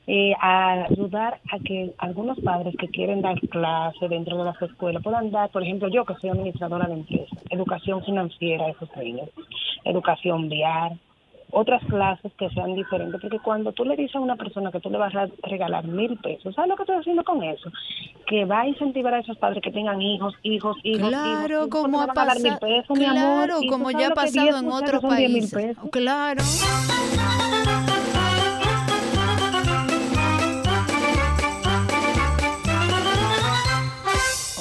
eh, 0.06 0.34
ayudar 0.39 1.39
a 1.51 1.57
que 1.57 1.95
algunos 1.97 2.39
padres 2.41 2.76
que 2.77 2.89
quieren 2.89 3.23
dar 3.23 3.39
clase 3.49 4.07
dentro 4.07 4.38
de 4.38 4.43
las 4.43 4.61
escuelas 4.61 5.01
puedan 5.01 5.31
dar, 5.31 5.49
por 5.49 5.64
ejemplo, 5.64 5.88
yo 5.88 6.06
que 6.06 6.14
soy 6.22 6.30
administradora 6.30 6.85
de 6.85 6.93
empresa, 6.93 7.38
educación 7.49 8.03
financiera 8.03 8.65
a 8.65 8.69
esos 8.69 8.95
niños, 8.97 9.30
educación 9.84 10.47
vial, 10.47 10.99
otras 11.51 11.84
clases 11.85 12.31
que 12.38 12.49
sean 12.49 12.76
diferentes, 12.76 13.21
porque 13.21 13.39
cuando 13.39 13.71
tú 13.71 13.85
le 13.85 13.95
dices 13.95 14.15
a 14.15 14.19
una 14.19 14.35
persona 14.35 14.71
que 14.71 14.80
tú 14.80 14.89
le 14.89 14.97
vas 14.97 15.15
a 15.15 15.27
regalar 15.43 15.88
mil 15.88 16.17
pesos, 16.17 16.55
¿sabes 16.55 16.69
lo 16.69 16.76
que 16.76 16.84
estoy 16.84 16.97
haciendo 16.97 17.23
con 17.23 17.43
eso? 17.43 17.71
Que 18.27 18.45
va 18.45 18.61
a 18.61 18.67
incentivar 18.67 19.13
a 19.13 19.19
esos 19.19 19.38
padres 19.38 19.63
que 19.63 19.71
tengan 19.71 20.01
hijos, 20.01 20.35
hijos, 20.43 20.77
hijos. 20.84 21.09
Claro, 21.09 21.69
como 21.69 22.01
ha 22.01 22.07
pasado. 22.07 22.59
Claro, 22.93 23.59
como 23.67 23.91
ya 23.91 24.09
ha 24.09 24.13
pasado 24.13 24.59
en 24.59 24.71
otros 24.71 25.01
países. 25.01 25.77
Claro. 25.91 26.43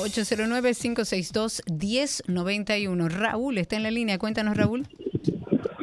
...809-562-1091... 0.09 3.09
Raúl 3.09 3.59
está 3.59 3.77
en 3.77 3.83
la 3.83 3.91
línea. 3.91 4.19
Cuéntanos, 4.19 4.57
Raúl. 4.57 4.87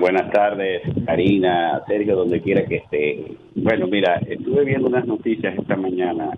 Buenas 0.05 0.31
tardes, 0.31 0.83
Karina, 1.03 1.81
Sergio, 1.87 2.15
donde 2.15 2.39
quiera 2.39 2.63
que 2.67 2.75
esté. 2.75 3.25
Bueno, 3.55 3.87
mira, 3.87 4.21
estuve 4.27 4.63
viendo 4.63 4.87
unas 4.87 5.07
noticias 5.07 5.57
esta 5.57 5.75
mañana 5.75 6.29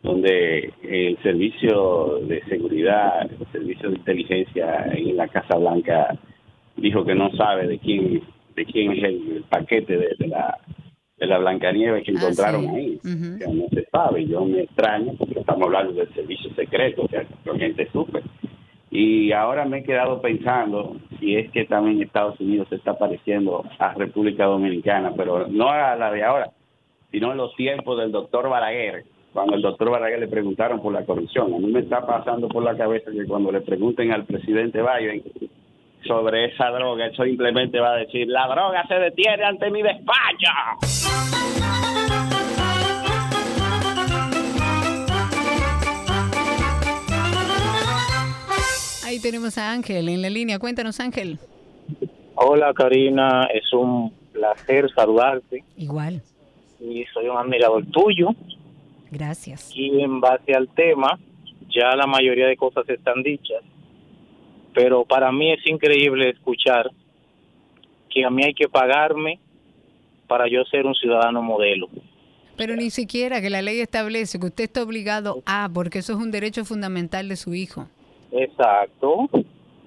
donde 0.00 0.72
el 0.84 1.18
servicio 1.20 2.20
de 2.28 2.40
seguridad, 2.44 3.22
el 3.22 3.46
servicio 3.50 3.90
de 3.90 3.96
inteligencia 3.96 4.92
en 4.92 5.16
la 5.16 5.26
Casa 5.26 5.56
Blanca 5.56 6.16
dijo 6.76 7.04
que 7.04 7.16
no 7.16 7.32
sabe 7.32 7.66
de 7.66 7.80
quién 7.80 8.22
de 8.54 8.64
quién 8.64 8.92
es 8.92 9.02
el, 9.02 9.44
paquete 9.50 10.14
de, 10.16 10.28
la 10.28 10.56
de 11.18 11.26
la 11.26 11.38
Blancanieves 11.38 12.04
que 12.04 12.12
ah, 12.12 12.14
encontraron 12.16 12.68
ahí. 12.68 13.00
O 13.02 13.38
sea, 13.38 13.48
no 13.48 13.66
se 13.70 13.88
sabe. 13.90 14.24
Yo 14.28 14.44
me 14.44 14.60
extraño 14.60 15.14
porque 15.18 15.40
estamos 15.40 15.64
hablando 15.64 15.94
del 15.94 16.14
servicio 16.14 16.54
secreto, 16.54 17.02
o 17.02 17.08
sea, 17.08 17.24
que 17.24 17.58
gente 17.58 17.88
supe. 17.92 18.22
Y 18.90 19.30
ahora 19.30 19.64
me 19.64 19.78
he 19.78 19.84
quedado 19.84 20.20
pensando 20.20 20.96
si 21.20 21.36
es 21.36 21.50
que 21.52 21.64
también 21.64 22.02
Estados 22.02 22.40
Unidos 22.40 22.68
se 22.68 22.74
está 22.74 22.98
pareciendo 22.98 23.64
a 23.78 23.94
República 23.94 24.46
Dominicana, 24.46 25.12
pero 25.16 25.46
no 25.46 25.68
a 25.70 25.94
la 25.94 26.10
de 26.10 26.24
ahora, 26.24 26.50
sino 27.12 27.30
en 27.30 27.38
los 27.38 27.54
tiempos 27.54 27.98
del 27.98 28.10
doctor 28.10 28.48
Balaguer, 28.48 29.04
cuando 29.32 29.54
el 29.54 29.62
doctor 29.62 29.90
Balaguer 29.90 30.18
le 30.18 30.26
preguntaron 30.26 30.82
por 30.82 30.92
la 30.92 31.04
corrupción. 31.04 31.54
A 31.54 31.58
mí 31.58 31.70
me 31.70 31.80
está 31.80 32.04
pasando 32.04 32.48
por 32.48 32.64
la 32.64 32.76
cabeza 32.76 33.12
que 33.12 33.26
cuando 33.26 33.52
le 33.52 33.60
pregunten 33.60 34.12
al 34.12 34.24
presidente 34.24 34.82
Biden 34.82 35.22
sobre 36.04 36.46
esa 36.46 36.70
droga, 36.70 37.06
eso 37.06 37.22
simplemente 37.22 37.78
va 37.78 37.92
a 37.92 37.96
decir, 37.98 38.26
la 38.26 38.48
droga 38.48 38.84
se 38.88 38.94
detiene 38.94 39.44
ante 39.44 39.70
mi 39.70 39.82
despacho. 39.82 40.48
Ahí 49.10 49.18
tenemos 49.18 49.58
a 49.58 49.72
Ángel 49.72 50.08
en 50.08 50.22
la 50.22 50.30
línea. 50.30 50.60
Cuéntanos, 50.60 51.00
Ángel. 51.00 51.36
Hola, 52.36 52.72
Karina. 52.72 53.48
Es 53.52 53.72
un 53.72 54.12
placer 54.32 54.88
saludarte. 54.94 55.64
Igual. 55.76 56.22
Y 56.78 57.04
soy 57.12 57.26
un 57.26 57.36
admirador 57.36 57.84
tuyo. 57.86 58.28
Gracias. 59.10 59.72
Y 59.74 60.00
en 60.00 60.20
base 60.20 60.54
al 60.54 60.68
tema, 60.68 61.18
ya 61.68 61.96
la 61.96 62.06
mayoría 62.06 62.46
de 62.46 62.56
cosas 62.56 62.88
están 62.88 63.24
dichas. 63.24 63.64
Pero 64.74 65.04
para 65.04 65.32
mí 65.32 65.54
es 65.54 65.66
increíble 65.66 66.30
escuchar 66.30 66.88
que 68.10 68.24
a 68.24 68.30
mí 68.30 68.44
hay 68.44 68.54
que 68.54 68.68
pagarme 68.68 69.40
para 70.28 70.46
yo 70.48 70.62
ser 70.66 70.86
un 70.86 70.94
ciudadano 70.94 71.42
modelo. 71.42 71.88
Pero 72.56 72.76
ni 72.76 72.90
siquiera 72.90 73.40
que 73.40 73.50
la 73.50 73.60
ley 73.60 73.80
establece 73.80 74.38
que 74.38 74.46
usted 74.46 74.64
está 74.64 74.84
obligado 74.84 75.42
a, 75.46 75.68
porque 75.74 75.98
eso 75.98 76.12
es 76.12 76.20
un 76.20 76.30
derecho 76.30 76.64
fundamental 76.64 77.28
de 77.28 77.34
su 77.34 77.54
hijo. 77.54 77.88
Exacto. 78.32 79.28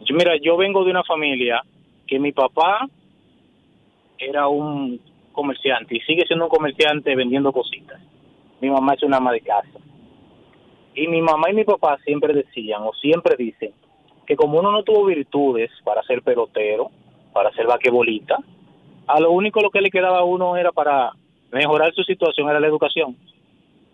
Mira, 0.09 0.33
yo 0.41 0.57
vengo 0.57 0.83
de 0.83 0.91
una 0.91 1.03
familia 1.03 1.61
que 2.05 2.19
mi 2.19 2.31
papá 2.31 2.87
era 4.17 4.47
un 4.47 4.99
comerciante 5.31 5.97
y 5.97 6.01
sigue 6.01 6.25
siendo 6.27 6.45
un 6.45 6.51
comerciante 6.51 7.15
vendiendo 7.15 7.51
cositas. 7.51 7.99
Mi 8.61 8.69
mamá 8.69 8.93
es 8.93 9.03
una 9.03 9.17
ama 9.17 9.31
de 9.31 9.41
casa. 9.41 9.79
Y 10.95 11.07
mi 11.07 11.21
mamá 11.21 11.49
y 11.49 11.53
mi 11.53 11.63
papá 11.63 11.97
siempre 12.05 12.33
decían 12.33 12.83
o 12.83 12.93
siempre 12.93 13.35
dicen 13.35 13.73
que 14.27 14.35
como 14.35 14.59
uno 14.59 14.71
no 14.71 14.83
tuvo 14.83 15.05
virtudes 15.05 15.71
para 15.83 16.03
ser 16.03 16.21
pelotero, 16.21 16.91
para 17.33 17.51
ser 17.53 17.65
vaquebolita, 17.65 18.37
a 19.07 19.19
lo 19.19 19.31
único 19.31 19.59
lo 19.61 19.69
que 19.69 19.81
le 19.81 19.89
quedaba 19.89 20.19
a 20.19 20.23
uno 20.23 20.55
era 20.55 20.71
para 20.71 21.11
mejorar 21.51 21.93
su 21.93 22.03
situación, 22.03 22.49
era 22.49 22.59
la 22.59 22.67
educación. 22.67 23.17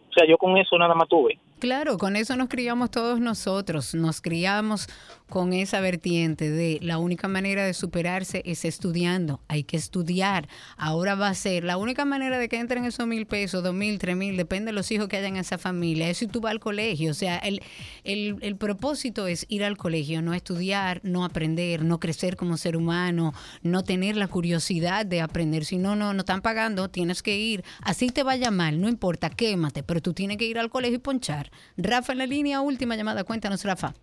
O 0.10 0.14
sea, 0.14 0.28
yo 0.28 0.38
con 0.38 0.58
eso 0.58 0.78
nada 0.78 0.94
más 0.94 1.08
tuve. 1.08 1.40
Claro, 1.60 1.98
con 1.98 2.16
eso 2.16 2.38
nos 2.38 2.48
criamos 2.48 2.90
todos 2.90 3.20
nosotros, 3.20 3.94
nos 3.94 4.22
criamos 4.22 4.88
con 5.30 5.54
esa 5.54 5.80
vertiente 5.80 6.50
de 6.50 6.80
la 6.82 6.98
única 6.98 7.28
manera 7.28 7.66
de 7.66 7.74
superarse 7.74 8.42
es 8.46 8.66
estudiando, 8.66 9.42
hay 9.48 9.64
que 9.64 9.78
estudiar, 9.78 10.48
ahora 10.78 11.16
va 11.16 11.30
a 11.30 11.34
ser, 11.36 11.64
la 11.64 11.78
única 11.78 12.06
manera 12.06 12.38
de 12.38 12.50
que 12.50 12.58
entren 12.58 12.86
esos 12.86 13.08
mil 13.08 13.26
pesos, 13.26 13.64
dos 13.64 13.74
mil, 13.74 14.00
tres 14.00 14.16
mil, 14.16 14.36
depende 14.36 14.68
de 14.68 14.74
los 14.74 14.92
hijos 14.92 15.08
que 15.08 15.18
hayan 15.18 15.36
en 15.36 15.42
esa 15.42 15.58
familia, 15.58 16.10
eso 16.10 16.20
si 16.20 16.28
tú 16.28 16.42
vas 16.42 16.52
al 16.52 16.60
colegio, 16.60 17.12
o 17.12 17.14
sea, 17.14 17.38
el, 17.38 17.62
el, 18.04 18.38
el 18.42 18.56
propósito 18.56 19.28
es 19.28 19.46
ir 19.50 19.64
al 19.64 19.78
colegio, 19.78 20.22
no 20.22 20.34
estudiar, 20.34 21.02
no 21.04 21.24
aprender, 21.24 21.84
no 21.84 22.00
crecer 22.00 22.36
como 22.36 22.58
ser 22.58 22.76
humano, 22.76 23.34
no 23.62 23.84
tener 23.84 24.18
la 24.18 24.28
curiosidad 24.28 25.06
de 25.06 25.22
aprender, 25.22 25.64
si 25.66 25.78
no, 25.78 25.96
no, 25.96 26.14
no 26.14 26.20
están 26.20 26.42
pagando, 26.42 26.90
tienes 26.90 27.24
que 27.24 27.38
ir, 27.38 27.64
así 27.82 28.10
te 28.10 28.24
vaya 28.24 28.52
mal, 28.52 28.82
no 28.82 28.90
importa, 28.90 29.30
quémate, 29.30 29.84
pero 29.84 30.02
tú 30.02 30.14
tienes 30.14 30.38
que 30.38 30.46
ir 30.46 30.58
al 30.58 30.70
colegio 30.70 30.98
y 30.98 31.00
ponchar. 31.00 31.52
Rafa 31.78 32.12
en 32.14 32.18
la 32.18 32.26
línea, 32.26 32.62
última 32.62 32.96
llamada. 32.96 33.24
Cuéntanos, 33.24 33.64
Rafa. 33.64 33.94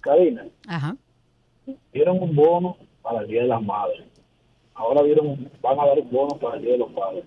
Karina. 0.00 0.46
Ajá. 0.66 0.96
Dieron 1.92 2.22
un 2.22 2.34
bono 2.34 2.76
para 3.02 3.20
el 3.20 3.28
Día 3.28 3.42
de 3.42 3.48
las 3.48 3.62
Madres. 3.62 4.02
Ahora 4.74 5.02
dieron, 5.02 5.50
van 5.60 5.78
a 5.78 5.86
dar 5.86 5.98
un 5.98 6.10
bono 6.10 6.38
para 6.38 6.56
el 6.56 6.62
Día 6.62 6.72
de 6.72 6.78
los 6.78 6.92
Padres. 6.92 7.24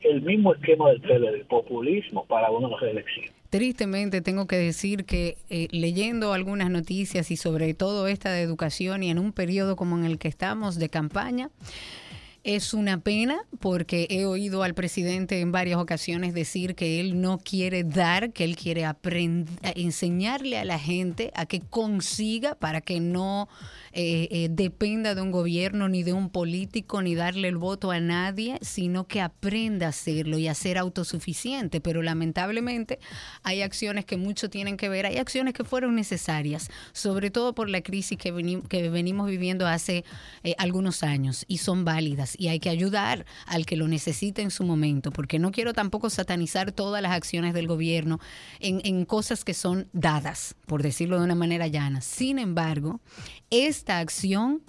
El 0.00 0.22
mismo 0.22 0.54
esquema 0.54 0.90
del 0.90 1.00
PLD, 1.00 1.34
el 1.34 1.46
populismo 1.46 2.24
para 2.26 2.50
una 2.50 2.76
reelección. 2.78 3.26
Tristemente 3.50 4.20
tengo 4.20 4.46
que 4.46 4.56
decir 4.56 5.04
que 5.04 5.36
eh, 5.50 5.66
leyendo 5.72 6.32
algunas 6.32 6.70
noticias 6.70 7.30
y 7.30 7.36
sobre 7.36 7.74
todo 7.74 8.06
esta 8.06 8.30
de 8.30 8.42
educación 8.42 9.02
y 9.02 9.10
en 9.10 9.18
un 9.18 9.32
periodo 9.32 9.74
como 9.74 9.98
en 9.98 10.04
el 10.04 10.18
que 10.18 10.28
estamos 10.28 10.78
de 10.78 10.88
campaña, 10.88 11.50
es 12.42 12.72
una 12.72 13.00
pena 13.00 13.38
porque 13.58 14.06
he 14.08 14.24
oído 14.24 14.62
al 14.62 14.74
presidente 14.74 15.40
en 15.40 15.52
varias 15.52 15.78
ocasiones 15.78 16.32
decir 16.32 16.74
que 16.74 17.00
él 17.00 17.20
no 17.20 17.38
quiere 17.38 17.84
dar, 17.84 18.32
que 18.32 18.44
él 18.44 18.56
quiere 18.56 18.86
aprender, 18.86 19.54
enseñarle 19.76 20.58
a 20.58 20.64
la 20.64 20.78
gente 20.78 21.30
a 21.34 21.46
que 21.46 21.60
consiga 21.60 22.54
para 22.54 22.80
que 22.80 23.00
no 23.00 23.48
eh, 23.92 24.28
eh, 24.30 24.48
dependa 24.50 25.14
de 25.14 25.20
un 25.20 25.30
gobierno 25.32 25.88
ni 25.88 26.02
de 26.02 26.12
un 26.12 26.30
político 26.30 27.02
ni 27.02 27.14
darle 27.14 27.48
el 27.48 27.58
voto 27.58 27.90
a 27.90 28.00
nadie, 28.00 28.58
sino 28.62 29.06
que 29.06 29.20
aprenda 29.20 29.86
a 29.86 29.90
hacerlo 29.90 30.38
y 30.38 30.48
a 30.48 30.54
ser 30.54 30.78
autosuficiente. 30.78 31.80
Pero 31.80 32.00
lamentablemente 32.02 33.00
hay 33.42 33.60
acciones 33.62 34.06
que 34.06 34.16
mucho 34.16 34.48
tienen 34.48 34.76
que 34.76 34.88
ver, 34.88 35.04
hay 35.04 35.18
acciones 35.18 35.52
que 35.52 35.64
fueron 35.64 35.94
necesarias, 35.94 36.70
sobre 36.92 37.30
todo 37.30 37.54
por 37.54 37.68
la 37.68 37.82
crisis 37.82 38.16
que, 38.16 38.60
que 38.68 38.88
venimos 38.88 39.28
viviendo 39.28 39.66
hace 39.66 40.04
eh, 40.42 40.54
algunos 40.56 41.02
años 41.02 41.44
y 41.48 41.58
son 41.58 41.84
válidas 41.84 42.29
y 42.38 42.48
hay 42.48 42.60
que 42.60 42.70
ayudar 42.70 43.26
al 43.46 43.66
que 43.66 43.76
lo 43.76 43.88
necesite 43.88 44.42
en 44.42 44.50
su 44.50 44.64
momento, 44.64 45.10
porque 45.10 45.38
no 45.38 45.50
quiero 45.50 45.72
tampoco 45.72 46.10
satanizar 46.10 46.72
todas 46.72 47.02
las 47.02 47.12
acciones 47.12 47.54
del 47.54 47.66
gobierno 47.66 48.20
en, 48.58 49.04
cosas 49.04 49.44
que 49.44 49.54
son 49.54 49.88
dadas, 49.92 50.54
por 50.66 50.82
decirlo 50.82 51.18
de 51.18 51.24
una 51.24 51.34
manera 51.34 51.66
llana. 51.66 52.00
Sin 52.00 52.38
embargo, 52.38 53.00
esta 53.50 53.98
acción 53.98 54.62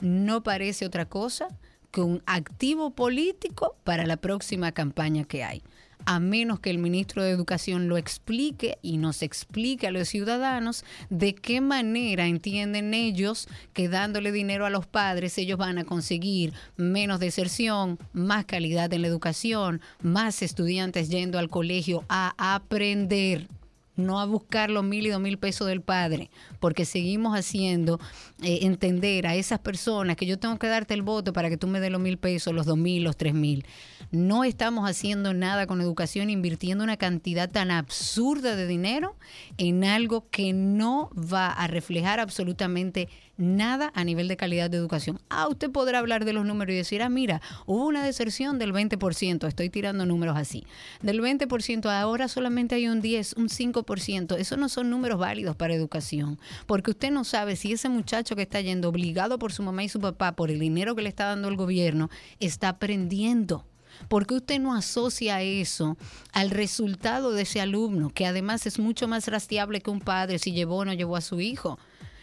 no 0.00 0.42
parece 0.42 0.86
otra 0.86 1.06
cosa 1.06 1.48
que 1.90 2.00
un 2.00 2.22
activo 2.26 2.90
político 2.94 3.76
para 3.84 4.06
la 4.06 4.16
próxima 4.16 4.72
campaña 4.72 5.24
que 5.24 5.44
hay 5.44 5.62
a 6.06 6.20
menos 6.20 6.60
que 6.60 6.70
el 6.70 6.78
ministro 6.78 7.22
de 7.22 7.30
Educación 7.30 7.88
lo 7.88 7.96
explique 7.96 8.78
y 8.82 8.96
nos 8.96 9.22
explique 9.22 9.86
a 9.86 9.90
los 9.90 10.08
ciudadanos 10.08 10.84
de 11.10 11.34
qué 11.34 11.60
manera 11.60 12.26
entienden 12.26 12.94
ellos 12.94 13.48
que 13.72 13.88
dándole 13.88 14.32
dinero 14.32 14.66
a 14.66 14.70
los 14.70 14.86
padres 14.86 15.38
ellos 15.38 15.58
van 15.58 15.78
a 15.78 15.84
conseguir 15.84 16.52
menos 16.76 17.20
deserción, 17.20 17.98
más 18.12 18.44
calidad 18.44 18.92
en 18.92 19.02
la 19.02 19.08
educación, 19.08 19.80
más 20.02 20.42
estudiantes 20.42 21.08
yendo 21.08 21.38
al 21.38 21.48
colegio 21.48 22.04
a 22.08 22.34
aprender 22.36 23.48
no 23.96 24.20
a 24.20 24.26
buscar 24.26 24.70
los 24.70 24.84
mil 24.84 25.06
y 25.06 25.10
dos 25.10 25.20
mil 25.20 25.38
pesos 25.38 25.66
del 25.66 25.82
padre, 25.82 26.30
porque 26.60 26.84
seguimos 26.84 27.36
haciendo 27.36 28.00
eh, 28.42 28.60
entender 28.62 29.26
a 29.26 29.34
esas 29.34 29.58
personas 29.58 30.16
que 30.16 30.26
yo 30.26 30.38
tengo 30.38 30.58
que 30.58 30.66
darte 30.66 30.94
el 30.94 31.02
voto 31.02 31.32
para 31.32 31.48
que 31.48 31.56
tú 31.56 31.66
me 31.66 31.80
des 31.80 31.90
los 31.90 32.00
mil 32.00 32.18
pesos, 32.18 32.54
los 32.54 32.66
dos 32.66 32.78
mil, 32.78 33.04
los 33.04 33.16
tres 33.16 33.34
mil. 33.34 33.66
No 34.10 34.44
estamos 34.44 34.88
haciendo 34.88 35.34
nada 35.34 35.66
con 35.66 35.80
educación, 35.80 36.30
invirtiendo 36.30 36.84
una 36.84 36.96
cantidad 36.96 37.50
tan 37.50 37.70
absurda 37.70 38.56
de 38.56 38.66
dinero 38.66 39.16
en 39.56 39.84
algo 39.84 40.28
que 40.30 40.52
no 40.52 41.10
va 41.14 41.48
a 41.50 41.66
reflejar 41.66 42.20
absolutamente 42.20 43.08
nada 43.08 43.31
a 43.38 44.04
nivel 44.04 44.28
de 44.28 44.36
calidad 44.36 44.70
de 44.70 44.76
educación. 44.76 45.18
Ah, 45.28 45.48
usted 45.48 45.70
podrá 45.70 45.98
hablar 45.98 46.24
de 46.24 46.32
los 46.32 46.44
números 46.44 46.74
y 46.74 46.76
decir, 46.76 47.02
ah, 47.02 47.08
mira, 47.08 47.40
hubo 47.66 47.86
una 47.86 48.04
deserción 48.04 48.58
del 48.58 48.72
20%, 48.72 49.48
estoy 49.48 49.70
tirando 49.70 50.06
números 50.06 50.36
así. 50.36 50.64
Del 51.00 51.20
20% 51.20 51.90
ahora 51.90 52.28
solamente 52.28 52.74
hay 52.74 52.88
un 52.88 53.00
10, 53.00 53.34
un 53.34 53.48
5%. 53.48 54.36
Esos 54.36 54.58
no 54.58 54.68
son 54.68 54.90
números 54.90 55.18
válidos 55.18 55.56
para 55.56 55.74
educación, 55.74 56.38
porque 56.66 56.92
usted 56.92 57.10
no 57.10 57.24
sabe 57.24 57.56
si 57.56 57.72
ese 57.72 57.88
muchacho 57.88 58.36
que 58.36 58.42
está 58.42 58.60
yendo 58.60 58.88
obligado 58.88 59.38
por 59.38 59.52
su 59.52 59.62
mamá 59.62 59.82
y 59.82 59.88
su 59.88 60.00
papá, 60.00 60.32
por 60.32 60.50
el 60.50 60.60
dinero 60.60 60.94
que 60.94 61.02
le 61.02 61.08
está 61.08 61.26
dando 61.26 61.48
el 61.48 61.56
gobierno, 61.56 62.10
está 62.38 62.68
aprendiendo. 62.68 63.66
porque 64.08 64.34
usted 64.34 64.58
no 64.58 64.74
asocia 64.74 65.42
eso 65.42 65.96
al 66.32 66.50
resultado 66.50 67.32
de 67.32 67.42
ese 67.42 67.60
alumno, 67.60 68.08
que 68.08 68.26
además 68.26 68.66
es 68.66 68.78
mucho 68.78 69.06
más 69.06 69.28
rastreable 69.28 69.80
que 69.80 69.90
un 69.90 70.00
padre 70.00 70.38
si 70.38 70.52
llevó 70.52 70.78
o 70.78 70.84
no 70.84 70.92
llevó 70.94 71.16
a 71.16 71.20
su 71.20 71.40
hijo? 71.40 71.78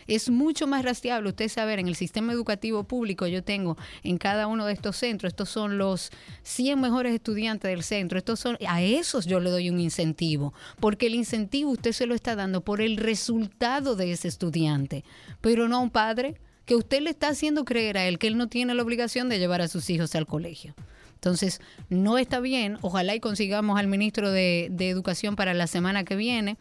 Es 0.10 0.30
mucho 0.30 0.68
más 0.68 0.84
rastreable. 0.84 1.30
Usted 1.30 1.48
saber, 1.50 1.80
en 1.80 1.88
el 1.88 1.96
sistema 1.96 2.34
educativo 2.34 2.84
público 2.84 3.28
yo 3.28 3.44
tengo 3.44 3.78
en 4.04 4.18
cada 4.18 4.48
uno 4.48 4.66
de 4.66 4.74
estos 4.74 4.98
centros, 4.98 5.32
estos 5.32 5.50
son 5.50 5.78
los 5.78 6.12
100 6.44 6.82
mejores 6.82 7.14
estudiantes 7.14 7.70
del 7.70 7.84
centro, 7.84 8.18
estos 8.18 8.40
son, 8.40 8.58
a 8.68 8.82
esos 8.82 9.26
yo 9.26 9.40
le 9.40 9.50
doy 9.50 9.70
un 9.70 9.80
incentivo, 9.80 10.54
porque 10.80 11.08
el 11.08 11.16
incentivo 11.16 11.72
usted 11.72 11.92
se 11.92 12.06
lo 12.06 12.16
está 12.16 12.36
dando 12.36 12.62
por 12.62 12.82
el 12.82 12.98
resultado 12.98 13.96
de 13.96 14.12
ese 14.12 14.28
estudiante, 14.28 15.04
pero 15.42 15.68
no 15.68 15.78
a 15.78 15.80
un 15.80 15.92
padre 15.92 16.36
que 16.66 16.76
usted 16.76 17.02
le 17.02 17.10
está 17.10 17.30
haciendo 17.30 17.66
creer 17.66 17.98
a 17.98 18.08
él 18.08 18.20
que 18.20 18.28
él 18.28 18.38
no 18.38 18.48
tiene 18.48 18.76
la 18.76 18.84
obligación 18.84 19.30
de 19.30 19.40
llevar 19.40 19.62
a 19.62 19.68
sus 19.68 19.90
hijos 19.90 20.14
al 20.16 20.28
colegio. 20.28 20.76
Entonces, 21.16 21.60
no 21.90 22.18
está 22.18 22.40
bien. 22.40 22.78
Ojalá 22.82 23.14
y 23.14 23.20
consigamos 23.20 23.78
al 23.78 23.88
ministro 23.88 24.32
de, 24.32 24.70
de 24.72 24.90
Educación 24.90 25.36
para 25.36 25.54
la 25.54 25.68
semana 25.68 26.06
que 26.06 26.16
viene 26.16 26.58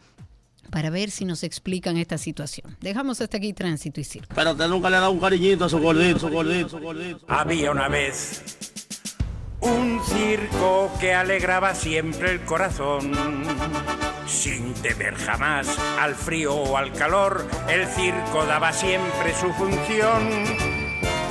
para 0.69 0.89
ver 0.89 1.11
si 1.11 1.25
nos 1.25 1.43
explican 1.43 1.97
esta 1.97 2.17
situación. 2.17 2.77
Dejamos 2.81 3.21
hasta 3.21 3.37
aquí 3.37 3.53
tránsito 3.53 3.99
y 3.99 4.03
circo. 4.03 4.33
Pero 4.35 4.51
usted 4.51 4.67
nunca 4.67 4.89
le 4.89 4.97
ha 4.97 4.99
dado 5.01 5.11
un 5.11 5.19
cariñito 5.19 5.65
a 5.65 5.69
su 5.69 5.79
gordito, 5.79 6.19
su 6.19 6.29
gordito, 6.29 6.69
su 6.69 6.79
gordito. 6.79 7.25
Había 7.27 7.71
una 7.71 7.87
vez 7.87 8.43
un 9.61 9.99
circo 10.05 10.91
que 10.99 11.13
alegraba 11.13 11.75
siempre 11.75 12.31
el 12.31 12.41
corazón. 12.41 13.11
Sin 14.27 14.73
temer 14.75 15.15
jamás 15.15 15.67
al 15.99 16.15
frío 16.15 16.53
o 16.53 16.77
al 16.77 16.93
calor, 16.93 17.47
el 17.67 17.87
circo 17.87 18.45
daba 18.45 18.71
siempre 18.71 19.33
su 19.33 19.51
función. 19.53 20.45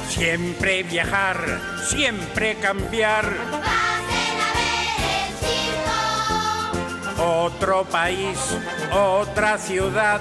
Siempre 0.08 0.82
viajar, 0.82 1.60
siempre 1.86 2.56
cambiar 2.56 3.36
otro 7.18 7.84
país, 7.84 8.38
otra 8.92 9.58
ciudad. 9.58 10.20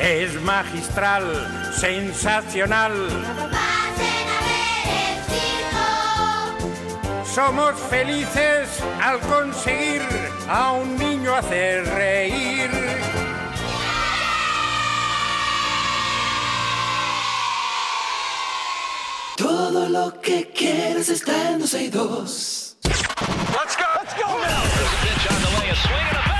Es 0.00 0.40
magistral, 0.42 1.72
sensacional. 1.76 2.92
Somos 7.24 7.80
felices 7.88 8.68
al 9.00 9.18
conseguir 9.20 10.02
a 10.48 10.72
un 10.72 10.98
niño 10.98 11.34
hacer 11.34 11.86
reír. 11.86 12.70
Todo 19.36 19.88
lo 19.88 20.20
que 20.20 20.50
quieres 20.50 21.08
está 21.08 21.52
en 21.52 21.60
12 21.60 21.82
y 21.84 21.88
2. 21.88 22.71
Let's 23.56 23.76
go, 23.76 23.86
let's 23.96 24.14
go 24.14 24.26
now. 24.26 24.62
There's 24.74 24.92
a 24.92 25.00
pitch 25.06 25.32
on 25.32 25.40
the 25.42 25.70
a 25.70 25.76
swing 25.76 26.06
and 26.08 26.16
a 26.16 26.31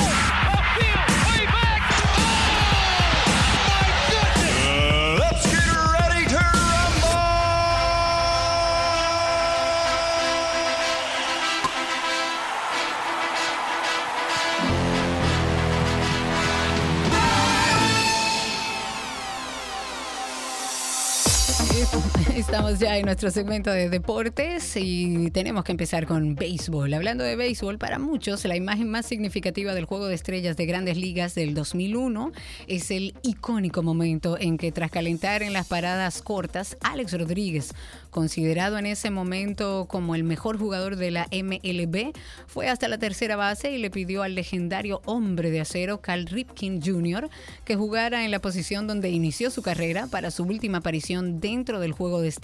Estamos 22.53 22.79
ya 22.81 22.99
en 22.99 23.07
nuestro 23.07 23.31
segmento 23.31 23.71
de 23.71 23.89
deportes 23.89 24.77
y 24.77 25.31
tenemos 25.31 25.65
que 25.65 25.73
empezar 25.73 26.07
con 26.07 26.35
béisbol. 26.35 26.93
Hablando 26.93 27.25
de 27.25 27.35
béisbol, 27.35 27.79
para 27.79 27.99
muchos 27.99 28.45
la 28.45 28.55
imagen 28.55 28.91
más 28.91 29.07
significativa 29.07 29.73
del 29.73 29.87
juego 29.87 30.07
de 30.07 30.15
estrellas 30.15 30.59
de 30.59 30.67
grandes 30.67 30.99
ligas 30.99 31.35
del 31.35 31.55
2001 31.55 32.31
es 32.67 32.91
el 32.91 33.15
icónico 33.23 33.83
momento 33.83 34.37
en 34.39 34.59
que 34.59 34.71
tras 34.71 34.91
calentar 34.91 35.43
en 35.43 35.55
las 35.55 35.67
paradas 35.67 36.21
cortas, 36.21 36.77
Alex 36.83 37.19
Rodríguez, 37.19 37.73
considerado 38.11 38.77
en 38.77 38.85
ese 38.85 39.11
momento 39.11 39.87
como 39.89 40.15
el 40.15 40.23
mejor 40.23 40.59
jugador 40.59 40.97
de 40.97 41.11
la 41.11 41.29
MLB, 41.33 42.13
fue 42.47 42.69
hasta 42.69 42.87
la 42.87 42.99
tercera 42.99 43.37
base 43.37 43.73
y 43.73 43.79
le 43.79 43.89
pidió 43.89 44.23
al 44.23 44.35
legendario 44.35 45.01
hombre 45.07 45.51
de 45.51 45.63
acero 45.63 46.03
Cal 46.03 46.27
Ripken 46.27 46.83
Jr. 46.83 47.31
que 47.65 47.77
jugara 47.77 48.27
en 48.27 48.31
la 48.31 48.41
posición 48.41 48.87
donde 48.87 49.09
inició 49.09 49.51
su 49.51 49.63
carrera 49.63 50.07
para 50.09 50.31
su 50.31 50.45
última 50.45 50.79
aparición 50.79 51.41
dentro 51.41 51.81
del 51.81 51.93
juego 51.93 52.21
de 52.21 52.29
estrellas. 52.29 52.42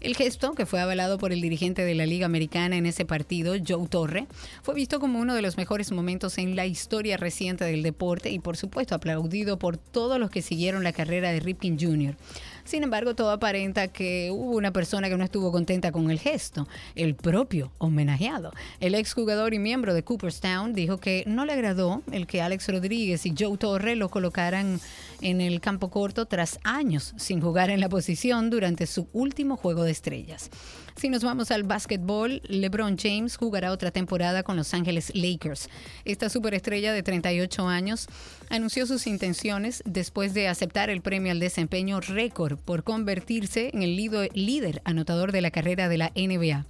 El 0.00 0.16
gesto, 0.16 0.54
que 0.54 0.66
fue 0.66 0.80
avalado 0.80 1.16
por 1.16 1.32
el 1.32 1.40
dirigente 1.40 1.84
de 1.84 1.94
la 1.94 2.06
Liga 2.06 2.26
Americana 2.26 2.76
en 2.76 2.86
ese 2.86 3.04
partido, 3.04 3.54
Joe 3.66 3.86
Torre, 3.88 4.26
fue 4.62 4.74
visto 4.74 4.98
como 4.98 5.20
uno 5.20 5.34
de 5.34 5.42
los 5.42 5.56
mejores 5.56 5.92
momentos 5.92 6.38
en 6.38 6.56
la 6.56 6.66
historia 6.66 7.16
reciente 7.16 7.64
del 7.64 7.84
deporte 7.84 8.30
y 8.30 8.40
por 8.40 8.56
supuesto 8.56 8.96
aplaudido 8.96 9.58
por 9.60 9.76
todos 9.76 10.18
los 10.18 10.30
que 10.30 10.42
siguieron 10.42 10.82
la 10.82 10.92
carrera 10.92 11.30
de 11.30 11.38
Ripken 11.38 11.78
Jr. 11.78 12.16
Sin 12.64 12.82
embargo, 12.82 13.14
todo 13.14 13.30
aparenta 13.30 13.88
que 13.88 14.30
hubo 14.32 14.56
una 14.56 14.72
persona 14.72 15.08
que 15.08 15.16
no 15.16 15.24
estuvo 15.24 15.52
contenta 15.52 15.92
con 15.92 16.10
el 16.10 16.18
gesto, 16.18 16.68
el 16.94 17.14
propio 17.14 17.72
homenajeado. 17.78 18.52
El 18.80 18.94
exjugador 18.94 19.54
y 19.54 19.58
miembro 19.58 19.94
de 19.94 20.02
Cooperstown 20.02 20.72
dijo 20.72 20.98
que 20.98 21.24
no 21.26 21.44
le 21.44 21.52
agradó 21.52 22.02
el 22.12 22.26
que 22.26 22.42
Alex 22.42 22.68
Rodríguez 22.68 23.26
y 23.26 23.34
Joe 23.38 23.56
Torre 23.56 23.96
lo 23.96 24.08
colocaran 24.08 24.80
en 25.22 25.40
el 25.40 25.60
campo 25.60 25.90
corto 25.90 26.26
tras 26.26 26.58
años 26.64 27.14
sin 27.16 27.40
jugar 27.40 27.70
en 27.70 27.80
la 27.80 27.88
posición 27.88 28.50
durante 28.50 28.86
su 28.86 29.08
último 29.12 29.56
juego 29.56 29.84
de 29.84 29.92
estrellas. 29.92 30.50
Si 30.96 31.08
nos 31.08 31.24
vamos 31.24 31.50
al 31.50 31.64
básquetbol, 31.64 32.42
LeBron 32.44 32.96
James 32.98 33.36
jugará 33.36 33.72
otra 33.72 33.90
temporada 33.90 34.42
con 34.42 34.56
Los 34.56 34.74
Ángeles 34.74 35.12
Lakers. 35.14 35.68
Esta 36.04 36.28
superestrella 36.28 36.92
de 36.92 37.02
38 37.02 37.66
años 37.66 38.06
anunció 38.50 38.86
sus 38.86 39.06
intenciones 39.06 39.82
después 39.86 40.34
de 40.34 40.48
aceptar 40.48 40.90
el 40.90 41.00
premio 41.00 41.32
al 41.32 41.40
desempeño 41.40 42.00
récord 42.00 42.58
por 42.58 42.84
convertirse 42.84 43.70
en 43.72 43.82
el 43.82 43.96
líder 43.96 44.82
anotador 44.84 45.32
de 45.32 45.40
la 45.40 45.50
carrera 45.50 45.88
de 45.88 45.98
la 45.98 46.12
NBA. 46.14 46.66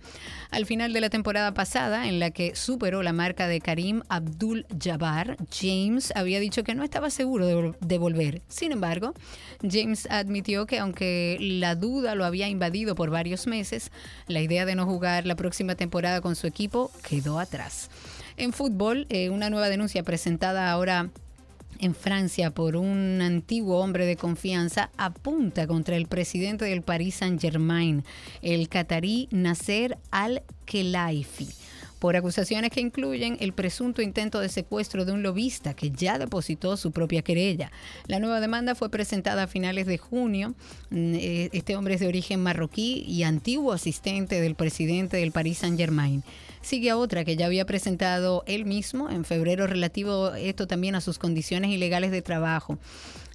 Al 0.53 0.67
final 0.67 0.93
de 0.93 1.01
la 1.01 1.09
temporada 1.09 1.55
pasada, 1.55 2.09
en 2.09 2.21
la 2.21 2.31
que 2.31 2.55
superó 2.55 3.03
la 3.03 3.15
marca 3.15 3.49
de 3.49 3.63
Karim 3.63 4.03
Abdul-Jabbar, 4.11 5.39
James 5.51 6.13
había 6.15 6.41
dicho 6.41 6.63
que 6.63 6.75
no 6.75 6.85
estaba 6.85 7.09
seguro 7.09 7.75
de, 7.81 7.99
volver. 7.99 8.43
Sin 8.49 8.71
embargo, 8.71 9.15
James 9.63 10.07
admitió 10.11 10.67
que 10.67 10.79
aunque 10.79 11.39
la 11.41 11.75
duda 11.75 12.15
lo 12.15 12.27
había 12.27 12.49
invadido 12.49 12.95
por 12.95 13.09
varios 13.09 13.47
meses, 13.47 13.91
la 14.27 14.41
idea 14.41 14.67
de 14.67 14.75
no 14.75 14.87
jugar 14.87 15.27
la 15.27 15.37
próxima 15.37 15.75
temporada 15.75 16.21
con 16.21 16.37
su 16.37 16.47
equipo 16.47 16.91
quedó 17.09 17.39
atrás. 17.39 17.91
En 18.37 18.53
fútbol, 18.53 19.07
eh, 19.11 19.31
una 19.31 19.51
nueva 19.51 19.69
denuncia 19.69 20.03
presentada 20.03 20.71
ahora 20.71 21.11
en 21.79 21.95
Francia 21.95 22.51
por 22.51 22.77
un 22.77 23.21
antiguo 23.23 23.79
hombre 23.79 24.07
de 24.07 24.17
confianza 24.17 24.91
apunta 24.97 25.67
contra 25.67 25.97
el 25.97 26.07
presidente 26.07 26.65
del 26.65 26.83
Paris 26.83 27.17
Saint-Germain, 27.17 28.05
el 28.41 28.69
catarí 28.69 29.29
Nasser 29.33 29.99
Al-Khelaifi 30.11 31.62
por 32.03 32.17
acusaciones 32.17 32.73
que 32.73 32.81
incluyen 32.81 33.37
el 33.39 33.53
presunto 33.53 34.03
intento 34.03 34.41
de 34.41 34.49
secuestro 34.49 35.05
de 35.05 35.13
un 35.13 35.23
lobista 35.23 35.75
que 35.75 35.93
ya 35.93 36.19
depositó 36.19 36.77
su 36.77 36.91
propia 36.91 37.23
querella. 37.23 37.71
La 38.09 38.19
nueva 38.19 38.41
demanda 38.41 38.75
fue 38.75 38.89
presentada 38.89 39.45
a 39.45 39.47
finales 39.47 39.87
de 39.87 39.99
junio. 39.99 40.57
Mm, 40.91 41.15
eh, 41.15 41.51
este 41.53 41.77
hombre 41.77 41.95
es 41.95 42.01
de 42.01 42.09
origen 42.09 42.43
marroquí 42.43 43.05
y 43.07 43.23
antiguo 43.23 43.73
asistente 43.73 44.41
del 44.41 44.57
presidente 44.57 45.19
del 45.19 45.31
Paris 45.31 45.59
Saint-Germain 45.59 46.25
sigue 46.61 46.91
a 46.91 46.97
otra 46.97 47.25
que 47.25 47.37
ya 47.37 47.47
había 47.47 47.67
presentado 47.67 48.45
él 48.47 48.65
mismo 48.65 49.11
en 49.11 49.25
febrero 49.25 49.67
relativo 49.67 50.33
esto 50.35 50.69
también 50.69 50.95
a 50.95 51.01
sus 51.01 51.19
condiciones 51.19 51.73
ilegales 51.73 52.13
de 52.13 52.23
trabajo 52.23 52.79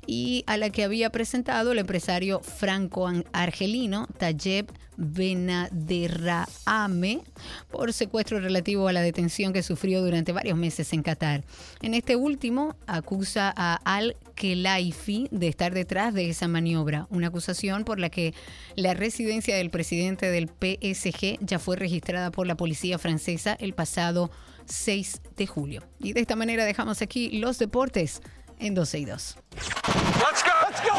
y 0.07 0.43
a 0.47 0.57
la 0.57 0.71
que 0.71 0.83
había 0.83 1.11
presentado 1.11 1.73
el 1.73 1.79
empresario 1.79 2.39
franco-argelino 2.39 4.07
Tayeb 4.17 4.71
Benaderrahame 4.97 7.21
por 7.69 7.93
secuestro 7.93 8.39
relativo 8.39 8.87
a 8.87 8.93
la 8.93 9.01
detención 9.01 9.53
que 9.53 9.61
sufrió 9.61 10.01
durante 10.01 10.31
varios 10.31 10.57
meses 10.57 10.91
en 10.93 11.03
Qatar. 11.03 11.43
En 11.81 11.93
este 11.93 12.15
último 12.15 12.75
acusa 12.87 13.53
a 13.55 13.75
Al-Khelaifi 13.85 15.27
de 15.29 15.49
estar 15.49 15.75
detrás 15.75 16.15
de 16.15 16.29
esa 16.29 16.47
maniobra, 16.47 17.05
una 17.11 17.27
acusación 17.27 17.83
por 17.83 17.99
la 17.99 18.09
que 18.09 18.33
la 18.75 18.95
residencia 18.95 19.55
del 19.55 19.69
presidente 19.69 20.31
del 20.31 20.47
PSG 20.47 21.37
ya 21.41 21.59
fue 21.59 21.75
registrada 21.75 22.31
por 22.31 22.47
la 22.47 22.57
policía 22.57 22.97
francesa 22.97 23.55
el 23.59 23.73
pasado 23.73 24.31
6 24.65 25.21
de 25.37 25.45
julio. 25.45 25.83
Y 25.99 26.13
de 26.13 26.21
esta 26.21 26.35
manera 26.35 26.65
dejamos 26.65 27.03
aquí 27.03 27.29
los 27.39 27.59
deportes 27.59 28.23
en 28.59 28.73
12 28.73 28.99
y 28.99 29.05
2. 29.05 29.37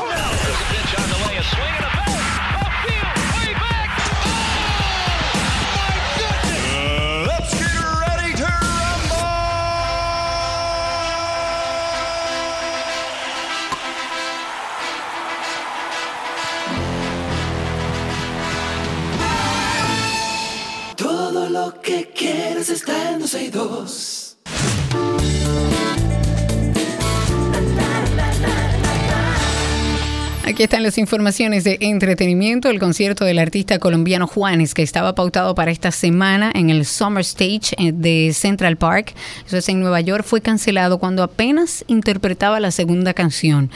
There's 0.07 0.61
a 0.61 0.67
pitch 0.73 0.93
on 1.01 1.09
the 1.09 1.19
way, 1.27 1.35
a 1.37 1.43
swing 1.43 1.75
and 1.79 1.85
a 1.85 1.93
bat. 1.97 2.09
Off 2.63 2.75
way 3.35 3.51
back. 3.65 3.91
My 5.77 5.93
goodness. 6.19 7.27
let's 7.31 7.53
get 7.59 7.75
ready 8.05 8.33
to 8.41 8.47
rumble. 8.47 9.27
Todo 20.97 21.49
lo 21.51 21.81
que 21.83 21.99
quieres 22.13 22.69
está 22.71 23.11
en 23.13 23.21
12 23.21 23.43
y 23.45 23.51
2. 23.51 24.18
Aquí 30.49 30.63
están 30.63 30.83
las 30.83 30.97
informaciones 30.97 31.63
de 31.65 31.77
entretenimiento. 31.83 32.71
El 32.71 32.79
concierto 32.79 33.27
del 33.27 33.39
artista 33.39 33.79
colombiano 33.79 34.27
Juanes, 34.27 34.73
que 34.73 34.83
estaba 34.83 35.15
pautado 35.15 35.55
para 35.55 35.71
esta 35.71 35.91
semana 35.91 36.51
en 36.55 36.71
el 36.71 36.87
Summer 36.87 37.21
Stage 37.21 37.75
eh, 37.77 37.93
de 37.93 38.33
Central 38.33 38.79
Park, 38.79 39.13
eso 39.47 39.59
es 39.59 39.69
en 39.69 39.79
Nueva 39.79 40.01
York, 40.01 40.25
fue 40.25 40.41
cancelado 40.41 40.97
cuando 40.99 41.23
apenas 41.23 41.85
interpretaba 41.87 42.61
la 42.61 42.71
segunda 42.71 43.13
canción. 43.13 43.71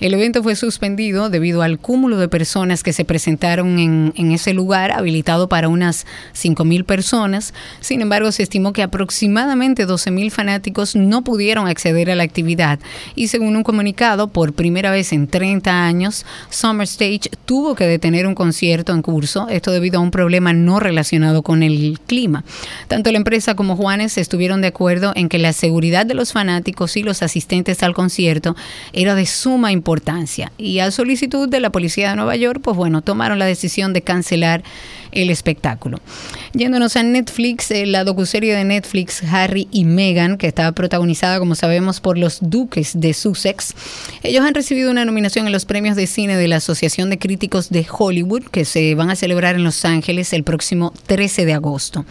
El 0.00 0.14
evento 0.14 0.42
fue 0.42 0.56
suspendido 0.56 1.30
debido 1.30 1.62
al 1.62 1.78
cúmulo 1.78 2.16
de 2.16 2.26
personas 2.26 2.82
que 2.82 2.92
se 2.92 3.04
presentaron 3.04 3.78
en, 3.78 4.12
en 4.16 4.32
ese 4.32 4.52
lugar, 4.52 4.90
habilitado 4.90 5.48
para 5.48 5.68
unas 5.68 6.06
5.000 6.34 6.84
personas. 6.84 7.54
Sin 7.78 8.02
embargo, 8.02 8.32
se 8.32 8.42
estimó 8.42 8.72
que 8.72 8.82
aproximadamente 8.82 9.86
12.000 9.86 10.32
fanáticos 10.32 10.96
no 10.96 11.22
pudieron 11.22 11.68
acceder 11.68 12.10
a 12.10 12.16
la 12.16 12.24
actividad. 12.24 12.80
Y 13.14 13.28
según 13.28 13.54
un 13.54 13.62
comunicado, 13.62 14.26
por 14.26 14.54
primera 14.54 14.90
vez 14.90 15.12
en 15.12 15.28
30 15.28 15.86
años, 15.86 16.15
Summer 16.50 16.84
Stage 16.84 17.30
tuvo 17.44 17.74
que 17.74 17.86
detener 17.86 18.26
un 18.26 18.34
concierto 18.34 18.92
en 18.92 19.02
curso, 19.02 19.48
esto 19.48 19.72
debido 19.72 19.98
a 19.98 20.02
un 20.02 20.10
problema 20.10 20.52
no 20.52 20.80
relacionado 20.80 21.42
con 21.42 21.62
el 21.62 21.98
clima. 22.06 22.44
Tanto 22.88 23.10
la 23.10 23.18
empresa 23.18 23.54
como 23.54 23.76
Juanes 23.76 24.16
estuvieron 24.18 24.60
de 24.60 24.68
acuerdo 24.68 25.12
en 25.16 25.28
que 25.28 25.38
la 25.38 25.52
seguridad 25.52 26.06
de 26.06 26.14
los 26.14 26.32
fanáticos 26.32 26.96
y 26.96 27.02
los 27.02 27.22
asistentes 27.22 27.82
al 27.82 27.94
concierto 27.94 28.56
era 28.92 29.14
de 29.14 29.26
suma 29.26 29.72
importancia 29.72 30.52
y 30.58 30.78
a 30.78 30.90
solicitud 30.90 31.48
de 31.48 31.60
la 31.60 31.70
policía 31.70 32.10
de 32.10 32.16
Nueva 32.16 32.36
York, 32.36 32.60
pues 32.62 32.76
bueno, 32.76 33.02
tomaron 33.02 33.38
la 33.38 33.46
decisión 33.46 33.92
de 33.92 34.02
cancelar 34.02 34.62
el 35.12 35.30
espectáculo. 35.30 36.00
Yéndonos 36.52 36.96
a 36.96 37.02
Netflix, 37.02 37.70
eh, 37.70 37.86
la 37.86 38.04
docuserie 38.04 38.54
de 38.54 38.64
Netflix 38.64 39.22
Harry 39.22 39.68
y 39.70 39.84
Meghan, 39.84 40.36
que 40.36 40.46
estaba 40.46 40.72
protagonizada, 40.72 41.38
como 41.38 41.54
sabemos, 41.54 42.00
por 42.00 42.18
los 42.18 42.38
duques 42.40 42.92
de 43.00 43.14
Sussex, 43.14 43.74
ellos 44.22 44.44
han 44.44 44.54
recibido 44.54 44.90
una 44.90 45.04
nominación 45.04 45.46
en 45.46 45.52
los 45.52 45.64
premios 45.64 45.96
de 45.96 46.05
Cine 46.06 46.36
de 46.36 46.48
la 46.48 46.56
Asociación 46.56 47.10
de 47.10 47.18
Críticos 47.18 47.70
de 47.70 47.86
Hollywood, 47.90 48.44
que 48.44 48.64
se 48.64 48.94
van 48.94 49.10
a 49.10 49.16
celebrar 49.16 49.56
en 49.56 49.64
Los 49.64 49.84
Ángeles 49.84 50.32
el 50.32 50.44
próximo 50.44 50.92
13 51.06 51.44
de 51.44 51.54
agosto. 51.54 52.04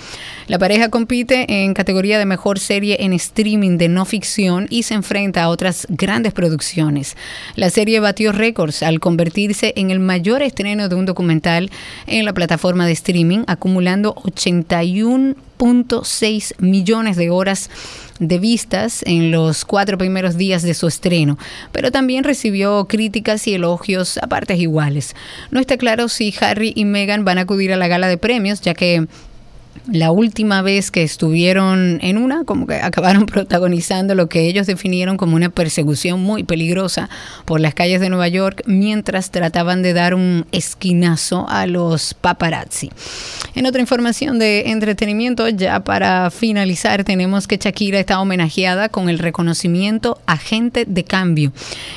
La 0.48 0.60
pareja 0.60 0.90
compite 0.90 1.64
en 1.64 1.74
categoría 1.74 2.20
de 2.20 2.26
mejor 2.26 2.60
serie 2.60 2.98
en 3.00 3.14
streaming 3.14 3.78
de 3.78 3.90
no 3.90 4.06
ficción 4.06 4.68
y 4.70 4.84
se 4.84 4.94
enfrenta 4.94 5.44
a 5.44 5.50
otras 5.50 5.88
grandes 5.90 6.34
producciones. 6.34 7.16
La 7.56 7.70
serie 7.70 8.00
batió 8.00 8.32
récords 8.32 8.84
al 8.84 9.00
convertirse 9.00 9.74
en 9.76 9.92
el 9.92 10.00
mayor 10.00 10.42
estreno 10.42 10.90
de 10.90 10.96
un 10.96 11.06
documental 11.06 11.70
en 12.08 12.26
la 12.26 12.34
plataforma 12.34 12.86
de 12.86 12.94
streaming, 12.94 13.44
acumulando 13.48 14.16
81.6 14.16 16.54
millones 16.60 17.18
de 17.18 17.30
horas 17.30 17.70
de 18.20 18.40
vistas 18.40 19.04
en 19.06 19.32
los 19.32 19.66
cuatro 19.66 19.98
primeros 19.98 20.38
días 20.38 20.64
de 20.64 20.74
su 20.74 20.88
estreno, 20.88 21.38
pero 21.72 21.92
también 21.92 22.24
recibió 22.24 22.86
críticas 22.86 23.48
y 23.48 23.54
elogios 23.56 24.18
a 24.18 24.28
partes 24.28 24.60
iguales. 24.60 25.16
No 25.52 25.60
está 25.60 25.78
claro 25.78 26.08
si 26.08 26.34
Harry 26.40 26.72
y 26.76 26.86
Meghan 26.86 27.26
van 27.26 27.38
a 27.38 27.42
acudir 27.42 27.74
a 27.74 27.78
la 27.78 27.88
gala 27.88 28.08
de 28.08 28.18
premios, 28.18 28.62
ya 28.62 28.74
que 28.74 29.08
la 29.88 30.12
última 30.12 30.62
vez 30.62 30.92
que 30.92 31.04
estuvieron 31.04 32.00
en 32.02 32.18
una, 32.18 32.44
como 32.44 32.68
que 32.68 32.76
acabaron 32.76 33.26
protagonizando 33.28 34.16
lo 34.16 34.28
que 34.28 34.48
ellos 34.48 34.68
definieron 34.68 35.18
como 35.18 35.36
una 35.36 35.50
persecución 35.50 36.22
muy 36.22 36.44
peligrosa 36.44 37.10
por 37.46 37.60
las 37.60 37.74
calles 37.74 38.02
de 38.02 38.10
Nueva 38.10 38.28
York 38.28 38.64
mientras 38.66 39.32
trataban 39.32 39.82
de 39.82 39.94
dar 39.94 40.16
un 40.16 40.46
esquinazo 40.52 41.46
a 41.50 41.68
los 41.68 42.14
paparazzi. 42.14 42.92
En 43.54 43.66
otra 43.66 43.82
información 43.82 44.40
de 44.40 44.72
entretenimiento, 44.72 45.48
ya 45.50 45.80
para 45.82 46.32
finalizar, 46.32 47.04
tenemos 47.04 47.48
que 47.48 47.58
Shakira 47.58 48.00
está 48.00 48.20
homenajeada 48.20 48.90
con 48.90 49.10
el 49.10 49.20
reconocimiento 49.20 50.20
Agente 50.26 50.86
de 50.86 51.04
Cambio. 51.04 51.52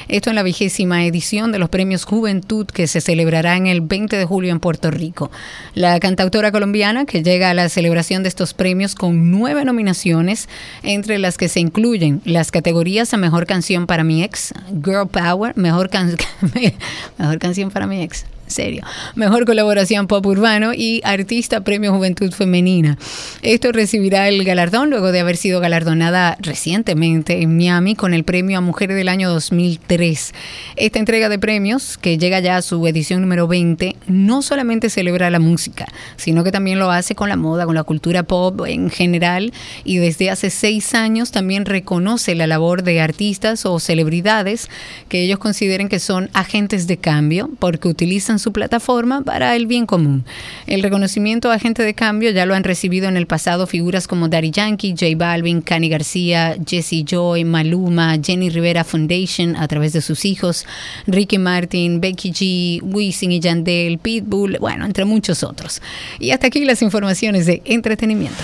Esto 0.08 0.30
en 0.30 0.36
la 0.36 0.42
vigésima 0.42 1.04
edición 1.04 1.52
de 1.52 1.58
los 1.58 1.68
premios 1.68 2.04
Juventud 2.04 2.66
que 2.66 2.86
se 2.86 3.00
celebrará 3.00 3.56
en 3.56 3.66
el 3.66 3.80
20 3.80 4.16
de 4.16 4.24
julio 4.24 4.52
en 4.52 4.60
Puerto 4.60 4.90
Rico. 4.90 5.30
La 5.74 5.98
cantautora 6.00 6.52
colombiana 6.52 7.04
que 7.04 7.22
llega 7.22 7.50
a 7.50 7.54
la 7.54 7.67
celebración 7.68 8.22
de 8.22 8.28
estos 8.28 8.54
premios 8.54 8.94
con 8.94 9.30
nueve 9.30 9.64
nominaciones, 9.64 10.48
entre 10.82 11.18
las 11.18 11.36
que 11.36 11.48
se 11.48 11.60
incluyen 11.60 12.20
las 12.24 12.50
categorías 12.50 13.12
a 13.14 13.16
Mejor 13.16 13.46
Canción 13.46 13.86
para 13.86 14.04
mi 14.04 14.22
ex, 14.22 14.52
Girl 14.84 15.08
Power, 15.08 15.56
Mejor, 15.56 15.90
mejor 17.18 17.38
Canción 17.38 17.70
para 17.70 17.86
mi 17.86 18.02
ex, 18.02 18.24
serio. 18.50 18.82
Mejor 19.14 19.44
colaboración 19.44 20.06
pop 20.06 20.24
urbano 20.26 20.72
y 20.74 21.00
artista 21.04 21.62
premio 21.62 21.92
Juventud 21.92 22.32
Femenina. 22.32 22.98
Esto 23.42 23.72
recibirá 23.72 24.28
el 24.28 24.44
galardón 24.44 24.90
luego 24.90 25.12
de 25.12 25.20
haber 25.20 25.36
sido 25.36 25.60
galardonada 25.60 26.36
recientemente 26.40 27.42
en 27.42 27.56
Miami 27.56 27.94
con 27.94 28.14
el 28.14 28.24
premio 28.24 28.58
a 28.58 28.60
Mujer 28.60 28.92
del 28.92 29.08
año 29.08 29.30
2003. 29.30 30.34
Esta 30.76 30.98
entrega 30.98 31.28
de 31.28 31.38
premios, 31.38 31.98
que 31.98 32.18
llega 32.18 32.40
ya 32.40 32.56
a 32.56 32.62
su 32.62 32.86
edición 32.86 33.20
número 33.20 33.48
20, 33.48 33.96
no 34.06 34.42
solamente 34.42 34.90
celebra 34.90 35.30
la 35.30 35.38
música, 35.38 35.86
sino 36.16 36.44
que 36.44 36.52
también 36.52 36.78
lo 36.78 36.90
hace 36.90 37.14
con 37.14 37.28
la 37.28 37.36
moda, 37.36 37.66
con 37.66 37.74
la 37.74 37.84
cultura 37.84 38.22
pop 38.22 38.66
en 38.66 38.90
general 38.90 39.52
y 39.84 39.98
desde 39.98 40.30
hace 40.30 40.50
seis 40.50 40.94
años 40.94 41.30
también 41.30 41.64
reconoce 41.64 42.34
la 42.34 42.46
labor 42.46 42.82
de 42.82 43.00
artistas 43.00 43.66
o 43.66 43.78
celebridades 43.78 44.68
que 45.08 45.22
ellos 45.22 45.38
consideren 45.38 45.88
que 45.88 45.98
son 45.98 46.30
agentes 46.32 46.86
de 46.86 46.96
cambio 46.96 47.50
porque 47.58 47.88
utilizan 47.88 48.37
su 48.38 48.52
plataforma 48.52 49.22
para 49.22 49.54
el 49.56 49.66
bien 49.66 49.86
común. 49.86 50.24
El 50.66 50.82
reconocimiento 50.82 51.50
a 51.50 51.54
agente 51.54 51.82
de 51.82 51.94
cambio 51.94 52.30
ya 52.30 52.46
lo 52.46 52.54
han 52.54 52.64
recibido 52.64 53.08
en 53.08 53.16
el 53.16 53.26
pasado 53.26 53.66
figuras 53.66 54.06
como 54.06 54.28
Daddy 54.28 54.50
Yankee, 54.50 54.94
J 54.98 55.06
Balvin, 55.16 55.60
Cani 55.60 55.88
García, 55.88 56.56
Jesse 56.66 57.04
Joy, 57.04 57.44
Maluma, 57.44 58.16
Jenny 58.22 58.48
Rivera 58.50 58.84
Foundation 58.84 59.56
a 59.56 59.68
través 59.68 59.92
de 59.92 60.00
sus 60.00 60.24
hijos, 60.24 60.66
Ricky 61.06 61.38
Martin, 61.38 62.00
Becky 62.00 62.32
G, 62.32 62.82
Wisin 62.82 63.32
y 63.32 63.40
Yandel, 63.40 63.98
Pitbull, 63.98 64.58
bueno, 64.58 64.84
entre 64.86 65.04
muchos 65.04 65.42
otros. 65.42 65.82
Y 66.18 66.30
hasta 66.30 66.46
aquí 66.46 66.64
las 66.64 66.82
informaciones 66.82 67.46
de 67.46 67.62
entretenimiento. 67.64 68.38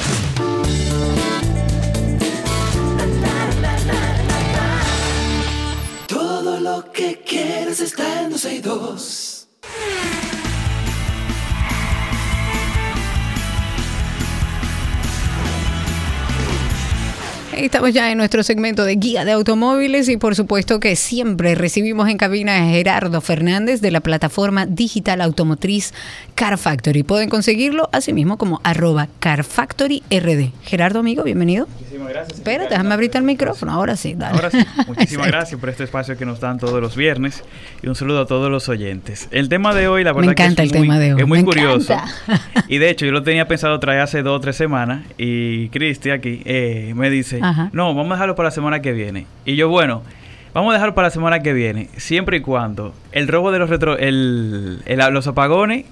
Todo 6.07 6.61
lo 6.61 6.93
que 6.93 7.21
quieres 7.25 7.81
está 7.81 8.23
en 8.23 8.35
2. 8.63 9.24
Estamos 17.57 17.95
ya 17.95 18.11
en 18.11 18.19
nuestro 18.19 18.43
segmento 18.43 18.85
de 18.85 18.97
guía 18.97 19.25
de 19.25 19.33
automóviles 19.33 20.09
y 20.09 20.17
por 20.17 20.35
supuesto 20.35 20.81
que 20.81 20.97
siempre 20.97 21.55
recibimos 21.55 22.09
en 22.09 22.19
cabina 22.19 22.59
a 22.59 22.69
Gerardo 22.69 23.21
Fernández 23.21 23.81
de 23.81 23.91
la 23.91 24.01
plataforma 24.01 24.67
digital 24.67 25.21
automotriz 25.21 25.95
Car 26.35 26.59
Factory. 26.59 27.05
Pueden 27.05 27.31
conseguirlo 27.31 27.89
así 27.93 28.13
mismo 28.13 28.39
como 28.39 28.61
arroba 28.65 29.09
Car 29.19 29.45
Factory 29.45 30.03
RD. 30.11 30.51
Gerardo, 30.63 30.99
amigo, 30.99 31.23
bienvenido. 31.23 31.67
Muchísimas 32.05 32.13
gracias. 32.13 32.39
Espérate, 32.39 32.71
déjame 32.71 32.95
abrirte 32.95 33.19
el 33.19 33.25
micrófono. 33.25 33.73
Ahora 33.73 33.97
sí, 33.97 34.15
dale. 34.17 34.37
Ahora 34.37 34.51
sí. 34.51 34.59
Muchísimas 34.87 35.27
gracias 35.29 35.61
por 35.61 35.69
este 35.71 35.85
espacio 35.85 36.17
que 36.17 36.25
nos 36.27 36.41
dan 36.41 36.59
todos 36.59 36.81
los 36.81 36.97
viernes 36.97 37.43
y 37.83 37.89
un 37.89 37.95
saludo 37.95 38.21
a 38.23 38.27
todos 38.27 38.51
los 38.51 38.69
oyentes. 38.69 39.29
El 39.31 39.49
tema 39.49 39.75
de 39.75 39.89
hoy, 39.89 40.05
la 40.05 40.13
verdad 40.13 40.27
Me 40.27 40.33
encanta 40.33 40.63
que 40.63 40.67
es 40.69 40.73
el 40.73 40.79
muy, 40.79 40.87
tema 40.89 40.99
de 40.99 41.15
hoy. 41.15 41.21
es 41.21 41.27
muy 41.27 41.39
Me 41.41 41.45
curioso. 41.45 41.93
encanta. 41.93 42.13
Y 42.69 42.79
de 42.79 42.89
hecho, 42.91 43.05
yo 43.07 43.13
lo 43.13 43.23
tenía 43.23 43.47
pensado 43.49 43.79
traer 43.81 44.01
hace 44.01 44.23
dos 44.23 44.37
o 44.39 44.41
tres 44.41 44.57
semanas 44.57 45.03
y 45.19 45.69
Cristi 45.69 46.11
aquí 46.11 46.41
eh, 46.45 46.93
me 46.97 47.11
dice, 47.11 47.41
Ajá. 47.43 47.69
no, 47.73 47.95
vamos 47.95 48.13
a 48.13 48.15
dejarlo 48.15 48.35
para 48.37 48.49
la 48.49 48.55
semana 48.55 48.81
que 48.81 48.93
viene. 48.93 49.27
Y 49.45 49.57
yo, 49.57 49.69
bueno, 49.69 50.03
vamos 50.55 50.71
a 50.71 50.75
dejarlo 50.75 50.95
para 50.95 51.09
la 51.09 51.11
semana 51.11 51.41
que 51.41 51.53
viene, 51.53 51.89
siempre 51.97 52.39
y 52.39 52.41
cuando 52.41 52.95
el 53.13 53.29
robo 53.29 53.53
de 53.53 53.59
los 53.59 53.69
retro, 53.69 53.99
el, 53.99 54.81
el- 54.87 55.13
los 55.13 55.27
apagones 55.27 55.85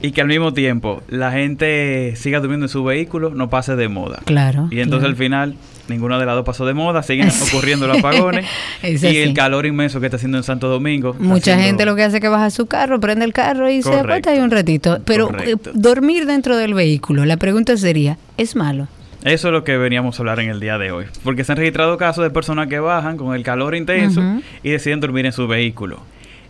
y 0.00 0.12
que 0.12 0.20
al 0.20 0.28
mismo 0.28 0.52
tiempo 0.52 1.02
la 1.08 1.32
gente 1.32 2.14
siga 2.16 2.40
durmiendo 2.40 2.66
en 2.66 2.70
su 2.70 2.84
vehículo, 2.84 3.30
no 3.30 3.50
pase 3.50 3.76
de 3.76 3.88
moda. 3.88 4.20
Claro, 4.24 4.68
Y 4.70 4.80
entonces 4.80 5.00
claro. 5.06 5.10
al 5.10 5.16
final, 5.16 5.54
ninguna 5.88 6.18
de 6.18 6.26
las 6.26 6.34
dos 6.36 6.44
pasó 6.44 6.64
de 6.66 6.74
moda, 6.74 7.02
siguen 7.02 7.30
Sí. 7.32 7.44
ocurriendo 7.54 7.86
los 7.86 7.98
apagones 7.98 8.46
Es 8.82 9.02
y 9.02 9.16
el 9.18 9.34
calor 9.34 9.66
inmenso 9.66 9.98
que 10.00 10.06
está 10.06 10.16
haciendo 10.16 10.38
en 10.38 10.44
Santo 10.44 10.68
Domingo. 10.68 11.14
Mucha 11.18 11.52
haciendo- 11.52 11.62
gente 11.64 11.84
lo 11.86 11.96
que 11.96 12.04
hace 12.04 12.16
es 12.18 12.20
que 12.20 12.28
baja 12.28 12.50
su 12.50 12.66
carro, 12.66 13.00
prende 13.00 13.24
el 13.24 13.32
carro 13.32 13.68
y 13.70 13.82
se 13.82 13.94
acuesta 13.94 14.30
ahí 14.30 14.38
un 14.38 14.50
ratito. 14.50 14.98
Pero 15.04 15.30
eh, 15.44 15.56
dormir 15.74 16.26
dentro 16.26 16.56
del 16.56 16.74
vehículo, 16.74 17.24
la 17.24 17.36
pregunta 17.36 17.76
sería, 17.76 18.18
¿es 18.36 18.54
malo? 18.56 18.86
Eso 19.24 19.48
es 19.48 19.52
lo 19.52 19.64
que 19.64 19.76
veníamos 19.76 20.16
a 20.18 20.22
hablar 20.22 20.38
en 20.38 20.48
el 20.48 20.60
día 20.60 20.78
de 20.78 20.92
hoy. 20.92 21.06
Porque 21.24 21.42
se 21.42 21.50
han 21.50 21.58
registrado 21.58 21.96
casos 21.98 22.22
de 22.22 22.30
personas 22.30 22.68
que 22.68 22.78
bajan 22.78 23.16
con 23.16 23.34
el 23.34 23.42
calor 23.42 23.74
intenso 23.74 24.22
y 24.62 24.70
deciden 24.70 25.00
dormir 25.00 25.26
en 25.26 25.32
su 25.32 25.48
vehículo. 25.48 25.98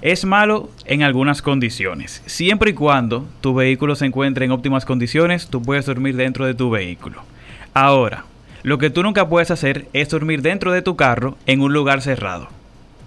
Es 0.00 0.24
malo 0.24 0.70
en 0.84 1.02
algunas 1.02 1.42
condiciones. 1.42 2.22
Siempre 2.26 2.70
y 2.70 2.74
cuando 2.74 3.26
tu 3.40 3.54
vehículo 3.54 3.96
se 3.96 4.06
encuentre 4.06 4.44
en 4.44 4.52
óptimas 4.52 4.84
condiciones, 4.84 5.48
tú 5.48 5.60
puedes 5.60 5.86
dormir 5.86 6.14
dentro 6.16 6.46
de 6.46 6.54
tu 6.54 6.70
vehículo. 6.70 7.22
Ahora, 7.74 8.24
lo 8.62 8.78
que 8.78 8.90
tú 8.90 9.02
nunca 9.02 9.28
puedes 9.28 9.50
hacer 9.50 9.88
es 9.92 10.08
dormir 10.08 10.42
dentro 10.42 10.72
de 10.72 10.82
tu 10.82 10.94
carro 10.96 11.36
en 11.46 11.60
un 11.60 11.72
lugar 11.72 12.00
cerrado. 12.00 12.48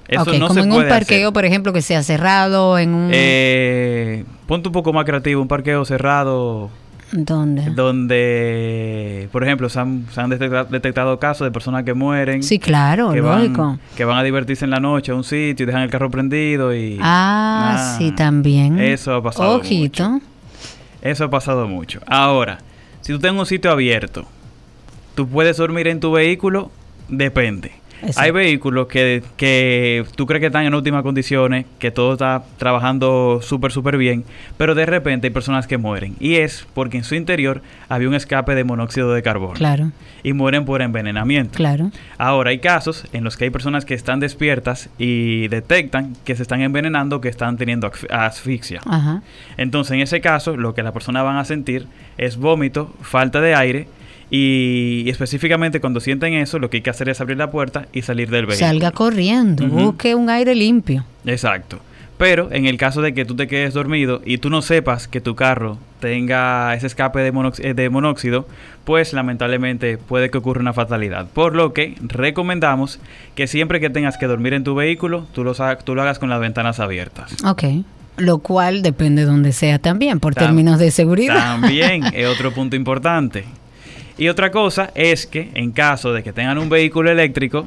Eso 0.07 0.23
Ok, 0.23 0.33
no 0.37 0.47
como 0.47 0.53
se 0.55 0.59
en 0.61 0.71
un 0.71 0.77
hacer. 0.79 0.89
parqueo, 0.89 1.31
por 1.31 1.45
ejemplo, 1.45 1.71
que 1.71 1.81
sea 1.81 2.03
cerrado, 2.03 2.77
en 2.77 2.93
un... 2.93 3.09
Eh, 3.13 4.25
ponte 4.45 4.67
un 4.67 4.73
poco 4.73 4.91
más 4.91 5.05
creativo, 5.05 5.41
un 5.41 5.47
parqueo 5.47 5.85
cerrado 5.85 6.69
¿Dónde? 7.13 7.69
donde, 7.71 9.27
por 9.31 9.43
ejemplo, 9.43 9.67
se 9.69 9.79
han, 9.79 10.05
se 10.11 10.21
han 10.21 10.29
detecta- 10.29 10.65
detectado 10.65 11.19
casos 11.19 11.45
de 11.45 11.51
personas 11.51 11.83
que 11.83 11.93
mueren. 11.93 12.41
Sí, 12.43 12.57
claro, 12.59 13.11
que 13.11 13.21
lógico. 13.21 13.61
Van, 13.63 13.79
que 13.97 14.05
van 14.05 14.17
a 14.17 14.23
divertirse 14.23 14.65
en 14.65 14.71
la 14.71 14.79
noche 14.79 15.11
a 15.11 15.15
un 15.15 15.23
sitio 15.23 15.63
y 15.63 15.67
dejan 15.67 15.81
el 15.81 15.89
carro 15.89 16.09
prendido 16.09 16.73
y... 16.73 16.97
Ah, 17.01 17.95
sí, 17.97 18.11
también. 18.11 18.79
Eso 18.79 19.13
ha 19.15 19.21
pasado 19.23 19.57
Ojito. 19.57 20.19
Eso 21.01 21.25
ha 21.25 21.29
pasado 21.29 21.67
mucho. 21.67 21.99
Ahora, 22.07 22.59
si 23.01 23.11
tú 23.11 23.19
tienes 23.19 23.39
un 23.39 23.45
sitio 23.45 23.71
abierto, 23.71 24.25
tú 25.15 25.27
puedes 25.27 25.57
dormir 25.57 25.87
en 25.87 25.99
tu 25.99 26.11
vehículo, 26.11 26.71
depende. 27.09 27.73
Exacto. 28.01 28.21
Hay 28.21 28.31
vehículos 28.31 28.87
que, 28.87 29.23
que 29.37 30.03
tú 30.15 30.25
crees 30.25 30.39
que 30.41 30.47
están 30.47 30.65
en 30.65 30.73
óptimas 30.73 31.03
condiciones, 31.03 31.65
que 31.79 31.91
todo 31.91 32.13
está 32.13 32.43
trabajando 32.57 33.39
súper, 33.43 33.71
súper 33.71 33.97
bien, 33.97 34.23
pero 34.57 34.75
de 34.75 34.85
repente 34.85 35.27
hay 35.27 35.33
personas 35.33 35.67
que 35.67 35.77
mueren. 35.77 36.15
Y 36.19 36.35
es 36.35 36.65
porque 36.73 36.97
en 36.97 37.03
su 37.03 37.15
interior 37.15 37.61
había 37.89 38.07
un 38.07 38.15
escape 38.15 38.55
de 38.55 38.63
monóxido 38.63 39.13
de 39.13 39.21
carbono. 39.21 39.53
Claro, 39.53 39.91
Y 40.23 40.33
mueren 40.33 40.65
por 40.65 40.81
envenenamiento. 40.81 41.57
claro. 41.57 41.91
Ahora, 42.17 42.51
hay 42.51 42.59
casos 42.59 43.05
en 43.13 43.23
los 43.23 43.37
que 43.37 43.45
hay 43.45 43.49
personas 43.49 43.85
que 43.85 43.93
están 43.93 44.19
despiertas 44.19 44.89
y 44.97 45.47
detectan 45.47 46.15
que 46.25 46.35
se 46.35 46.41
están 46.43 46.61
envenenando, 46.61 47.21
que 47.21 47.29
están 47.29 47.57
teniendo 47.57 47.91
asf- 47.91 48.07
asfixia. 48.11 48.81
Ajá. 48.85 49.21
Entonces, 49.57 49.93
en 49.93 50.01
ese 50.01 50.21
caso, 50.21 50.57
lo 50.57 50.73
que 50.73 50.83
las 50.83 50.91
personas 50.93 51.23
van 51.23 51.37
a 51.37 51.45
sentir 51.45 51.87
es 52.17 52.37
vómito, 52.37 52.93
falta 53.01 53.41
de 53.41 53.55
aire 53.55 53.87
y, 54.33 55.09
específicamente 55.09 55.81
cuando 55.81 55.99
sienten 55.99 56.33
eso, 56.33 56.57
lo 56.57 56.69
que 56.69 56.77
hay 56.77 56.81
que 56.81 56.89
hacer 56.89 57.09
es 57.09 57.19
abrir 57.19 57.37
la 57.37 57.51
puerta 57.51 57.87
y 57.91 58.01
salir 58.01 58.29
del 58.29 58.45
vehículo. 58.45 58.65
Salga 58.65 58.91
corriendo, 58.91 59.67
busque 59.67 60.15
un 60.15 60.29
aire 60.29 60.55
limpio. 60.55 61.03
Exacto. 61.25 61.79
Pero 62.17 62.49
en 62.51 62.65
el 62.65 62.77
caso 62.77 63.01
de 63.01 63.13
que 63.13 63.25
tú 63.25 63.35
te 63.35 63.47
quedes 63.47 63.73
dormido 63.73 64.21
y 64.23 64.37
tú 64.37 64.49
no 64.49 64.61
sepas 64.61 65.07
que 65.07 65.21
tu 65.21 65.35
carro 65.35 65.79
tenga 65.99 66.73
ese 66.75 66.87
escape 66.87 67.19
de, 67.19 67.51
eh, 67.59 67.73
de 67.73 67.89
monóxido, 67.89 68.47
pues 68.85 69.11
lamentablemente 69.11 69.97
puede 69.97 70.29
que 70.29 70.37
ocurra 70.37 70.61
una 70.61 70.71
fatalidad. 70.71 71.27
Por 71.27 71.55
lo 71.55 71.73
que 71.73 71.95
recomendamos 71.99 72.99
que 73.35 73.47
siempre 73.47 73.79
que 73.79 73.89
tengas 73.89 74.17
que 74.17 74.27
dormir 74.27 74.53
en 74.53 74.63
tu 74.63 74.75
vehículo, 74.75 75.25
tú 75.33 75.43
lo, 75.43 75.55
tú 75.83 75.95
lo 75.95 76.03
hagas 76.03 76.19
con 76.19 76.29
las 76.29 76.39
ventanas 76.39 76.79
abiertas. 76.79 77.35
Ok 77.43 77.63
lo 78.17 78.39
cual 78.39 78.83
depende 78.83 79.23
de 79.23 79.27
donde 79.27 79.51
sea 79.51 79.79
también, 79.79 80.19
por 80.19 80.35
términos 80.35 80.77
de 80.77 80.91
seguridad. 80.91 81.33
También 81.33 82.03
es 82.13 82.27
otro 82.27 82.53
punto 82.53 82.75
importante. 82.75 83.45
Y 84.21 84.29
otra 84.29 84.51
cosa 84.51 84.91
es 84.93 85.25
que 85.25 85.49
en 85.55 85.71
caso 85.71 86.13
de 86.13 86.21
que 86.21 86.31
tengan 86.31 86.59
un 86.59 86.69
vehículo 86.69 87.09
eléctrico, 87.09 87.65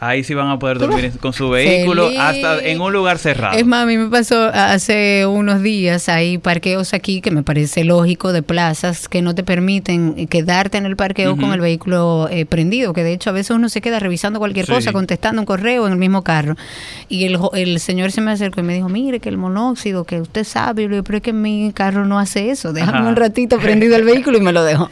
Ahí 0.00 0.22
sí 0.22 0.34
van 0.34 0.48
a 0.48 0.58
poder 0.58 0.78
dormir 0.78 1.12
con 1.20 1.32
su 1.32 1.50
vehículo 1.50 2.08
hasta 2.18 2.60
en 2.60 2.80
un 2.80 2.92
lugar 2.92 3.18
cerrado. 3.18 3.58
Es 3.58 3.66
más, 3.66 3.82
a 3.82 3.86
mí 3.86 3.96
me 3.96 4.08
pasó 4.08 4.50
hace 4.54 5.26
unos 5.26 5.62
días, 5.62 6.08
hay 6.08 6.38
parqueos 6.38 6.94
aquí 6.94 7.20
que 7.20 7.30
me 7.32 7.42
parece 7.42 7.82
lógico 7.84 8.32
de 8.32 8.42
plazas 8.42 9.08
que 9.08 9.22
no 9.22 9.34
te 9.34 9.42
permiten 9.42 10.28
quedarte 10.28 10.78
en 10.78 10.86
el 10.86 10.96
parqueo 10.96 11.36
con 11.36 11.52
el 11.52 11.60
vehículo 11.60 12.28
eh, 12.30 12.46
prendido, 12.46 12.92
que 12.92 13.02
de 13.02 13.12
hecho 13.12 13.30
a 13.30 13.32
veces 13.32 13.50
uno 13.50 13.68
se 13.68 13.80
queda 13.80 13.98
revisando 13.98 14.38
cualquier 14.38 14.66
cosa, 14.66 14.92
contestando 14.92 15.42
un 15.42 15.46
correo 15.46 15.86
en 15.86 15.92
el 15.92 15.98
mismo 15.98 16.22
carro. 16.22 16.56
Y 17.08 17.24
el, 17.24 17.38
el 17.54 17.80
señor 17.80 18.12
se 18.12 18.20
me 18.20 18.30
acercó 18.30 18.60
y 18.60 18.64
me 18.64 18.74
dijo, 18.74 18.88
mire 18.88 19.18
que 19.18 19.28
el 19.28 19.36
monóxido, 19.36 20.04
que 20.04 20.20
usted 20.20 20.44
sabe, 20.44 20.88
pero 21.02 21.18
es 21.18 21.22
que 21.22 21.32
mi 21.32 21.72
carro 21.74 22.06
no 22.06 22.18
hace 22.18 22.50
eso, 22.50 22.72
déjame 22.72 23.08
un 23.08 23.16
ratito 23.16 23.58
prendido 23.58 23.96
el 23.96 24.04
vehículo 24.04 24.38
y 24.38 24.40
me 24.40 24.52
lo 24.52 24.62
dejo. 24.62 24.90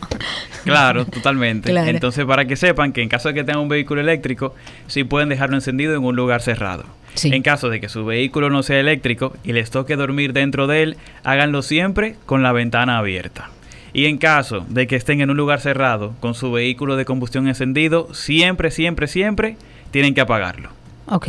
Claro, 0.65 1.05
totalmente. 1.07 1.73
Entonces, 1.89 2.25
para 2.25 2.45
que 2.45 2.57
sepan 2.57 2.93
que 2.93 3.03
en 3.03 3.09
caso 3.09 3.29
de 3.29 3.35
que 3.35 3.45
tengan 3.45 3.63
un 3.63 3.69
vehículo 3.69 4.01
eléctrico, 4.01 4.55
sí 4.97 5.05
pueden 5.05 5.29
dejarlo 5.29 5.57
encendido 5.57 5.95
en 5.95 6.03
un 6.05 6.17
lugar 6.17 6.41
cerrado. 6.41 6.85
En 7.23 7.43
caso 7.43 7.69
de 7.69 7.83
que 7.83 7.91
su 7.91 8.07
vehículo 8.07 8.49
no 8.49 8.63
sea 8.63 8.81
eléctrico 8.81 9.35
y 9.45 9.53
les 9.53 9.71
toque 9.71 9.95
dormir 9.95 10.33
dentro 10.33 10.67
de 10.67 10.83
él, 10.83 10.97
háganlo 11.23 11.61
siempre 11.61 12.17
con 12.25 12.43
la 12.43 12.53
ventana 12.53 12.97
abierta. 12.97 13.51
Y 13.93 14.07
en 14.07 14.17
caso 14.17 14.65
de 14.71 14.87
que 14.87 14.97
estén 14.97 15.21
en 15.21 15.29
un 15.29 15.37
lugar 15.37 15.61
cerrado 15.61 16.15
con 16.21 16.33
su 16.35 16.51
vehículo 16.51 16.97
de 16.97 17.05
combustión 17.05 17.47
encendido, 17.47 18.09
siempre, 18.15 18.71
siempre, 18.71 19.07
siempre 19.07 19.59
tienen 19.91 20.15
que 20.15 20.23
apagarlo. 20.23 20.71
Ok 21.09 21.29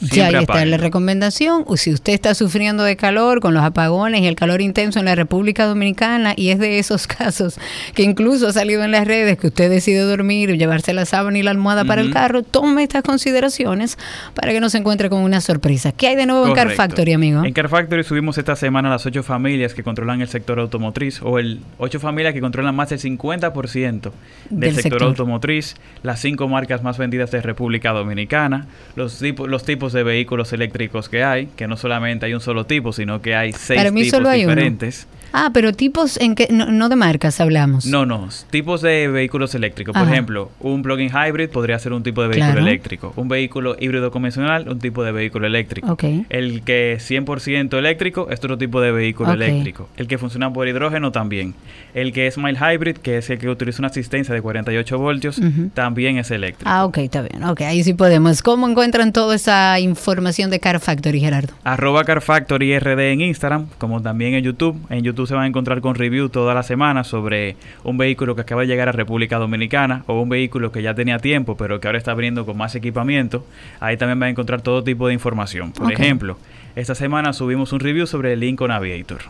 ya 0.00 0.26
ahí 0.26 0.34
está 0.36 0.64
la 0.64 0.76
recomendación. 0.76 1.64
Si 1.76 1.92
usted 1.92 2.12
está 2.12 2.34
sufriendo 2.34 2.84
de 2.84 2.96
calor 2.96 3.40
con 3.40 3.54
los 3.54 3.62
apagones 3.62 4.20
y 4.22 4.26
el 4.26 4.36
calor 4.36 4.60
intenso 4.60 4.98
en 4.98 5.04
la 5.06 5.14
República 5.14 5.66
Dominicana 5.66 6.34
y 6.36 6.50
es 6.50 6.58
de 6.58 6.78
esos 6.78 7.06
casos 7.06 7.58
que 7.94 8.02
incluso 8.02 8.48
ha 8.48 8.52
salido 8.52 8.84
en 8.84 8.90
las 8.90 9.06
redes 9.06 9.38
que 9.38 9.48
usted 9.48 9.70
decide 9.70 10.00
dormir 10.00 10.56
llevarse 10.56 10.92
la 10.92 11.04
sábana 11.04 11.38
y 11.38 11.42
la 11.42 11.50
almohada 11.50 11.84
para 11.84 12.00
el 12.00 12.12
carro, 12.12 12.42
tome 12.42 12.82
estas 12.82 13.02
consideraciones 13.02 13.98
para 14.34 14.52
que 14.52 14.60
no 14.60 14.68
se 14.70 14.78
encuentre 14.78 15.10
con 15.10 15.20
una 15.20 15.40
sorpresa. 15.40 15.92
¿Qué 15.92 16.08
hay 16.08 16.16
de 16.16 16.26
nuevo 16.26 16.46
en 16.46 16.54
Car 16.54 16.70
Factory, 16.70 17.12
amigo? 17.12 17.44
En 17.44 17.52
Car 17.52 17.68
Factory 17.68 18.04
subimos 18.04 18.38
esta 18.38 18.56
semana 18.56 18.90
las 18.90 19.06
ocho 19.06 19.22
familias 19.22 19.74
que 19.74 19.82
controlan 19.82 20.20
el 20.20 20.28
sector 20.28 20.58
automotriz 20.58 21.20
o 21.22 21.38
el 21.38 21.60
ocho 21.78 22.00
familias 22.00 22.34
que 22.34 22.40
controlan 22.40 22.74
más 22.74 22.90
del 22.90 23.00
50% 23.00 24.12
del, 24.50 24.74
sector, 24.74 25.02
automotriz, 25.02 25.76
las 26.02 26.20
cinco 26.20 26.48
marcas 26.48 26.82
más 26.82 26.98
vendidas 26.98 27.30
de 27.30 27.40
República 27.40 27.92
Dominicana, 27.92 28.66
los, 28.94 29.18
tipos 29.18 29.48
los 29.48 29.64
tipos 29.64 29.85
de 29.92 30.02
vehículos 30.02 30.52
eléctricos 30.52 31.08
que 31.08 31.24
hay, 31.24 31.46
que 31.56 31.66
no 31.66 31.76
solamente 31.76 32.26
hay 32.26 32.34
un 32.34 32.40
solo 32.40 32.66
tipo, 32.66 32.92
sino 32.92 33.20
que 33.22 33.34
hay 33.34 33.52
seis 33.52 33.82
tipos 33.92 34.32
diferentes. 34.32 35.06
Ah, 35.32 35.50
pero 35.52 35.72
tipos 35.72 36.18
en 36.18 36.34
que 36.34 36.48
no, 36.50 36.88
de 36.88 36.96
marcas 36.96 37.40
hablamos. 37.40 37.86
No, 37.86 38.06
no, 38.06 38.28
tipos 38.50 38.82
de 38.82 39.08
vehículos 39.08 39.54
eléctricos. 39.54 39.94
Por 39.96 40.08
ejemplo, 40.08 40.50
un 40.60 40.82
plug-in 40.82 41.10
hybrid 41.10 41.50
podría 41.50 41.78
ser 41.78 41.92
un 41.92 42.02
tipo 42.02 42.22
de 42.22 42.28
vehículo 42.28 42.58
eléctrico. 42.60 43.12
Un 43.16 43.28
vehículo 43.28 43.76
híbrido 43.78 44.10
convencional, 44.10 44.68
un 44.68 44.78
tipo 44.78 45.04
de 45.04 45.12
vehículo 45.12 45.46
eléctrico. 45.46 45.96
El 46.28 46.62
que 46.62 46.94
es 46.94 47.10
100% 47.10 47.78
eléctrico 47.78 48.28
es 48.30 48.38
otro 48.38 48.58
tipo 48.58 48.80
de 48.80 48.92
vehículo 48.92 49.32
eléctrico. 49.32 49.88
El 49.96 50.06
que 50.06 50.18
funciona 50.18 50.52
por 50.52 50.68
hidrógeno 50.68 51.12
también. 51.12 51.54
El 51.94 52.12
que 52.12 52.26
es 52.26 52.38
mild 52.38 52.58
hybrid, 52.58 52.96
que 52.98 53.18
es 53.18 53.30
el 53.30 53.38
que 53.38 53.48
utiliza 53.48 53.80
una 53.80 53.88
asistencia 53.88 54.34
de 54.34 54.42
48 54.42 54.98
voltios, 54.98 55.40
también 55.74 56.18
es 56.18 56.30
eléctrico. 56.30 56.70
Ah, 56.70 56.84
ok, 56.84 56.98
está 56.98 57.22
bien. 57.22 57.44
Ok, 57.44 57.62
ahí 57.62 57.82
sí 57.82 57.94
podemos. 57.94 58.42
¿Cómo 58.42 58.68
encuentran 58.68 59.12
toda 59.12 59.34
esa 59.34 59.78
información 59.80 60.50
de 60.50 60.60
Car 60.60 60.80
Factory, 60.80 61.20
Gerardo? 61.20 61.52
Arroba 61.64 62.04
Car 62.04 62.20
Factory 62.20 62.78
RD 62.78 63.12
en 63.12 63.20
Instagram, 63.22 63.66
como 63.78 64.02
también 64.02 64.34
en 64.34 64.44
YouTube. 64.44 64.76
En 64.90 65.02
YouTube 65.02 65.15
se 65.24 65.34
van 65.34 65.44
a 65.44 65.46
encontrar 65.46 65.80
con 65.80 65.94
review 65.94 66.28
toda 66.28 66.52
la 66.52 66.62
semana 66.62 67.04
sobre 67.04 67.56
un 67.84 67.96
vehículo 67.96 68.34
que 68.34 68.42
acaba 68.42 68.62
de 68.62 68.66
llegar 68.66 68.90
a 68.90 68.92
República 68.92 69.38
Dominicana 69.38 70.04
o 70.06 70.20
un 70.20 70.28
vehículo 70.28 70.72
que 70.72 70.82
ya 70.82 70.94
tenía 70.94 71.18
tiempo 71.18 71.56
pero 71.56 71.80
que 71.80 71.88
ahora 71.88 71.98
está 71.98 72.10
abriendo 72.10 72.44
con 72.44 72.56
más 72.56 72.74
equipamiento. 72.74 73.46
Ahí 73.80 73.96
también 73.96 74.18
van 74.18 74.26
a 74.26 74.30
encontrar 74.30 74.60
todo 74.62 74.84
tipo 74.84 75.06
de 75.08 75.14
información. 75.14 75.72
Por 75.72 75.92
ejemplo, 75.92 76.36
esta 76.74 76.94
semana 76.94 77.32
subimos 77.32 77.72
un 77.72 77.80
review 77.80 78.06
sobre 78.06 78.32
el 78.32 78.40
Lincoln 78.40 78.70
Aviator. 78.70 79.20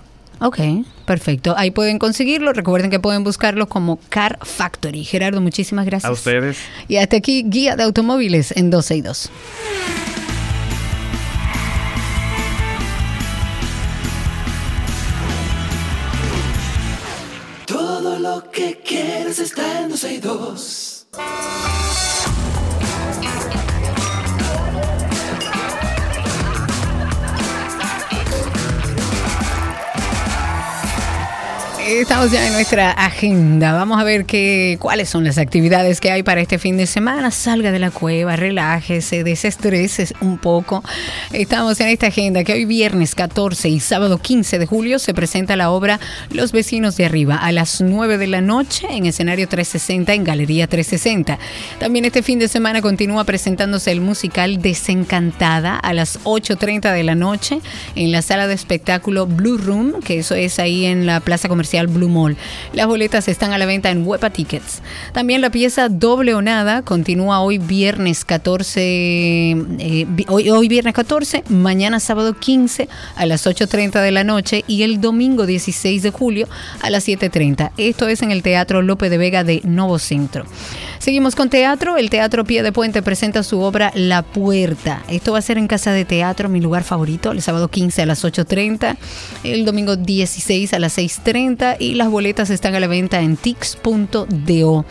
Ok, 0.41 0.59
perfecto. 1.07 1.55
Ahí 1.57 1.71
pueden 1.71 1.99
conseguirlo. 1.99 2.53
Recuerden 2.53 2.91
que 2.91 3.01
pueden 3.01 3.25
buscarlo 3.25 3.69
como 3.69 3.99
Car 4.09 4.39
Factory. 4.43 5.05
Gerardo, 5.05 5.41
muchísimas 5.41 5.87
gracias. 5.87 6.09
A 6.09 6.13
ustedes. 6.13 6.59
Y 6.89 6.97
hasta 6.97 7.17
aquí, 7.17 7.45
guía 7.47 7.77
de 7.77 7.85
automóviles 7.85 8.55
en 8.57 8.71
12 8.71 8.97
y 8.97 9.01
2. 9.01 9.31
Que 18.57 18.81
quieres 18.83 19.39
está 19.39 19.83
en 19.83 19.91
12 19.91 20.15
y 20.15 20.19
2. 20.19 21.07
Estamos 31.89 32.33
ya 32.33 32.45
en 32.45 32.53
nuestra 32.53 32.91
agenda. 32.91 33.73
Vamos 33.73 34.01
a 34.01 34.03
ver 34.03 34.25
qué, 34.25 34.77
cuáles 34.81 35.09
son 35.09 35.23
las 35.23 35.39
actividades 35.39 36.01
que 36.01 36.11
hay 36.11 36.25
para 36.25 36.41
este 36.41 36.59
fin 36.59 36.77
de 36.77 36.85
semana. 36.85 37.31
Salga 37.31 37.71
de 37.71 37.79
la 37.79 37.93
cueva, 37.93 38.35
relájese, 38.35 39.23
desestrese 39.23 40.09
un 40.21 40.37
poco. 40.39 40.83
Estamos 41.33 41.79
en 41.79 41.87
esta 41.87 42.09
agenda 42.09 42.43
que 42.43 42.55
hoy 42.55 42.65
viernes 42.65 43.15
14 43.15 43.69
y 43.69 43.79
sábado 43.79 44.19
15 44.19 44.59
de 44.59 44.67
julio 44.67 44.99
se 44.99 45.15
presenta 45.15 45.55
la 45.55 45.71
obra 45.71 46.01
Los 46.31 46.51
vecinos 46.51 46.97
de 46.97 47.05
arriba 47.05 47.37
a 47.37 47.53
las 47.53 47.81
9 47.81 48.19
de 48.19 48.27
la 48.27 48.41
noche 48.41 48.89
en 48.91 49.07
escenario 49.07 49.47
360 49.47 50.13
en 50.13 50.25
Galería 50.25 50.67
360. 50.67 51.39
También 51.79 52.05
este 52.05 52.25
fin 52.25 52.41
de 52.41 52.49
semana 52.49 52.83
continúa 52.83 53.23
presentándose 53.23 53.93
el 53.93 54.01
musical 54.01 54.61
Desencantada 54.61 55.77
a 55.77 55.93
las 55.93 56.19
8.30 56.25 56.93
de 56.93 57.05
la 57.05 57.15
noche 57.15 57.61
en 57.95 58.11
la 58.11 58.23
sala 58.23 58.49
de 58.49 58.55
espectáculo 58.55 59.29
Blue 59.29 59.57
Room, 59.57 60.01
que 60.03 60.19
eso 60.19 60.35
es 60.35 60.59
ahí 60.59 60.85
en 60.85 61.07
la 61.07 61.21
Plaza 61.21 61.49
Comercial 61.49 61.76
Blue 61.85 62.09
Mall. 62.09 62.37
Las 62.73 62.87
boletas 62.87 63.29
están 63.29 63.53
a 63.53 63.59
la 63.59 63.67
venta 63.67 63.91
en 63.91 64.07
Huepa 64.07 64.31
Tickets. 64.31 64.83
También 65.13 65.43
la 65.43 65.51
pieza 65.51 65.89
Doble 65.89 66.35
o 66.35 66.43
continúa 66.85 67.41
hoy 67.41 67.59
viernes 67.59 68.25
14, 68.25 68.81
eh, 68.81 70.07
hoy, 70.29 70.49
hoy 70.51 70.69
viernes 70.69 70.95
14, 70.95 71.45
mañana 71.49 72.01
sábado 72.01 72.35
15 72.35 72.89
a 73.17 73.27
las 73.27 73.47
8.30 73.47 74.01
de 74.01 74.11
la 74.11 74.25
noche 74.25 74.65
y 74.67 74.83
el 74.83 75.01
domingo 75.01 75.45
16 75.45 76.03
de 76.03 76.11
julio 76.11 76.49
a 76.81 76.91
las 76.91 77.07
7.30. 77.07 77.73
Esto 77.77 78.09
es 78.09 78.23
en 78.23 78.31
el 78.31 78.43
Teatro 78.43 78.81
Lope 78.81 79.11
de 79.11 79.19
Vega 79.19 79.45
de 79.45 79.61
Novo 79.65 79.99
Centro. 79.99 80.45
Seguimos 80.99 81.35
con 81.35 81.51
teatro. 81.51 81.97
El 81.97 82.11
Teatro 82.11 82.45
Pie 82.45 82.63
de 82.63 82.73
Puente 82.73 83.03
presenta 83.03 83.43
su 83.43 83.61
obra 83.61 83.93
La 83.95 84.23
Puerta. 84.23 85.03
Esto 85.09 85.33
va 85.33 85.39
a 85.39 85.43
ser 85.43 85.59
en 85.59 85.69
Casa 85.69 85.93
de 85.93 86.05
Teatro, 86.05 86.49
mi 86.49 86.61
lugar 86.61 86.85
favorito, 86.85 87.33
el 87.33 87.43
sábado 87.43 87.69
15 87.69 88.03
a 88.03 88.07
las 88.07 88.25
8.30, 88.25 88.97
el 89.45 89.65
domingo 89.65 89.97
16 89.97 90.73
a 90.73 90.79
las 90.79 90.99
6.30 90.99 91.66
y 91.79 91.95
las 91.95 92.09
boletas 92.09 92.51
están 92.51 92.75
a 92.75 92.81
la 92.81 92.87
venta 92.87 93.21
en 93.21 93.37
tix.do. 93.37 94.85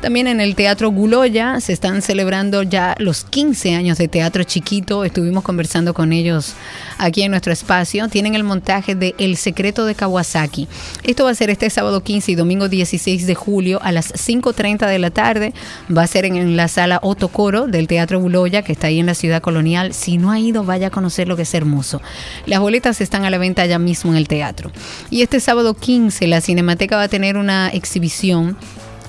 También 0.00 0.26
en 0.26 0.40
el 0.40 0.54
Teatro 0.54 0.90
Guloya 0.90 1.60
se 1.60 1.72
están 1.72 2.00
celebrando 2.00 2.62
ya 2.62 2.94
los 2.98 3.24
15 3.24 3.74
años 3.74 3.98
de 3.98 4.08
Teatro 4.08 4.44
Chiquito. 4.44 5.04
Estuvimos 5.04 5.44
conversando 5.44 5.92
con 5.92 6.12
ellos 6.12 6.54
aquí 6.98 7.22
en 7.22 7.30
nuestro 7.30 7.52
espacio. 7.52 8.08
Tienen 8.08 8.34
el 8.34 8.44
montaje 8.44 8.94
de 8.94 9.14
El 9.18 9.36
Secreto 9.36 9.84
de 9.84 9.94
Kawasaki. 9.94 10.68
Esto 11.02 11.24
va 11.24 11.30
a 11.30 11.34
ser 11.34 11.50
este 11.50 11.68
sábado 11.70 12.02
15 12.02 12.32
y 12.32 12.34
domingo 12.34 12.68
16 12.68 13.26
de 13.26 13.34
julio 13.34 13.80
a 13.82 13.92
las 13.92 14.12
5.30 14.12 14.86
de 14.86 14.98
la 14.98 15.10
tarde. 15.10 15.52
Va 15.94 16.02
a 16.02 16.06
ser 16.06 16.24
en 16.24 16.56
la 16.56 16.68
sala 16.68 17.00
Otto 17.02 17.28
Coro 17.28 17.66
del 17.66 17.88
Teatro 17.88 18.20
Buloya, 18.20 18.62
que 18.62 18.72
está 18.72 18.86
ahí 18.86 19.00
en 19.00 19.06
la 19.06 19.14
ciudad 19.14 19.42
colonial. 19.42 19.94
Si 19.94 20.18
no 20.18 20.30
ha 20.30 20.38
ido, 20.38 20.64
vaya 20.64 20.88
a 20.88 20.90
conocer 20.90 21.28
lo 21.28 21.36
que 21.36 21.42
es 21.42 21.54
hermoso. 21.54 22.00
Las 22.46 22.60
boletas 22.60 23.00
están 23.00 23.24
a 23.24 23.30
la 23.30 23.38
venta 23.38 23.62
allá 23.62 23.78
mismo 23.78 24.12
en 24.12 24.16
el 24.16 24.28
teatro. 24.28 24.70
Y 25.10 25.22
este 25.22 25.40
sábado 25.40 25.74
15 25.74 26.13
la 26.22 26.40
Cinemateca 26.40 26.96
va 26.96 27.04
a 27.04 27.08
tener 27.08 27.36
una 27.36 27.68
exhibición 27.68 28.56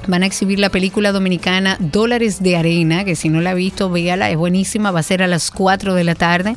van 0.08 0.24
a 0.24 0.26
exhibir 0.26 0.60
la 0.60 0.70
película 0.70 1.12
dominicana 1.12 1.78
Dólares 1.80 2.42
de 2.42 2.56
Arena, 2.56 3.06
que 3.06 3.16
si 3.16 3.30
no 3.30 3.42
la 3.42 3.52
ha 3.52 3.54
visto, 3.54 3.90
véala, 3.90 4.30
es 4.30 4.38
buenísima, 4.38 4.92
va 4.92 5.00
a 5.00 5.04
ser 5.04 5.24
a 5.24 5.28
las 5.28 5.52
4 5.52 5.94
de 5.94 6.04
la 6.04 6.16
tarde. 6.16 6.56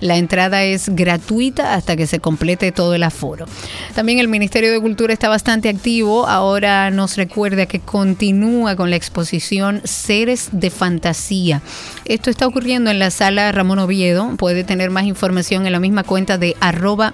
La 0.00 0.16
entrada 0.16 0.64
es 0.64 0.88
gratuita 0.94 1.74
hasta 1.74 1.96
que 1.96 2.06
se 2.06 2.20
complete 2.20 2.72
todo 2.72 2.94
el 2.94 3.02
aforo. 3.02 3.46
También 3.94 4.18
el 4.18 4.28
Ministerio 4.28 4.72
de 4.72 4.80
Cultura 4.80 5.12
está 5.12 5.28
bastante 5.28 5.68
activo. 5.68 6.26
Ahora 6.26 6.90
nos 6.90 7.16
recuerda 7.16 7.66
que 7.66 7.80
continúa 7.80 8.76
con 8.76 8.90
la 8.90 8.96
exposición 8.96 9.80
Seres 9.84 10.50
de 10.52 10.70
Fantasía. 10.70 11.62
Esto 12.04 12.30
está 12.30 12.46
ocurriendo 12.46 12.90
en 12.90 12.98
la 12.98 13.10
sala 13.10 13.50
Ramón 13.52 13.78
Oviedo. 13.78 14.36
Puede 14.36 14.64
tener 14.64 14.90
más 14.90 15.04
información 15.04 15.66
en 15.66 15.72
la 15.72 15.80
misma 15.80 16.04
cuenta 16.04 16.38
de 16.38 16.56
arroba. 16.60 17.12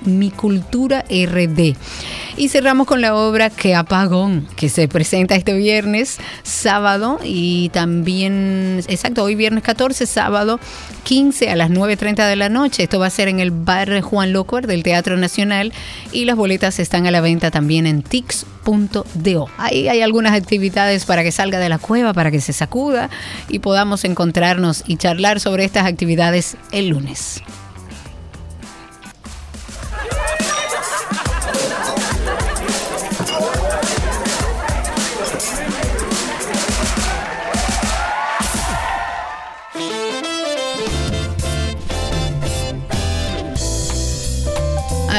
Y 2.37 2.49
cerramos 2.49 2.87
con 2.87 3.01
la 3.01 3.15
obra 3.15 3.51
Que 3.51 3.75
Apagón, 3.75 4.47
que 4.57 4.69
se 4.69 4.89
presenta 4.89 5.37
este 5.37 5.55
viernes, 5.55 6.19
sábado 6.43 7.19
y 7.23 7.69
también, 7.71 8.83
exacto, 8.89 9.23
hoy 9.23 9.35
viernes 9.35 9.63
14, 9.63 10.07
sábado 10.07 10.59
15 11.05 11.51
a 11.51 11.57
las 11.57 11.71
9.30 11.71 12.29
de 12.29 12.37
la 12.37 12.49
noche. 12.49 12.74
Esto 12.83 12.99
va 12.99 13.07
a 13.07 13.11
ser 13.11 13.29
en 13.29 13.41
el 13.41 13.51
bar 13.51 14.01
Juan 14.01 14.33
Locor 14.33 14.67
del 14.67 14.83
Teatro 14.83 15.17
Nacional 15.17 15.73
y 16.13 16.25
las 16.25 16.37
boletas 16.37 16.79
están 16.79 17.07
a 17.07 17.11
la 17.11 17.21
venta 17.21 17.51
también 17.51 17.87
en 17.87 18.03
tix.do. 18.03 19.47
Ahí 19.59 19.89
hay 19.89 20.03
algunas 20.03 20.33
actividades 20.33 21.05
para 21.05 21.23
que 21.23 21.33
salga 21.33 21.59
de 21.59 21.69
la 21.69 21.79
cueva, 21.79 22.13
para 22.13 22.31
que 22.31 22.41
se 22.41 22.53
sacuda 22.53 23.11
y 23.49 23.61
podamos 23.61 24.05
encontrarnos 24.05 24.85
y 24.87 24.97
charlar 24.97 25.41
sobre 25.41 25.65
estas 25.65 25.87
actividades 25.87 26.57
el 26.73 26.89
lunes. 26.89 27.43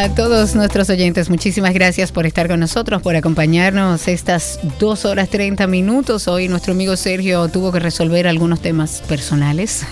A 0.06 0.14
todos 0.14 0.54
nuestros 0.54 0.88
oyentes, 0.92 1.32
muchísimas 1.32 1.74
gracias 1.74 2.12
por 2.12 2.28
estar 2.28 2.48
con 2.48 2.60
nosotros, 2.60 3.02
por 3.02 3.16
acompañarnos 3.16 4.08
estas 4.08 4.60
dos 4.78 5.04
horas 5.04 5.30
30 5.30 5.66
minutos. 5.66 6.28
Hoy 6.28 6.48
nuestro 6.48 6.74
amigo 6.74 6.96
Sergio 6.96 7.48
tuvo 7.48 7.72
que 7.72 7.80
resolver 7.80 8.28
algunos 8.28 8.60
temas 8.60 9.02
personales. 9.08 9.84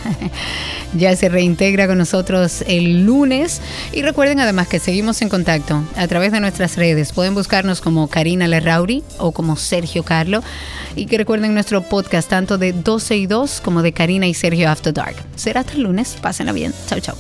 ya 0.94 1.16
se 1.16 1.30
reintegra 1.30 1.88
con 1.88 1.98
nosotros 1.98 2.64
el 2.68 3.08
lunes. 3.08 3.60
Y 3.92 4.04
recuerden 4.04 4.40
además 4.40 4.68
que 4.68 4.78
seguimos 4.78 5.20
en 5.24 5.30
contacto 5.30 5.84
a 5.96 6.08
través 6.08 6.32
de 6.32 6.42
nuestras 6.42 6.76
redes. 6.76 7.12
Pueden 7.12 7.34
buscarnos 7.34 7.82
como 7.82 8.08
Karina 8.08 8.48
Lerrauri 8.48 9.04
o 9.18 9.32
como 9.32 9.56
Sergio 9.56 10.04
Carlo. 10.04 10.44
Y 10.96 11.08
que 11.08 11.18
recuerden 11.18 11.56
nuestro 11.56 11.82
podcast 11.82 12.30
tanto 12.30 12.60
de 12.60 12.72
12 12.72 13.18
y 13.18 13.26
2 13.26 13.62
como 13.62 13.82
de 13.82 13.94
Karina 13.94 14.28
y 14.28 14.36
Sergio 14.36 14.70
After 14.70 14.94
Dark. 14.94 15.16
Será 15.36 15.62
hasta 15.62 15.74
el 15.74 15.82
lunes. 15.82 16.18
Pásenla 16.22 16.52
bien. 16.52 16.72
Chao, 16.86 17.00
chao. 17.00 17.16